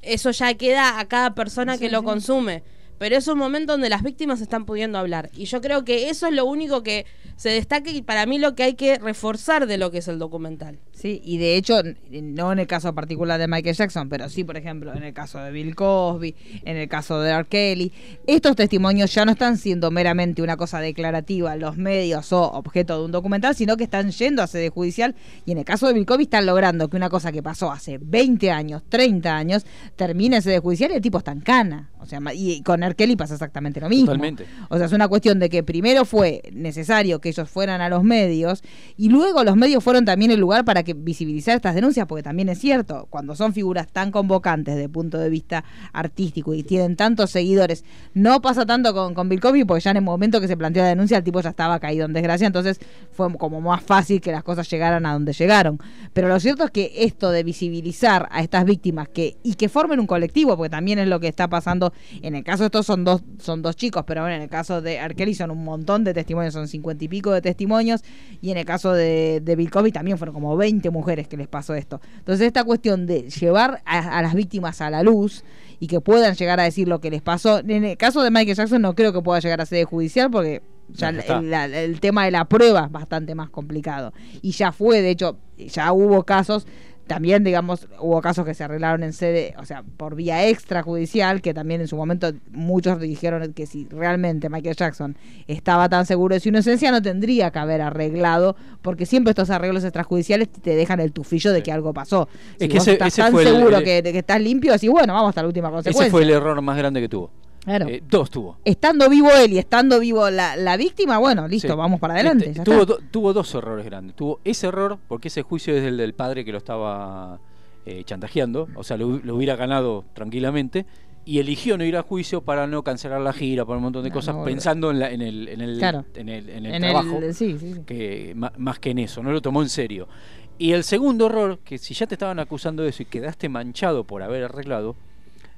Eso 0.00 0.30
ya 0.30 0.54
queda 0.54 0.98
a 0.98 1.08
cada 1.08 1.34
persona 1.34 1.74
Sí, 1.74 1.80
que 1.80 1.90
lo 1.90 2.02
consume. 2.04 2.64
Pero 2.98 3.16
es 3.16 3.28
un 3.28 3.38
momento 3.38 3.72
donde 3.72 3.88
las 3.88 4.02
víctimas 4.02 4.40
están 4.40 4.64
pudiendo 4.64 4.98
hablar. 4.98 5.30
Y 5.34 5.44
yo 5.44 5.60
creo 5.60 5.84
que 5.84 6.10
eso 6.10 6.26
es 6.26 6.34
lo 6.34 6.44
único 6.44 6.82
que 6.82 7.06
se 7.36 7.50
destaca 7.50 7.90
y 7.90 8.02
para 8.02 8.26
mí 8.26 8.38
lo 8.38 8.54
que 8.56 8.64
hay 8.64 8.74
que 8.74 8.98
reforzar 8.98 9.66
de 9.66 9.78
lo 9.78 9.90
que 9.90 9.98
es 9.98 10.08
el 10.08 10.18
documental. 10.18 10.78
Sí, 10.92 11.20
y 11.24 11.38
de 11.38 11.56
hecho, 11.56 11.80
no 12.10 12.50
en 12.50 12.58
el 12.58 12.66
caso 12.66 12.92
particular 12.92 13.38
de 13.38 13.46
Michael 13.46 13.76
Jackson, 13.76 14.08
pero 14.08 14.28
sí, 14.28 14.42
por 14.42 14.56
ejemplo, 14.56 14.92
en 14.92 15.04
el 15.04 15.14
caso 15.14 15.38
de 15.38 15.52
Bill 15.52 15.76
Cosby, 15.76 16.34
en 16.64 16.76
el 16.76 16.88
caso 16.88 17.20
de 17.20 17.30
R. 17.30 17.46
Kelly, 17.46 17.92
estos 18.26 18.56
testimonios 18.56 19.14
ya 19.14 19.24
no 19.24 19.30
están 19.30 19.56
siendo 19.58 19.92
meramente 19.92 20.42
una 20.42 20.56
cosa 20.56 20.80
declarativa 20.80 21.54
en 21.54 21.60
los 21.60 21.76
medios 21.76 22.32
o 22.32 22.42
objeto 22.42 22.98
de 22.98 23.04
un 23.04 23.12
documental, 23.12 23.54
sino 23.54 23.76
que 23.76 23.84
están 23.84 24.10
yendo 24.10 24.42
a 24.42 24.48
sede 24.48 24.70
judicial 24.70 25.14
y 25.46 25.52
en 25.52 25.58
el 25.58 25.64
caso 25.64 25.86
de 25.86 25.92
Bill 25.94 26.06
Cosby 26.06 26.24
están 26.24 26.46
logrando 26.46 26.88
que 26.90 26.96
una 26.96 27.08
cosa 27.08 27.30
que 27.30 27.44
pasó 27.44 27.70
hace 27.70 27.98
20 27.98 28.50
años, 28.50 28.82
30 28.88 29.36
años, 29.36 29.66
termine 29.94 30.36
en 30.36 30.42
sede 30.42 30.58
judicial 30.58 30.90
y 30.90 30.94
el 30.94 31.00
tipo 31.00 31.18
está 31.18 31.30
en 31.30 31.42
cana. 31.42 31.90
O 32.00 32.06
sea, 32.06 32.20
y 32.34 32.62
con 32.62 32.82
R. 32.88 32.94
Kelly 32.96 33.16
pasa 33.16 33.34
exactamente 33.34 33.80
lo 33.80 33.88
mismo. 33.88 34.06
Totalmente. 34.06 34.46
O 34.68 34.76
sea, 34.76 34.86
es 34.86 34.92
una 34.92 35.08
cuestión 35.08 35.38
de 35.38 35.48
que 35.48 35.62
primero 35.62 36.04
fue 36.04 36.42
necesario 36.52 37.20
que 37.20 37.28
ellos 37.30 37.48
fueran 37.48 37.80
a 37.80 37.88
los 37.88 38.02
medios 38.02 38.62
y 38.96 39.08
luego 39.08 39.44
los 39.44 39.56
medios 39.56 39.82
fueron 39.82 40.04
también 40.04 40.30
el 40.30 40.40
lugar 40.40 40.64
para 40.64 40.82
que 40.82 40.94
visibilizar 40.94 41.56
estas 41.56 41.74
denuncias, 41.74 42.06
porque 42.06 42.22
también 42.22 42.48
es 42.48 42.58
cierto, 42.58 43.06
cuando 43.10 43.34
son 43.34 43.52
figuras 43.52 43.88
tan 43.88 44.10
convocantes 44.10 44.74
desde 44.74 44.84
el 44.84 44.90
punto 44.90 45.18
de 45.18 45.30
vista 45.30 45.64
artístico 45.92 46.54
y 46.54 46.62
tienen 46.62 46.96
tantos 46.96 47.30
seguidores, 47.30 47.84
no 48.14 48.40
pasa 48.40 48.66
tanto 48.66 48.92
con, 48.92 49.14
con 49.14 49.28
Bill 49.28 49.40
Cosby, 49.40 49.64
porque 49.64 49.82
ya 49.82 49.90
en 49.90 49.98
el 49.98 50.02
momento 50.02 50.40
que 50.40 50.48
se 50.48 50.56
planteó 50.56 50.82
la 50.82 50.88
denuncia 50.88 51.18
el 51.18 51.24
tipo 51.24 51.40
ya 51.40 51.50
estaba 51.50 51.78
caído 51.78 52.06
en 52.06 52.12
desgracia, 52.12 52.46
entonces 52.46 52.80
fue 53.12 53.32
como 53.36 53.60
más 53.60 53.82
fácil 53.82 54.20
que 54.20 54.32
las 54.32 54.42
cosas 54.42 54.68
llegaran 54.70 55.06
a 55.06 55.12
donde 55.12 55.32
llegaron. 55.32 55.78
Pero 56.12 56.28
lo 56.28 56.38
cierto 56.40 56.64
es 56.64 56.70
que 56.70 56.92
esto 56.96 57.30
de 57.30 57.42
visibilizar 57.42 58.28
a 58.30 58.42
estas 58.42 58.64
víctimas 58.64 59.08
que 59.08 59.36
y 59.42 59.54
que 59.54 59.68
formen 59.68 60.00
un 60.00 60.06
colectivo, 60.06 60.56
porque 60.56 60.70
también 60.70 60.98
es 60.98 61.08
lo 61.08 61.20
que 61.20 61.28
está 61.28 61.48
pasando 61.48 61.92
en 62.22 62.34
el 62.34 62.44
caso 62.44 62.62
de 62.62 62.66
estos 62.66 62.77
son 62.82 63.04
dos 63.04 63.22
son 63.38 63.62
dos 63.62 63.76
chicos, 63.76 64.04
pero 64.06 64.22
bueno, 64.22 64.36
en 64.36 64.42
el 64.42 64.48
caso 64.48 64.80
de 64.80 64.96
R. 64.96 65.14
Kelly 65.14 65.34
son 65.34 65.50
un 65.50 65.64
montón 65.64 66.04
de 66.04 66.14
testimonios, 66.14 66.54
son 66.54 66.68
cincuenta 66.68 67.04
y 67.04 67.08
pico 67.08 67.30
de 67.32 67.40
testimonios, 67.40 68.02
y 68.40 68.50
en 68.50 68.58
el 68.58 68.64
caso 68.64 68.92
de, 68.92 69.40
de 69.42 69.56
Bill 69.56 69.70
Cosby 69.70 69.92
también 69.92 70.18
fueron 70.18 70.34
como 70.34 70.56
20 70.56 70.90
mujeres 70.90 71.28
que 71.28 71.36
les 71.36 71.48
pasó 71.48 71.74
esto. 71.74 72.00
Entonces 72.18 72.46
esta 72.46 72.64
cuestión 72.64 73.06
de 73.06 73.28
llevar 73.30 73.82
a, 73.84 74.18
a 74.18 74.22
las 74.22 74.34
víctimas 74.34 74.80
a 74.80 74.90
la 74.90 75.02
luz 75.02 75.44
y 75.80 75.86
que 75.86 76.00
puedan 76.00 76.34
llegar 76.34 76.58
a 76.60 76.64
decir 76.64 76.88
lo 76.88 77.00
que 77.00 77.10
les 77.10 77.22
pasó, 77.22 77.58
en 77.60 77.84
el 77.84 77.96
caso 77.96 78.22
de 78.22 78.30
Michael 78.30 78.56
Jackson 78.56 78.82
no 78.82 78.94
creo 78.94 79.12
que 79.12 79.20
pueda 79.22 79.40
llegar 79.40 79.60
a 79.60 79.66
sede 79.66 79.84
judicial 79.84 80.30
porque 80.30 80.62
ya 80.90 81.12
la- 81.42 81.66
el 81.66 82.00
tema 82.00 82.24
de 82.24 82.30
la 82.30 82.46
prueba 82.46 82.84
es 82.86 82.90
bastante 82.92 83.34
más 83.34 83.50
complicado. 83.50 84.12
Y 84.40 84.52
ya 84.52 84.72
fue, 84.72 85.02
de 85.02 85.10
hecho, 85.10 85.36
ya 85.58 85.92
hubo 85.92 86.22
casos, 86.24 86.66
también, 87.08 87.42
digamos, 87.42 87.88
hubo 88.00 88.20
casos 88.22 88.44
que 88.44 88.54
se 88.54 88.62
arreglaron 88.62 89.02
en 89.02 89.12
sede, 89.12 89.54
o 89.58 89.64
sea, 89.64 89.82
por 89.96 90.14
vía 90.14 90.46
extrajudicial, 90.46 91.40
que 91.42 91.52
también 91.54 91.80
en 91.80 91.88
su 91.88 91.96
momento 91.96 92.30
muchos 92.52 93.00
dijeron 93.00 93.52
que 93.54 93.66
si 93.66 93.86
realmente 93.90 94.48
Michael 94.48 94.76
Jackson 94.76 95.16
estaba 95.48 95.88
tan 95.88 96.06
seguro 96.06 96.34
de 96.34 96.40
su 96.40 96.50
inocencia, 96.50 96.92
no 96.92 97.02
tendría 97.02 97.50
que 97.50 97.58
haber 97.58 97.80
arreglado, 97.80 98.54
porque 98.82 99.06
siempre 99.06 99.30
estos 99.32 99.50
arreglos 99.50 99.82
extrajudiciales 99.82 100.48
te 100.50 100.76
dejan 100.76 101.00
el 101.00 101.10
tufillo 101.12 101.52
de 101.52 101.62
que 101.64 101.72
algo 101.72 101.92
pasó. 101.92 102.28
Si 102.58 102.64
Es 102.66 102.70
que 102.70 102.78
vos 102.78 102.82
ese- 102.86 102.92
estás 102.92 103.08
ese 103.08 103.22
tan 103.22 103.32
fue 103.32 103.44
seguro 103.44 103.78
el- 103.78 103.84
que, 103.84 104.02
que 104.04 104.18
estás 104.18 104.40
limpio, 104.40 104.72
decís, 104.72 104.90
bueno, 104.90 105.14
vamos 105.14 105.30
hasta 105.30 105.42
la 105.42 105.48
última 105.48 105.70
consecuencia. 105.70 106.02
Ese 106.04 106.10
fue 106.12 106.22
el 106.22 106.30
error 106.30 106.60
más 106.62 106.76
grande 106.76 107.00
que 107.00 107.08
tuvo. 107.08 107.30
Claro. 107.68 107.86
Eh, 107.88 108.02
dos 108.08 108.30
tuvo. 108.30 108.58
Estando 108.64 109.08
vivo 109.08 109.28
él 109.30 109.52
y 109.52 109.58
estando 109.58 110.00
vivo 110.00 110.28
la, 110.30 110.56
la 110.56 110.76
víctima, 110.76 111.18
bueno, 111.18 111.46
listo, 111.46 111.68
Sí. 111.68 111.74
vamos 111.76 112.00
para 112.00 112.14
adelante. 112.14 112.46
Este, 112.46 112.58
ya 112.58 112.64
tuvo, 112.64 112.84
do- 112.86 112.98
tuvo 113.10 113.32
dos 113.32 113.54
errores 113.54 113.84
grandes. 113.84 114.16
Tuvo 114.16 114.40
ese 114.44 114.66
error, 114.68 114.98
porque 115.06 115.28
ese 115.28 115.42
juicio 115.42 115.74
es 115.76 115.84
el 115.84 115.96
del 115.96 116.14
padre 116.14 116.44
que 116.44 116.52
lo 116.52 116.58
estaba 116.58 117.40
eh, 117.86 118.02
chantajeando, 118.04 118.68
o 118.74 118.82
sea, 118.84 118.96
lo, 118.96 119.08
hu- 119.08 119.22
lo 119.22 119.34
hubiera 119.36 119.56
ganado 119.56 120.04
tranquilamente, 120.14 120.84
y 121.24 121.38
eligió 121.40 121.76
no 121.76 121.84
ir 121.84 121.96
a 121.96 122.02
juicio 122.02 122.40
para 122.42 122.66
no 122.66 122.82
cancelar 122.82 123.20
la 123.20 123.32
gira, 123.34 123.64
por 123.66 123.76
un 123.76 123.82
montón 123.82 124.02
de 124.02 124.08
No, 124.08 124.14
cosas, 124.14 124.34
no, 124.34 124.44
pensando 124.44 124.90
en, 124.90 124.98
la- 124.98 125.10
en 125.10 125.20
el, 125.22 125.48
en, 125.48 125.60
el, 125.60 125.78
Claro. 125.78 126.04
en 126.14 126.28
el, 126.30 126.48
en 126.48 126.66
el 126.66 126.74
En 126.74 126.82
trabajo, 126.82 127.18
el, 127.18 127.34
sí, 127.34 127.56
sí, 127.58 127.74
sí. 127.74 127.80
que, 127.86 128.32
ma- 128.34 128.52
más 128.56 128.78
que 128.78 128.90
en 128.90 128.98
eso, 129.00 129.22
no 129.22 129.30
lo 129.32 129.40
tomó 129.42 129.62
en 129.62 129.68
serio. 129.68 130.08
Y 130.56 130.72
el 130.72 130.84
segundo 130.84 131.26
error, 131.26 131.58
que 131.60 131.78
si 131.78 131.92
ya 131.94 132.06
te 132.06 132.14
estaban 132.14 132.38
acusando 132.40 132.82
de 132.82 132.88
eso 132.88 133.02
y 133.02 133.06
quedaste 133.06 133.48
manchado 133.48 134.04
por 134.04 134.22
haber 134.22 134.44
arreglado, 134.44 134.96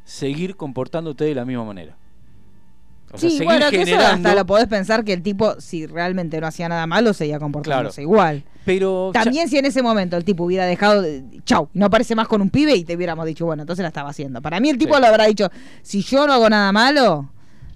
seguir 0.04 0.56
comportándote 0.56 1.24
de 1.24 1.34
la 1.34 1.44
misma 1.44 1.64
manera. 1.64 1.96
O 3.12 3.18
sea, 3.18 3.28
sí, 3.28 3.42
bueno, 3.44 3.70
que 3.70 3.82
eso 3.82 3.96
hasta 3.98 4.34
lo 4.36 4.46
podés 4.46 4.68
pensar 4.68 5.04
que 5.04 5.12
el 5.12 5.22
tipo, 5.22 5.60
si 5.60 5.84
realmente 5.86 6.40
no 6.40 6.46
hacía 6.46 6.68
nada 6.68 6.86
malo, 6.86 7.12
seguía 7.12 7.40
comportándose 7.40 8.02
Claro. 8.02 8.08
igual. 8.08 8.44
Pero 8.64 9.10
ya- 9.12 9.24
También 9.24 9.48
si 9.48 9.58
en 9.58 9.64
ese 9.64 9.82
momento 9.82 10.16
el 10.16 10.24
tipo 10.24 10.44
hubiera 10.44 10.64
dejado, 10.64 11.02
de, 11.02 11.24
chau, 11.44 11.68
no 11.74 11.86
aparece 11.86 12.14
más 12.14 12.28
con 12.28 12.40
un 12.40 12.50
pibe 12.50 12.76
y 12.76 12.84
te 12.84 12.94
hubiéramos 12.94 13.26
dicho, 13.26 13.46
bueno, 13.46 13.64
entonces 13.64 13.82
la 13.82 13.88
estaba 13.88 14.10
haciendo. 14.10 14.40
Para 14.40 14.60
mí 14.60 14.68
el 14.70 14.78
tipo 14.78 14.94
Sí. 14.94 15.00
lo 15.00 15.06
habrá 15.08 15.26
dicho, 15.26 15.48
si 15.82 16.02
yo 16.02 16.24
no 16.28 16.34
hago 16.34 16.48
nada 16.48 16.70
malo, 16.70 17.30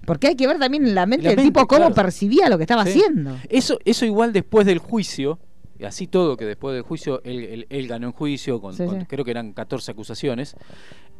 porque 0.05 0.27
hay 0.27 0.35
que 0.35 0.47
ver 0.47 0.57
también 0.57 0.85
en 0.87 0.95
la 0.95 1.05
mente 1.05 1.27
del 1.27 1.35
tipo 1.43 1.67
cómo 1.67 1.79
claro. 1.87 1.95
percibía 1.95 2.47
lo 2.47 2.55
que 2.57 2.63
estaba 2.63 2.85
Sí. 2.85 2.91
haciendo. 2.91 3.35
Eso, 3.49 3.77
eso 3.83 4.05
igual 4.05 4.31
después 4.31 4.65
del 4.65 4.77
juicio, 4.79 5.39
y 5.77 5.83
así 5.83 6.07
todo, 6.07 6.37
que 6.37 6.45
después 6.45 6.73
del 6.75 6.83
juicio 6.83 7.21
él, 7.25 7.39
él- 7.43 7.67
él 7.69 7.87
ganó 7.89 8.07
en 8.07 8.13
juicio, 8.13 8.61
con, 8.61 8.73
Sí, 8.73 8.85
con- 8.85 9.01
sí. 9.01 9.05
creo 9.05 9.25
que 9.25 9.31
eran 9.31 9.51
14 9.51 9.91
acusaciones. 9.91 10.55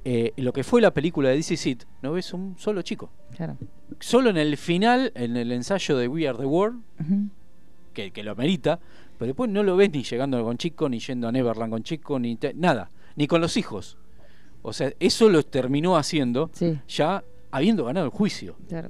Eh, 0.05 0.31
lo 0.37 0.53
que 0.53 0.63
fue 0.63 0.81
la 0.81 0.91
película 0.93 1.29
de 1.29 1.35
DC 1.35 1.57
Seed, 1.57 1.79
no 2.01 2.13
ves 2.13 2.31
un 2.33 2.55
solo 2.57 2.81
chico. 2.83 3.09
Claro. 3.35 3.57
Solo 3.99 4.29
en 4.29 4.37
el 4.37 4.55
final, 4.57 5.11
en 5.15 5.35
el 5.35 5.51
ensayo 5.51 5.97
de 5.97 6.07
We 6.07 6.27
Are 6.27 6.37
the 6.37 6.45
World, 6.45 6.81
que, 7.93 8.11
que 8.11 8.23
lo 8.23 8.31
amerita, 8.31 8.79
Pero 9.17 9.27
después 9.27 9.49
no 9.49 9.63
lo 9.63 9.75
ves 9.77 9.91
ni 9.91 10.03
llegando 10.03 10.43
con 10.43 10.57
chico, 10.57 10.89
ni 10.89 10.99
yendo 10.99 11.27
a 11.27 11.31
Neverland 11.31 11.71
con 11.71 11.83
chico, 11.83 12.19
ni 12.19 12.35
te- 12.35 12.53
nada, 12.53 12.89
ni 13.15 13.27
con 13.27 13.39
los 13.41 13.55
hijos. 13.57 13.97
O 14.61 14.73
sea, 14.73 14.91
eso 14.99 15.29
lo 15.29 15.41
terminó 15.43 15.95
haciendo 15.95 16.49
Sí. 16.53 16.77
ya 16.89 17.23
habiendo 17.51 17.85
ganado 17.85 18.05
el 18.07 18.11
juicio. 18.11 18.57
Claro. 18.67 18.89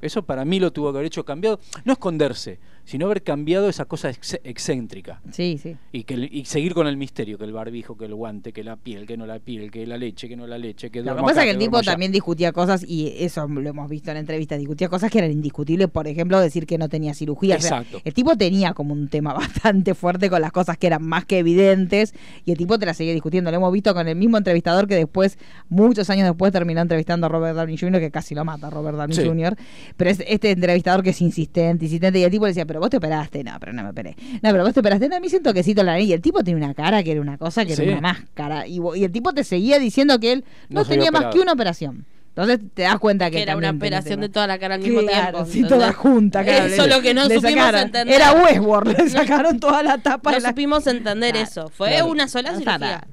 Eso 0.00 0.22
para 0.22 0.44
mí 0.44 0.60
lo 0.60 0.72
tuvo 0.72 0.92
que 0.92 0.98
haber 0.98 1.06
hecho 1.06 1.24
cambiado, 1.24 1.58
no 1.84 1.94
esconderse, 1.94 2.60
sino 2.84 3.06
haber 3.06 3.22
cambiado 3.22 3.68
esa 3.68 3.84
cosa 3.86 4.10
ex- 4.10 4.38
excéntrica. 4.44 5.20
Sí, 5.30 5.58
sí. 5.62 5.76
Y, 5.92 6.04
que, 6.04 6.28
y 6.30 6.44
seguir 6.44 6.74
con 6.74 6.86
el 6.86 6.96
misterio, 6.96 7.38
que 7.38 7.44
el 7.44 7.52
barbijo, 7.52 7.96
que 7.96 8.04
el 8.06 8.14
guante, 8.14 8.52
que 8.52 8.62
la 8.64 8.76
piel, 8.76 9.06
que 9.06 9.16
no 9.16 9.26
la 9.26 9.38
piel, 9.38 9.70
que 9.70 9.86
la 9.86 9.96
leche, 9.96 10.28
que 10.28 10.36
no 10.36 10.46
la 10.46 10.58
leche, 10.58 10.90
que 10.90 11.02
Lo 11.02 11.16
que 11.16 11.22
pasa 11.22 11.40
es 11.40 11.46
que 11.46 11.50
el 11.52 11.58
tipo 11.58 11.78
allá. 11.78 11.92
también 11.92 12.12
discutía 12.12 12.52
cosas, 12.52 12.84
y 12.86 13.12
eso 13.18 13.46
lo 13.48 13.68
hemos 13.68 13.88
visto 13.88 14.10
en 14.10 14.18
entrevistas, 14.18 14.58
discutía 14.58 14.88
cosas 14.88 15.10
que 15.10 15.18
eran 15.18 15.32
indiscutibles, 15.32 15.88
por 15.88 16.06
ejemplo, 16.08 16.40
decir 16.40 16.66
que 16.66 16.78
no 16.78 16.88
tenía 16.88 17.14
cirugía. 17.14 17.56
O 17.56 17.60
sea, 17.60 17.78
Exacto. 17.78 18.00
el 18.04 18.14
tipo 18.14 18.36
tenía 18.36 18.74
como 18.74 18.92
un 18.92 19.08
tema 19.08 19.32
bastante 19.34 19.94
fuerte 19.94 20.28
con 20.30 20.40
las 20.40 20.52
cosas 20.52 20.76
que 20.78 20.86
eran 20.86 21.02
más 21.02 21.24
que 21.24 21.38
evidentes, 21.38 22.14
y 22.44 22.52
el 22.52 22.58
tipo 22.58 22.78
te 22.78 22.86
las 22.86 22.96
seguía 22.96 23.12
discutiendo. 23.12 23.50
Lo 23.50 23.56
hemos 23.56 23.72
visto 23.72 23.94
con 23.94 24.06
el 24.08 24.16
mismo 24.16 24.36
entrevistador 24.38 24.86
que 24.88 24.94
después, 24.96 25.38
muchos 25.68 26.10
años 26.10 26.26
después, 26.28 26.52
terminó 26.52 26.80
entrevistando 26.80 27.26
a 27.26 27.28
Robert 27.28 27.56
Downey 27.56 27.76
Jr., 27.76 28.00
que 28.00 28.10
casi 28.10 28.34
lo 28.34 28.44
mata 28.44 28.66
a 28.66 28.70
Robert 28.70 28.96
Downey 28.96 29.14
Sí. 29.16 29.24
Jr., 29.24 29.56
pero 29.96 30.10
es 30.10 30.22
este 30.26 30.50
entrevistador 30.50 31.02
que 31.02 31.10
es 31.10 31.20
insistente, 31.22 31.84
insistente, 31.86 32.18
y 32.18 32.24
el 32.24 32.30
tipo 32.30 32.44
le 32.44 32.50
decía, 32.50 32.66
pero 32.74 32.80
vos 32.80 32.90
te 32.90 32.96
operaste, 32.96 33.44
no, 33.44 33.52
pero 33.60 33.72
no 33.72 33.84
me 33.84 33.90
operé. 33.90 34.16
No, 34.42 34.50
pero 34.50 34.64
vos 34.64 34.74
te 34.74 34.80
operaste, 34.80 35.08
no, 35.08 35.14
a 35.14 35.20
mí 35.20 35.28
siento 35.28 35.54
quesito 35.54 35.82
en 35.82 35.86
la 35.86 35.92
nariz. 35.92 36.08
Y 36.08 36.12
el 36.12 36.20
tipo 36.20 36.42
tiene 36.42 36.60
una 36.64 36.74
cara 36.74 37.04
que 37.04 37.12
era 37.12 37.20
una 37.20 37.38
cosa, 37.38 37.64
que 37.64 37.76
Sí. 37.76 37.82
era 37.82 37.92
una 37.92 38.00
máscara. 38.00 38.66
Y, 38.66 38.80
el 39.04 39.12
tipo 39.12 39.32
te 39.32 39.44
seguía 39.44 39.78
diciendo 39.78 40.18
que 40.18 40.32
él 40.32 40.44
no, 40.70 40.84
tenía 40.84 41.12
más 41.12 41.26
que 41.32 41.38
una 41.38 41.52
operación. 41.52 42.04
Entonces 42.30 42.58
te 42.74 42.82
das 42.82 42.98
cuenta 42.98 43.30
que, 43.30 43.36
que 43.36 43.42
era 43.44 43.56
una 43.56 43.68
tenía 43.68 43.78
operación 43.78 44.20
de 44.22 44.28
toda 44.28 44.48
la 44.48 44.58
cara 44.58 44.74
al 44.74 44.80
mismo 44.80 45.02
Claro, 45.02 45.44
tiempo. 45.44 45.52
sí, 45.52 45.62
toda 45.72 45.92
junta, 45.92 46.42
claro. 46.42 46.64
Eso 46.64 46.82
es 46.82 46.88
lo 46.96 47.00
que 47.00 47.14
no 47.14 47.28
Le 47.28 47.36
supimos 47.36 47.52
sacaron. 47.64 47.80
entender. 47.82 48.14
Era 48.16 48.32
Westworld, 48.32 48.98
le 48.98 49.08
sacaron 49.08 49.60
toda 49.60 49.84
la 49.84 49.98
tapa 49.98 50.32
No 50.32 50.38
la... 50.40 50.48
supimos 50.48 50.84
entender 50.88 51.30
Claro, 51.34 51.48
eso. 51.48 51.68
Fue 51.68 51.90
claro. 51.90 52.06
una 52.08 52.26
sola 52.26 52.50
No 52.50 52.58
cirugía. 52.58 53.06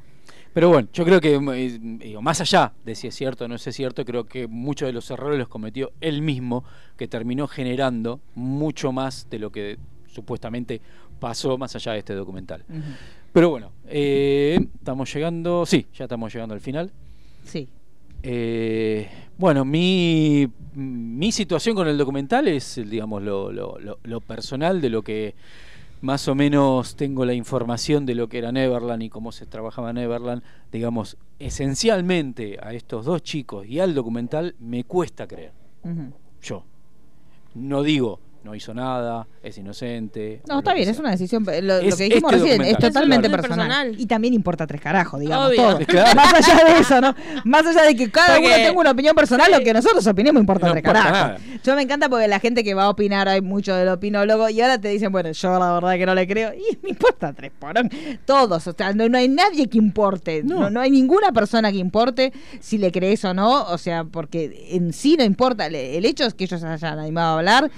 Pero 0.53 0.67
bueno, 0.69 0.89
yo 0.91 1.05
creo 1.05 1.21
que, 1.21 1.35
eh, 1.35 1.79
digo, 1.81 2.21
más 2.21 2.41
allá 2.41 2.73
de 2.83 2.93
si 2.95 3.07
es 3.07 3.15
cierto 3.15 3.45
o 3.45 3.47
no 3.47 3.55
es 3.55 3.61
cierto, 3.63 4.03
creo 4.03 4.25
que 4.25 4.47
muchos 4.47 4.87
de 4.87 4.93
los 4.93 5.09
errores 5.09 5.39
los 5.39 5.47
cometió 5.47 5.91
él 6.01 6.21
mismo, 6.21 6.63
que 6.97 7.07
terminó 7.07 7.47
generando 7.47 8.19
mucho 8.35 8.91
más 8.91 9.29
de 9.29 9.39
lo 9.39 9.49
que 9.51 9.77
supuestamente 10.07 10.81
pasó 11.19 11.57
más 11.57 11.73
allá 11.75 11.93
de 11.93 11.99
este 11.99 12.13
documental. 12.15 12.65
Pero 13.31 13.49
bueno, 13.49 13.71
eh, 13.87 14.59
estamos 14.75 15.13
llegando, 15.13 15.65
sí, 15.65 15.87
ya 15.93 16.03
estamos 16.05 16.33
llegando 16.33 16.53
al 16.53 16.59
final. 16.61 16.91
Sí. 17.45 17.69
Eh, 18.23 19.09
bueno, 19.37 19.63
mi, 19.65 20.47
mi 20.75 21.31
situación 21.31 21.75
con 21.75 21.87
el 21.87 21.97
documental 21.97 22.47
es, 22.49 22.75
digamos, 22.87 23.23
lo, 23.23 23.51
lo- 23.51 23.79
lo- 23.79 23.99
lo 24.03 24.19
personal 24.21 24.81
de 24.81 24.89
lo 24.89 25.01
que 25.01 25.33
más 26.01 26.27
o 26.27 26.35
menos 26.35 26.95
tengo 26.95 27.25
la 27.25 27.33
información 27.33 28.05
de 28.05 28.15
lo 28.15 28.27
que 28.27 28.39
era 28.39 28.51
Neverland 28.51 29.03
y 29.03 29.09
cómo 29.09 29.31
se 29.31 29.45
trabajaba 29.45 29.93
Neverland. 29.93 30.43
Digamos, 30.71 31.17
esencialmente 31.39 32.57
a 32.61 32.73
estos 32.73 33.05
dos 33.05 33.21
chicos 33.23 33.65
y 33.67 33.79
al 33.79 33.93
documental 33.93 34.55
me 34.59 34.83
cuesta 34.83 35.27
creer. 35.27 35.53
Yo. 36.41 36.63
No 37.53 37.83
digo, 37.83 38.19
no 38.43 38.55
hizo 38.55 38.73
nada, 38.73 39.27
es 39.43 39.57
inocente. 39.57 40.41
No, 40.47 40.59
está 40.59 40.73
bien, 40.73 40.89
es 40.89 40.97
una 40.99 41.11
decisión. 41.11 41.43
Lo, 41.45 41.81
lo 41.81 41.95
que 41.95 42.03
dijimos 42.05 42.33
este 42.33 42.43
recién 42.43 42.61
es 42.63 42.77
totalmente 42.77 43.27
Es 43.27 43.31
personal. 43.33 43.67
personal. 43.67 43.95
Y 43.99 44.05
también 44.07 44.33
importa 44.33 44.65
tres 44.65 44.81
carajos, 44.81 45.19
digamos, 45.19 45.49
Obvio. 45.49 45.61
todo. 45.61 45.79
Claro. 45.85 46.15
Más 46.15 46.33
allá 46.33 46.65
de 46.73 46.79
eso, 46.79 47.01
¿no? 47.01 47.15
Más 47.45 47.65
allá 47.67 47.83
de 47.83 47.95
que 47.95 48.09
cada 48.09 48.35
Porque- 48.35 48.47
uno 48.47 48.55
tenga 48.55 48.79
una 48.79 48.91
opinión 48.91 49.15
personal, 49.15 49.51
lo 49.51 49.59
que 49.59 49.73
nosotros 49.73 50.05
opinemos 50.07 50.39
importa 50.41 50.65
No 50.67 50.73
tres 50.73 50.81
importa 50.83 51.03
carajos. 51.03 51.39
nada. 51.41 51.59
Yo 51.63 51.75
me 51.75 51.81
encanta 51.83 52.09
porque 52.09 52.27
la 52.27 52.39
gente 52.39 52.63
que 52.63 52.73
va 52.73 52.85
a 52.85 52.89
opinar, 52.89 53.27
hay 53.27 53.41
mucho 53.41 53.75
del 53.75 53.89
opinólogo, 53.89 54.49
y 54.49 54.59
ahora 54.61 54.79
te 54.79 54.87
dicen, 54.89 55.11
bueno, 55.11 55.31
yo 55.31 55.59
la 55.59 55.73
verdad 55.73 55.93
que 55.97 56.05
no 56.07 56.15
le 56.15 56.27
creo, 56.27 56.51
y 56.53 56.77
me 56.81 56.89
importa 56.89 57.33
tres 57.33 57.51
porón. 57.59 57.89
Todos, 58.25 58.65
o 58.67 58.73
sea, 58.73 58.93
no, 58.93 59.07
no 59.07 59.17
hay 59.19 59.27
nadie 59.29 59.67
que 59.67 59.77
importe, 59.77 60.41
no. 60.43 60.61
No. 60.61 60.69
no, 60.71 60.81
hay 60.81 60.89
ninguna 60.91 61.31
persona 61.31 61.71
que 61.71 61.77
importe 61.77 62.33
si 62.59 62.77
le 62.79 62.91
crees 62.91 63.23
o 63.25 63.33
no, 63.33 63.63
o 63.65 63.77
sea, 63.77 64.03
porque 64.03 64.67
en 64.71 64.93
sí 64.93 65.15
no 65.17 65.23
importa, 65.23 65.67
el, 65.67 65.75
el 65.75 66.05
hecho 66.05 66.25
es 66.25 66.33
que 66.33 66.45
ellos 66.45 66.59
se 66.59 66.67
hayan 66.67 66.97
animado 66.99 67.35
a 67.35 67.37
hablar. 67.39 67.71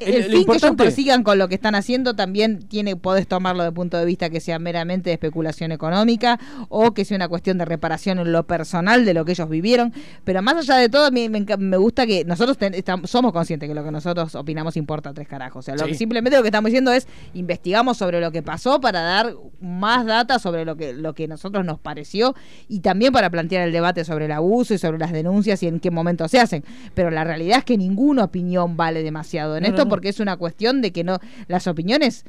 El, 0.00 0.24
fin 0.24 0.44
que 0.46 0.56
ellos 0.56 0.76
persigan 0.76 1.22
con 1.22 1.38
lo 1.38 1.48
que 1.48 1.54
están 1.54 1.74
haciendo 1.74 2.14
también 2.14 2.60
tiene, 2.60 2.96
podés 2.96 3.26
tomarlo 3.26 3.62
de 3.64 3.72
punto 3.72 3.96
de 3.98 4.04
vista 4.04 4.30
que 4.30 4.40
sea 4.40 4.58
meramente 4.58 5.10
de 5.10 5.14
especulación 5.14 5.72
económica 5.72 6.38
o 6.68 6.92
que 6.94 7.04
sea 7.04 7.16
una 7.16 7.28
cuestión 7.28 7.58
de 7.58 7.64
reparación 7.64 8.18
en 8.18 8.32
lo 8.32 8.46
personal 8.46 9.04
de 9.04 9.14
lo 9.14 9.24
que 9.24 9.32
ellos 9.32 9.48
vivieron. 9.48 9.92
Pero 10.24 10.42
más 10.42 10.56
allá 10.56 10.76
de 10.76 10.88
todo, 10.88 11.06
a 11.06 11.10
mí 11.10 11.28
me, 11.28 11.38
enca- 11.44 11.56
me 11.58 11.76
gusta 11.76 12.06
que 12.06 12.24
nosotros 12.24 12.58
ten- 12.58 12.74
estam- 12.74 13.06
somos 13.06 13.32
conscientes 13.32 13.68
que 13.68 13.74
lo 13.74 13.84
que 13.84 13.90
nosotros 13.90 14.34
opinamos 14.34 14.76
importa 14.76 15.12
tres 15.12 15.28
carajos. 15.28 15.60
O 15.60 15.62
sea, 15.62 15.74
lo 15.76 15.84
Sí. 15.84 15.90
que 15.90 15.94
simplemente 15.96 16.36
lo 16.36 16.42
que 16.42 16.48
estamos 16.48 16.68
diciendo 16.68 16.92
es 16.92 17.06
investigamos 17.34 17.96
sobre 17.96 18.20
lo 18.20 18.30
que 18.30 18.42
pasó 18.42 18.80
para 18.80 19.00
dar 19.00 19.34
más 19.60 20.06
data 20.06 20.38
sobre 20.38 20.64
lo 20.64 20.76
que, 20.76 20.92
lo 20.92 21.14
que 21.14 21.28
nosotros 21.28 21.64
nos 21.64 21.78
pareció 21.78 22.34
y 22.68 22.80
también 22.80 23.12
para 23.12 23.30
plantear 23.30 23.66
el 23.66 23.72
debate 23.72 24.04
sobre 24.04 24.26
el 24.26 24.32
abuso 24.32 24.74
y 24.74 24.78
sobre 24.78 24.98
las 24.98 25.12
denuncias 25.12 25.62
y 25.62 25.66
en 25.68 25.80
qué 25.80 25.90
momento 25.90 26.28
se 26.28 26.40
hacen. 26.40 26.64
Pero 26.94 27.10
la 27.10 27.24
realidad 27.24 27.58
es 27.58 27.64
que 27.64 27.76
ninguna 27.78 28.24
opinión 28.24 28.76
vale 28.76 29.02
demasiado 29.02 29.56
en 29.56 29.62
No, 29.62 29.68
esto 29.68 29.81
porque 29.88 30.08
es 30.08 30.20
una 30.20 30.36
cuestión 30.36 30.80
de 30.82 30.92
que 30.92 31.04
no 31.04 31.18
las 31.48 31.66
opiniones 31.66 32.24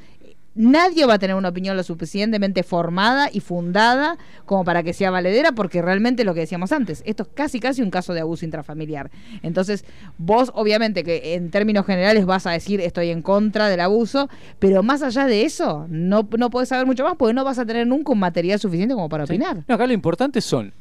nadie 0.56 1.04
va 1.04 1.14
a 1.14 1.18
tener 1.18 1.34
una 1.34 1.48
opinión 1.48 1.76
lo 1.76 1.82
suficientemente 1.82 2.62
formada 2.62 3.28
y 3.32 3.40
fundada 3.40 4.18
como 4.46 4.62
para 4.64 4.84
que 4.84 4.92
sea 4.92 5.10
valedera 5.10 5.50
porque 5.50 5.82
realmente 5.82 6.22
lo 6.22 6.32
que 6.32 6.40
decíamos 6.40 6.70
antes 6.70 7.02
esto 7.06 7.24
es 7.24 7.28
casi 7.34 7.58
casi 7.58 7.82
un 7.82 7.90
caso 7.90 8.14
de 8.14 8.20
abuso 8.20 8.44
intrafamiliar. 8.44 9.10
Entonces 9.42 9.84
vos 10.16 10.52
obviamente 10.54 11.02
que 11.02 11.34
en 11.34 11.50
términos 11.50 11.84
generales 11.86 12.24
vas 12.24 12.46
a 12.46 12.52
decir 12.52 12.80
estoy 12.80 13.10
en 13.10 13.20
contra 13.20 13.68
del 13.68 13.80
abuso 13.80 14.28
pero 14.60 14.84
más 14.84 15.02
allá 15.02 15.26
de 15.26 15.42
eso 15.42 15.86
no, 15.88 16.28
no 16.38 16.50
podés 16.50 16.68
saber 16.68 16.86
mucho 16.86 17.02
más 17.02 17.16
porque 17.16 17.34
no 17.34 17.42
vas 17.42 17.58
a 17.58 17.66
tener 17.66 17.86
nunca 17.88 18.12
un 18.12 18.20
material 18.20 18.60
suficiente 18.60 18.94
como 18.94 19.08
para 19.08 19.26
Sí. 19.26 19.32
opinar. 19.32 19.64
No, 19.66 19.74
acá 19.74 19.88
lo 19.88 19.92
importante 19.92 20.40
son 20.40 20.72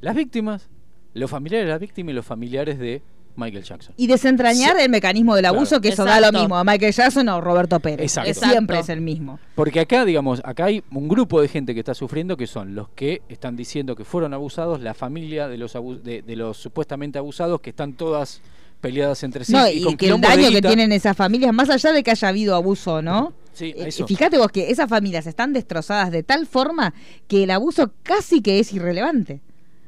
las 0.00 0.16
víctimas, 0.16 0.68
los 1.14 1.30
familiares 1.30 1.66
de 1.68 1.72
la 1.72 1.78
víctima 1.78 2.10
y 2.10 2.14
los 2.14 2.26
familiares 2.26 2.80
de 2.80 3.00
Michael 3.36 3.64
Jackson. 3.64 3.94
y 3.96 4.06
desentrañar 4.06 4.78
el 4.78 4.90
mecanismo 4.90 5.34
del 5.34 5.42
Claro. 5.44 5.56
abuso 5.56 5.80
que 5.80 5.88
eso 5.88 6.04
da 6.04 6.20
lo 6.20 6.32
mismo 6.32 6.56
a 6.56 6.64
Michael 6.64 6.92
Jackson 6.92 7.28
o 7.28 7.40
Roberto 7.40 7.80
Pérez 7.80 8.02
Exacto. 8.16 8.34
Siempre 8.34 8.76
Exacto. 8.76 8.80
es 8.80 8.88
el 8.90 9.00
mismo 9.00 9.38
Porque 9.54 9.80
acá, 9.80 10.04
digamos, 10.04 10.40
acá 10.44 10.66
hay 10.66 10.82
un 10.92 11.08
grupo 11.08 11.40
de 11.40 11.48
gente 11.48 11.72
que 11.74 11.80
está 11.80 11.94
sufriendo 11.94 12.36
que 12.36 12.46
son 12.46 12.74
los 12.74 12.88
que 12.90 13.22
están 13.28 13.56
diciendo 13.56 13.96
que 13.96 14.04
fueron 14.04 14.34
abusados, 14.34 14.80
la 14.80 14.94
familia 14.94 15.48
de 15.48 15.56
los 15.58 15.74
abu- 15.76 16.00
de, 16.02 16.22
de 16.22 16.36
los 16.36 16.56
supuestamente 16.56 17.18
abusados 17.18 17.60
que 17.60 17.70
están 17.70 17.94
todas 17.94 18.40
peleadas 18.80 19.22
entre 19.24 19.44
sí 19.44 19.52
no, 19.52 19.68
y, 19.68 19.72
y, 19.78 19.82
con 19.82 19.96
que 19.96 20.08
el 20.08 20.20
daño 20.20 20.50
que 20.50 20.62
tienen 20.62 20.90
esas 20.92 21.14
familias, 21.16 21.52
más 21.52 21.68
allá 21.68 21.92
de 21.92 22.02
que 22.02 22.10
haya 22.12 22.28
habido 22.28 22.54
abuso 22.56 22.94
o 22.94 23.02
no, 23.02 23.34
Sí, 23.52 23.74
eh, 23.76 23.88
eso. 23.88 24.06
fíjate 24.06 24.38
vos 24.38 24.50
que 24.50 24.70
esas 24.70 24.88
familias 24.88 25.26
están 25.26 25.52
destrozadas 25.52 26.10
de 26.10 26.22
tal 26.22 26.46
forma 26.46 26.94
que 27.28 27.42
el 27.44 27.50
abuso 27.50 27.92
casi 28.02 28.40
que 28.40 28.58
es 28.58 28.72
irrelevante. 28.72 29.40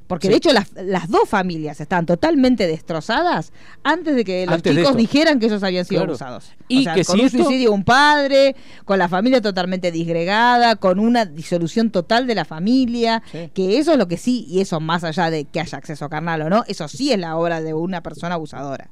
Porque 0.07 0.29
de 0.29 0.35
Sí. 0.35 0.39
hecho 0.39 0.53
las, 0.53 0.73
las 0.75 1.09
dos 1.09 1.29
familias 1.29 1.81
están 1.81 2.05
totalmente 2.07 2.67
destrozadas 2.67 3.53
antes 3.83 4.15
de 4.17 4.25
que 4.25 4.45
los 4.47 4.57
Antes 4.57 4.75
de 4.75 4.83
chicos 4.83 4.97
dijeran 4.97 5.39
que 5.39 5.47
ellos 5.47 5.63
habían 5.63 5.85
sido 5.85 6.01
Claro. 6.01 6.13
abusados. 6.13 6.53
Y 6.69 6.81
o 6.81 6.83
sea, 6.85 6.95
que 6.95 7.05
con 7.05 7.17
si 7.17 7.21
un 7.23 7.27
esto- 7.29 7.39
suicidio 7.45 7.71
de 7.71 7.75
un 7.75 7.85
padre, 7.85 8.57
con 8.85 8.99
la 8.99 9.09
familia 9.09 9.41
totalmente 9.41 9.91
disgregada, 9.91 10.77
con 10.77 10.99
una 10.99 11.25
disolución 11.25 11.91
total 11.91 12.27
de 12.27 12.35
la 12.35 12.45
familia, 12.45 13.23
Sí. 13.33 13.51
que 13.55 13.79
eso 13.79 13.93
es 13.93 13.99
lo 13.99 14.09
que 14.09 14.17
sí, 14.19 14.47
y 14.49 14.61
eso 14.61 14.81
más 14.81 15.05
allá 15.05 15.31
de 15.31 15.45
que 15.45 15.61
haya 15.61 15.79
acceso 15.79 16.09
carnal 16.09 16.43
o 16.43 16.51
no, 16.51 16.65
eso 16.69 16.89
sí 16.89 17.13
es 17.13 17.19
la 17.19 17.37
obra 17.37 17.61
de 17.61 17.73
una 17.75 18.03
persona 18.03 18.35
abusadora. 18.35 18.91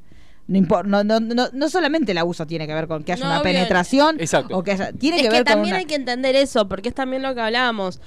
No, 0.49 0.83
no, 0.83 1.05
no, 1.05 1.21
no, 1.21 1.47
no 1.53 1.69
solamente 1.69 2.11
el 2.11 2.19
abuso 2.19 2.45
tiene 2.45 2.67
que 2.67 2.75
ver 2.75 2.89
con 2.89 3.05
que 3.05 3.13
haya 3.13 3.25
No, 3.25 3.31
una 3.31 3.43
bien. 3.43 3.55
penetración 3.57 4.17
Exacto. 4.21 4.59
o 4.59 4.65
que 4.65 4.73
haya, 4.73 4.91
tiene 4.93 5.19
es 5.19 5.23
que 5.23 5.29
que, 5.29 5.35
ver 5.35 5.45
con 5.45 5.53
también 5.53 5.75
una- 5.75 5.79
hay 5.81 5.85
que 5.85 5.95
entender 5.95 6.35
eso, 6.35 6.67
porque 6.67 6.89
es 6.89 6.95
también 6.95 7.23
lo 7.23 7.33
que 7.37 7.41
hablábamos. 7.41 8.01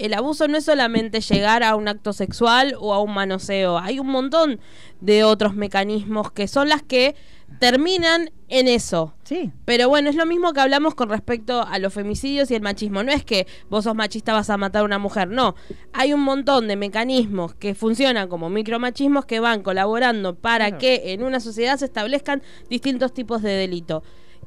El 0.00 0.14
abuso 0.14 0.48
no 0.48 0.56
es 0.56 0.64
solamente 0.64 1.20
llegar 1.20 1.62
a 1.62 1.76
un 1.76 1.86
acto 1.88 2.12
sexual 2.12 2.74
o 2.80 2.94
a 2.94 3.02
un 3.02 3.12
manoseo. 3.14 3.78
Hay 3.78 3.98
un 4.00 4.08
montón 4.08 4.58
de 5.00 5.24
otros 5.24 5.54
mecanismos 5.54 6.32
que 6.32 6.48
son 6.48 6.68
las 6.68 6.82
que 6.82 7.14
terminan 7.58 8.30
en 8.48 8.68
eso. 8.68 9.14
Sí. 9.24 9.50
Pero 9.64 9.88
bueno, 9.88 10.08
es 10.08 10.16
lo 10.16 10.24
mismo 10.26 10.52
que 10.52 10.60
hablamos 10.60 10.94
con 10.94 11.08
respecto 11.10 11.62
a 11.66 11.78
los 11.78 11.92
femicidios 11.92 12.50
y 12.50 12.54
el 12.54 12.62
machismo. 12.62 13.02
No 13.02 13.12
es 13.12 13.24
que 13.24 13.46
vos 13.68 13.84
sos 13.84 13.94
machista 13.94 14.32
vas 14.32 14.50
a 14.50 14.56
matar 14.56 14.82
a 14.82 14.84
una 14.84 14.98
mujer, 14.98 15.28
no. 15.28 15.54
Hay 15.92 16.12
un 16.12 16.20
montón 16.20 16.68
de 16.68 16.76
mecanismos 16.76 17.54
que 17.54 17.74
funcionan 17.74 18.28
como 18.28 18.48
micromachismos 18.50 19.26
que 19.26 19.40
van 19.40 19.62
colaborando 19.62 20.34
para 20.34 20.66
Claro. 20.68 20.78
que 20.78 21.12
en 21.12 21.22
una 21.22 21.40
sociedad 21.40 21.76
se 21.76 21.84
establezcan 21.86 22.42
distintos 22.68 23.12
tipos 23.12 23.42
de 23.42 23.50
delito. 23.50 24.02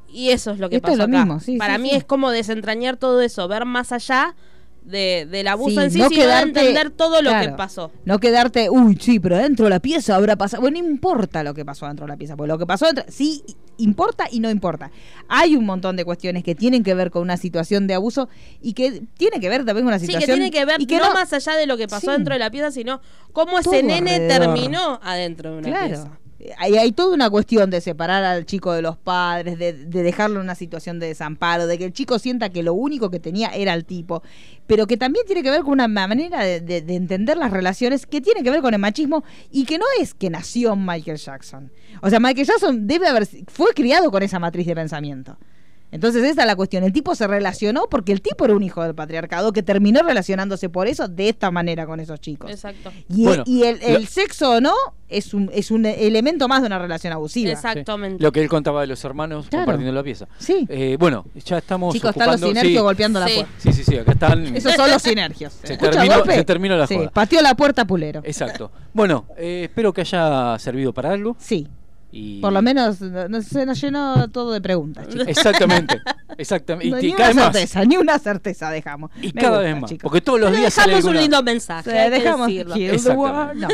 Y 0.08 0.30
eso 0.30 0.50
es 0.52 0.58
lo 0.58 0.68
que 0.70 0.76
Esto 0.76 0.92
es 0.92 0.98
pasó 0.98 1.08
lo 1.08 1.16
acá. 1.16 1.24
mismo, 1.24 1.40
sí, 1.40 1.56
Para 1.58 1.76
sí, 1.76 1.82
mí 1.82 1.90
sí. 1.90 1.96
es 1.96 2.04
como 2.04 2.30
desentrañar 2.30 2.96
todo 2.96 3.20
eso, 3.20 3.46
ver 3.48 3.64
más 3.64 3.90
allá 3.92 4.34
de, 4.84 5.26
del 5.30 5.48
abuso 5.48 5.80
Sí, 5.80 5.84
en 5.86 5.90
sí, 5.90 5.98
no 5.98 6.08
sino 6.08 6.20
de 6.20 6.26
quedarte- 6.26 6.60
entender 6.60 6.90
todo 6.90 7.22
lo 7.22 7.30
que 7.40 7.48
pasó. 7.50 7.90
No 8.04 8.18
quedarte, 8.20 8.68
uy, 8.70 8.98
sí, 9.00 9.18
pero 9.18 9.36
dentro 9.38 9.64
de 9.64 9.70
la 9.70 9.80
pieza 9.80 10.14
habrá 10.16 10.36
pasado. 10.36 10.60
Bueno, 10.60 10.78
no 10.82 10.86
importa 10.88 11.42
lo 11.42 11.54
que 11.54 11.64
pasó 11.64 11.86
dentro 11.86 12.04
de 12.06 12.12
la 12.12 12.16
pieza, 12.16 12.36
porque 12.36 12.48
lo 12.48 12.58
que 12.58 12.66
pasó 12.66 12.86
dentro, 12.86 13.04
sí 13.08 13.42
importa 13.78 14.26
y 14.30 14.40
no 14.40 14.50
importa. 14.50 14.90
Hay 15.28 15.56
un 15.56 15.64
montón 15.64 15.96
de 15.96 16.04
cuestiones 16.04 16.44
que 16.44 16.54
tienen 16.54 16.82
que 16.84 16.94
ver 16.94 17.10
con 17.10 17.22
una 17.22 17.36
situación 17.36 17.86
de 17.86 17.94
abuso 17.94 18.28
y 18.60 18.74
que 18.74 19.02
tiene 19.16 19.40
que 19.40 19.48
ver 19.48 19.64
también 19.64 19.84
con 19.84 19.88
una 19.94 19.98
Sí, 19.98 20.06
situación. 20.06 20.28
que 20.28 20.32
tiene 20.34 20.50
que 20.50 20.64
ver 20.64 20.80
y 20.80 20.86
no, 20.86 21.12
más 21.12 21.32
allá 21.32 21.56
de 21.56 21.66
lo 21.66 21.76
que 21.76 21.88
pasó 21.88 22.06
Sí. 22.06 22.12
dentro 22.12 22.34
de 22.34 22.38
la 22.38 22.50
pieza, 22.50 22.70
sino 22.70 23.00
cómo 23.32 23.58
ese 23.58 23.82
nene 23.82 24.14
alrededor. 24.16 24.54
terminó 24.54 25.00
adentro 25.02 25.52
de 25.52 25.58
una 25.58 25.68
Claro. 25.68 25.86
pieza. 25.88 26.18
Hay, 26.58 26.92
toda 26.92 27.14
una 27.14 27.30
cuestión 27.30 27.70
de 27.70 27.80
separar 27.80 28.22
al 28.24 28.44
chico 28.46 28.72
de 28.72 28.82
los 28.82 28.96
padres, 28.96 29.58
de, 29.58 29.72
de 29.72 30.02
dejarlo 30.02 30.36
en 30.40 30.44
una 30.44 30.54
situación 30.54 30.98
de 30.98 31.06
desamparo, 31.08 31.66
de 31.66 31.78
que 31.78 31.84
el 31.84 31.92
chico 31.92 32.18
sienta 32.18 32.50
que 32.50 32.62
lo 32.62 32.74
único 32.74 33.10
que 33.10 33.20
tenía 33.20 33.48
era 33.48 33.74
el 33.74 33.84
tipo, 33.84 34.22
pero 34.66 34.86
que 34.86 34.96
también 34.96 35.24
tiene 35.26 35.42
que 35.42 35.50
ver 35.50 35.62
con 35.62 35.72
una 35.72 35.88
manera 35.88 36.42
de, 36.44 36.60
de- 36.60 36.82
de 36.82 36.94
entender 36.96 37.36
las 37.36 37.50
relaciones 37.50 38.06
que 38.06 38.20
tiene 38.20 38.42
que 38.42 38.50
ver 38.50 38.60
con 38.62 38.74
el 38.74 38.80
machismo 38.80 39.24
y 39.50 39.64
que 39.64 39.78
no 39.78 39.86
es 40.00 40.14
que 40.14 40.30
nació 40.30 40.76
Michael 40.76 41.16
Jackson. 41.18 41.70
O 42.02 42.10
sea, 42.10 42.20
Michael 42.20 42.46
Jackson 42.46 42.86
debe 42.86 43.08
haber, 43.08 43.26
fue 43.48 43.72
criado 43.74 44.10
con 44.10 44.22
esa 44.22 44.38
matriz 44.38 44.66
de 44.66 44.74
pensamiento. 44.74 45.36
Entonces 45.94 46.24
esa 46.24 46.40
es 46.42 46.46
la 46.48 46.56
cuestión. 46.56 46.82
El 46.82 46.92
tipo 46.92 47.14
se 47.14 47.26
relacionó 47.28 47.86
porque 47.88 48.10
el 48.10 48.20
tipo 48.20 48.44
era 48.44 48.54
un 48.54 48.64
hijo 48.64 48.82
del 48.82 48.96
patriarcado 48.96 49.52
que 49.52 49.62
terminó 49.62 50.02
relacionándose 50.02 50.68
por 50.68 50.88
eso 50.88 51.06
de 51.06 51.28
esta 51.28 51.52
manera 51.52 51.86
con 51.86 52.00
esos 52.00 52.20
chicos. 52.20 52.50
Exacto. 52.50 52.90
Y, 53.08 53.22
Bueno, 53.24 53.44
y 53.46 53.62
el, 53.62 53.80
el 53.80 54.02
lo- 54.02 54.06
sexo 54.08 54.54
o 54.56 54.60
no 54.60 54.74
es 55.08 55.32
un, 55.34 55.48
es 55.54 55.70
un 55.70 55.86
elemento 55.86 56.48
más 56.48 56.62
de 56.62 56.66
una 56.66 56.80
relación 56.80 57.12
abusiva. 57.12 57.52
Exactamente. 57.52 58.20
Lo 58.20 58.32
que 58.32 58.42
él 58.42 58.48
contaba 58.48 58.80
de 58.80 58.88
los 58.88 59.04
hermanos 59.04 59.46
Claro. 59.48 59.66
compartiendo 59.66 59.92
la 59.94 60.02
pieza. 60.02 60.26
Sí. 60.38 60.66
Eh, 60.68 60.96
bueno, 60.98 61.26
ya 61.44 61.58
estamos 61.58 61.94
Chicos, 61.94 62.10
están 62.10 62.26
los 62.32 62.40
sinergios 62.40 62.72
sí, 62.72 62.78
golpeando 62.78 63.20
la 63.20 63.26
puerta. 63.26 63.46
Sí, 63.58 63.72
sí, 63.72 63.84
sí, 63.84 63.96
acá 63.96 64.10
están. 64.12 64.56
Esos 64.56 64.74
son 64.74 64.90
los 64.90 65.00
sinergios. 65.00 65.52
Se 65.62 65.74
¿Escucha 65.74 65.92
terminó- 65.92 66.16
golpe? 66.16 66.34
se 66.34 66.44
terminó 66.44 66.76
la 66.76 66.86
Sí, 66.88 66.96
joda. 66.96 67.10
pateó 67.10 67.40
la 67.40 67.54
puerta 67.54 67.84
Pulero. 67.84 68.20
Exacto. 68.24 68.72
Bueno, 68.92 69.26
eh, 69.36 69.62
espero 69.64 69.92
que 69.92 70.00
haya 70.00 70.58
servido 70.58 70.92
para 70.92 71.12
algo. 71.12 71.36
Sí, 71.38 71.68
Y... 72.16 72.40
por 72.40 72.52
lo 72.52 72.62
menos 72.62 73.00
no, 73.00 73.28
no- 73.28 73.42
se 73.42 73.66
nos 73.66 73.80
llenó 73.80 74.28
todo 74.30 74.52
de 74.52 74.60
preguntas, 74.60 75.08
chicos. 75.08 75.26
Exactamente, 75.26 76.00
exactamente. 76.38 76.90
No, 76.90 77.00
y 77.00 77.06
ni 77.06 77.12
cada 77.12 77.30
una 77.32 77.34
vez 77.34 77.36
más. 77.36 77.52
certeza, 77.56 77.84
ni 77.84 77.96
una 77.96 78.18
certeza 78.20 78.70
dejamos. 78.70 79.10
Y 79.20 79.32
Me 79.32 79.40
cada 79.40 79.56
gusta, 79.56 79.62
vez 79.72 79.80
más. 79.80 79.90
chicos. 79.90 80.02
Porque 80.04 80.20
todos 80.20 80.38
los 80.40 80.50
Pero 80.50 80.60
días 80.60 80.74
sale 80.74 80.92
dejamos 80.94 81.04
un 81.04 81.10
alguna- 81.16 81.22
lindo 81.22 81.42
mensaje. 81.42 81.90
Sí, 81.90 82.10
dejamos. 82.10 82.48
No. 83.54 83.68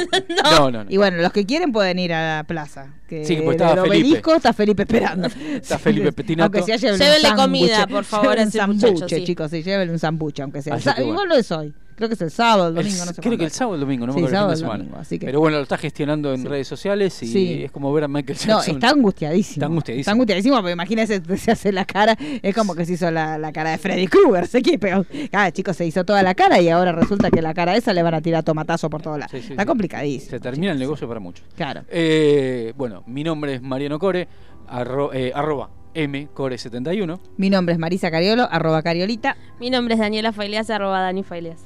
No, 0.50 0.70
no, 0.70 0.84
no. 0.84 0.90
Y 0.90 0.96
bueno, 0.96 1.18
los 1.18 1.32
que 1.32 1.44
quieren 1.44 1.70
pueden 1.72 1.98
ir 1.98 2.12
a 2.14 2.36
la 2.38 2.44
plaza. 2.44 2.86
Que 3.08 3.24
Sí, 3.24 3.36
pues 3.44 3.56
estaba 3.56 3.82
Felipe. 3.82 3.88
obelisco 3.88 4.34
está 4.34 4.52
Felipe 4.52 4.82
esperando. 4.82 5.28
Está 5.28 5.78
Felipe 5.78 6.12
Petinato. 6.12 6.56
Aunque 6.58 6.62
sea 6.62 6.76
Llévenle 6.96 7.30
un 7.30 7.36
comida, 7.36 7.86
por 7.86 8.04
favor, 8.04 8.38
a 8.38 8.42
un 8.42 8.48
ese 8.48 8.66
muchacho, 8.66 9.08
sí. 9.08 9.24
chicos, 9.24 9.50
sí, 9.50 9.62
llévenle 9.62 9.92
un 9.92 9.98
sándwich, 9.98 10.40
aunque 10.40 10.62
sea. 10.62 10.76
Que 10.78 10.90
bueno. 10.90 11.10
Igual 11.12 11.28
no 11.28 11.34
es 11.34 11.50
hoy. 11.52 11.74
Creo 12.00 12.08
que 12.08 12.14
es 12.14 12.22
el 12.22 12.30
sábado, 12.30 12.68
el 12.68 12.78
El- 12.78 12.82
domingo, 12.84 12.98
no 13.04 13.04
sé 13.12 13.12
creo 13.12 13.22
cuándo 13.22 13.36
que 13.38 13.44
el 13.44 13.50
sábado 13.50 13.74
el 13.74 13.80
domingo, 13.82 14.06
no 14.06 14.14
me 14.14 14.20
Sí, 14.20 14.24
acuerdo 14.24 14.26
el 14.26 14.30
fin 14.30 14.36
sábado 14.38 14.48
de 14.48 14.54
o 14.54 14.56
semana. 14.58 14.78
domingo, 14.78 14.98
así 14.98 15.18
que- 15.18 15.26
Pero 15.26 15.40
bueno, 15.40 15.56
lo 15.58 15.62
está 15.64 15.76
gestionando 15.76 16.32
en 16.32 16.40
Sí. 16.42 16.48
redes 16.48 16.66
sociales 16.66 17.22
y 17.22 17.26
Sí. 17.26 17.62
es 17.64 17.70
como 17.70 17.92
ver 17.92 18.04
a 18.04 18.08
Michael 18.08 18.38
No, 18.48 18.56
Jackson. 18.56 18.74
está 18.76 18.88
angustiadísimo. 18.90 19.52
Está 19.54 19.66
angustiadísimo. 19.66 20.00
Está 20.00 20.10
angustiadísimo, 20.12 20.56
porque 20.56 20.72
imagínese, 20.72 21.20
se 21.36 21.50
hace 21.50 21.72
la 21.72 21.84
cara, 21.84 22.16
es 22.42 22.54
como 22.54 22.74
que 22.74 22.86
se 22.86 22.94
hizo 22.94 23.10
la, 23.10 23.36
la 23.36 23.52
cara 23.52 23.72
de 23.72 23.76
Freddy 23.78 24.06
Krueger, 24.06 24.46
se 24.46 24.58
equipe. 24.58 24.92
Ah, 25.32 25.50
chicos, 25.52 25.76
se 25.76 25.84
hizo 25.84 26.02
toda 26.04 26.22
la 26.22 26.34
cara 26.34 26.58
y 26.60 26.70
ahora 26.70 26.92
resulta 26.92 27.30
que 27.30 27.42
la 27.42 27.52
cara 27.52 27.76
esa 27.76 27.92
le 27.92 28.02
van 28.02 28.14
a 28.14 28.22
tirar 28.22 28.42
tomatazo 28.44 28.88
por 28.88 29.02
todos 29.02 29.18
lados. 29.18 29.32
Sí, 29.32 29.42
sí, 29.42 29.52
está 29.52 29.64
sí. 29.64 29.66
complicadísimo. 29.66 30.30
Se 30.30 30.40
termina 30.40 30.72
el 30.72 30.78
negocio 30.78 31.06
para 31.06 31.20
muchos. 31.20 31.44
Claro. 31.54 31.82
Eh, 31.90 32.72
bueno, 32.78 33.02
mi 33.06 33.22
nombre 33.24 33.56
es 33.56 33.60
Mariano 33.62 33.98
Core, 33.98 34.26
arro- 34.70 35.10
eh, 35.12 35.32
arroba 35.34 35.68
mcore71. 35.94 37.18
Mi 37.36 37.50
nombre 37.50 37.72
es 37.74 37.78
Marisa 37.78 38.10
Cariolo, 38.10 38.48
arroba 38.50 38.82
Cariolita. 38.82 39.36
Mi 39.58 39.70
nombre 39.70 39.94
es 39.94 40.00
Daniela 40.00 40.32
Faileas, 40.32 40.70
arroba 40.70 41.00
Dani 41.00 41.22
Faileas. 41.24 41.60